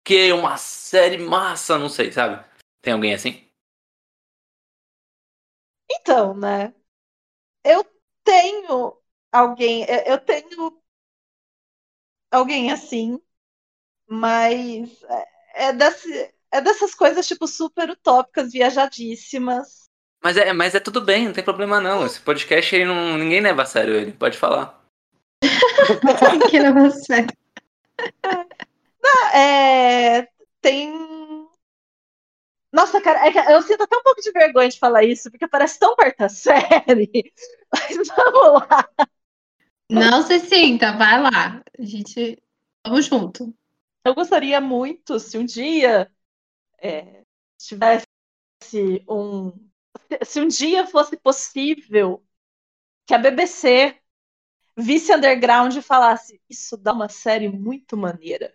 que, 0.05 0.32
uma 0.32 0.57
série 0.59 1.18
massa, 1.18 1.78
não 1.78 1.89
sei, 1.89 2.12
sabe? 2.12 2.45
Tem 2.82 2.93
alguém 2.95 3.14
assim? 3.14 3.45
Então, 5.91 6.35
né? 6.37 6.74
Eu 7.64 7.85
tenho 8.24 8.99
alguém, 9.32 9.85
eu 9.89 10.14
eu 10.14 10.20
tenho 10.20 10.82
alguém 12.30 12.70
assim, 12.72 13.20
mas 14.09 15.03
é, 15.55 15.68
é, 15.68 15.72
desse- 15.72 16.35
é 16.53 16.61
dessas 16.61 16.95
coisas, 16.95 17.26
tipo, 17.26 17.47
super 17.49 17.91
utópicas, 17.91 18.53
viajadíssimas. 18.53 19.91
Mas 20.25 20.39
é, 20.39 20.53
mas 20.55 20.75
é 20.75 20.81
tudo 20.81 21.03
bem, 21.03 21.27
não 21.27 21.35
tem 21.35 21.45
problema 21.45 21.83
não. 21.83 22.07
Esse 22.07 22.18
podcast 22.18 22.75
aí 22.75 22.83
não, 22.83 23.18
ninguém 23.18 23.43
leva 23.43 23.61
a 23.61 23.66
sério 23.66 23.95
ele, 23.95 24.12
pode 24.12 24.39
falar. 24.39 24.83
que 26.51 26.59
não 26.61 26.91
sério. 26.91 27.29
É, 29.35 30.27
tem. 30.62 31.47
Nossa, 32.72 33.03
cara, 33.03 33.27
é 33.27 33.33
que 33.33 33.39
eu 33.39 33.61
sinto 33.61 33.83
até 33.83 33.97
um 33.99 34.03
pouco 34.03 34.22
de 34.22 34.33
vergonha 34.33 34.70
de 34.70 34.79
falar 34.79 35.05
isso, 35.05 35.31
porque 35.31 35.47
parece 35.47 35.79
tão 35.79 35.95
quarta 35.95 36.29
série. 36.31 37.33
Mas 37.70 38.09
vamos 38.09 38.66
lá. 38.66 38.89
Não 39.91 40.22
se 40.22 40.41
sinta, 40.41 40.93
vai 40.93 41.20
lá. 41.20 41.62
A 41.79 41.83
gente. 41.83 42.43
Vamos 42.87 43.05
junto. 43.05 43.55
Eu 44.03 44.14
gostaria 44.14 44.61
muito 44.61 45.20
se 45.20 45.37
um 45.37 45.45
dia 45.45 46.11
é, 46.79 47.22
tivesse 47.59 48.07
um. 49.07 49.53
Se 50.25 50.41
um 50.41 50.49
dia 50.49 50.87
fosse 50.87 51.17
possível 51.17 52.23
que 53.07 53.15
a 53.15 53.19
BBC 53.19 53.97
visse 54.77 55.15
underground 55.15 55.75
e 55.77 55.83
falasse: 55.83 56.41
Isso 56.49 56.77
dá 56.77 56.93
uma 56.93 57.09
série 57.09 57.49
muito 57.49 57.97
maneira. 57.97 58.53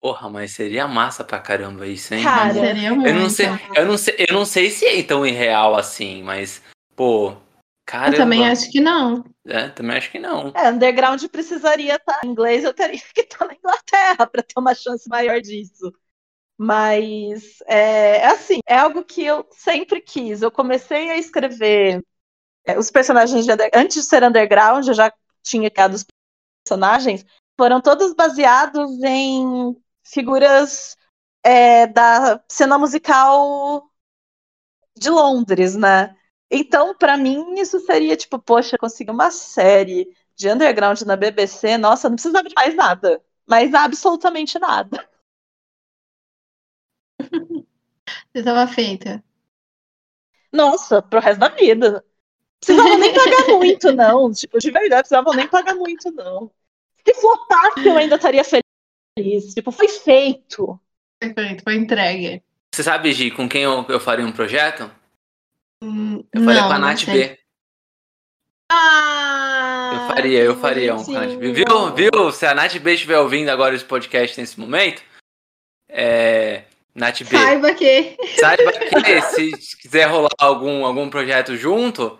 Porra, 0.00 0.28
mas 0.30 0.52
seria 0.52 0.86
massa 0.86 1.24
pra 1.24 1.40
caramba 1.40 1.86
isso, 1.86 2.14
hein? 2.14 2.22
Cara, 2.22 2.54
Seria 2.54 2.94
muito. 2.94 3.08
eu 3.08 3.14
não 3.14 3.28
sei, 3.28 3.46
eu 3.74 3.86
não 3.86 3.98
sei, 3.98 4.16
eu 4.28 4.34
não 4.34 4.44
sei 4.44 4.70
se 4.70 4.86
é 4.86 5.02
tão 5.02 5.26
irreal 5.26 5.74
assim, 5.74 6.22
mas 6.22 6.62
pô, 6.94 7.36
caramba. 7.84 8.14
Eu 8.14 8.18
também 8.20 8.46
acho 8.46 8.70
que 8.70 8.80
não. 8.80 9.24
É, 9.44 9.68
também 9.68 9.96
acho 9.96 10.12
que 10.12 10.20
não. 10.20 10.52
É, 10.54 10.70
underground 10.70 11.24
precisaria 11.26 11.96
estar 11.96 12.20
em 12.24 12.28
inglês, 12.28 12.62
eu 12.62 12.72
teria 12.72 13.00
que 13.12 13.22
estar 13.22 13.44
na 13.44 13.54
Inglaterra 13.54 14.24
para 14.24 14.42
ter 14.42 14.54
uma 14.56 14.72
chance 14.72 15.08
maior 15.08 15.40
disso. 15.40 15.92
Mas 16.58 17.60
é, 17.66 18.18
é 18.18 18.26
assim, 18.28 18.60
é 18.66 18.78
algo 18.78 19.04
que 19.04 19.24
eu 19.24 19.46
sempre 19.52 20.00
quis. 20.00 20.42
Eu 20.42 20.50
comecei 20.50 21.10
a 21.10 21.16
escrever 21.16 22.04
é, 22.66 22.78
os 22.78 22.90
personagens 22.90 23.46
de 23.46 23.52
antes 23.74 23.96
de 23.96 24.02
ser 24.04 24.24
underground, 24.24 24.86
eu 24.88 24.94
já 24.94 25.12
tinha 25.42 25.70
criado 25.70 25.94
os 25.94 26.06
personagens, 26.64 27.24
foram 27.58 27.80
todos 27.80 28.14
baseados 28.14 28.90
em 29.04 29.76
figuras 30.04 30.96
é, 31.44 31.86
da 31.86 32.42
cena 32.48 32.78
musical 32.78 33.90
de 34.96 35.10
Londres, 35.10 35.76
né? 35.76 36.16
Então, 36.50 36.94
pra 36.96 37.16
mim, 37.16 37.54
isso 37.58 37.78
seria 37.80 38.16
tipo, 38.16 38.38
poxa, 38.38 38.78
conseguir 38.78 39.10
uma 39.10 39.30
série 39.30 40.08
de 40.36 40.48
underground 40.50 41.00
na 41.02 41.16
BBC, 41.16 41.76
nossa, 41.78 42.08
não 42.08 42.16
precisava 42.16 42.48
de 42.48 42.54
mais 42.54 42.74
nada. 42.74 43.22
Mas 43.46 43.74
absolutamente 43.74 44.58
nada. 44.58 45.07
Você 48.32 48.38
estava 48.38 48.66
feita. 48.66 49.22
Nossa, 50.52 51.02
pro 51.02 51.20
resto 51.20 51.40
da 51.40 51.48
vida. 51.48 52.04
Precisava 52.60 52.96
nem 52.96 53.12
pagar 53.14 53.48
muito, 53.56 53.92
não. 53.92 54.32
Tipo, 54.32 54.58
de 54.58 54.70
verdade, 54.70 55.02
precisava 55.02 55.34
nem 55.34 55.46
pagar 55.48 55.74
muito, 55.74 56.10
não. 56.10 56.50
Se 57.06 57.14
flopasse, 57.14 57.86
eu 57.86 57.96
ainda 57.96 58.16
estaria 58.16 58.42
feliz. 58.44 59.54
Tipo, 59.54 59.70
foi 59.70 59.88
feito. 59.88 60.78
Perfeito, 61.20 61.62
foi 61.62 61.74
entregue. 61.74 62.42
Você 62.74 62.82
sabe, 62.82 63.12
Gi, 63.12 63.30
com 63.30 63.48
quem 63.48 63.62
eu, 63.62 63.84
eu 63.88 64.00
faria 64.00 64.24
um 64.24 64.32
projeto? 64.32 64.90
Hum, 65.82 66.24
Eu 66.32 66.44
faria 66.44 66.60
não, 66.62 66.68
com 66.68 66.74
a 66.74 66.78
Nath. 66.78 67.04
B. 67.06 67.38
Ah, 68.70 69.90
Eu 69.94 70.14
faria, 70.14 70.42
eu 70.42 70.56
faria 70.56 70.94
um 70.94 71.04
com 71.04 71.16
a 71.16 71.26
Nath 71.26 71.38
B. 71.38 71.52
Viu? 71.52 71.94
Viu? 71.94 72.32
Se 72.32 72.46
a 72.46 72.54
Nath 72.54 72.76
B 72.78 72.94
estiver 72.94 73.18
ouvindo 73.18 73.48
agora 73.48 73.74
esse 73.74 73.84
podcast 73.84 74.38
nesse 74.40 74.58
momento, 74.60 75.02
é. 75.88 76.64
Nath 76.98 77.22
B. 77.22 77.36
Saiba 77.36 77.72
que. 77.74 78.16
Saiba 78.40 78.72
que 78.72 79.20
se 79.22 79.76
quiser 79.80 80.04
rolar 80.08 80.28
algum, 80.38 80.84
algum 80.84 81.08
projeto 81.08 81.56
junto, 81.56 82.18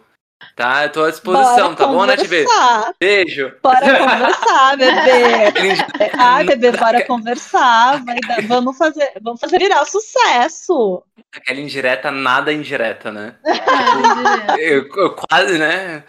Tá, 0.54 0.84
eu 0.84 0.92
tô 0.92 1.04
à 1.04 1.10
disposição, 1.10 1.74
Bora 1.74 1.76
tá 1.76 1.86
bom, 1.86 2.06
né, 2.06 2.16
TV? 2.16 2.44
conversar. 2.44 2.94
Beijo. 3.00 3.52
Bora 3.60 3.98
conversar, 3.98 4.76
bebê. 4.76 6.12
Ai, 6.16 6.44
bebê, 6.44 6.72
bora 6.72 7.04
conversar. 7.06 8.04
Vai 8.04 8.16
dar- 8.20 8.42
vamos, 8.46 8.76
fazer, 8.76 9.12
vamos 9.20 9.40
fazer 9.40 9.58
virar 9.58 9.84
sucesso. 9.84 11.02
Aquela 11.34 11.60
indireta, 11.60 12.10
nada 12.12 12.52
indireta, 12.52 13.10
né? 13.10 13.34
Direto. 13.44 14.60
Eu, 14.60 14.88
eu 14.96 15.14
quase, 15.16 15.58
né? 15.58 16.04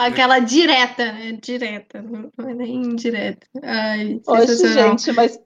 Aquela 0.00 0.38
direta, 0.40 1.12
né? 1.12 1.38
Direta, 1.40 2.02
não 2.02 2.50
é 2.50 2.54
nem 2.54 2.74
indireta. 2.76 3.46
Ai, 3.62 4.20
Hoje, 4.26 4.46
sensacional. 4.48 4.90
gente, 4.90 5.12
mas 5.12 5.40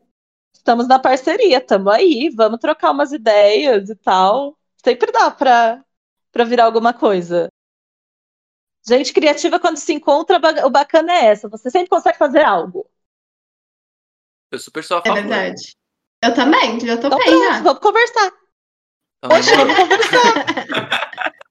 estamos 0.62 0.86
na 0.88 0.98
parceria, 0.98 1.58
estamos 1.58 1.92
aí. 1.92 2.30
Vamos 2.34 2.60
trocar 2.60 2.92
umas 2.92 3.12
ideias 3.12 3.90
e 3.90 3.96
tal. 3.96 4.56
Sempre 4.82 5.10
dá 5.12 5.30
pra, 5.30 5.84
pra 6.30 6.44
virar 6.44 6.64
alguma 6.64 6.94
coisa. 6.94 7.48
Gente 8.86 9.12
criativa, 9.12 9.60
quando 9.60 9.76
se 9.76 9.92
encontra, 9.92 10.40
o 10.66 10.70
bacana 10.70 11.12
é 11.12 11.26
essa. 11.26 11.48
Você 11.48 11.70
sempre 11.70 11.88
consegue 11.88 12.18
fazer 12.18 12.42
algo. 12.42 12.88
Eu 14.50 14.58
super 14.58 14.82
sou 14.82 14.96
a 14.98 15.00
É 15.00 15.02
favor. 15.04 15.20
verdade. 15.20 15.76
Eu 16.22 16.34
também, 16.34 16.78
já 16.80 16.96
tô 16.96 17.06
Então 17.08 17.18
bem 17.18 17.26
pronto, 17.28 17.44
já. 17.44 17.60
vamos 17.62 17.80
conversar. 17.80 18.32
Então, 19.18 19.38
Hoje 19.38 19.50
vamos 19.56 19.76
conversar. 19.76 21.02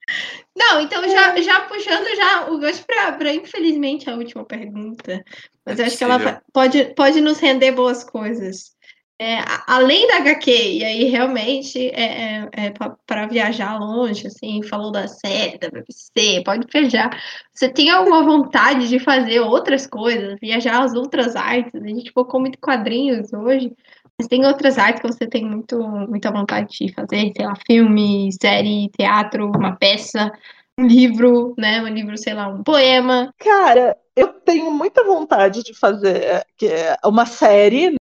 Não, 0.55 0.82
então 0.82 1.07
já, 1.09 1.41
já 1.41 1.62
puxando 1.62 2.14
já 2.16 2.49
o 2.49 2.59
gancho 2.59 2.84
pra, 2.86 3.14
pra, 3.14 3.34
infelizmente, 3.34 4.09
a 4.09 4.16
última 4.16 4.45
pergunta. 4.45 5.24
Mas 5.66 5.80
É 5.80 5.84
eu 5.84 5.88
acho 5.88 5.97
que 5.97 6.03
ela 6.03 6.41
pode, 6.51 6.93
pode 6.93 7.22
nos 7.22 7.39
render 7.39 7.72
boas 7.72 8.03
coisas. 8.03 8.76
É, 9.24 9.38
além 9.67 10.07
da 10.07 10.15
HQ, 10.15 10.49
e 10.49 10.84
aí 10.84 11.03
realmente 11.03 11.89
é, 11.89 12.47
é, 12.47 12.49
é 12.53 12.74
para 13.05 13.28
viajar 13.28 13.78
longe, 13.78 14.26
assim, 14.26 14.63
falou 14.63 14.91
da 14.91 15.07
série, 15.07 15.59
da 15.59 15.69
BBC, 15.69 16.41
pode 16.43 16.65
viajar. 16.74 17.22
Você 17.53 17.69
tem 17.69 17.91
alguma 17.91 18.24
vontade 18.24 18.89
de 18.89 18.97
fazer 18.97 19.39
outras 19.39 19.86
coisas, 19.86 20.39
viajar 20.41 20.82
as 20.82 20.95
outras 20.95 21.36
artes? 21.36 21.80
A 21.80 21.88
gente 21.88 22.11
focou 22.11 22.39
muito 22.39 22.57
quadrinhos 22.57 23.32
hoje, 23.32 23.72
mas 24.17 24.28
tem 24.28 24.43
outras 24.43 24.80
artes 24.80 25.03
que 25.03 25.07
você 25.07 25.28
tem 25.28 25.45
muito, 25.45 25.78
muita 26.09 26.32
vontade 26.32 26.76
de 26.80 26.91
fazer, 26.91 27.32
sei 27.38 27.45
lá, 27.45 27.53
filme, 27.67 28.28
série, 28.41 28.89
teatro, 28.97 29.51
uma 29.55 29.76
peça, 29.76 30.32
um 30.80 30.88
livro, 30.88 31.53
né? 31.59 31.80
Um 31.84 31.89
livro, 31.89 32.17
sei 32.17 32.34
lá, 32.34 32.47
um 32.47 32.63
poema. 32.63 33.32
Cara, 33.38 33.95
eu 34.15 34.30
tenho 34.30 34.72
muita 34.72 35.03
vontade 35.03 35.61
de 35.61 35.78
fazer 35.78 36.24
é, 36.24 36.43
é 36.63 37.07
uma 37.07 37.28
série 37.28 38.01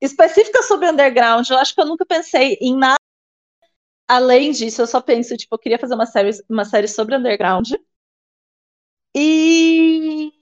específica 0.00 0.62
sobre 0.62 0.88
underground. 0.90 1.48
Eu 1.48 1.58
acho 1.58 1.74
que 1.74 1.80
eu 1.80 1.86
nunca 1.86 2.04
pensei 2.04 2.56
em 2.60 2.76
nada 2.76 2.96
além 4.08 4.52
disso. 4.52 4.82
Eu 4.82 4.86
só 4.86 5.00
penso, 5.00 5.36
tipo, 5.36 5.54
eu 5.54 5.58
queria 5.58 5.78
fazer 5.78 5.94
uma 5.94 6.06
série, 6.06 6.30
uma 6.48 6.64
série 6.64 6.88
sobre 6.88 7.16
underground. 7.16 7.72
E 9.14 10.32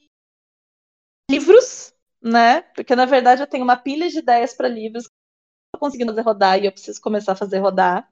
livros, 1.30 1.94
né? 2.20 2.62
Porque 2.62 2.94
na 2.94 3.07
verdade 3.07 3.42
eu 3.42 3.46
tenho 3.46 3.64
uma 3.64 3.76
pilha 3.76 4.09
de 4.09 4.18
ideias 4.18 4.55
para 4.55 4.68
livros 4.68 5.07
que 5.07 5.12
eu 5.12 5.74
não 5.74 5.78
tô 5.78 5.86
conseguindo 5.86 6.12
fazer 6.12 6.22
rodar 6.22 6.59
e 6.59 6.66
eu 6.66 6.72
preciso 6.72 7.00
começar 7.00 7.32
a 7.32 7.36
fazer 7.36 7.59
rodar. 7.59 8.09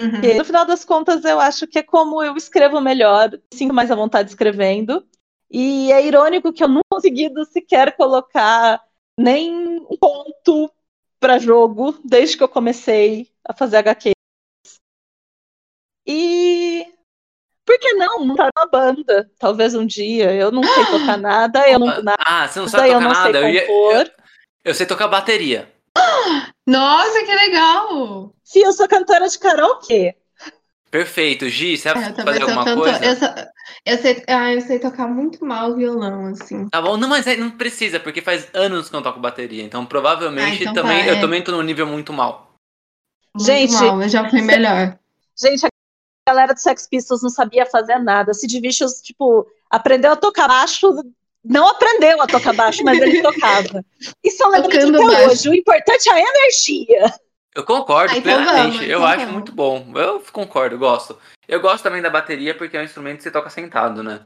Uhum. 0.00 0.10
Porque, 0.10 0.34
no 0.34 0.44
final 0.44 0.66
das 0.66 0.84
contas, 0.84 1.24
eu 1.24 1.38
acho 1.38 1.66
que 1.66 1.78
é 1.78 1.82
como 1.82 2.22
eu 2.22 2.36
escrevo 2.36 2.80
melhor, 2.80 3.30
me 3.30 3.40
sinto 3.52 3.72
mais 3.72 3.90
à 3.90 3.94
vontade 3.94 4.28
escrevendo. 4.30 5.06
E 5.50 5.92
é 5.92 6.04
irônico 6.04 6.52
que 6.52 6.64
eu 6.64 6.68
não 6.68 6.80
conseguido 6.90 7.44
sequer 7.44 7.96
colocar 7.96 8.82
nem 9.18 9.52
um 9.88 9.96
ponto 9.98 10.70
para 11.20 11.38
jogo 11.38 11.98
desde 12.04 12.36
que 12.36 12.42
eu 12.42 12.48
comecei 12.48 13.30
a 13.44 13.54
fazer 13.54 13.78
HQ. 13.78 14.12
E 16.06 16.86
por 17.64 17.78
que 17.78 17.94
não 17.94 18.26
montar 18.26 18.50
uma 18.56 18.66
banda? 18.66 19.30
Talvez 19.38 19.74
um 19.74 19.86
dia. 19.86 20.34
Eu 20.34 20.50
não 20.52 20.62
sei 20.62 20.84
tocar 20.86 21.16
nada, 21.16 21.68
eu 21.68 21.78
não 21.78 21.86
nada, 21.86 22.16
Ah, 22.18 22.46
você 22.46 22.60
não 22.60 22.68
sabe 22.68 22.88
eu 22.88 22.94
tocar 22.94 23.04
não 23.08 23.14
sei 23.14 23.24
nada? 23.32 23.38
Eu, 23.40 23.48
ia- 23.50 23.66
eu, 23.70 24.10
eu 24.64 24.74
sei 24.74 24.86
tocar 24.86 25.08
bateria. 25.08 25.72
Nossa, 26.66 27.24
que 27.24 27.34
legal! 27.34 28.34
Se 28.42 28.60
eu 28.60 28.72
sou 28.72 28.88
cantora 28.88 29.28
de 29.28 29.38
karaokê. 29.38 30.16
Perfeito. 30.94 31.48
Gi, 31.48 31.76
você 31.76 31.88
É, 31.88 31.92
vai 31.94 32.12
também 32.12 32.24
fazer 32.24 32.42
alguma 32.42 32.76
coisa? 32.76 33.04
Eu, 33.04 33.16
só- 33.16 33.34
eu 33.84 33.98
sei, 33.98 34.22
ah, 34.28 34.54
eu 34.54 34.60
sei 34.60 34.78
tocar 34.78 35.08
muito 35.08 35.44
mal 35.44 35.74
violão, 35.74 36.26
assim. 36.26 36.68
Tá 36.68 36.80
bom, 36.80 36.96
não, 36.96 37.08
mas 37.08 37.26
não 37.36 37.50
precisa, 37.50 37.98
porque 37.98 38.20
faz 38.20 38.46
anos 38.54 38.88
que 38.88 38.94
eu 38.94 38.98
não 38.98 39.02
toco 39.02 39.18
bateria. 39.18 39.64
Então 39.64 39.84
provavelmente 39.84 40.60
Ah, 40.64 40.70
então 40.70 40.72
também, 40.84 41.00
tá, 41.02 41.08
eu 41.08 41.16
é. 41.16 41.20
também 41.20 41.42
tô 41.42 41.50
num 41.50 41.62
nível 41.62 41.84
muito 41.84 42.12
mal. 42.12 42.54
Muito 43.34 43.44
Gente, 43.44 43.72
mal, 43.74 44.02
eu 44.02 44.08
já 44.08 44.30
fui 44.30 44.40
melhor. 44.40 44.96
Gente, 45.36 45.66
a 45.66 45.68
galera 46.28 46.54
do 46.54 46.60
Sex 46.60 46.86
Pistols 46.86 47.24
não 47.24 47.30
sabia 47.30 47.66
fazer 47.66 47.98
nada. 47.98 48.32
Sid 48.32 48.60
Vicious, 48.60 49.00
tipo, 49.02 49.48
aprendeu 49.68 50.12
a 50.12 50.16
tocar 50.16 50.46
baixo, 50.46 50.92
não 51.44 51.68
aprendeu 51.70 52.22
a 52.22 52.28
tocar 52.28 52.54
baixo, 52.54 52.84
mas 52.84 53.00
ele 53.00 53.20
tocava. 53.20 53.84
Isso 54.22 54.44
é 54.44 54.46
um 54.46 54.54
até 54.54 54.86
baixo. 54.92 55.28
hoje. 55.28 55.48
O 55.48 55.54
importante 55.54 56.08
é 56.08 56.12
a 56.12 56.20
energia. 56.20 57.12
Eu 57.54 57.64
concordo 57.64 58.12
Ah, 58.12 58.18
então 58.18 58.34
plenamente. 58.36 58.72
vamos, 58.76 58.80
eu 58.82 58.86
então 58.98 59.04
acho 59.06 59.18
vamos. 59.20 59.32
muito 59.32 59.52
bom. 59.52 59.92
Eu 59.94 60.20
concordo, 60.32 60.76
gosto. 60.76 61.16
Eu 61.46 61.60
gosto 61.60 61.84
também 61.84 62.02
da 62.02 62.10
bateria 62.10 62.54
porque 62.54 62.76
é 62.76 62.80
um 62.80 62.84
instrumento 62.84 63.18
que 63.18 63.22
você 63.22 63.30
toca 63.30 63.48
sentado, 63.48 64.02
né? 64.02 64.20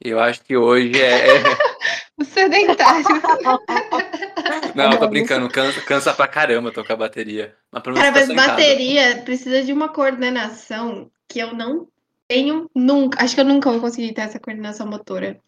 Eu 0.00 0.18
acho 0.20 0.42
que 0.42 0.56
hoje 0.56 1.00
é. 1.00 1.36
é- 1.38 1.42
O 2.18 2.24
sedentário. 2.24 3.04
Não, 4.74 4.92
eu 4.92 4.98
tô 4.98 5.08
brincando, 5.08 5.48
cansa, 5.48 5.80
cansa 5.80 6.12
pra 6.14 6.28
caramba 6.28 6.70
tocar 6.70 6.96
bateria. 6.96 7.56
Mas 7.72 7.82
Cara, 7.82 8.12
mas 8.12 8.28
tá 8.28 8.34
bateria 8.34 9.22
precisa 9.24 9.62
de 9.64 9.72
uma 9.72 9.88
coordenação 9.88 11.10
que 11.28 11.38
eu 11.40 11.52
não 11.54 11.88
tenho 12.28 12.70
nunca. 12.74 13.22
Acho 13.22 13.34
que 13.34 13.40
eu 13.40 13.44
nunca 13.44 13.70
vou 13.70 13.80
conseguir 13.80 14.12
ter 14.12 14.22
essa 14.22 14.38
coordenação 14.38 14.86
motora. 14.86 15.40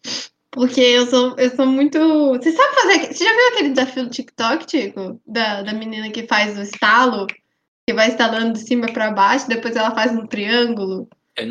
Porque 0.51 0.81
eu 0.81 1.05
sou, 1.07 1.35
eu 1.37 1.55
sou 1.55 1.65
muito. 1.65 1.99
Você 2.29 2.51
sabe 2.51 2.75
fazer. 2.75 3.13
Você 3.13 3.23
já 3.23 3.31
viu 3.31 3.47
aquele 3.49 3.69
desafio 3.69 4.03
do 4.05 4.09
TikTok, 4.09 4.65
Tico? 4.65 5.21
Da, 5.27 5.61
da 5.61 5.73
menina 5.73 6.09
que 6.09 6.25
faz 6.27 6.57
o 6.57 6.61
estalo? 6.61 7.27
Que 7.87 7.93
vai 7.93 8.09
estalando 8.09 8.53
de 8.53 8.59
cima 8.59 8.87
pra 8.91 9.11
baixo, 9.11 9.47
depois 9.47 9.75
ela 9.75 9.91
faz 9.91 10.11
um 10.11 10.25
triângulo 10.27 11.07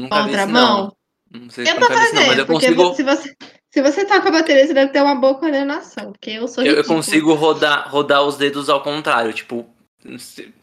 com 0.08 0.14
a 0.14 0.22
outra 0.24 0.46
mão. 0.46 0.84
não. 1.32 1.40
Não 1.40 1.50
sei 1.50 1.66
se 1.66 1.72
Eu 1.72 1.76
isso, 1.78 2.14
não, 2.14 2.26
mas 2.26 2.38
eu 2.38 2.46
porque 2.46 2.66
consigo. 2.74 2.94
se 2.94 3.02
você, 3.02 3.36
se 3.70 3.82
você 3.82 4.04
toca 4.06 4.30
bateria, 4.30 4.66
você 4.66 4.72
deve 4.72 4.92
ter 4.92 5.02
uma 5.02 5.14
boa 5.16 5.34
coordenação. 5.34 6.12
Porque 6.12 6.30
eu 6.30 6.46
sou 6.48 6.64
Eu, 6.64 6.84
consigo 6.84 7.34
rodar, 7.34 7.90
rodar 7.90 8.22
os 8.22 8.36
dedos 8.36 8.68
ao 8.70 8.82
contrário, 8.82 9.32
tipo, 9.32 9.66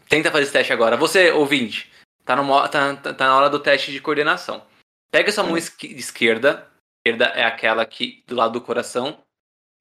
tenta 0.09 0.31
fazer 0.31 0.43
esse 0.43 0.53
teste 0.53 0.71
agora. 0.73 0.95
Você, 0.97 1.31
ouvinte, 1.31 1.91
tá, 2.23 2.35
no, 2.35 2.67
tá, 2.69 2.95
tá, 2.95 3.13
tá 3.13 3.27
na 3.27 3.35
hora 3.35 3.49
do 3.49 3.59
teste 3.59 3.91
de 3.91 3.99
coordenação. 3.99 4.63
Pega 5.11 5.31
sua 5.31 5.43
mão 5.43 5.57
esqui- 5.57 5.93
esquerda, 5.95 6.65
esquerda 7.05 7.25
é 7.35 7.43
aquela 7.43 7.85
que 7.85 8.23
do 8.25 8.35
lado 8.35 8.53
do 8.53 8.61
coração, 8.61 9.19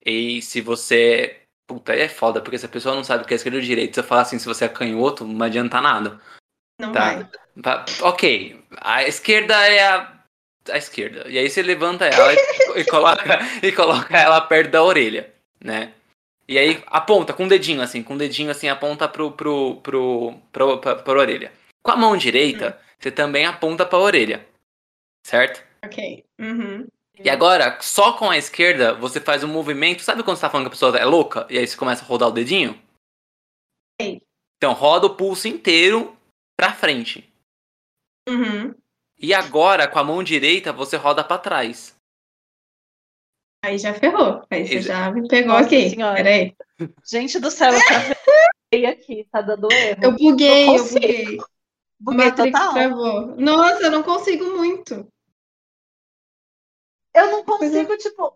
e 0.05 0.43
se 0.43 0.61
você. 0.61 1.39
Puta, 1.66 1.93
aí 1.93 2.01
é 2.01 2.09
foda, 2.09 2.40
porque 2.40 2.59
se 2.59 2.66
a 2.66 2.69
pessoa 2.69 2.94
não 2.94 3.05
sabe 3.05 3.23
o 3.23 3.27
que 3.27 3.32
é 3.32 3.36
esquerda 3.36 3.57
ou 3.59 3.62
direita, 3.62 3.94
se 3.94 4.01
eu 4.01 4.05
falar 4.05 4.23
assim, 4.23 4.39
se 4.39 4.47
você 4.47 4.65
é 4.65 4.69
canhoto, 4.69 5.24
não 5.24 5.47
adianta 5.47 5.81
nada. 5.81 6.20
Não 6.78 6.93
Tá. 6.93 7.15
vai. 7.15 7.85
Ok, 8.03 8.61
a 8.78 9.05
esquerda 9.05 9.55
é 9.69 9.86
a, 9.86 10.24
a 10.70 10.77
esquerda. 10.77 11.28
E 11.28 11.39
aí 11.39 11.49
você 11.49 11.62
levanta 11.62 12.05
ela 12.05 12.32
e, 12.35 12.36
e 12.81 12.85
coloca, 12.85 13.39
e 13.62 13.73
coloca 13.73 14.19
ela 14.19 14.40
perto 14.40 14.70
da 14.73 14.82
orelha, 14.82 15.32
né? 15.62 15.94
E 16.49 16.59
aí 16.59 16.82
aponta 16.89 17.32
com 17.32 17.44
o 17.44 17.49
dedinho, 17.49 17.81
assim, 17.81 18.03
com 18.03 18.15
o 18.15 18.19
dedinho 18.19 18.51
assim, 18.51 18.69
aponta 18.69 19.09
pro, 19.09 19.31
pro, 19.31 19.77
pro, 19.77 20.35
pro, 20.51 20.78
pra, 20.78 20.97
pra 20.97 21.19
orelha. 21.20 21.53
Com 21.82 21.93
a 21.93 21.97
mão 21.97 22.16
direita, 22.16 22.78
você 22.99 23.11
também 23.11 23.47
aponta 23.47 23.86
pra 23.86 23.99
orelha. 23.99 24.44
Certo? 25.24 25.65
Ok. 25.85 26.24
Uhum. 26.40 26.86
E 27.18 27.28
agora, 27.30 27.80
só 27.80 28.16
com 28.16 28.30
a 28.30 28.36
esquerda, 28.39 28.94
você 28.94 29.20
faz 29.20 29.44
um 29.44 29.48
movimento. 29.48 30.02
Sabe 30.02 30.22
quando 30.22 30.36
você 30.36 30.43
tá 30.43 30.51
falando 30.51 30.66
que 30.66 30.68
a 30.68 30.70
pessoa 30.70 30.97
é 30.98 31.05
louca? 31.05 31.47
E 31.51 31.59
aí 31.59 31.66
você 31.66 31.76
começa 31.76 32.02
a 32.05 32.06
rodar 32.06 32.28
o 32.28 32.32
dedinho? 32.32 32.80
Sei. 34.01 34.20
Então, 34.56 34.72
roda 34.72 35.06
o 35.06 35.14
pulso 35.16 35.47
inteiro 35.48 36.16
pra 36.56 36.72
frente. 36.72 37.28
Uhum. 38.28 38.74
E 39.18 39.32
agora, 39.34 39.86
com 39.86 39.98
a 39.98 40.05
mão 40.05 40.22
direita, 40.22 40.72
você 40.72 40.97
roda 40.97 41.22
pra 41.22 41.39
trás. 41.39 41.94
Aí 43.64 43.78
já 43.78 43.94
ferrou. 43.94 44.44
Aí 44.51 44.66
você 44.66 44.74
Exa- 44.76 44.89
já 44.94 45.12
me 45.12 45.28
pegou 45.28 45.52
Nossa 45.52 45.66
aqui. 45.66 45.90
Senhora. 45.90 46.16
Peraí. 46.16 46.56
Gente 47.05 47.39
do 47.39 47.51
céu, 47.51 47.72
eu 47.72 47.80
travei 47.84 48.86
aqui, 48.86 49.28
tá 49.30 49.40
dando 49.40 49.70
erro. 49.70 50.01
Eu 50.02 50.12
buguei, 50.12 50.68
eu 50.68 50.84
buguei. 50.84 51.39
Buguei 52.01 52.24
Matrix 52.26 52.52
total. 52.59 52.72
travou. 52.74 53.26
Nossa, 53.36 53.82
eu 53.84 53.90
não 53.93 54.02
consigo 54.02 54.44
muito. 54.56 55.06
Eu 57.14 57.30
não 57.30 57.40
é. 57.40 57.44
consigo, 57.44 57.97
tipo. 57.97 58.32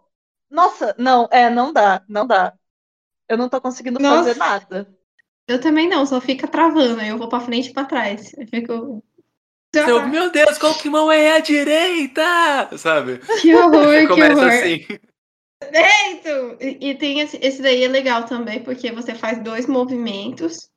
Nossa, 0.51 0.95
não, 0.99 1.29
é, 1.33 1.51
não 1.51 1.73
dá, 1.73 2.05
não 2.09 2.27
dá. 2.27 2.55
Eu 3.29 3.39
não 3.39 3.49
tô 3.49 3.61
conseguindo 3.61 4.01
Nossa. 4.01 4.35
fazer 4.35 4.37
nada. 4.37 4.97
Eu 5.49 5.61
também 5.61 5.89
não, 5.89 6.07
só 6.07 6.21
fica 6.21 6.49
travando. 6.49 7.01
Aí 7.01 7.09
eu 7.09 7.19
vou 7.19 7.29
pra 7.29 7.41
frente 7.41 7.71
e 7.71 7.73
pra 7.73 7.85
trás. 7.85 8.33
Eu 8.35 8.47
fico. 8.49 9.05
Seu, 9.75 10.07
meu 10.09 10.31
Deus, 10.33 10.59
qual 10.59 10.75
que 10.77 10.89
mão 10.89 11.11
é 11.13 11.33
a 11.37 11.41
direita? 11.41 12.23
Sabe? 12.79 13.21
Que 13.41 13.55
horror, 13.55 14.07
que 14.07 14.07
Começa 14.07 14.47
horror. 14.47 14.47
assim. 14.47 14.87
Eita! 15.73 16.57
E, 16.61 16.91
e 16.91 16.95
tem 16.99 17.21
esse, 17.21 17.39
esse 17.43 17.63
daí 17.63 17.83
é 17.85 17.89
legal 17.89 18.25
também, 18.25 18.63
porque 18.63 18.93
você 18.93 19.15
faz 19.15 19.43
dois 19.43 19.67
movimentos 19.67 20.71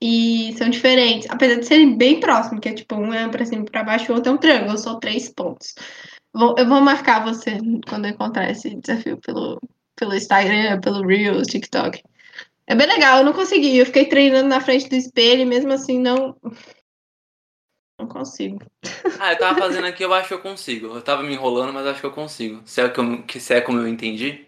E 0.00 0.54
são 0.58 0.70
diferentes, 0.70 1.28
apesar 1.30 1.56
de 1.60 1.66
serem 1.66 1.96
bem 1.98 2.20
próximos, 2.20 2.60
que 2.60 2.68
é 2.70 2.74
tipo, 2.74 2.96
um 2.96 3.12
é 3.14 3.28
pra 3.30 3.46
cima 3.46 3.62
e 3.64 3.70
pra 3.70 3.84
baixo, 3.84 4.12
o 4.12 4.16
outro 4.16 4.32
é 4.32 4.34
um 4.34 4.38
triângulo, 4.38 4.78
são 4.78 5.00
três 5.00 5.30
pontos. 5.30 5.74
Vou- 6.34 6.54
eu 6.58 6.66
vou 6.66 6.80
marcar 6.80 7.24
você 7.24 7.58
quando 7.88 8.06
eu 8.06 8.10
encontrar 8.10 8.50
esse 8.50 8.74
desafio 8.74 9.16
pelo, 9.18 9.60
pelo 9.96 10.14
Instagram, 10.14 10.80
pelo 10.80 11.06
Reels, 11.06 11.46
TikTok. 11.46 12.02
É 12.66 12.74
bem 12.74 12.86
legal, 12.86 13.18
eu 13.18 13.24
não 13.24 13.32
consegui. 13.32 13.76
Eu 13.78 13.86
fiquei 13.86 14.06
treinando 14.06 14.48
na 14.48 14.60
frente 14.60 14.88
do 14.88 14.96
espelho 14.96 15.42
e 15.42 15.46
mesmo 15.46 15.72
assim 15.72 15.98
não. 15.98 16.36
Não 18.00 18.08
consigo. 18.08 18.58
Ah, 19.20 19.32
eu 19.32 19.38
tava 19.38 19.58
fazendo 19.58 19.86
aqui, 19.86 20.02
eu 20.04 20.12
acho 20.12 20.28
que 20.28 20.34
eu 20.34 20.40
consigo. 20.42 20.88
Eu 20.88 21.02
tava 21.02 21.22
me 21.22 21.32
enrolando, 21.32 21.72
mas 21.72 21.86
acho 21.86 22.00
que 22.00 22.06
eu 22.06 22.10
consigo. 22.12 22.62
Se 22.66 22.80
é, 22.80 22.88
que 22.88 22.98
eu- 22.98 23.24
se 23.40 23.54
é 23.54 23.60
como 23.60 23.78
eu 23.78 23.86
entendi. 23.86 24.46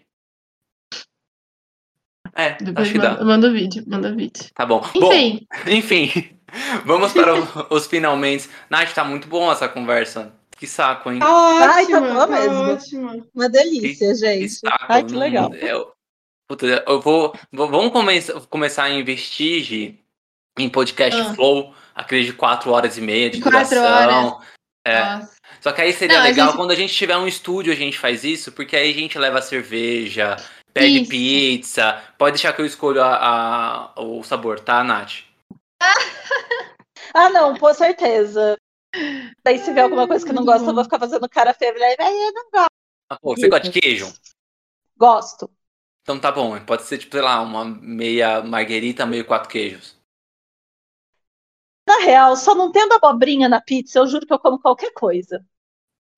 É, 2.35 2.51
Depois 2.55 2.87
acho 2.87 2.91
que 2.91 2.97
manda, 2.97 3.15
dá. 3.15 3.23
manda 3.25 3.47
o 3.47 3.53
vídeo, 3.53 3.83
manda 3.87 4.11
o 4.11 4.15
vídeo. 4.15 4.43
Tá 4.53 4.65
bom. 4.65 4.81
Bom, 4.93 5.11
Enfim, 5.13 5.47
enfim. 5.67 6.39
Vamos 6.85 7.13
para 7.13 7.33
os 7.73 7.87
finalmente. 7.87 8.49
Nath, 8.69 8.93
tá 8.93 9.03
muito 9.03 9.27
bom 9.27 9.51
essa 9.51 9.67
conversa. 9.67 10.36
Que 10.57 10.65
saco, 10.67 11.11
hein? 11.11 11.19
tá 11.19 11.29
ótimo. 11.31 11.71
Ai, 11.73 11.87
tá 11.87 12.01
boa 12.01 12.27
mesmo. 12.27 12.71
ótimo. 12.73 13.29
Uma 13.35 13.47
delícia, 13.49 14.07
Que 14.09 14.15
gente. 14.15 14.49
saco. 14.49 14.85
Ai, 14.89 15.03
que 15.03 15.11
não- 15.13 15.19
legal. 15.19 15.53
Eu, 15.55 15.93
puta, 16.47 16.65
eu 16.65 16.99
vou, 17.01 17.35
vou- 17.51 17.67
Vamos 17.69 17.91
começar, 17.91 18.33
começar 18.49 18.83
a 18.85 18.89
investir 18.89 19.99
em 20.57 20.69
podcast 20.69 21.19
Ah. 21.21 21.33
flow, 21.35 21.73
aquele 21.93 22.25
de 22.25 22.33
4 22.33 22.71
horas 22.71 22.97
e 22.97 23.01
meia 23.01 23.29
de 23.29 23.39
Quatro 23.39 23.69
duração. 23.75 24.41
É. 24.85 24.99
Nossa. 24.99 25.35
Só 25.61 25.71
que 25.71 25.81
aí 25.81 25.93
seria 25.93 26.17
Não, 26.17 26.23
a 26.23 26.27
legal 26.27 26.47
gente- 26.47 26.55
quando 26.57 26.71
a 26.71 26.75
gente 26.75 26.93
tiver 26.93 27.17
um 27.17 27.27
estúdio, 27.27 27.71
a 27.73 27.75
gente 27.75 27.97
faz 27.99 28.23
isso, 28.23 28.51
porque 28.51 28.75
aí 28.75 28.89
a 28.89 28.93
gente 28.93 29.17
leva 29.19 29.41
cerveja, 29.41 30.37
pede 30.73 31.01
Isso. 31.01 31.09
pizza. 31.09 32.01
Pode 32.17 32.33
deixar 32.33 32.53
que 32.53 32.61
eu 32.61 32.65
escolho 32.65 33.03
a, 33.03 33.93
a- 33.95 34.01
o 34.01 34.23
sabor, 34.23 34.59
tá, 34.59 34.83
Nath? 34.83 35.23
Ah, 37.13 37.29
não, 37.29 37.55
com 37.57 37.73
certeza. 37.73 38.57
Daí 39.43 39.59
se 39.59 39.71
vê 39.73 39.81
alguma 39.81 40.07
coisa 40.07 40.25
que 40.25 40.31
eu 40.31 40.35
não 40.35 40.45
gosto, 40.45 40.67
eu 40.67 40.73
vou 40.73 40.83
ficar 40.83 40.99
fazendo 40.99 41.29
cara 41.29 41.53
feia. 41.53 41.73
Ai, 41.99 42.27
eu 42.27 42.33
não 42.33 42.49
gosto. 42.51 42.71
Ah, 43.09 43.17
pô, 43.19 43.35
você 43.35 43.47
gosta 43.47 43.69
de 43.69 43.79
queijo? 43.79 44.13
Gosto. 44.97 45.49
Então 46.01 46.19
tá 46.19 46.31
bom, 46.31 46.57
pode 46.65 46.83
ser 46.83 46.97
tipo, 46.97 47.11
sei 47.11 47.21
lá, 47.21 47.41
uma 47.41 47.65
meia 47.65 48.41
marguerita, 48.41 49.05
meio 49.05 49.25
quatro 49.25 49.49
queijos. 49.49 49.97
Na 51.87 51.99
real, 51.99 52.35
só 52.35 52.55
não 52.55 52.71
tendo 52.71 52.93
abobrinha 52.93 53.47
na 53.47 53.61
pizza, 53.61 53.99
eu 53.99 54.07
juro 54.07 54.25
que 54.25 54.33
eu 54.33 54.39
como 54.39 54.59
qualquer 54.59 54.93
coisa. 54.93 55.45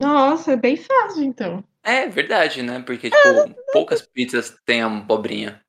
Nossa, 0.02 0.54
é 0.54 0.56
bem 0.56 0.78
fácil 0.78 1.24
então. 1.24 1.64
É 1.84 2.08
verdade, 2.08 2.62
né? 2.64 2.82
Porque, 2.82 3.10
tipo, 3.10 3.64
poucas 3.72 4.02
pizzas 4.02 4.58
têm 4.66 4.82
abobrinha. 4.82 5.62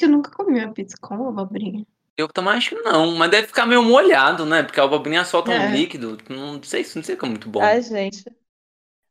Eu 0.00 0.08
nunca 0.08 0.30
comi 0.30 0.58
uma 0.58 0.72
pizza 0.72 0.96
com 1.00 1.28
abobrinha. 1.28 1.86
Eu 2.16 2.28
também 2.28 2.52
acho 2.54 2.70
que 2.70 2.82
não, 2.82 3.14
mas 3.16 3.30
deve 3.30 3.46
ficar 3.46 3.66
meio 3.66 3.82
molhado, 3.82 4.44
né? 4.44 4.62
Porque 4.62 4.78
a 4.78 4.84
abobrinha 4.84 5.24
solta 5.24 5.52
É. 5.52 5.60
um 5.60 5.72
líquido. 5.74 6.18
Não 6.28 6.62
sei, 6.62 6.86
não 6.94 7.02
sei 7.02 7.16
como 7.16 7.30
é 7.30 7.34
muito 7.34 7.48
bom. 7.48 7.62
Ai, 7.62 7.80
gente. 7.82 8.24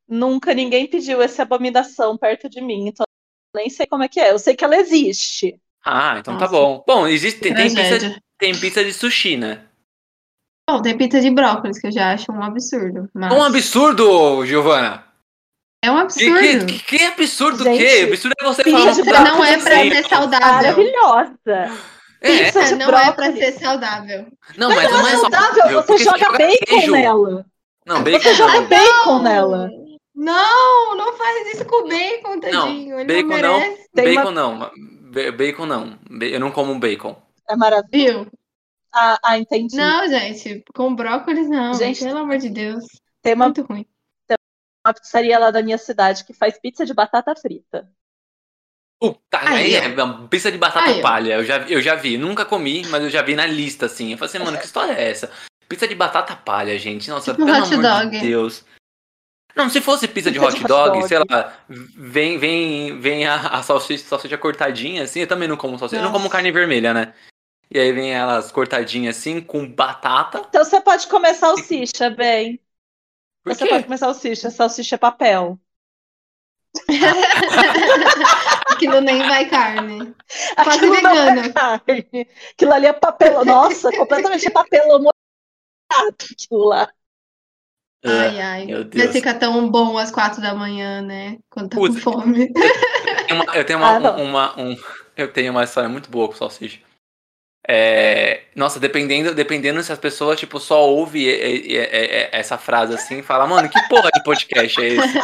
Nunca 0.08 0.54
ninguém 0.54 0.88
pediu 0.88 1.22
essa 1.22 1.44
abominação 1.44 2.18
perto 2.18 2.50
de 2.50 2.62
mim, 2.62 2.88
então 2.88 3.06
nem 3.56 3.70
sei 3.70 3.86
como 3.88 4.04
é 4.04 4.08
que 4.08 4.20
é. 4.20 4.32
Eu 4.32 4.40
sei 4.40 4.56
que 4.56 4.64
ela 4.64 4.76
existe. 4.78 5.60
Ah, 5.84 6.18
então 6.20 6.36
tá 6.38 6.46
Nossa. 6.46 6.52
bom. 6.54 6.84
Bom, 6.86 7.08
existe, 7.08 7.40
tem, 7.40 7.54
tem 7.56 7.68
pizza, 7.68 7.82
Tragédia. 7.82 8.24
tem 8.38 8.60
pizza 8.60 8.84
de 8.84 8.94
sushi, 8.94 9.36
né? 9.38 9.66
Bom, 10.70 10.82
tem 10.82 10.96
pizza 10.98 11.20
de 11.20 11.30
brócolis, 11.32 11.80
que 11.80 11.88
eu 11.88 11.92
já 11.92 12.14
acho 12.14 12.32
um 12.32 12.44
absurdo. 12.44 13.10
Mas... 13.14 13.34
Um 13.34 13.42
absurdo, 13.42 14.46
Giovana! 14.46 15.06
É 15.84 15.90
um 15.90 15.96
Que, 15.96 16.02
absurdo. 16.02 16.66
que, 16.68 16.80
que 16.98 17.04
absurdo 17.06 17.64
Gente, 17.64 17.76
o 17.76 17.80
quê? 17.80 18.04
Absurdo 18.08 18.34
é 18.40 18.44
você 18.46 18.64
falar 18.64 18.92
de 18.92 19.02
um 19.02 19.06
prato 19.06 19.24
não 19.32 19.44
é 19.44 19.58
de 19.58 19.64
pra 19.64 19.72
ser 19.80 20.08
saudável. 20.08 20.48
Maravilhosa. 20.48 21.78
É, 22.22 22.46
Pizza 22.46 22.64
de 22.66 22.76
não 22.76 22.90
é 22.98 23.12
pra 23.12 23.32
ser 23.34 23.52
saudável. 23.54 24.28
não, 24.58 24.70
Mas, 24.70 24.84
mas 24.84 24.92
não 24.92 25.08
é 25.08 25.18
saudável, 25.18 25.64
você 25.82 25.88
porque 25.88 26.04
joga 26.04 26.32
bacon 26.32 26.66
queijo. 26.68 26.92
nela. 26.92 27.46
Não, 27.86 28.04
bacon 28.04 28.20
Você 28.20 28.34
joga 28.36 28.62
não. 28.62 28.68
bacon 28.70 29.20
nela. 29.24 29.70
Não, 30.14 30.96
não 30.96 31.14
faz 31.14 31.54
isso 31.56 31.66
com 31.66 31.84
o 31.86 31.88
bacon, 31.90 32.40
tadinho. 32.40 33.00
Ele 33.00 33.24
bacon 33.24 33.42
não 33.42 33.42
não. 33.54 33.60
merece. 33.60 33.90
Tem 33.96 34.16
Bacon 34.16 34.32
não. 34.32 34.60
Ba- 34.60 34.72
Bacon 35.36 35.66
não. 35.66 36.00
Eu 36.22 36.40
não 36.40 36.52
como 36.52 36.78
bacon. 36.80 37.16
É 37.50 37.56
maravilhoso. 37.56 38.24
Viu? 38.24 38.32
Ah, 38.94 39.18
ah, 39.24 39.38
entendi. 39.40 39.76
Não, 39.76 40.08
gente, 40.08 40.64
com 40.76 40.94
brócolis 40.94 41.50
não. 41.50 41.74
Gente, 41.74 42.04
pelo 42.04 42.20
amor 42.20 42.38
de 42.38 42.50
Deus. 42.50 42.84
Tem 43.22 43.34
uma, 43.34 43.46
Muito 43.46 43.62
ruim. 43.64 43.86
uma 44.86 44.94
pizzaria 44.94 45.40
lá 45.40 45.50
da 45.50 45.62
minha 45.64 45.78
cidade 45.78 46.24
que 46.24 46.34
faz 46.34 46.60
pizza 46.60 46.86
de 46.86 46.94
batata 46.94 47.34
frita. 47.36 47.90
Puta, 49.02 49.40
aí 49.40 49.76
Aí, 49.76 49.84
é 49.84 50.04
uma 50.04 50.28
pizza 50.28 50.52
de 50.52 50.60
batata 50.60 50.92
Aí, 50.92 51.02
palha. 51.02 51.34
Eu 51.34 51.44
já, 51.44 51.58
eu 51.68 51.82
já 51.82 51.96
vi. 51.96 52.20
Nunca 52.20 52.46
comi, 52.46 52.86
mas 52.90 53.02
eu 53.02 53.10
já 53.10 53.24
vi 53.24 53.36
na 53.36 53.48
lista, 53.48 53.88
assim. 53.88 54.12
Eu 54.12 54.18
falei 54.20 54.30
assim, 54.30 54.46
mano, 54.46 54.60
que 54.60 54.66
história 54.66 54.94
é 54.94 55.10
essa? 55.10 55.32
Pizza 55.68 55.88
de 55.88 55.96
batata 55.96 56.36
palha, 56.36 56.78
gente. 56.78 57.10
Nossa, 57.10 57.34
Tipo 57.34 57.44
pelo 57.44 57.58
hot 57.58 57.74
amor 57.74 57.82
dog. 57.82 58.12
de 58.12 58.28
Deus. 58.28 58.64
Não, 59.56 59.70
se 59.72 59.82
fosse 59.82 60.08
pizza 60.08 60.30
de 60.30 60.38
Pizza 60.40 60.52
hot 60.52 60.58
de 60.60 60.64
hot 60.64 60.68
dog, 60.68 61.00
dog. 61.00 61.08
sei 61.08 61.18
lá, 61.18 61.58
vem, 61.68 62.38
vem, 62.38 63.00
vem 63.00 63.26
a, 63.26 63.36
a 63.36 63.64
salsicha, 63.64 64.04
salsicha 64.06 64.38
cortadinha, 64.38 65.04
assim, 65.04 65.22
eu 65.22 65.28
também 65.28 65.48
não 65.48 65.58
como 65.58 65.80
salsicha, 65.80 66.00
eu 66.00 66.04
não 66.04 66.12
como 66.12 66.26
Nossa. 66.26 66.36
carne 66.36 66.52
vermelha, 66.52 66.94
né? 66.94 67.14
E 67.74 67.80
aí 67.80 67.92
vem 67.92 68.14
elas 68.14 68.52
cortadinhas 68.52 69.18
assim, 69.18 69.42
com 69.42 69.68
batata. 69.68 70.46
Então 70.48 70.64
você 70.64 70.80
pode 70.80 71.08
comer 71.08 71.34
salsicha, 71.34 72.10
bem. 72.12 72.60
Por 73.44 73.56
Você 73.56 73.66
pode 73.66 73.86
comer 73.86 73.98
salsicha. 73.98 74.52
Salsicha 74.52 74.96
é 74.96 74.98
papel. 74.98 75.60
Aquilo 78.88 79.02
nem 79.02 79.20
vai 79.20 79.46
carne. 79.50 80.14
Quase 80.64 80.78
Aquilo 80.78 81.02
não 81.02 81.12
é 81.12 81.26
vegano. 81.36 81.54
carne. 81.54 82.28
Aquilo 82.54 82.74
ali 82.74 82.86
é 82.88 82.94
papel. 82.94 83.44
Nossa, 83.46 83.92
completamente 83.92 84.50
papelão 84.50 85.00
molhado 85.00 86.16
aquilo 86.32 86.66
lá. 86.68 86.92
Ai, 88.04 88.40
ai. 88.42 88.66
Meu 88.66 88.80
Mas 88.80 88.90
Deus. 88.90 89.12
fica 89.12 89.34
tão 89.34 89.70
bom 89.70 89.98
às 89.98 90.10
quatro 90.12 90.42
da 90.42 90.56
manhã, 90.56 91.02
né? 91.02 91.38
Quando 91.50 91.70
tá 91.70 91.78
Putz. 91.78 92.04
com 92.04 92.14
fome. 92.14 92.52
Eu 92.56 93.26
tenho 93.28 93.44
uma, 93.44 93.56
eu 93.56 93.66
tenho 93.66 93.80
uma, 93.80 93.90
Ah, 93.96 94.00
não. 94.00 94.24
uma- 94.24 94.60
um, 94.60 94.76
eu 95.16 95.32
tenho 95.32 95.52
uma 95.52 95.64
história 95.64 95.88
muito 95.90 96.10
boa 96.10 96.28
com 96.28 96.34
salsicha. 96.36 96.80
É, 97.68 98.42
nossa, 98.56 98.80
dependendo, 98.80 99.36
dependendo 99.36 99.84
se 99.84 99.92
as 99.92 100.00
pessoas 100.00 100.40
tipo 100.40 100.60
só 100.60 100.90
ouvem 100.90 101.28
essa 102.32 102.58
frase 102.58 102.96
assim, 102.96 103.20
e 103.20 103.24
fala, 103.24 103.46
mano, 103.46 103.70
que 103.70 103.80
porra 103.88 104.10
de 104.12 104.24
podcast 104.24 104.82
é 104.82 104.88
esse? 104.88 105.18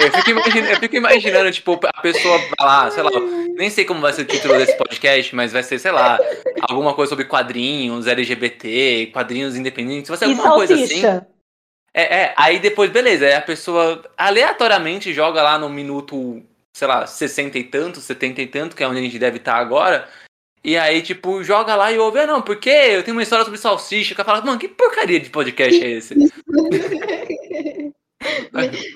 Eu 0.00 0.12
fico, 0.12 0.30
imaginando, 0.30 0.70
eu 0.72 0.76
fico 0.80 0.96
imaginando, 0.96 1.52
tipo, 1.52 1.80
a 1.84 2.02
pessoa 2.02 2.36
vai 2.38 2.66
lá, 2.66 2.90
sei 2.90 3.02
lá, 3.02 3.10
nem 3.56 3.70
sei 3.70 3.84
como 3.84 4.00
vai 4.00 4.12
ser 4.12 4.22
o 4.22 4.26
título 4.26 4.58
desse 4.58 4.76
podcast, 4.76 5.34
mas 5.36 5.52
vai 5.52 5.62
ser, 5.62 5.78
sei 5.78 5.92
lá, 5.92 6.18
alguma 6.68 6.94
coisa 6.94 7.10
sobre 7.10 7.26
quadrinhos, 7.26 8.08
LGBT, 8.08 9.10
quadrinhos 9.12 9.54
independentes, 9.56 10.08
vai 10.08 10.18
ser 10.18 10.24
alguma 10.24 10.52
coisa 10.52 10.74
assim. 10.74 11.06
É, 11.96 12.22
é, 12.22 12.34
aí 12.36 12.58
depois, 12.58 12.90
beleza, 12.90 13.24
aí 13.24 13.34
a 13.34 13.40
pessoa 13.40 14.04
aleatoriamente 14.16 15.14
joga 15.14 15.40
lá 15.40 15.56
no 15.56 15.68
minuto, 15.68 16.42
sei 16.72 16.88
lá, 16.88 17.06
60 17.06 17.56
e 17.56 17.62
tanto, 17.62 18.00
70 18.00 18.42
e 18.42 18.46
tanto, 18.48 18.74
que 18.74 18.82
é 18.82 18.88
onde 18.88 18.98
a 18.98 19.02
gente 19.02 19.18
deve 19.18 19.36
estar 19.36 19.54
agora. 19.54 20.08
E 20.64 20.78
aí, 20.78 21.02
tipo, 21.02 21.44
joga 21.44 21.76
lá 21.76 21.92
e 21.92 21.98
ouve, 21.98 22.20
ah, 22.20 22.26
não, 22.26 22.40
porque 22.40 22.70
eu 22.70 23.02
tenho 23.02 23.14
uma 23.14 23.22
história 23.22 23.44
sobre 23.44 23.60
salsicha, 23.60 24.14
que 24.14 24.20
ela 24.20 24.30
fala, 24.30 24.44
mano, 24.44 24.58
que 24.58 24.66
porcaria 24.66 25.20
de 25.20 25.28
podcast 25.28 25.84
é 25.84 25.90
esse? 25.90 26.14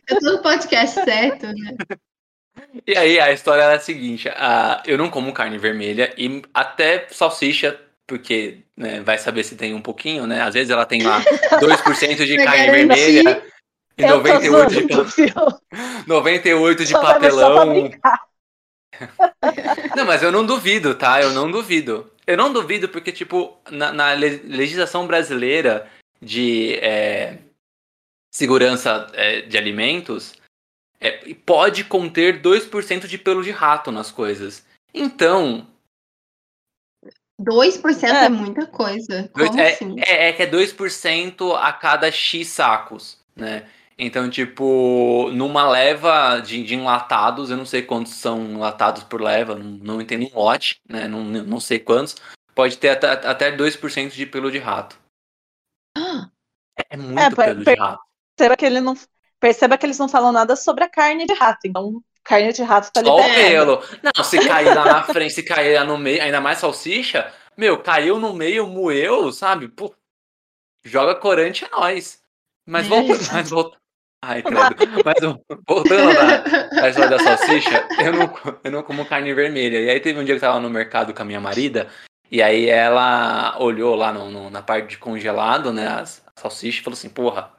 Eu 0.09 0.19
tô 0.19 0.32
no 0.32 0.43
podcast 0.43 1.05
certo, 1.05 1.47
né? 1.49 1.77
E 2.86 2.97
aí 2.97 3.20
a 3.20 3.31
história 3.32 3.62
é 3.62 3.74
a 3.74 3.81
seguinte, 3.81 4.31
ah, 4.31 4.82
eu 4.86 4.97
não 4.97 5.11
como 5.11 5.32
carne 5.32 5.59
vermelha 5.59 6.15
e 6.16 6.43
até 6.55 7.07
salsicha, 7.11 7.78
porque 8.07 8.61
né, 8.74 9.01
vai 9.01 9.19
saber 9.19 9.45
se 9.45 9.55
tem 9.55 9.74
um 9.74 9.82
pouquinho, 9.82 10.27
né? 10.27 10.40
Às 10.40 10.55
vezes 10.55 10.70
ela 10.70 10.86
tem 10.86 11.03
lá 11.03 11.20
2% 11.61 12.24
de 12.24 12.36
carne 12.45 12.70
vermelha 12.70 13.43
e 13.99 14.05
Eu 14.05 14.09
tô 14.09 14.16
98 14.19 14.69
de, 14.70 14.95
zoando, 14.95 15.11
viu? 15.11 15.35
98 16.07 16.85
de 16.85 16.93
papelão. 16.95 17.90
Não, 19.97 20.05
mas 20.06 20.23
eu 20.23 20.32
não 20.32 20.44
duvido, 20.44 20.94
tá? 20.94 21.20
Eu 21.20 21.32
não 21.32 21.51
duvido. 21.51 22.10
Eu 22.27 22.36
não 22.36 22.52
duvido 22.52 22.89
porque, 22.89 23.12
tipo, 23.12 23.59
na, 23.70 23.93
na 23.93 24.12
le- 24.12 24.43
legislação 24.44 25.06
brasileira 25.06 25.90
de 26.20 26.74
é, 26.77 27.39
segurança 28.35 29.10
é, 29.15 29.43
de 29.43 29.56
alimentos, 29.56 30.35
é, 31.01 31.35
pode 31.35 31.85
conter 31.85 32.43
2% 32.43 33.06
de 33.06 33.19
pelo 33.19 33.43
de 33.43 33.51
rato 33.51 33.90
nas 33.90 34.10
coisas. 34.10 34.65
Então, 34.93 35.66
2% 37.40 38.05
é. 38.05 38.24
É. 38.24 38.28
muita 38.28 38.66
coisa. 38.66 39.31
Como 39.32 39.60
é, 39.60 39.73
assim? 39.73 39.97
é, 40.01 40.28
é 40.28 40.32
que 40.32 40.43
é 40.43 40.51
2% 40.51 41.55
a 41.56 41.73
cada 41.73 42.10
X 42.10 42.48
sacos, 42.48 43.19
né? 43.36 43.69
Então, 44.01 44.31
tipo, 44.31 45.29
numa 45.33 45.69
leva 45.69 46.39
de, 46.39 46.62
de 46.62 46.77
enlatados, 46.77 47.51
eu 47.51 47.57
não 47.57 47.66
sei 47.66 47.83
quantos 47.83 48.15
são 48.15 48.45
enlatados 48.45 49.03
por 49.03 49.20
leva, 49.20 49.57
não, 49.57 49.65
não 49.65 50.01
entendo 50.01 50.25
um 50.27 50.39
lote, 50.39 50.81
né? 50.89 51.09
Não, 51.09 51.25
não 51.25 51.59
sei 51.59 51.81
quantos. 51.81 52.15
Pode 52.55 52.79
ter 52.79 52.91
até, 52.91 53.09
até 53.09 53.51
2% 53.51 54.15
de 54.15 54.25
pelo 54.25 54.53
de 54.53 54.59
rato. 54.59 54.97
É 56.89 56.97
muito 56.97 57.19
É, 57.19 57.31
pelo 57.31 57.65
de 57.65 57.75
rato. 57.75 58.01
Perceba 58.37 58.57
que, 58.57 58.66
ele 58.66 58.81
não, 58.81 58.95
perceba 59.41 59.77
que 59.77 59.85
eles 59.85 59.99
não 59.99 60.09
falam 60.09 60.31
nada 60.31 60.55
sobre 60.55 60.85
a 60.85 60.89
carne 60.89 61.27
de 61.27 61.35
rato. 61.35 61.66
Então, 61.66 62.01
carne 62.23 62.53
de 62.53 62.62
rato 62.62 62.93
tá 62.93 63.03
Só 63.03 63.16
o 63.16 63.20
liberada. 63.20 63.49
pelo. 63.49 63.83
Não, 64.03 64.25
se 64.25 64.39
cair 64.39 64.75
lá 64.75 64.85
na 64.85 65.03
frente, 65.03 65.35
se 65.35 65.43
cair 65.43 65.75
lá 65.77 65.85
no 65.85 65.99
meio, 65.99 66.23
ainda 66.23 66.41
mais 66.41 66.59
salsicha, 66.59 67.33
meu, 67.57 67.83
caiu 67.83 68.20
no 68.20 68.33
meio, 68.33 68.69
moeu, 68.69 69.33
sabe? 69.33 69.66
Pô, 69.66 69.93
joga 70.85 71.16
corante 71.16 71.65
é 71.65 71.69
nós. 71.70 72.23
Mas 72.65 72.89
É, 72.91 72.99
exato. 72.99 73.35
mas. 73.35 73.79
Ai, 74.24 74.43
credo. 74.43 74.77
Mas 75.05 75.20
voltando 75.66 76.15
da, 76.15 76.69
da 76.69 76.89
história 76.89 77.11
da 77.11 77.19
salsicha, 77.19 77.86
eu 78.01 78.12
não, 78.12 78.35
eu 78.65 78.70
não 78.70 78.82
como 78.82 79.07
carne 79.07 79.32
vermelha. 79.32 79.81
E 79.81 79.90
aí 79.90 80.01
teve 80.01 80.19
um 80.19 80.24
dia 80.24 80.35
que 80.35 80.45
eu 80.45 80.49
tava 80.49 80.61
no 80.61 80.69
mercado 80.69 81.15
com 81.15 81.23
a 81.23 81.24
minha 81.24 81.40
marida, 81.40 81.89
e 82.31 82.43
aí 82.43 82.69
ela 82.69 83.57
olhou 83.59 83.95
lá 83.95 84.12
no, 84.12 84.31
no- 84.31 84.51
na 84.51 84.61
parte 84.62 84.89
de 84.89 84.99
congelado, 84.99 85.73
né, 85.73 85.86
as, 85.86 86.23
as 86.27 86.43
salsichas, 86.43 86.81
e 86.81 86.85
falou 86.85 86.97
assim, 86.97 87.09
porra, 87.09 87.53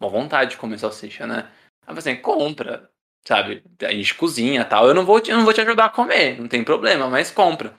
uma 0.00 0.10
vontade 0.10 0.52
de 0.52 0.56
comer 0.56 0.78
salsicha, 0.78 1.26
né? 1.26 1.48
Aí 1.86 1.94
falei 1.94 1.98
assim, 1.98 2.16
compra, 2.16 2.90
sabe? 3.26 3.62
A 3.82 3.92
gente 3.92 4.14
cozinha 4.14 4.64
tal. 4.64 4.88
Eu 4.88 4.94
não, 4.94 5.04
vou 5.04 5.20
te, 5.20 5.30
eu 5.30 5.36
não 5.36 5.44
vou 5.44 5.54
te 5.54 5.60
ajudar 5.60 5.86
a 5.86 5.90
comer, 5.90 6.40
não 6.40 6.48
tem 6.48 6.64
problema, 6.64 7.08
mas 7.08 7.30
compra. 7.30 7.74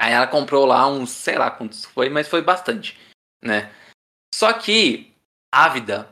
Aí 0.00 0.12
ela 0.12 0.28
comprou 0.28 0.64
lá 0.64 0.86
uns, 0.86 1.10
sei 1.10 1.36
lá 1.36 1.50
quantos 1.50 1.84
foi, 1.84 2.08
mas 2.08 2.28
foi 2.28 2.40
bastante, 2.40 2.96
né? 3.42 3.72
Só 4.32 4.52
que, 4.52 5.12
ávida 5.52 6.08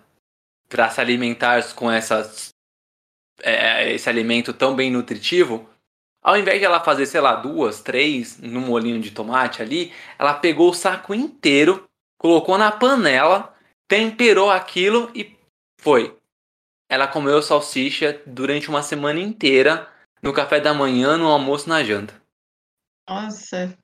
para 0.68 0.90
se 0.90 1.00
alimentar 1.00 1.62
com 1.74 1.90
essas, 1.90 2.50
é, 3.42 3.92
esse 3.92 4.08
alimento 4.08 4.52
tão 4.52 4.74
bem 4.74 4.90
nutritivo, 4.90 5.68
ao 6.22 6.36
invés 6.36 6.58
de 6.58 6.64
ela 6.64 6.82
fazer, 6.82 7.06
sei 7.06 7.20
lá, 7.20 7.36
duas, 7.36 7.80
três 7.80 8.38
no 8.40 8.60
molinho 8.60 9.00
de 9.00 9.12
tomate 9.12 9.62
ali, 9.62 9.92
ela 10.18 10.34
pegou 10.34 10.70
o 10.70 10.74
saco 10.74 11.14
inteiro, 11.14 11.88
colocou 12.18 12.58
na 12.58 12.72
panela, 12.72 13.54
temperou 13.88 14.50
aquilo 14.50 15.10
e 15.14 15.36
foi. 15.80 16.18
Ela 16.88 17.06
comeu 17.06 17.40
salsicha 17.40 18.20
durante 18.26 18.68
uma 18.68 18.82
semana 18.82 19.20
inteira, 19.20 19.88
no 20.22 20.32
café 20.32 20.60
da 20.60 20.74
manhã, 20.74 21.16
no 21.16 21.28
almoço, 21.28 21.68
na 21.68 21.84
janta. 21.84 22.20
Nossa, 23.08 23.76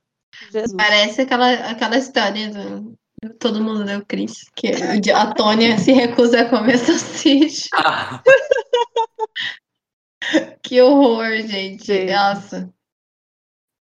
Jesus. 0.51 0.75
parece 0.77 1.21
aquela, 1.21 1.53
aquela 1.71 1.97
história 1.97 2.51
do, 2.51 2.81
do 2.81 2.99
Todo 3.39 3.63
Mundo 3.63 3.85
Deu 3.85 4.05
Cris, 4.05 4.51
que 4.57 4.69
a 5.13 5.33
Tônia 5.33 5.79
se 5.79 5.93
recusa 5.93 6.41
a 6.41 6.51
comer 6.51 6.77
salsicha. 6.79 7.69
Ah, 7.73 8.23
Que 10.63 10.81
horror, 10.81 11.37
gente. 11.43 12.05
Nossa. 12.07 12.73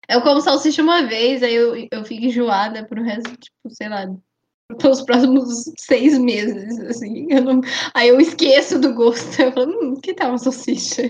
Eu 0.10 0.22
como 0.22 0.40
salsicha 0.41 0.82
uma 0.82 1.06
vez, 1.06 1.44
aí 1.44 1.54
eu, 1.54 1.76
eu 1.91 2.06
fico 2.06 2.26
enjoada 2.26 2.86
pro 2.86 3.04
resto, 3.04 3.36
tipo, 3.36 3.70
sei 3.70 3.90
lá, 3.90 4.06
pelos 4.80 5.02
próximos 5.02 5.66
seis 5.78 6.18
meses, 6.18 6.80
assim. 6.80 7.28
Eu 7.30 7.44
não... 7.44 7.62
Aí 7.94 8.10
eu 8.10 8.20
esqueço 8.20 8.80
do 8.80 8.94
gosto. 8.94 9.28
Eu 9.41 9.52
falo, 9.52 9.72
hum, 9.72 9.99
que 9.99 10.14
tal 10.14 10.30
uma 10.30 10.38
salsicha? 10.38 11.04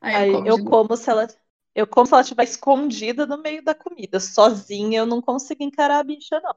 Aí, 0.00 0.16
Aí 0.16 0.30
eu 0.30 0.32
como. 0.32 0.48
eu 0.48 0.64
como 0.64 0.96
se 0.96 1.10
ela. 1.10 1.26
Eu 1.74 1.86
como 1.86 2.06
se 2.06 2.12
ela 2.12 2.22
estiver 2.22 2.44
escondida 2.44 3.26
no 3.26 3.38
meio 3.38 3.62
da 3.62 3.74
comida. 3.74 4.20
Sozinha 4.20 5.00
eu 5.00 5.06
não 5.06 5.20
consigo 5.22 5.62
encarar 5.62 5.98
a 6.00 6.04
bicha, 6.04 6.40
não. 6.40 6.54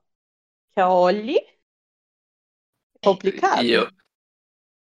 Que 0.88 0.94
olhe. 0.94 1.38
É 1.38 1.46
complicado. 3.04 3.64
e 3.64 3.72
eu. 3.72 3.88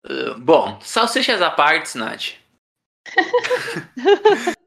Uh, 0.06 0.38
bom, 0.38 0.80
salsichas 0.80 1.42
à 1.42 1.50
parte, 1.50 1.96
Nath. 1.98 2.32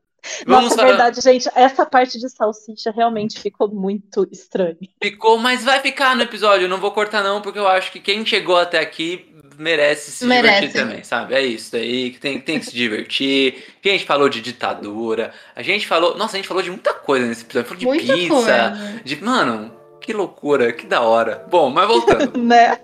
Nossa, 0.47 0.73
é 0.73 0.77
para- 0.77 0.87
verdade, 0.87 1.21
gente. 1.21 1.49
Essa 1.53 1.85
parte 1.85 2.17
de 2.19 2.29
salsicha 2.29 2.91
realmente 2.91 3.39
ficou 3.39 3.67
muito 3.69 4.27
estranha. 4.31 4.77
Ficou, 5.01 5.37
mas 5.37 5.63
vai 5.63 5.81
ficar 5.81 6.15
no 6.15 6.21
episódio. 6.21 6.65
Eu 6.65 6.69
não 6.69 6.79
vou 6.79 6.91
cortar, 6.91 7.21
não, 7.23 7.41
porque 7.41 7.59
eu 7.59 7.67
acho 7.67 7.91
que 7.91 7.99
quem 7.99 8.25
chegou 8.25 8.55
até 8.55 8.79
aqui 8.79 9.29
merece 9.57 10.11
se 10.11 10.25
Merece. 10.25 10.61
divertir 10.67 10.81
também, 10.81 11.03
sabe? 11.03 11.33
É 11.35 11.41
isso 11.41 11.75
aí, 11.75 12.11
que 12.11 12.19
tem, 12.19 12.39
tem 12.39 12.59
que 12.59 12.65
se 12.67 12.73
divertir. 12.73 13.75
A 13.83 13.87
gente 13.89 14.05
falou 14.05 14.29
de 14.29 14.39
ditadura, 14.41 15.33
a 15.55 15.61
gente 15.61 15.85
falou. 15.85 16.17
Nossa, 16.17 16.35
a 16.35 16.37
gente 16.37 16.47
falou 16.47 16.63
de 16.63 16.69
muita 16.69 16.93
coisa 16.93 17.25
nesse 17.25 17.43
episódio. 17.43 17.67
Falou 17.67 17.79
de 17.79 17.85
Muita 17.85 18.13
pizza, 18.13 18.29
coisa. 18.33 19.01
de. 19.03 19.15
Mano, 19.23 19.75
que 20.03 20.11
loucura, 20.11 20.73
que 20.73 20.85
da 20.85 21.01
hora. 21.01 21.45
Bom, 21.49 21.69
mas 21.69 21.87
voltando. 21.87 22.37
Né? 22.37 22.77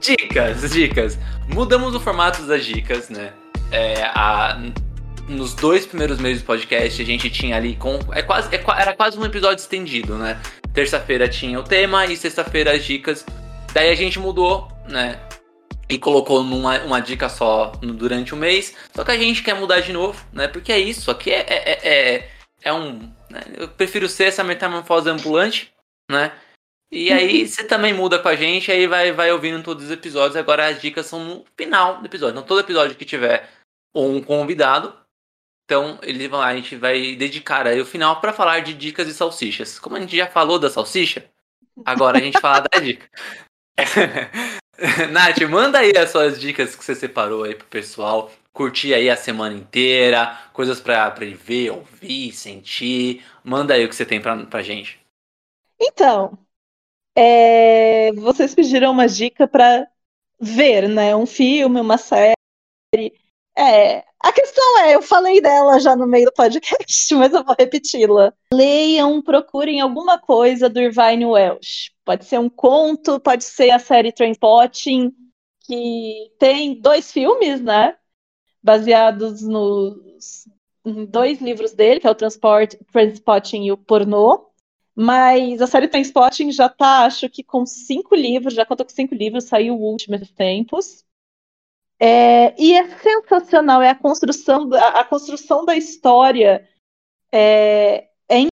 Dicas, 0.00 0.70
dicas. 0.72 1.18
Mudamos 1.48 1.94
o 1.94 2.00
formato 2.00 2.42
das 2.42 2.64
dicas, 2.64 3.10
né? 3.10 3.32
É, 3.70 4.02
a, 4.06 4.60
nos 5.28 5.54
dois 5.54 5.86
primeiros 5.86 6.18
meses 6.18 6.42
do 6.42 6.46
podcast, 6.46 7.00
a 7.00 7.04
gente 7.04 7.30
tinha 7.30 7.56
ali 7.56 7.76
com. 7.76 7.98
É 8.12 8.22
quase, 8.22 8.52
é 8.54 8.60
era 8.78 8.92
quase 8.92 9.18
um 9.18 9.24
episódio 9.24 9.62
estendido, 9.62 10.16
né? 10.16 10.40
Terça-feira 10.74 11.28
tinha 11.28 11.60
o 11.60 11.62
tema 11.62 12.06
e 12.06 12.16
sexta-feira 12.16 12.72
as 12.72 12.84
dicas. 12.84 13.24
Daí 13.72 13.90
a 13.90 13.94
gente 13.94 14.18
mudou, 14.18 14.66
né? 14.88 15.20
E 15.90 15.98
colocou 15.98 16.44
numa 16.44 16.78
uma 16.84 17.00
dica 17.00 17.28
só 17.28 17.72
no- 17.82 17.92
durante 17.94 18.32
o 18.32 18.36
mês. 18.36 18.76
Só 18.94 19.04
que 19.04 19.10
a 19.10 19.18
gente 19.18 19.42
quer 19.42 19.54
mudar 19.54 19.80
de 19.80 19.92
novo, 19.92 20.24
né? 20.32 20.46
Porque 20.48 20.72
é 20.72 20.78
isso, 20.78 21.10
aqui 21.10 21.30
é, 21.32 21.40
é, 21.48 21.70
é, 21.72 22.14
é- 22.16 22.30
é 22.62 22.72
um. 22.72 22.98
né? 23.28 23.40
Eu 23.56 23.68
prefiro 23.68 24.08
ser 24.08 24.24
essa 24.24 24.44
metamorfose 24.44 25.08
ambulante, 25.10 25.72
né? 26.10 26.32
E 26.92 27.12
aí 27.12 27.46
você 27.46 27.64
também 27.64 27.94
muda 27.94 28.18
com 28.18 28.28
a 28.28 28.36
gente, 28.36 28.70
aí 28.72 28.86
vai, 28.86 29.12
vai 29.12 29.32
ouvindo 29.32 29.62
todos 29.62 29.84
os 29.84 29.90
episódios. 29.90 30.36
Agora 30.36 30.66
as 30.68 30.80
dicas 30.80 31.06
são 31.06 31.24
no 31.24 31.44
final 31.56 32.00
do 32.00 32.06
episódio. 32.06 32.32
Então 32.34 32.44
todo 32.46 32.60
episódio 32.60 32.96
que 32.96 33.04
tiver 33.04 33.48
um 33.94 34.20
convidado, 34.22 34.92
então 35.64 35.98
ele 36.02 36.28
vai, 36.28 36.52
a 36.52 36.56
gente 36.56 36.76
vai 36.76 37.14
dedicar 37.16 37.66
aí 37.66 37.80
o 37.80 37.86
final 37.86 38.20
para 38.20 38.32
falar 38.32 38.60
de 38.60 38.74
dicas 38.74 39.06
de 39.06 39.14
salsichas. 39.14 39.78
Como 39.78 39.96
a 39.96 40.00
gente 40.00 40.16
já 40.16 40.26
falou 40.28 40.58
da 40.58 40.70
salsicha, 40.70 41.24
agora 41.84 42.18
a 42.18 42.22
gente 42.22 42.40
fala 42.40 42.60
da 42.72 42.80
dica. 42.80 43.08
Nath, 45.12 45.38
manda 45.48 45.78
aí 45.78 45.92
as 45.96 46.10
suas 46.10 46.40
dicas 46.40 46.74
que 46.74 46.82
você 46.82 46.94
separou 46.94 47.44
aí 47.44 47.54
pro 47.54 47.66
pessoal 47.66 48.30
curtir 48.52 48.94
aí 48.94 49.10
a 49.10 49.16
semana 49.16 49.54
inteira, 49.54 50.38
coisas 50.52 50.80
pra 50.80 51.14
ele 51.20 51.34
ver, 51.34 51.70
ouvir, 51.70 52.32
sentir. 52.32 53.22
Manda 53.44 53.74
aí 53.74 53.84
o 53.84 53.88
que 53.88 53.94
você 53.94 54.06
tem 54.06 54.20
pra, 54.20 54.36
pra 54.46 54.62
gente. 54.62 54.98
Então, 55.78 56.36
é, 57.16 58.12
vocês 58.12 58.54
pediram 58.54 58.92
uma 58.92 59.06
dica 59.06 59.46
para 59.46 59.86
ver, 60.40 60.88
né? 60.88 61.14
Um 61.14 61.26
filme, 61.26 61.80
uma 61.80 61.98
série. 61.98 62.39
É, 63.60 64.02
a 64.18 64.32
questão 64.32 64.78
é, 64.80 64.94
eu 64.94 65.02
falei 65.02 65.38
dela 65.38 65.78
já 65.78 65.94
no 65.94 66.06
meio 66.06 66.24
do 66.24 66.32
podcast, 66.32 67.12
mas 67.14 67.34
eu 67.34 67.44
vou 67.44 67.54
repeti-la. 67.58 68.32
Leiam, 68.54 69.20
procurem 69.20 69.82
alguma 69.82 70.18
coisa 70.18 70.66
do 70.66 70.80
Irvine 70.80 71.26
Welsh. 71.26 71.90
Pode 72.02 72.24
ser 72.24 72.38
um 72.38 72.48
conto, 72.48 73.20
pode 73.20 73.44
ser 73.44 73.70
a 73.70 73.78
série 73.78 74.12
Trainspotting, 74.12 75.12
que 75.66 76.32
tem 76.38 76.80
dois 76.80 77.12
filmes, 77.12 77.60
né? 77.60 77.96
Baseados 78.62 79.42
nos 79.42 80.46
dois 81.10 81.38
livros 81.42 81.72
dele, 81.72 82.00
que 82.00 82.06
é 82.06 82.10
o 82.10 82.14
Transport, 82.14 82.76
Transpotting 82.90 83.64
e 83.64 83.72
o 83.72 83.76
Pornô. 83.76 84.46
Mas 84.94 85.60
a 85.60 85.66
série 85.66 85.86
Trainspotting 85.86 86.50
já 86.50 86.68
tá, 86.70 87.04
acho 87.04 87.28
que 87.28 87.44
com 87.44 87.66
cinco 87.66 88.14
livros, 88.14 88.54
já 88.54 88.64
conta 88.64 88.84
com 88.84 88.90
cinco 88.90 89.14
livros, 89.14 89.44
saiu 89.44 89.76
o 89.76 89.82
último 89.82 90.14
esses 90.14 90.32
tempos. 90.32 91.04
É, 92.02 92.54
e 92.60 92.72
é 92.74 92.88
sensacional, 92.98 93.82
é 93.82 93.90
a 93.90 93.94
construção, 93.94 94.68
da- 94.68 94.88
a 95.00 95.04
construção 95.04 95.64
da 95.66 95.76
história 95.76 96.66
é, 97.32 98.08
é 98.28 98.46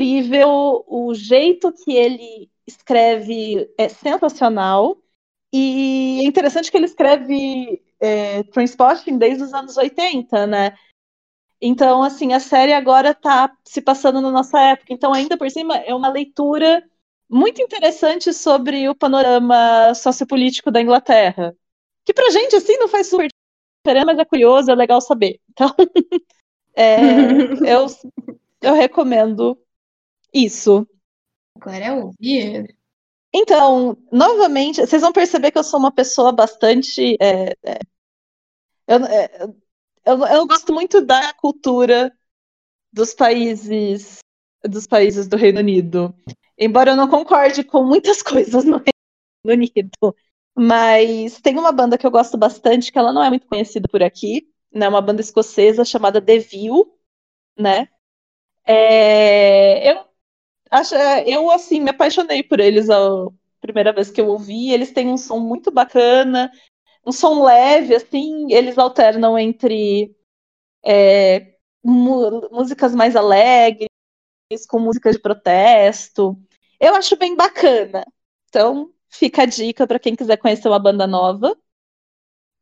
incrível, 0.00 0.84
o 0.88 1.14
jeito 1.14 1.72
que 1.72 1.92
ele 1.92 2.50
escreve 2.66 3.70
é 3.78 3.88
sensacional. 3.88 4.98
E 5.52 6.20
é 6.22 6.26
interessante 6.26 6.70
que 6.70 6.76
ele 6.76 6.86
escreve 6.86 7.82
é, 8.00 8.42
Trainspotting 8.44 9.18
desde 9.18 9.44
os 9.44 9.54
anos 9.54 9.76
80, 9.76 10.46
né? 10.46 10.76
Então, 11.60 12.02
assim, 12.02 12.32
a 12.34 12.40
série 12.40 12.72
agora 12.72 13.14
tá 13.14 13.56
se 13.64 13.80
passando 13.82 14.20
na 14.20 14.30
nossa 14.30 14.60
época. 14.60 14.92
Então, 14.92 15.12
ainda 15.14 15.36
por 15.38 15.50
cima, 15.50 15.76
é 15.78 15.94
uma 15.94 16.08
leitura 16.10 16.82
muito 17.28 17.62
interessante 17.62 18.32
sobre 18.32 18.88
o 18.88 18.94
panorama 18.94 19.94
sociopolítico 19.94 20.70
da 20.70 20.80
Inglaterra. 20.82 21.56
Que 22.04 22.12
pra 22.12 22.30
gente, 22.30 22.56
assim, 22.56 22.76
não 22.76 22.88
faz 22.88 23.08
super 23.08 23.28
diferença, 23.84 24.06
mas 24.06 24.18
é 24.18 24.24
curioso, 24.24 24.70
é 24.70 24.74
legal 24.74 25.00
saber. 25.00 25.40
Então, 25.50 25.74
é, 26.74 26.94
eu, 27.66 27.86
eu 28.60 28.74
recomendo 28.74 29.58
isso. 30.32 30.86
Agora 31.56 31.84
é 31.84 31.92
ouvir. 31.92 32.76
Então, 33.32 33.96
novamente, 34.12 34.80
vocês 34.80 35.02
vão 35.02 35.12
perceber 35.12 35.50
que 35.50 35.58
eu 35.58 35.64
sou 35.64 35.80
uma 35.80 35.92
pessoa 35.92 36.30
bastante. 36.30 37.16
é, 37.20 37.50
é, 37.64 37.78
eu, 38.86 39.04
é, 39.04 39.54
eu, 40.04 40.26
eu 40.26 40.46
gosto 40.46 40.72
muito 40.72 41.00
da 41.00 41.32
cultura 41.34 42.12
dos 42.92 43.14
países 43.14 44.18
dos 44.68 44.86
países 44.86 45.28
do 45.28 45.36
Reino 45.36 45.60
Unido. 45.60 46.14
Embora 46.58 46.92
eu 46.92 46.96
não 46.96 47.08
concorde 47.08 47.64
com 47.64 47.84
muitas 47.84 48.22
coisas 48.22 48.64
no 48.64 48.78
Reino 48.78 49.62
Unido. 49.62 50.16
Mas 50.56 51.40
tem 51.40 51.58
uma 51.58 51.72
banda 51.72 51.98
que 51.98 52.06
eu 52.06 52.10
gosto 52.10 52.36
bastante, 52.36 52.92
que 52.92 52.98
ela 52.98 53.12
não 53.12 53.22
é 53.22 53.28
muito 53.28 53.46
conhecida 53.46 53.88
por 53.90 54.02
aqui, 54.02 54.48
né? 54.72 54.88
Uma 54.88 55.00
banda 55.00 55.20
escocesa 55.20 55.84
chamada 55.84 56.20
The 56.22 56.38
View, 56.38 56.92
né? 57.58 57.88
É, 58.66 59.90
eu 59.92 60.04
acho, 60.70 60.94
eu 61.26 61.50
assim 61.50 61.80
me 61.80 61.90
apaixonei 61.90 62.42
por 62.42 62.60
eles 62.60 62.90
a 62.90 62.98
primeira 63.60 63.92
vez 63.92 64.10
que 64.10 64.20
eu 64.20 64.28
ouvi. 64.28 64.72
Eles 64.72 64.92
têm 64.92 65.08
um 65.08 65.18
som 65.18 65.38
muito 65.40 65.70
bacana, 65.72 66.52
um 67.06 67.12
som 67.12 67.44
leve, 67.44 67.94
assim, 67.96 68.52
eles 68.52 68.78
alternam 68.78 69.38
entre 69.38 70.14
é, 70.84 71.54
músicas 71.84 72.94
mais 72.94 73.16
alegres, 73.16 73.88
com 74.68 74.78
música 74.78 75.12
de 75.12 75.18
protesto. 75.18 76.38
Eu 76.80 76.94
acho 76.94 77.16
bem 77.16 77.36
bacana. 77.36 78.04
Então, 78.48 78.92
fica 79.14 79.42
a 79.42 79.46
dica 79.46 79.86
para 79.86 79.98
quem 79.98 80.16
quiser 80.16 80.36
conhecer 80.36 80.68
uma 80.68 80.78
banda 80.78 81.06
nova, 81.06 81.56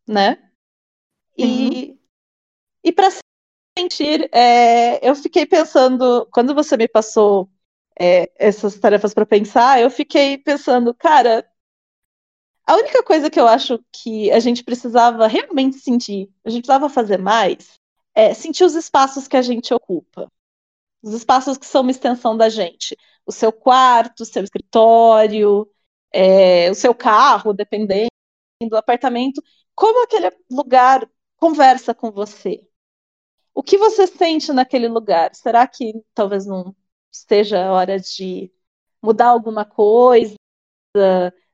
né? 0.07 0.51
E, 1.37 1.45
uhum. 1.45 1.99
e 2.85 2.93
para 2.93 3.09
sentir, 3.79 4.29
é, 4.35 5.09
eu 5.09 5.15
fiquei 5.15 5.47
pensando, 5.47 6.27
quando 6.31 6.55
você 6.55 6.77
me 6.77 6.87
passou 6.87 7.51
é, 7.99 8.31
essas 8.37 8.79
tarefas 8.79 9.15
para 9.15 9.25
pensar, 9.25 9.81
eu 9.81 9.91
fiquei 9.91 10.37
pensando, 10.37 10.95
cara, 10.95 11.49
a 12.67 12.77
única 12.77 13.03
coisa 13.03 13.31
que 13.31 13.41
eu 13.41 13.49
acho 13.49 13.83
que 13.91 14.31
a 14.31 14.39
gente 14.39 14.63
precisava 14.63 15.27
realmente 15.27 15.79
sentir, 15.79 16.31
a 16.45 16.51
gente 16.51 16.63
precisava 16.67 16.89
fazer 16.91 17.19
mais, 17.19 17.81
é 18.15 18.35
sentir 18.35 18.65
os 18.65 18.75
espaços 18.75 19.27
que 19.27 19.37
a 19.37 19.43
gente 19.43 19.73
ocupa. 19.73 20.31
Os 21.03 21.15
espaços 21.15 21.59
que 21.59 21.67
são 21.67 21.81
uma 21.81 21.91
extensão 21.91 22.37
da 22.37 22.49
gente. 22.49 22.97
O 23.27 23.33
seu 23.33 23.51
quarto, 23.51 24.21
o 24.21 24.27
seu 24.27 24.45
escritório, 24.45 25.69
é, 26.13 26.71
o 26.71 26.75
seu 26.75 26.95
carro, 26.95 27.53
dependendo 27.53 28.09
do 28.69 28.77
apartamento. 28.77 29.43
Como 29.75 30.05
aquele 30.05 30.31
lugar 30.51 31.09
conversa 31.37 31.95
com 31.95 32.11
você? 32.11 32.67
O 33.55 33.63
que 33.63 33.79
você 33.79 34.07
sente 34.07 34.53
naquele 34.53 34.89
lugar? 34.89 35.35
Será 35.35 35.67
que 35.67 35.95
talvez 36.15 36.47
não 36.47 36.75
seja 37.11 37.67
a 37.67 37.73
hora 37.73 37.99
de 37.99 38.53
mudar 39.03 39.29
alguma 39.29 39.65
coisa? 39.65 40.37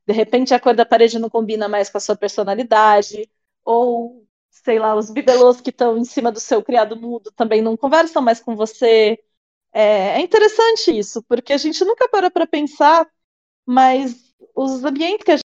De 0.06 0.12
repente 0.12 0.54
a 0.54 0.60
cor 0.60 0.74
da 0.74 0.86
parede 0.86 1.18
não 1.18 1.28
combina 1.28 1.68
mais 1.68 1.90
com 1.90 1.98
a 1.98 2.00
sua 2.00 2.16
personalidade? 2.16 3.30
Ou, 3.64 4.26
sei 4.50 4.78
lá, 4.78 4.94
os 4.94 5.10
bibelôs 5.10 5.60
que 5.60 5.70
estão 5.70 5.98
em 5.98 6.04
cima 6.04 6.32
do 6.32 6.40
seu 6.40 6.62
criado 6.62 6.96
mudo 6.96 7.30
também 7.32 7.60
não 7.62 7.76
conversam 7.76 8.22
mais 8.22 8.40
com 8.40 8.56
você? 8.56 9.18
É, 9.72 10.18
é 10.18 10.20
interessante 10.20 10.96
isso, 10.96 11.22
porque 11.24 11.52
a 11.52 11.58
gente 11.58 11.84
nunca 11.84 12.08
para 12.08 12.30
para 12.30 12.46
pensar, 12.46 13.06
mas 13.66 14.27
os 14.54 14.84
ambientes 14.84 15.24
que 15.24 15.32
a 15.32 15.38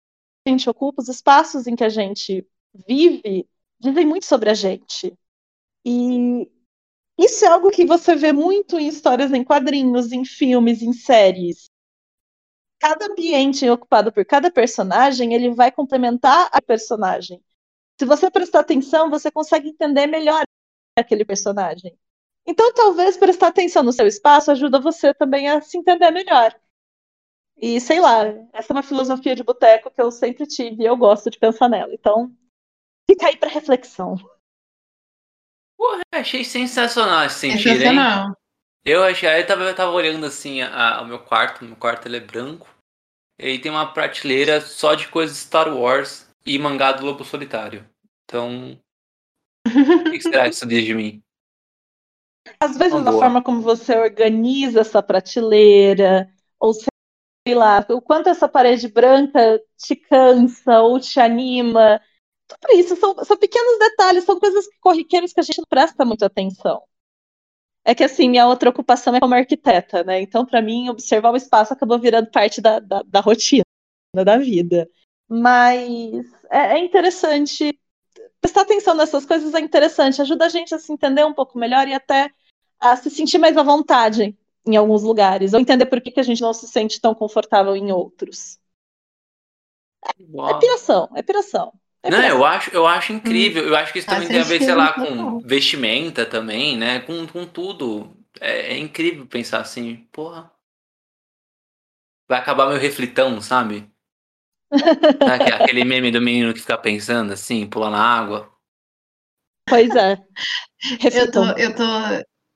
gente 0.48 0.68
ocupa, 0.68 1.02
os 1.02 1.08
espaços 1.08 1.66
em 1.66 1.76
que 1.76 1.84
a 1.84 1.88
gente 1.88 2.46
vive, 2.86 3.48
dizem 3.78 4.06
muito 4.06 4.26
sobre 4.26 4.50
a 4.50 4.54
gente. 4.54 5.16
E 5.84 6.50
isso 7.18 7.44
é 7.44 7.48
algo 7.48 7.70
que 7.70 7.84
você 7.84 8.14
vê 8.14 8.32
muito 8.32 8.78
em 8.78 8.88
histórias 8.88 9.32
em 9.32 9.44
quadrinhos, 9.44 10.12
em 10.12 10.24
filmes, 10.24 10.82
em 10.82 10.92
séries. 10.92 11.70
Cada 12.80 13.06
ambiente 13.06 13.68
ocupado 13.68 14.12
por 14.12 14.24
cada 14.24 14.50
personagem, 14.50 15.34
ele 15.34 15.54
vai 15.54 15.70
complementar 15.70 16.48
a 16.52 16.60
personagem. 16.60 17.40
Se 17.98 18.04
você 18.04 18.30
prestar 18.30 18.60
atenção, 18.60 19.10
você 19.10 19.30
consegue 19.30 19.68
entender 19.68 20.06
melhor 20.06 20.42
aquele 20.98 21.24
personagem. 21.24 21.96
Então, 22.44 22.72
talvez 22.74 23.16
prestar 23.16 23.48
atenção 23.48 23.82
no 23.82 23.92
seu 23.92 24.06
espaço 24.06 24.50
ajuda 24.50 24.80
você 24.80 25.14
também 25.14 25.48
a 25.48 25.60
se 25.60 25.78
entender 25.78 26.10
melhor. 26.10 26.52
E 27.56 27.80
sei 27.80 28.00
lá, 28.00 28.24
essa 28.52 28.72
é 28.72 28.74
uma 28.74 28.82
filosofia 28.82 29.36
de 29.36 29.42
boteco 29.42 29.90
que 29.90 30.00
eu 30.00 30.10
sempre 30.10 30.46
tive 30.46 30.82
e 30.82 30.86
eu 30.86 30.96
gosto 30.96 31.30
de 31.30 31.38
pensar 31.38 31.68
nela. 31.68 31.92
Então, 31.94 32.34
fica 33.08 33.26
aí 33.26 33.36
para 33.36 33.50
reflexão. 33.50 34.16
Porra, 35.76 36.02
achei 36.12 36.44
sensacional 36.44 37.24
esse 37.24 37.40
sentido, 37.40 37.78
sensacional. 37.78 38.28
hein? 38.28 38.34
Eu 38.84 39.04
achei, 39.04 39.28
aí 39.28 39.42
eu 39.42 39.46
tava, 39.46 39.62
eu 39.62 39.76
tava 39.76 39.92
olhando 39.92 40.26
assim 40.26 40.60
a, 40.60 40.98
a, 40.98 41.02
o 41.02 41.06
meu 41.06 41.20
quarto, 41.20 41.64
meu 41.64 41.76
quarto 41.76 42.06
ele 42.06 42.16
é 42.16 42.20
branco. 42.20 42.68
E 43.38 43.46
aí 43.46 43.60
tem 43.60 43.70
uma 43.70 43.92
prateleira 43.92 44.60
só 44.60 44.94
de 44.94 45.08
coisas 45.08 45.36
Star 45.36 45.74
Wars 45.74 46.28
e 46.44 46.58
mangá 46.58 46.92
do 46.92 47.04
Lobo 47.04 47.24
Solitário. 47.24 47.88
Então, 48.24 48.78
o 49.66 50.10
que 50.10 50.20
será 50.20 50.44
que 50.44 50.50
isso 50.50 50.66
diz 50.66 50.84
de 50.84 50.94
mim? 50.94 51.22
Às 52.58 52.76
vezes, 52.76 52.94
a 53.06 53.12
forma 53.12 53.42
como 53.42 53.60
você 53.60 53.96
organiza 53.96 54.80
essa 54.80 55.02
prateleira, 55.02 56.28
ou 56.58 56.72
sei 56.74 56.91
lá, 57.50 57.84
o 57.90 58.00
quanto 58.00 58.28
essa 58.28 58.48
parede 58.48 58.88
branca 58.88 59.60
te 59.76 59.96
cansa 59.96 60.80
ou 60.80 61.00
te 61.00 61.18
anima. 61.18 62.00
Tudo 62.46 62.78
isso 62.78 62.94
são, 62.96 63.14
são 63.24 63.36
pequenos 63.36 63.78
detalhes, 63.78 64.24
são 64.24 64.38
coisas 64.38 64.66
corriqueiras 64.80 65.32
que 65.32 65.40
a 65.40 65.42
gente 65.42 65.58
não 65.58 65.66
presta 65.68 66.04
muita 66.04 66.26
atenção. 66.26 66.82
É 67.84 67.94
que 67.94 68.04
assim, 68.04 68.28
minha 68.28 68.46
outra 68.46 68.70
ocupação 68.70 69.16
é 69.16 69.20
como 69.20 69.34
arquiteta, 69.34 70.04
né? 70.04 70.20
Então, 70.20 70.46
para 70.46 70.62
mim, 70.62 70.88
observar 70.88 71.32
o 71.32 71.36
espaço 71.36 71.72
acabou 71.72 71.98
virando 71.98 72.30
parte 72.30 72.60
da, 72.60 72.78
da, 72.78 73.02
da 73.02 73.20
rotina, 73.20 73.64
da 74.14 74.38
vida. 74.38 74.88
Mas 75.28 76.24
é, 76.48 76.74
é 76.74 76.78
interessante 76.78 77.76
prestar 78.40 78.62
atenção 78.62 78.94
nessas 78.94 79.24
coisas 79.24 79.54
é 79.54 79.60
interessante, 79.60 80.20
ajuda 80.20 80.46
a 80.46 80.48
gente 80.48 80.74
a 80.74 80.78
se 80.78 80.92
entender 80.92 81.24
um 81.24 81.32
pouco 81.32 81.58
melhor 81.58 81.86
e 81.88 81.94
até 81.94 82.30
a 82.78 82.96
se 82.96 83.08
sentir 83.08 83.38
mais 83.38 83.56
à 83.56 83.62
vontade 83.62 84.36
em 84.66 84.76
alguns 84.76 85.02
lugares, 85.02 85.52
ou 85.52 85.60
entender 85.60 85.86
por 85.86 86.00
que, 86.00 86.10
que 86.10 86.20
a 86.20 86.22
gente 86.22 86.40
não 86.40 86.52
se 86.52 86.68
sente 86.68 87.00
tão 87.00 87.14
confortável 87.14 87.74
em 87.74 87.90
outros. 87.90 88.58
É, 90.04 90.50
é 90.50 90.58
piração, 90.58 91.08
é 91.14 91.22
piração. 91.22 91.72
É 92.02 92.10
não, 92.10 92.20
eu 92.20 92.44
acho, 92.44 92.70
eu 92.70 92.86
acho 92.86 93.12
incrível. 93.12 93.64
Hum. 93.64 93.68
Eu 93.68 93.76
acho 93.76 93.92
que 93.92 94.00
isso 94.00 94.08
também 94.08 94.28
tem 94.28 94.40
a 94.40 94.44
ver, 94.44 94.62
sei 94.62 94.74
lá, 94.74 94.92
com 94.92 95.38
vestimenta 95.40 96.26
também, 96.26 96.76
né? 96.76 97.00
Com, 97.00 97.26
com 97.26 97.46
tudo. 97.46 98.16
É, 98.40 98.72
é 98.72 98.78
incrível 98.78 99.26
pensar 99.26 99.60
assim, 99.60 99.96
porra. 100.10 100.50
Vai 102.28 102.38
acabar 102.40 102.68
meu 102.68 102.78
reflitão, 102.78 103.40
sabe? 103.40 103.88
Aquele 105.60 105.84
meme 105.84 106.10
do 106.10 106.20
menino 106.20 106.52
que 106.52 106.60
fica 106.60 106.78
pensando 106.78 107.32
assim, 107.32 107.66
pular 107.66 107.90
na 107.90 108.02
água. 108.02 108.50
Pois 109.68 109.94
é. 109.94 110.18
Eu 111.14 111.30
tô, 111.30 111.44
eu 111.56 111.74
tô, 111.76 111.84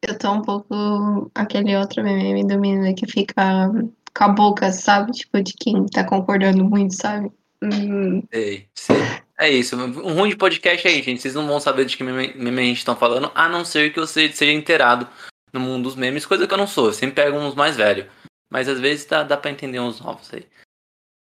eu 0.03 0.19
tô 0.19 0.33
um 0.33 0.43
pouco 0.43 1.31
aquele 1.35 1.77
outro 1.77 2.03
meme 2.03 2.47
do 2.47 2.59
menino 2.59 2.95
que 2.95 3.07
fica 3.07 3.71
com 4.17 4.25
a 4.25 4.29
boca, 4.29 4.73
sabe? 4.73 5.13
Tipo, 5.13 5.43
de 5.43 5.53
quem 5.55 5.87
tá 5.87 6.05
concordando 6.05 6.65
muito, 6.65 6.95
sabe? 6.95 7.31
Hum. 7.63 8.23
Sei, 8.33 8.69
sei. 8.75 8.97
É 9.39 9.51
isso. 9.51 9.77
Um 9.77 10.15
ruim 10.15 10.31
de 10.31 10.37
podcast 10.37 10.87
é 10.87 10.91
aí, 10.91 11.03
gente. 11.03 11.21
Vocês 11.21 11.35
não 11.35 11.47
vão 11.47 11.61
saber 11.61 11.85
de 11.85 11.97
que 11.97 12.05
meme, 12.05 12.35
meme 12.35 12.63
a 12.63 12.65
gente 12.65 12.85
tá 12.85 12.97
falando, 12.97 13.31
a 13.35 13.49
não 13.49 13.65
ser 13.65 13.93
que 13.93 14.01
você 14.01 14.31
seja 14.33 14.53
inteirado 14.53 15.07
no 15.53 15.61
mundo 15.61 15.85
dos 15.85 15.97
memes, 15.97 16.27
coisa 16.27 16.47
que 16.47 16.53
eu 16.53 16.59
não 16.59 16.67
sou. 16.67 16.87
Eu 16.87 16.93
sempre 16.93 17.23
pego 17.23 17.37
uns 17.37 17.55
mais 17.55 17.77
velhos. 17.77 18.07
Mas 18.51 18.69
às 18.69 18.81
vezes 18.81 19.05
dá, 19.07 19.23
dá 19.23 19.37
pra 19.37 19.51
entender 19.51 19.81
uns 19.81 20.01
novos 20.01 20.33
aí. 20.33 20.47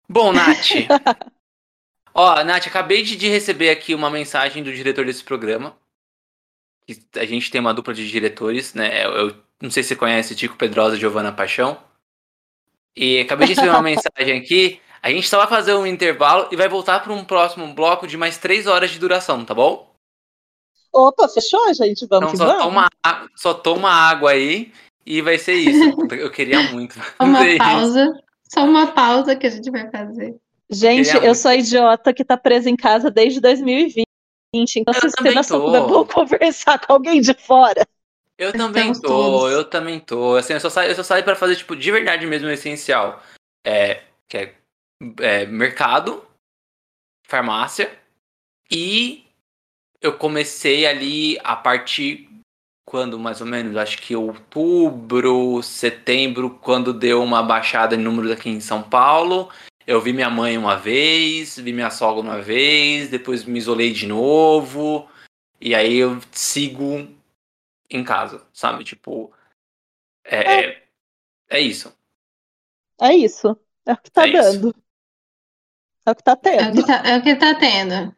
Bom, 0.07 0.31
Nath. 0.31 0.69
Ó, 2.13 2.43
Nath, 2.43 2.67
acabei 2.67 3.03
de 3.03 3.27
receber 3.27 3.69
aqui 3.69 3.93
uma 3.93 4.09
mensagem 4.09 4.63
do 4.63 4.73
diretor 4.73 5.05
desse 5.05 5.23
programa. 5.23 5.75
A 7.15 7.25
gente 7.25 7.49
tem 7.49 7.59
uma 7.59 7.73
dupla 7.73 7.93
de 7.93 8.09
diretores, 8.09 8.73
né? 8.73 9.05
Eu, 9.05 9.11
eu 9.11 9.35
não 9.61 9.71
sei 9.71 9.83
se 9.83 9.89
você 9.89 9.95
conhece 9.95 10.35
Tico 10.35 10.57
Pedrosa 10.57 10.95
e 10.95 10.99
Giovana 10.99 11.31
Paixão. 11.31 11.77
E 12.95 13.19
acabei 13.19 13.47
de 13.47 13.53
receber 13.53 13.71
uma 13.71 13.81
mensagem 13.83 14.39
aqui. 14.39 14.79
A 15.01 15.09
gente 15.09 15.27
só 15.27 15.37
vai 15.37 15.47
fazer 15.47 15.73
um 15.73 15.85
intervalo 15.85 16.47
e 16.51 16.55
vai 16.55 16.67
voltar 16.67 16.99
para 16.99 17.13
um 17.13 17.23
próximo 17.23 17.73
bloco 17.73 18.07
de 18.07 18.17
mais 18.17 18.37
três 18.37 18.65
horas 18.65 18.89
de 18.91 18.99
duração, 18.99 19.45
tá 19.45 19.53
bom? 19.53 19.93
Opa, 20.91 21.27
fechou, 21.27 21.73
gente? 21.73 22.07
Vamos 22.07 22.33
então, 22.33 22.47
só, 22.47 22.57
vamos. 22.57 22.63
Toma, 22.63 22.89
só 23.35 23.53
toma 23.53 23.89
água 23.89 24.31
aí 24.31 24.71
e 25.05 25.21
vai 25.21 25.37
ser 25.37 25.53
isso. 25.53 25.95
Eu 26.11 26.31
queria 26.31 26.71
muito. 26.71 26.95
Uma 27.19 27.39
pausa. 27.57 28.03
Isso. 28.03 28.25
Só 28.53 28.63
uma 28.63 28.87
pausa 28.87 29.35
que 29.35 29.47
a 29.47 29.49
gente 29.49 29.69
vai 29.71 29.89
fazer. 29.89 30.35
Gente, 30.69 31.15
eu 31.17 31.35
sou 31.35 31.51
a 31.51 31.55
idiota 31.55 32.13
que 32.13 32.23
tá 32.23 32.37
presa 32.37 32.69
em 32.69 32.75
casa 32.75 33.11
desde 33.11 33.39
2020. 33.41 34.04
Então, 34.63 34.93
eu 34.93 35.09
se 35.09 35.09
vocês 35.09 35.51
é 35.51 35.79
bom 35.81 36.05
conversar 36.05 36.79
com 36.79 36.93
alguém 36.93 37.21
de 37.21 37.33
fora. 37.33 37.87
Eu 38.37 38.51
também 38.51 38.91
tô, 38.93 39.01
todos. 39.01 39.51
eu 39.53 39.63
também 39.63 39.99
tô. 39.99 40.35
Assim, 40.35 40.53
eu 40.53 40.59
só 40.59 40.69
saio, 40.69 40.91
eu 40.91 40.95
só 40.95 41.03
saio 41.03 41.23
pra 41.23 41.35
fazer, 41.35 41.55
tipo, 41.55 41.75
de 41.75 41.89
verdade 41.91 42.25
mesmo 42.25 42.47
o 42.47 42.51
essencial. 42.51 43.23
É, 43.65 44.03
que 44.27 44.37
é, 44.37 44.55
é 45.19 45.45
mercado, 45.45 46.23
farmácia. 47.27 47.97
E 48.69 49.25
eu 50.01 50.17
comecei 50.17 50.85
ali 50.85 51.39
a 51.43 51.55
partir 51.55 52.29
quando 52.85 53.17
mais 53.17 53.41
ou 53.41 53.47
menos? 53.47 53.75
Acho 53.75 53.97
que 53.97 54.15
outubro, 54.15 55.61
setembro, 55.63 56.51
quando 56.61 56.93
deu 56.93 57.23
uma 57.23 57.41
baixada 57.41 57.95
em 57.95 57.99
números 57.99 58.31
aqui 58.31 58.49
em 58.49 58.59
São 58.59 58.83
Paulo. 58.83 59.49
Eu 59.87 60.01
vi 60.01 60.11
minha 60.13 60.29
mãe 60.29 60.57
uma 60.57 60.75
vez, 60.75 61.57
vi 61.57 61.71
minha 61.71 61.91
sogra 61.91 62.21
uma 62.21 62.41
vez, 62.41 63.09
depois 63.09 63.43
me 63.43 63.59
isolei 63.59 63.93
de 63.93 64.07
novo. 64.07 65.07
E 65.61 65.75
aí 65.75 65.95
eu 65.95 66.19
sigo 66.31 67.07
em 67.89 68.03
casa, 68.03 68.45
sabe? 68.51 68.83
Tipo. 68.83 69.31
É, 70.23 70.65
é, 70.65 70.87
é 71.49 71.59
isso. 71.59 71.95
É 72.99 73.13
isso. 73.13 73.57
É 73.85 73.93
o 73.93 73.97
que 73.97 74.09
tá 74.09 74.27
é 74.27 74.31
dando. 74.31 74.69
Isso. 74.69 74.85
É 76.05 76.11
o 76.11 76.15
que 76.15 76.23
tá 76.23 76.35
tendo. 76.35 76.59
É 76.59 76.69
o 76.69 76.73
que 76.73 76.85
tá, 76.85 77.07
é 77.07 77.17
o 77.17 77.23
que 77.23 77.35
tá 77.35 77.55
tendo. 77.55 78.15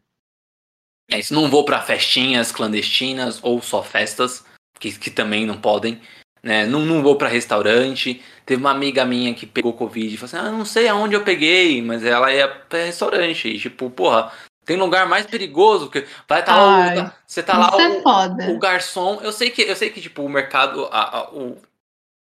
É 1.11 1.19
isso. 1.19 1.34
Não 1.34 1.49
vou 1.49 1.65
para 1.65 1.81
festinhas 1.81 2.52
clandestinas 2.52 3.44
ou 3.44 3.61
só 3.61 3.84
festas 3.84 4.45
que, 4.80 4.98
que 4.98 5.11
também 5.11 5.45
não 5.45 5.60
podem. 5.60 6.02
Né? 6.48 6.65
Não, 6.65 6.80
não 6.80 7.03
vou 7.03 7.18
para 7.18 7.28
restaurante. 7.28 8.24
Teve 8.45 8.61
uma 8.61 8.72
amiga 8.72 9.03
minha 9.03 9.34
que 9.34 9.45
pegou 9.45 9.74
Covid 9.74 10.15
e 10.15 10.18
falou 10.18 10.28
assim: 10.40 10.48
ah, 10.48 10.49
não 10.49 10.64
sei 10.64 10.88
aonde 10.88 11.14
eu 11.14 11.22
peguei, 11.22 11.82
mas 11.82 12.06
ela 12.06 12.34
ia 12.34 12.48
pra 12.48 12.86
restaurante. 12.86 13.49
E, 13.49 13.60
tipo, 13.60 13.90
porra, 13.90 14.32
Tem 14.65 14.78
lugar 14.78 15.10
mais 15.10 15.26
perigoso 15.26 15.90
que 15.90 16.06
vai 16.26 16.40
estar 16.40 16.56
lá, 16.56 16.84
Ai, 16.86 16.99
o, 16.99 17.11
você 17.28 17.44
tá 17.44 17.57
lá 17.57 17.69
é 17.82 17.90
o, 17.90 18.56
o 18.56 18.60
garçom. 18.60 19.19
Eu 19.22 19.34
sei 19.34 19.49
que 19.49 19.61
eu 19.61 19.76
sei 19.76 19.90
que 19.90 19.99
tipo 19.99 20.24
o 20.24 20.30
mercado, 20.30 20.86
a- 20.90 21.18
a- 21.18 21.30
o, 21.34 21.57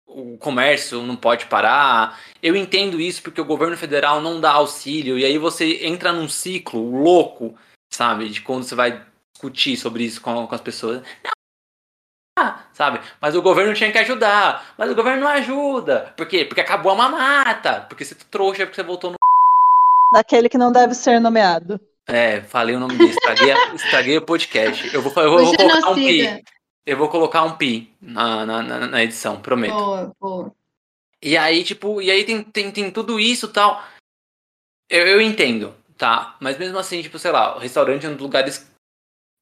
o 0.08 0.36
comércio 0.38 1.00
não 1.04 1.14
pode 1.14 1.46
parar. 1.46 2.18
Eu 2.42 2.56
entendo 2.56 3.00
isso 3.00 3.22
porque 3.22 3.40
o 3.40 3.44
governo 3.44 3.76
federal 3.76 4.20
não 4.20 4.40
dá 4.40 4.50
auxílio 4.50 5.16
e 5.16 5.24
aí 5.24 5.38
você 5.38 5.86
entra 5.86 6.12
num 6.12 6.28
ciclo 6.28 7.02
louco, 7.02 7.54
sabe, 7.88 8.28
de 8.28 8.40
quando 8.40 8.64
você 8.64 8.74
vai 8.74 9.00
discutir 9.32 9.76
sobre 9.76 10.02
isso 10.02 10.20
com, 10.20 10.44
com 10.44 10.54
as 10.56 10.60
pessoas. 10.60 11.02
Ah, 11.24 11.30
sabe? 12.72 13.00
Mas 13.20 13.34
o 13.34 13.42
governo 13.42 13.74
tinha 13.74 13.92
que 13.92 13.98
ajudar. 13.98 14.74
Mas 14.76 14.90
o 14.90 14.94
governo 14.94 15.22
não 15.22 15.28
ajuda. 15.28 16.12
Por 16.16 16.26
quê? 16.26 16.44
Porque 16.44 16.60
acabou 16.60 16.92
a 16.92 16.94
mamata. 16.94 17.86
Porque 17.88 18.04
você 18.04 18.14
trouxa, 18.14 18.66
porque 18.66 18.76
você 18.76 18.82
voltou 18.82 19.10
no. 19.10 19.16
Daquele 20.12 20.48
que 20.48 20.58
não 20.58 20.72
deve 20.72 20.94
ser 20.94 21.20
nomeado. 21.20 21.80
É, 22.06 22.40
falei 22.40 22.74
o 22.74 22.80
nome 22.80 22.96
dele, 22.96 23.10
estraguei, 23.10 23.52
estraguei 23.74 24.16
o 24.16 24.22
podcast. 24.22 24.94
Eu 24.94 25.02
vou, 25.02 25.12
eu 25.22 25.30
vou, 25.30 25.44
vou 25.44 25.56
colocar 25.56 25.90
um 25.90 25.94
pi. 25.94 26.44
Eu 26.86 26.96
vou 26.96 27.08
colocar 27.10 27.42
um 27.44 27.56
pi 27.56 27.94
na, 28.00 28.46
na, 28.46 28.62
na, 28.62 28.86
na 28.86 29.02
edição, 29.04 29.42
prometo. 29.42 29.74
Boa, 29.74 30.16
boa. 30.18 30.52
E 31.22 31.36
aí, 31.36 31.62
tipo, 31.62 32.00
e 32.00 32.10
aí 32.10 32.24
tem, 32.24 32.42
tem, 32.42 32.70
tem 32.70 32.90
tudo 32.90 33.20
isso 33.20 33.46
e 33.46 33.50
tal. 33.50 33.84
Eu, 34.88 35.06
eu 35.06 35.20
entendo, 35.20 35.74
tá? 35.98 36.36
Mas 36.40 36.56
mesmo 36.56 36.78
assim, 36.78 37.02
tipo, 37.02 37.18
sei 37.18 37.30
lá, 37.30 37.56
o 37.56 37.58
restaurante 37.58 38.06
é 38.06 38.08
um 38.08 38.14
dos 38.14 38.22
lugares 38.22 38.70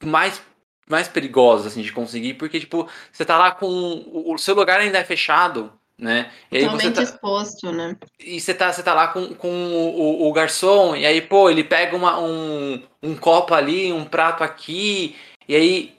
mais, 0.02 0.42
mais 0.88 1.08
perigosos, 1.08 1.66
assim, 1.66 1.82
de 1.82 1.92
conseguir, 1.92 2.34
porque, 2.34 2.60
tipo, 2.60 2.88
você 3.12 3.24
tá 3.24 3.36
lá 3.38 3.50
com. 3.52 3.66
O, 4.12 4.38
seu 4.38 4.54
lugar 4.54 4.80
ainda 4.80 4.98
é 4.98 5.04
fechado, 5.04 5.72
né? 5.98 6.30
E 6.50 6.60
Totalmente 6.60 6.94
tá, 6.94 7.02
exposto, 7.02 7.72
né? 7.72 7.96
e 8.20 8.40
você 8.40 8.54
tá, 8.54 8.72
você 8.72 8.82
tá 8.82 8.94
lá 8.94 9.08
com, 9.08 9.34
com 9.34 9.48
o, 9.48 10.24
o- 10.24 10.28
o 10.28 10.32
garçom, 10.32 10.94
e 10.96 11.04
aí, 11.06 11.20
pô, 11.20 11.50
ele 11.50 11.64
pega 11.64 11.96
uma, 11.96 12.18
um, 12.20 12.82
um 13.02 13.16
copo 13.16 13.54
ali, 13.54 13.92
um 13.92 14.04
prato 14.04 14.44
aqui, 14.44 15.16
e 15.48 15.56
aí 15.56 15.96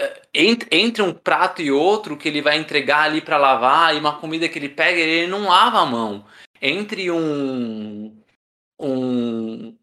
eh, 0.00 0.22
entre, 0.34 0.68
entre 0.72 1.02
um 1.02 1.12
prato 1.12 1.62
e 1.62 1.70
outro 1.70 2.16
que 2.16 2.28
ele 2.28 2.42
vai 2.42 2.56
entregar 2.58 3.02
ali 3.04 3.20
pra 3.20 3.36
lavar, 3.38 3.94
e 3.94 3.98
uma 3.98 4.18
comida 4.18 4.48
que 4.48 4.58
ele 4.58 4.68
pega, 4.68 4.98
ele 4.98 5.26
não 5.28 5.48
lava 5.48 5.80
a 5.80 5.86
mão. 5.86 6.24
Entre 6.60 7.10
um. 7.10 8.16
um 8.80 9.76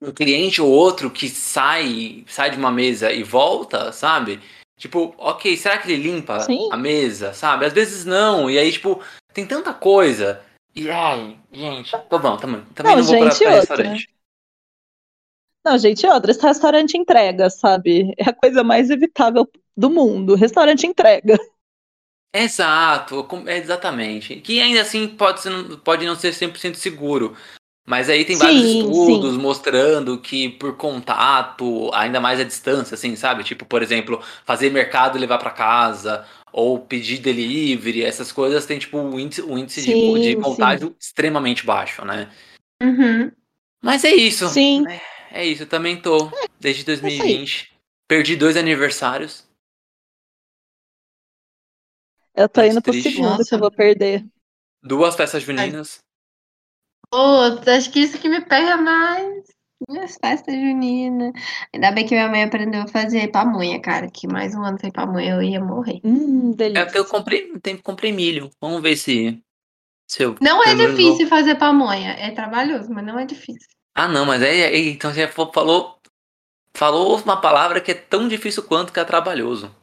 um 0.00 0.12
cliente 0.12 0.62
ou 0.62 0.70
outro 0.70 1.10
que 1.10 1.28
sai 1.28 2.24
sai 2.26 2.50
de 2.50 2.56
uma 2.56 2.70
mesa 2.70 3.12
e 3.12 3.22
volta, 3.22 3.92
sabe? 3.92 4.40
Tipo, 4.78 5.12
ok, 5.18 5.56
será 5.56 5.78
que 5.78 5.90
ele 5.90 6.02
limpa 6.02 6.40
Sim. 6.40 6.68
a 6.70 6.76
mesa, 6.76 7.32
sabe? 7.34 7.66
Às 7.66 7.72
vezes 7.72 8.04
não, 8.04 8.48
e 8.48 8.56
aí, 8.56 8.70
tipo, 8.70 9.02
tem 9.34 9.44
tanta 9.44 9.74
coisa. 9.74 10.40
E 10.74 10.88
ai, 10.88 11.36
gente, 11.52 11.90
tá 11.90 12.18
bom, 12.18 12.36
também, 12.36 12.62
também 12.74 12.92
Não, 12.94 13.02
não, 13.02 13.04
vou 13.04 13.18
pra, 13.18 13.30
gente, 13.30 13.38
pra 13.42 13.56
outra. 13.56 13.76
restaurante. 13.76 14.14
Não, 15.64 15.78
gente, 15.78 16.06
outra, 16.06 16.30
esse 16.30 16.42
restaurante 16.42 16.96
entrega, 16.96 17.50
sabe? 17.50 18.14
É 18.16 18.30
a 18.30 18.32
coisa 18.32 18.62
mais 18.62 18.88
evitável 18.88 19.50
do 19.76 19.90
mundo. 19.90 20.36
Restaurante 20.36 20.86
entrega. 20.86 21.36
Exato, 22.32 23.26
exatamente. 23.48 24.40
Que 24.40 24.60
ainda 24.60 24.82
assim 24.82 25.08
pode, 25.08 25.40
ser, 25.40 25.50
pode 25.78 26.06
não 26.06 26.14
ser 26.14 26.32
100% 26.32 26.76
seguro. 26.76 27.36
Mas 27.88 28.10
aí 28.10 28.22
tem 28.22 28.36
vários 28.36 28.64
Sim, 28.64 28.90
estudos 28.90 29.32
sim. 29.32 29.40
mostrando 29.40 30.20
que 30.20 30.50
por 30.50 30.76
contato, 30.76 31.90
ainda 31.94 32.20
mais 32.20 32.38
a 32.38 32.44
distância, 32.44 32.94
assim, 32.94 33.16
sabe? 33.16 33.42
Tipo, 33.42 33.64
por 33.64 33.82
exemplo, 33.82 34.22
fazer 34.44 34.68
mercado 34.70 35.16
e 35.16 35.20
levar 35.20 35.38
pra 35.38 35.50
casa, 35.50 36.26
ou 36.52 36.78
pedir 36.80 37.16
delivery, 37.16 38.04
essas 38.04 38.30
coisas 38.30 38.66
tem, 38.66 38.78
tipo, 38.78 38.98
um 38.98 39.18
índice, 39.18 39.40
um 39.40 39.56
índice 39.56 39.80
de, 39.80 39.86
Sim, 39.86 40.20
de 40.20 40.34
sim. 40.34 40.40
contágio 40.42 40.94
extremamente 41.00 41.64
baixo, 41.64 42.04
né? 42.04 42.30
Uhum. 42.82 43.32
Mas 43.82 44.04
é 44.04 44.10
isso. 44.14 44.46
Sim. 44.50 44.84
É 45.30 45.46
isso, 45.46 45.62
eu 45.62 45.66
também 45.66 45.98
tô. 45.98 46.30
Desde 46.60 46.84
2020. 46.84 47.72
Perdi 48.06 48.36
dois 48.36 48.58
aniversários. 48.58 49.48
Eu 52.34 52.50
tô 52.50 52.60
Mas 52.60 52.72
indo 52.72 52.82
pro 52.82 52.92
triste. 52.92 53.12
segundo 53.12 53.36
que 53.36 53.38
Nossa. 53.38 53.54
eu 53.54 53.58
vou 53.58 53.70
perder. 53.70 54.26
Duas 54.82 55.16
festas 55.16 55.42
juninas. 55.42 56.06
Pô, 57.10 57.16
acho 57.70 57.90
que 57.90 58.00
isso 58.00 58.18
que 58.18 58.28
me 58.28 58.40
pega 58.44 58.76
mais. 58.76 59.44
Minhas 59.88 60.16
festas 60.16 60.54
juninas. 60.54 61.32
Ainda 61.72 61.92
bem 61.92 62.04
que 62.06 62.14
minha 62.14 62.28
mãe 62.28 62.42
aprendeu 62.42 62.82
a 62.82 62.88
fazer 62.88 63.28
pamonha, 63.30 63.80
cara. 63.80 64.10
Que 64.10 64.26
mais 64.26 64.54
um 64.54 64.62
ano 64.62 64.78
sem 64.80 64.90
pamonha 64.90 65.34
eu 65.34 65.42
ia 65.42 65.60
morrer. 65.60 66.00
Hum, 66.04 66.50
É 66.52 66.56
delícia. 66.56 66.86
que 66.86 66.98
eu 66.98 67.04
comprei, 67.04 67.58
tem, 67.60 67.76
comprei 67.76 68.12
milho. 68.12 68.50
Vamos 68.60 68.82
ver 68.82 68.96
se. 68.96 69.40
se 70.08 70.24
eu, 70.24 70.34
Não 70.40 70.62
é 70.62 70.74
difícil 70.74 71.28
fazer 71.28 71.54
pamonha. 71.54 72.10
É 72.12 72.30
trabalhoso, 72.32 72.90
mas 72.92 73.04
não 73.04 73.18
é 73.18 73.24
difícil. 73.24 73.68
Ah, 73.94 74.08
não, 74.08 74.26
mas 74.26 74.42
aí, 74.42 74.64
aí 74.64 74.88
então 74.90 75.12
você 75.12 75.26
fa- 75.28 75.50
falou. 75.52 75.96
Falou 76.76 77.18
uma 77.20 77.40
palavra 77.40 77.80
que 77.80 77.90
é 77.90 77.94
tão 77.94 78.28
difícil 78.28 78.62
quanto 78.62 78.92
que 78.92 79.00
é 79.00 79.04
trabalhoso. 79.04 79.74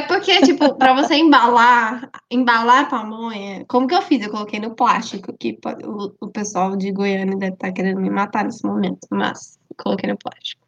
É 0.00 0.06
porque, 0.06 0.40
tipo, 0.40 0.74
pra 0.76 0.94
você 0.94 1.16
embalar, 1.16 2.10
embalar 2.30 2.84
a 2.84 2.86
pamonha, 2.86 3.66
como 3.68 3.86
que 3.86 3.94
eu 3.94 4.00
fiz? 4.00 4.22
Eu 4.22 4.30
coloquei 4.30 4.58
no 4.58 4.74
plástico, 4.74 5.36
que 5.38 5.58
o, 5.84 6.14
o 6.22 6.28
pessoal 6.28 6.74
de 6.74 6.90
Goiânia 6.90 7.36
deve 7.36 7.52
estar 7.52 7.70
querendo 7.70 8.00
me 8.00 8.08
matar 8.08 8.44
nesse 8.44 8.64
momento, 8.64 9.06
mas 9.10 9.58
coloquei 9.76 10.08
no 10.08 10.16
plástico, 10.16 10.66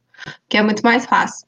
que 0.51 0.59
é 0.59 0.63
muito 0.63 0.83
mais 0.83 1.07
fácil. 1.07 1.47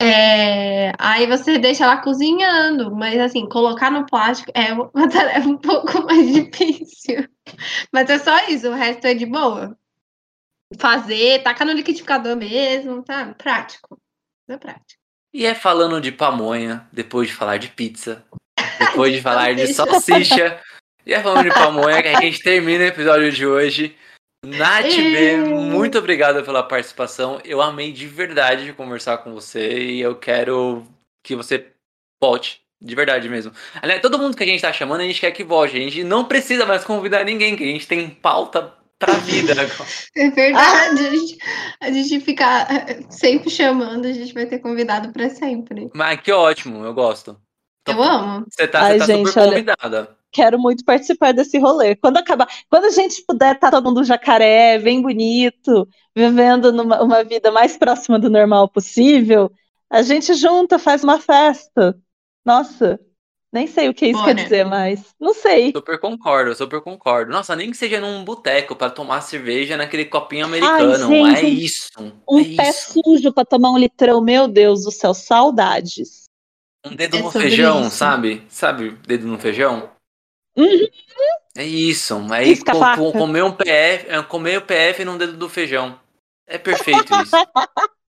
É, 0.00 0.92
aí 0.96 1.26
você 1.26 1.58
deixa 1.58 1.82
ela 1.82 1.96
cozinhando, 1.96 2.94
mas 2.94 3.18
assim, 3.18 3.48
colocar 3.48 3.90
no 3.90 4.06
plástico 4.06 4.52
é 4.54 4.72
uma 4.72 4.90
tarefa 5.10 5.48
um 5.48 5.58
pouco 5.58 6.04
mais 6.04 6.32
difícil. 6.32 7.28
Mas 7.92 8.08
é 8.10 8.18
só 8.18 8.46
isso, 8.48 8.68
o 8.68 8.74
resto 8.74 9.06
é 9.06 9.14
de 9.14 9.26
boa. 9.26 9.76
Fazer, 10.78 11.42
tacar 11.42 11.66
no 11.66 11.72
liquidificador 11.72 12.36
mesmo, 12.36 13.02
sabe? 13.04 13.34
Prático. 13.34 14.00
É 14.48 14.56
prático. 14.56 15.03
E 15.34 15.44
é 15.44 15.52
falando 15.52 16.00
de 16.00 16.12
pamonha, 16.12 16.86
depois 16.92 17.26
de 17.26 17.34
falar 17.34 17.56
de 17.56 17.66
pizza, 17.66 18.24
depois 18.78 19.12
de 19.12 19.20
falar 19.20 19.52
de 19.52 19.74
Salsicha. 19.74 20.60
e 21.04 21.12
é 21.12 21.20
falando 21.20 21.42
de 21.42 21.52
pamonha 21.52 22.00
que 22.00 22.08
a 22.08 22.20
gente 22.20 22.40
termina 22.40 22.84
o 22.84 22.86
episódio 22.86 23.32
de 23.32 23.44
hoje. 23.44 23.96
Nath 24.46 24.94
B, 24.94 25.38
muito 25.38 25.98
obrigado 25.98 26.44
pela 26.44 26.62
participação. 26.62 27.40
Eu 27.44 27.60
amei 27.60 27.90
de 27.92 28.06
verdade 28.06 28.64
de 28.64 28.72
conversar 28.72 29.18
com 29.18 29.32
você 29.32 29.76
e 29.76 30.00
eu 30.00 30.14
quero 30.14 30.86
que 31.24 31.34
você 31.34 31.72
volte. 32.22 32.62
De 32.80 32.94
verdade 32.94 33.28
mesmo. 33.28 33.50
Aliás, 33.80 34.02
todo 34.02 34.18
mundo 34.18 34.36
que 34.36 34.42
a 34.42 34.46
gente 34.46 34.60
tá 34.60 34.72
chamando, 34.72 35.00
a 35.00 35.04
gente 35.04 35.20
quer 35.20 35.30
que 35.32 35.42
volte. 35.42 35.76
A 35.76 35.80
gente 35.80 36.04
não 36.04 36.26
precisa 36.26 36.66
mais 36.66 36.84
convidar 36.84 37.24
ninguém, 37.24 37.56
que 37.56 37.64
a 37.64 37.66
gente 37.66 37.88
tem 37.88 38.10
pauta 38.10 38.74
pra 39.04 39.14
vida 39.14 39.52
agora. 39.52 39.88
É 40.16 40.30
verdade. 40.30 41.06
A, 41.06 41.10
gente, 41.10 41.38
a 41.80 41.90
gente 41.90 42.20
fica 42.20 42.62
eh, 42.70 43.00
sempre 43.10 43.50
chamando, 43.50 44.06
a 44.06 44.12
gente 44.12 44.32
vai 44.32 44.46
ter 44.46 44.58
convidado 44.58 45.12
pra 45.12 45.28
sempre. 45.30 45.90
Mas 45.94 46.20
que 46.20 46.32
ótimo, 46.32 46.84
eu 46.84 46.94
gosto. 46.94 47.36
Eu 47.86 48.02
amo. 48.02 48.46
Você 48.48 48.66
tá, 48.66 48.82
Ai, 48.82 48.92
você 48.94 48.98
tá 48.98 49.06
gente, 49.06 49.26
super 49.28 49.40
olha- 49.40 49.50
convidada. 49.50 50.16
Quero 50.32 50.58
muito 50.58 50.84
participar 50.84 51.32
desse 51.32 51.58
rolê. 51.58 51.94
Quando 51.94 52.16
acabar, 52.16 52.48
quando 52.68 52.86
a 52.86 52.90
gente 52.90 53.22
puder 53.24 53.54
estar 53.54 53.70
todo 53.70 53.84
mundo 53.84 54.02
jacaré, 54.02 54.78
bem 54.80 55.00
bonito, 55.00 55.86
vivendo 56.16 56.72
numa 56.72 57.00
uma 57.02 57.22
vida 57.22 57.52
mais 57.52 57.76
próxima 57.76 58.18
do 58.18 58.28
normal 58.28 58.68
possível, 58.68 59.52
a 59.88 60.02
gente 60.02 60.34
junta, 60.34 60.76
faz 60.78 61.04
uma 61.04 61.20
festa. 61.20 61.96
Nossa, 62.44 62.98
nem 63.54 63.66
sei 63.68 63.88
o 63.88 63.94
que 63.94 64.06
isso 64.06 64.18
Bora. 64.20 64.34
quer 64.34 64.42
dizer 64.42 64.64
mais. 64.64 65.14
Não 65.18 65.32
sei. 65.32 65.72
Super 65.74 65.98
concordo, 65.98 66.54
super 66.54 66.80
concordo. 66.80 67.30
Nossa, 67.32 67.54
nem 67.56 67.70
que 67.70 67.76
seja 67.76 68.00
num 68.00 68.24
boteco 68.24 68.74
pra 68.76 68.90
tomar 68.90 69.20
cerveja 69.20 69.76
naquele 69.76 70.04
copinho 70.04 70.44
americano. 70.44 70.96
gente, 71.08 71.40
é 71.40 71.44
um- 71.44 71.48
isso. 71.48 71.88
Um 72.28 72.40
é 72.40 72.44
pé 72.56 72.68
isso. 72.70 73.00
sujo 73.04 73.32
pra 73.32 73.44
tomar 73.44 73.70
um 73.70 73.78
litrão, 73.78 74.20
meu 74.20 74.48
Deus 74.48 74.82
do 74.84 74.90
céu, 74.90 75.14
saudades. 75.14 76.24
Um 76.84 76.94
dedo 76.94 77.16
É 77.16 77.22
no 77.22 77.30
feijão, 77.30 77.82
isso. 77.86 77.96
sabe? 77.96 78.42
Sabe, 78.50 78.90
dedo 79.06 79.26
no 79.26 79.38
feijão? 79.38 79.88
Uhum. 80.56 80.86
É 81.56 81.64
isso. 81.64 82.14
Aí 82.30 82.46
Risca 82.46 82.72
a 82.72 82.74
co- 82.74 82.80
faca. 82.80 83.02
co- 83.02 83.12
comer 83.12 83.42
um 83.44 83.52
PF, 83.52 84.06
é, 84.10 84.22
comer 84.22 84.58
o 84.58 84.62
PF 84.62 85.04
num 85.04 85.16
dedo 85.16 85.36
do 85.36 85.48
feijão. 85.48 85.98
É 86.46 86.58
perfeito 86.58 87.14
isso. 87.22 87.30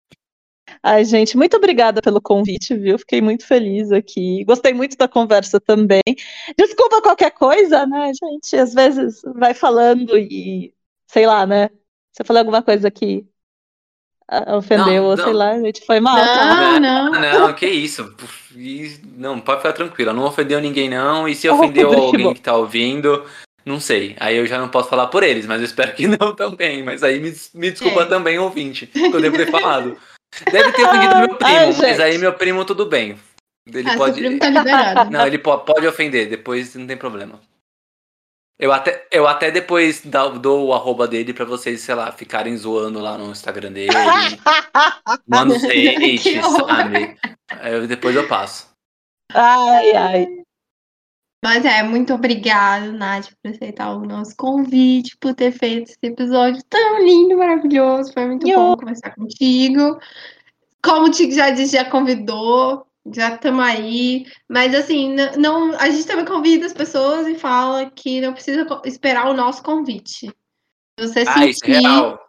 Ai, 0.85 1.05
gente, 1.05 1.37
muito 1.37 1.57
obrigada 1.57 2.03
pelo 2.03 2.21
convite, 2.21 2.75
viu? 2.77 2.99
Fiquei 2.99 3.21
muito 3.21 3.47
feliz 3.47 3.93
aqui. 3.93 4.45
Gostei 4.45 4.75
muito 4.75 4.97
da 4.97 5.07
conversa 5.07 5.61
também. 5.61 6.01
Desculpa 6.59 7.01
qualquer 7.01 7.31
coisa, 7.31 7.87
né, 7.87 8.11
gente? 8.21 8.57
Às 8.57 8.75
vezes 8.75 9.23
vai 9.37 9.55
falando 9.55 10.19
e 10.19 10.75
sei 11.07 11.27
lá, 11.27 11.47
né? 11.47 11.69
Se 12.13 12.23
eu 12.23 12.27
falei 12.27 12.41
alguma 12.41 12.63
coisa 12.63 12.91
que 12.91 13.25
ah, 14.29 14.57
ofendeu, 14.57 14.87
Não, 15.03 15.05
ou 15.11 15.17
não. 15.17 15.25
sei 15.25 15.33
lá, 15.33 15.51
a 15.53 15.61
gente 15.61 15.85
foi 15.87 16.01
mal, 16.01 16.17
tá? 16.17 16.81
Não, 16.81 16.81
não. 16.81 17.21
Não, 17.21 17.53
que 17.55 17.67
isso. 17.67 18.13
Não, 19.17 19.39
pode 19.41 19.59
ficar 19.59 19.73
tranquila. 19.75 20.13
Não 20.13 20.25
ofendeu 20.25 20.61
ninguém, 20.61 20.89
não. 20.91 21.29
E 21.29 21.35
se 21.35 21.49
Oh, 21.49 21.55
ofendeu 21.55 21.89
Rodrigo. 21.91 22.07
alguém 22.07 22.35
que 22.35 22.41
tá 22.41 22.57
ouvindo, 22.57 23.25
não 23.65 23.79
sei. 23.79 24.17
Aí 24.19 24.37
eu 24.37 24.47
já 24.47 24.59
não 24.59 24.69
posso 24.69 24.89
falar 24.89 25.07
por 25.09 25.23
eles, 25.23 25.47
mas 25.47 25.61
eu 25.61 25.65
espero 25.67 25.95
que 25.95 26.07
não 26.19 26.35
também. 26.35 26.83
Mas 26.83 27.03
aí 27.03 27.21
me, 27.21 27.33
me 27.55 27.71
desculpa 27.71 28.03
É. 28.03 28.07
também, 28.07 28.39
ouvinte, 28.39 28.87
que 28.87 28.99
eu 29.01 29.21
devo 29.21 29.37
ter 29.37 29.51
falado. 29.51 29.97
Deve 30.51 30.73
ter 30.73 30.85
ofendido 30.85 31.17
meu 31.19 31.29
primo, 31.37 31.51
Ai, 31.51 31.73
mas 31.79 32.01
aí 32.01 32.19
meu 32.19 32.33
primo 32.33 32.65
tudo 32.65 32.87
bem. 32.87 33.19
Ele 33.67 33.89
Ah, 33.91 33.97
pode. 33.97 34.19
primo 34.21 34.39
tá 34.39 34.49
liberado. 34.49 35.11
Não, 35.11 35.27
ele 35.27 35.39
po- 35.39 35.59
pode 35.61 35.87
ofender, 35.87 36.29
depois 36.29 36.75
não 36.75 36.87
tem 36.87 36.97
problema. 36.97 37.41
Eu 38.59 38.73
até, 38.73 39.07
eu 39.11 39.27
até 39.27 39.51
depois 39.51 40.03
dou, 40.41 40.69
o 40.69 40.73
arroba 40.75 41.09
dele 41.09 41.33
pra 41.35 41.45
vocês, 41.45 41.81
sei 41.81 41.95
lá, 41.95 42.13
ficarem 42.13 42.57
zoando 42.57 43.01
lá 43.01 43.19
no 43.19 43.31
Instagram 43.33 43.73
dele. 43.73 43.91
Manda 45.27 45.55
os 45.55 45.63
Que 45.63 46.39
horror. 46.39 46.69
sabe? 46.69 47.17
Eu, 47.65 47.87
depois 47.87 48.15
eu 48.15 48.27
passo. 48.29 48.69
Ai, 49.33 49.93
ai. 49.97 50.41
Mas 51.44 51.64
é, 51.64 51.82
muito 51.82 52.14
obrigada, 52.14 52.93
Nath, 52.93 53.31
por 53.43 53.51
aceitar 53.51 53.97
o 53.97 54.06
nosso 54.06 54.36
convite, 54.36 55.16
por 55.19 55.35
ter 55.35 55.51
feito 55.51 55.90
esse 55.90 55.98
episódio 56.01 56.62
tão 56.69 57.05
lindo, 57.05 57.36
maravilhoso. 57.36 58.12
Foi 58.12 58.27
muito 58.27 58.48
Yo. 58.48 58.56
bom 58.56 58.77
conversar 58.77 59.12
contigo. 59.16 59.98
Como 60.81 61.06
o 61.06 61.10
Tico 61.10 61.32
já 61.32 61.51
disse, 61.51 61.77
já 61.77 61.85
convidou, 61.85 62.86
já 63.12 63.35
estamos 63.35 63.64
aí. 63.64 64.24
Mas 64.48 64.73
assim, 64.73 65.16
não, 65.36 65.77
a 65.78 65.90
gente 65.90 66.06
também 66.06 66.24
convida 66.24 66.64
as 66.64 66.73
pessoas 66.73 67.27
e 67.27 67.35
fala 67.35 67.90
que 67.90 68.20
não 68.20 68.32
precisa 68.32 68.64
esperar 68.85 69.28
o 69.28 69.35
nosso 69.35 69.64
convite. 69.64 70.32
Você 70.98 71.24
Ah, 71.27 71.47
isso 71.47 71.64
é 71.64 71.74
sentir 71.74 71.81
real. 71.81 72.20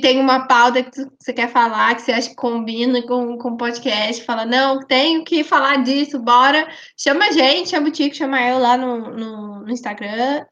Tem 0.00 0.20
uma 0.20 0.46
pauta 0.46 0.82
que 0.82 1.04
você 1.18 1.32
quer 1.32 1.50
falar, 1.50 1.94
que 1.94 2.02
você 2.02 2.12
acha 2.12 2.30
que 2.30 2.36
combina 2.36 3.02
com, 3.06 3.36
com 3.38 3.50
o 3.50 3.56
podcast, 3.56 4.24
fala, 4.24 4.44
não, 4.44 4.80
tenho 4.86 5.24
que 5.24 5.44
falar 5.44 5.82
disso, 5.82 6.18
bora. 6.18 6.68
Chama 6.96 7.26
a 7.26 7.32
gente, 7.32 7.70
chama 7.70 7.88
o 7.88 7.90
Tico, 7.92 8.14
chama 8.14 8.40
eu 8.42 8.58
lá 8.58 8.76
no, 8.76 9.10
no, 9.10 9.60
no 9.60 9.70
Instagram, 9.70 10.44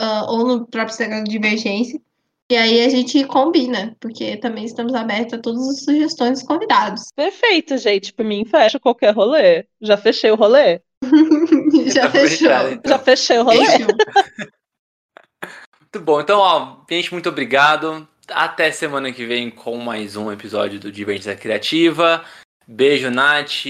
ah, 0.00 0.26
ou 0.28 0.46
no 0.46 0.66
próprio 0.66 0.92
Instagram 0.92 1.24
do 1.24 1.30
Divergência. 1.30 2.00
E 2.50 2.56
aí 2.56 2.80
a 2.82 2.88
gente 2.88 3.24
combina, 3.26 3.94
porque 4.00 4.38
também 4.38 4.64
estamos 4.64 4.94
abertos 4.94 5.34
a 5.34 5.38
todas 5.38 5.68
as 5.68 5.84
sugestões 5.84 6.38
dos 6.38 6.48
convidados. 6.48 7.08
Perfeito, 7.14 7.76
gente. 7.76 8.12
Por 8.12 8.24
mim, 8.24 8.46
fecha 8.46 8.80
qualquer 8.80 9.14
rolê. 9.14 9.66
Já 9.82 9.98
fechei 9.98 10.30
o 10.30 10.34
rolê. 10.34 10.80
Já 11.92 12.08
fechou. 12.10 12.28
fechado, 12.28 12.68
então. 12.70 12.92
Já 12.92 12.98
fechei 12.98 13.38
o 13.38 13.44
rolê. 13.44 13.66
Fechou. 13.66 13.86
Muito 15.80 16.04
bom. 16.04 16.20
Então, 16.20 16.38
ó, 16.38 16.76
gente, 16.90 17.10
muito 17.12 17.30
obrigado. 17.30 18.06
Até 18.30 18.70
semana 18.70 19.10
que 19.10 19.24
vem 19.24 19.50
com 19.50 19.78
mais 19.78 20.14
um 20.14 20.30
episódio 20.30 20.78
do 20.78 20.92
Divergência 20.92 21.34
Criativa. 21.34 22.22
Beijo, 22.66 23.10
Nath. 23.10 23.64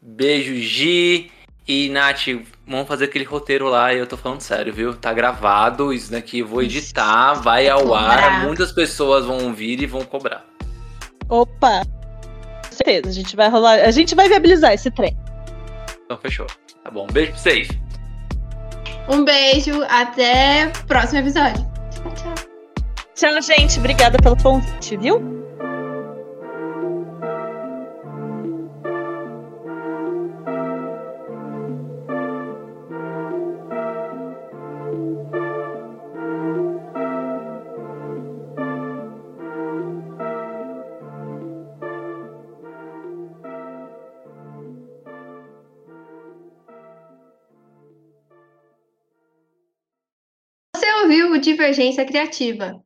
Beijo, 0.00 0.54
Gi. 0.54 1.30
E, 1.66 1.88
Nath, 1.88 2.28
vamos 2.64 2.86
fazer 2.86 3.06
aquele 3.06 3.24
roteiro 3.24 3.68
lá. 3.68 3.92
E 3.92 3.98
eu 3.98 4.06
tô 4.06 4.16
falando 4.16 4.40
sério, 4.40 4.72
viu? 4.72 4.94
Tá 4.94 5.12
gravado. 5.12 5.92
Isso 5.92 6.12
daqui 6.12 6.38
eu 6.38 6.46
vou 6.46 6.62
editar. 6.62 7.34
Vai 7.34 7.68
ao 7.68 7.92
ar. 7.92 8.44
Muitas 8.44 8.70
pessoas 8.70 9.24
vão 9.24 9.44
ouvir 9.44 9.82
e 9.82 9.86
vão 9.86 10.04
cobrar. 10.04 10.44
Opa! 11.28 11.82
Com 11.82 12.72
certeza, 12.72 13.08
a 13.08 13.12
gente 13.12 13.34
vai 13.34 13.48
rolar. 13.48 13.80
A 13.80 13.90
gente 13.90 14.14
vai 14.14 14.28
viabilizar 14.28 14.72
esse 14.72 14.88
trem. 14.88 15.16
Então, 16.04 16.16
fechou. 16.18 16.46
Tá 16.84 16.90
bom. 16.92 17.08
Beijo 17.08 17.32
pra 17.32 17.40
vocês. 17.40 17.68
Um 19.08 19.24
beijo, 19.24 19.82
até 19.88 20.70
o 20.84 20.86
próximo 20.86 21.18
episódio. 21.18 21.75
Tchau, 23.16 23.40
gente. 23.40 23.78
Obrigada 23.78 24.18
pelo 24.22 24.36
convite, 24.36 24.94
viu? 24.98 25.36
Divergência 51.46 52.04
Criativa? 52.04 52.85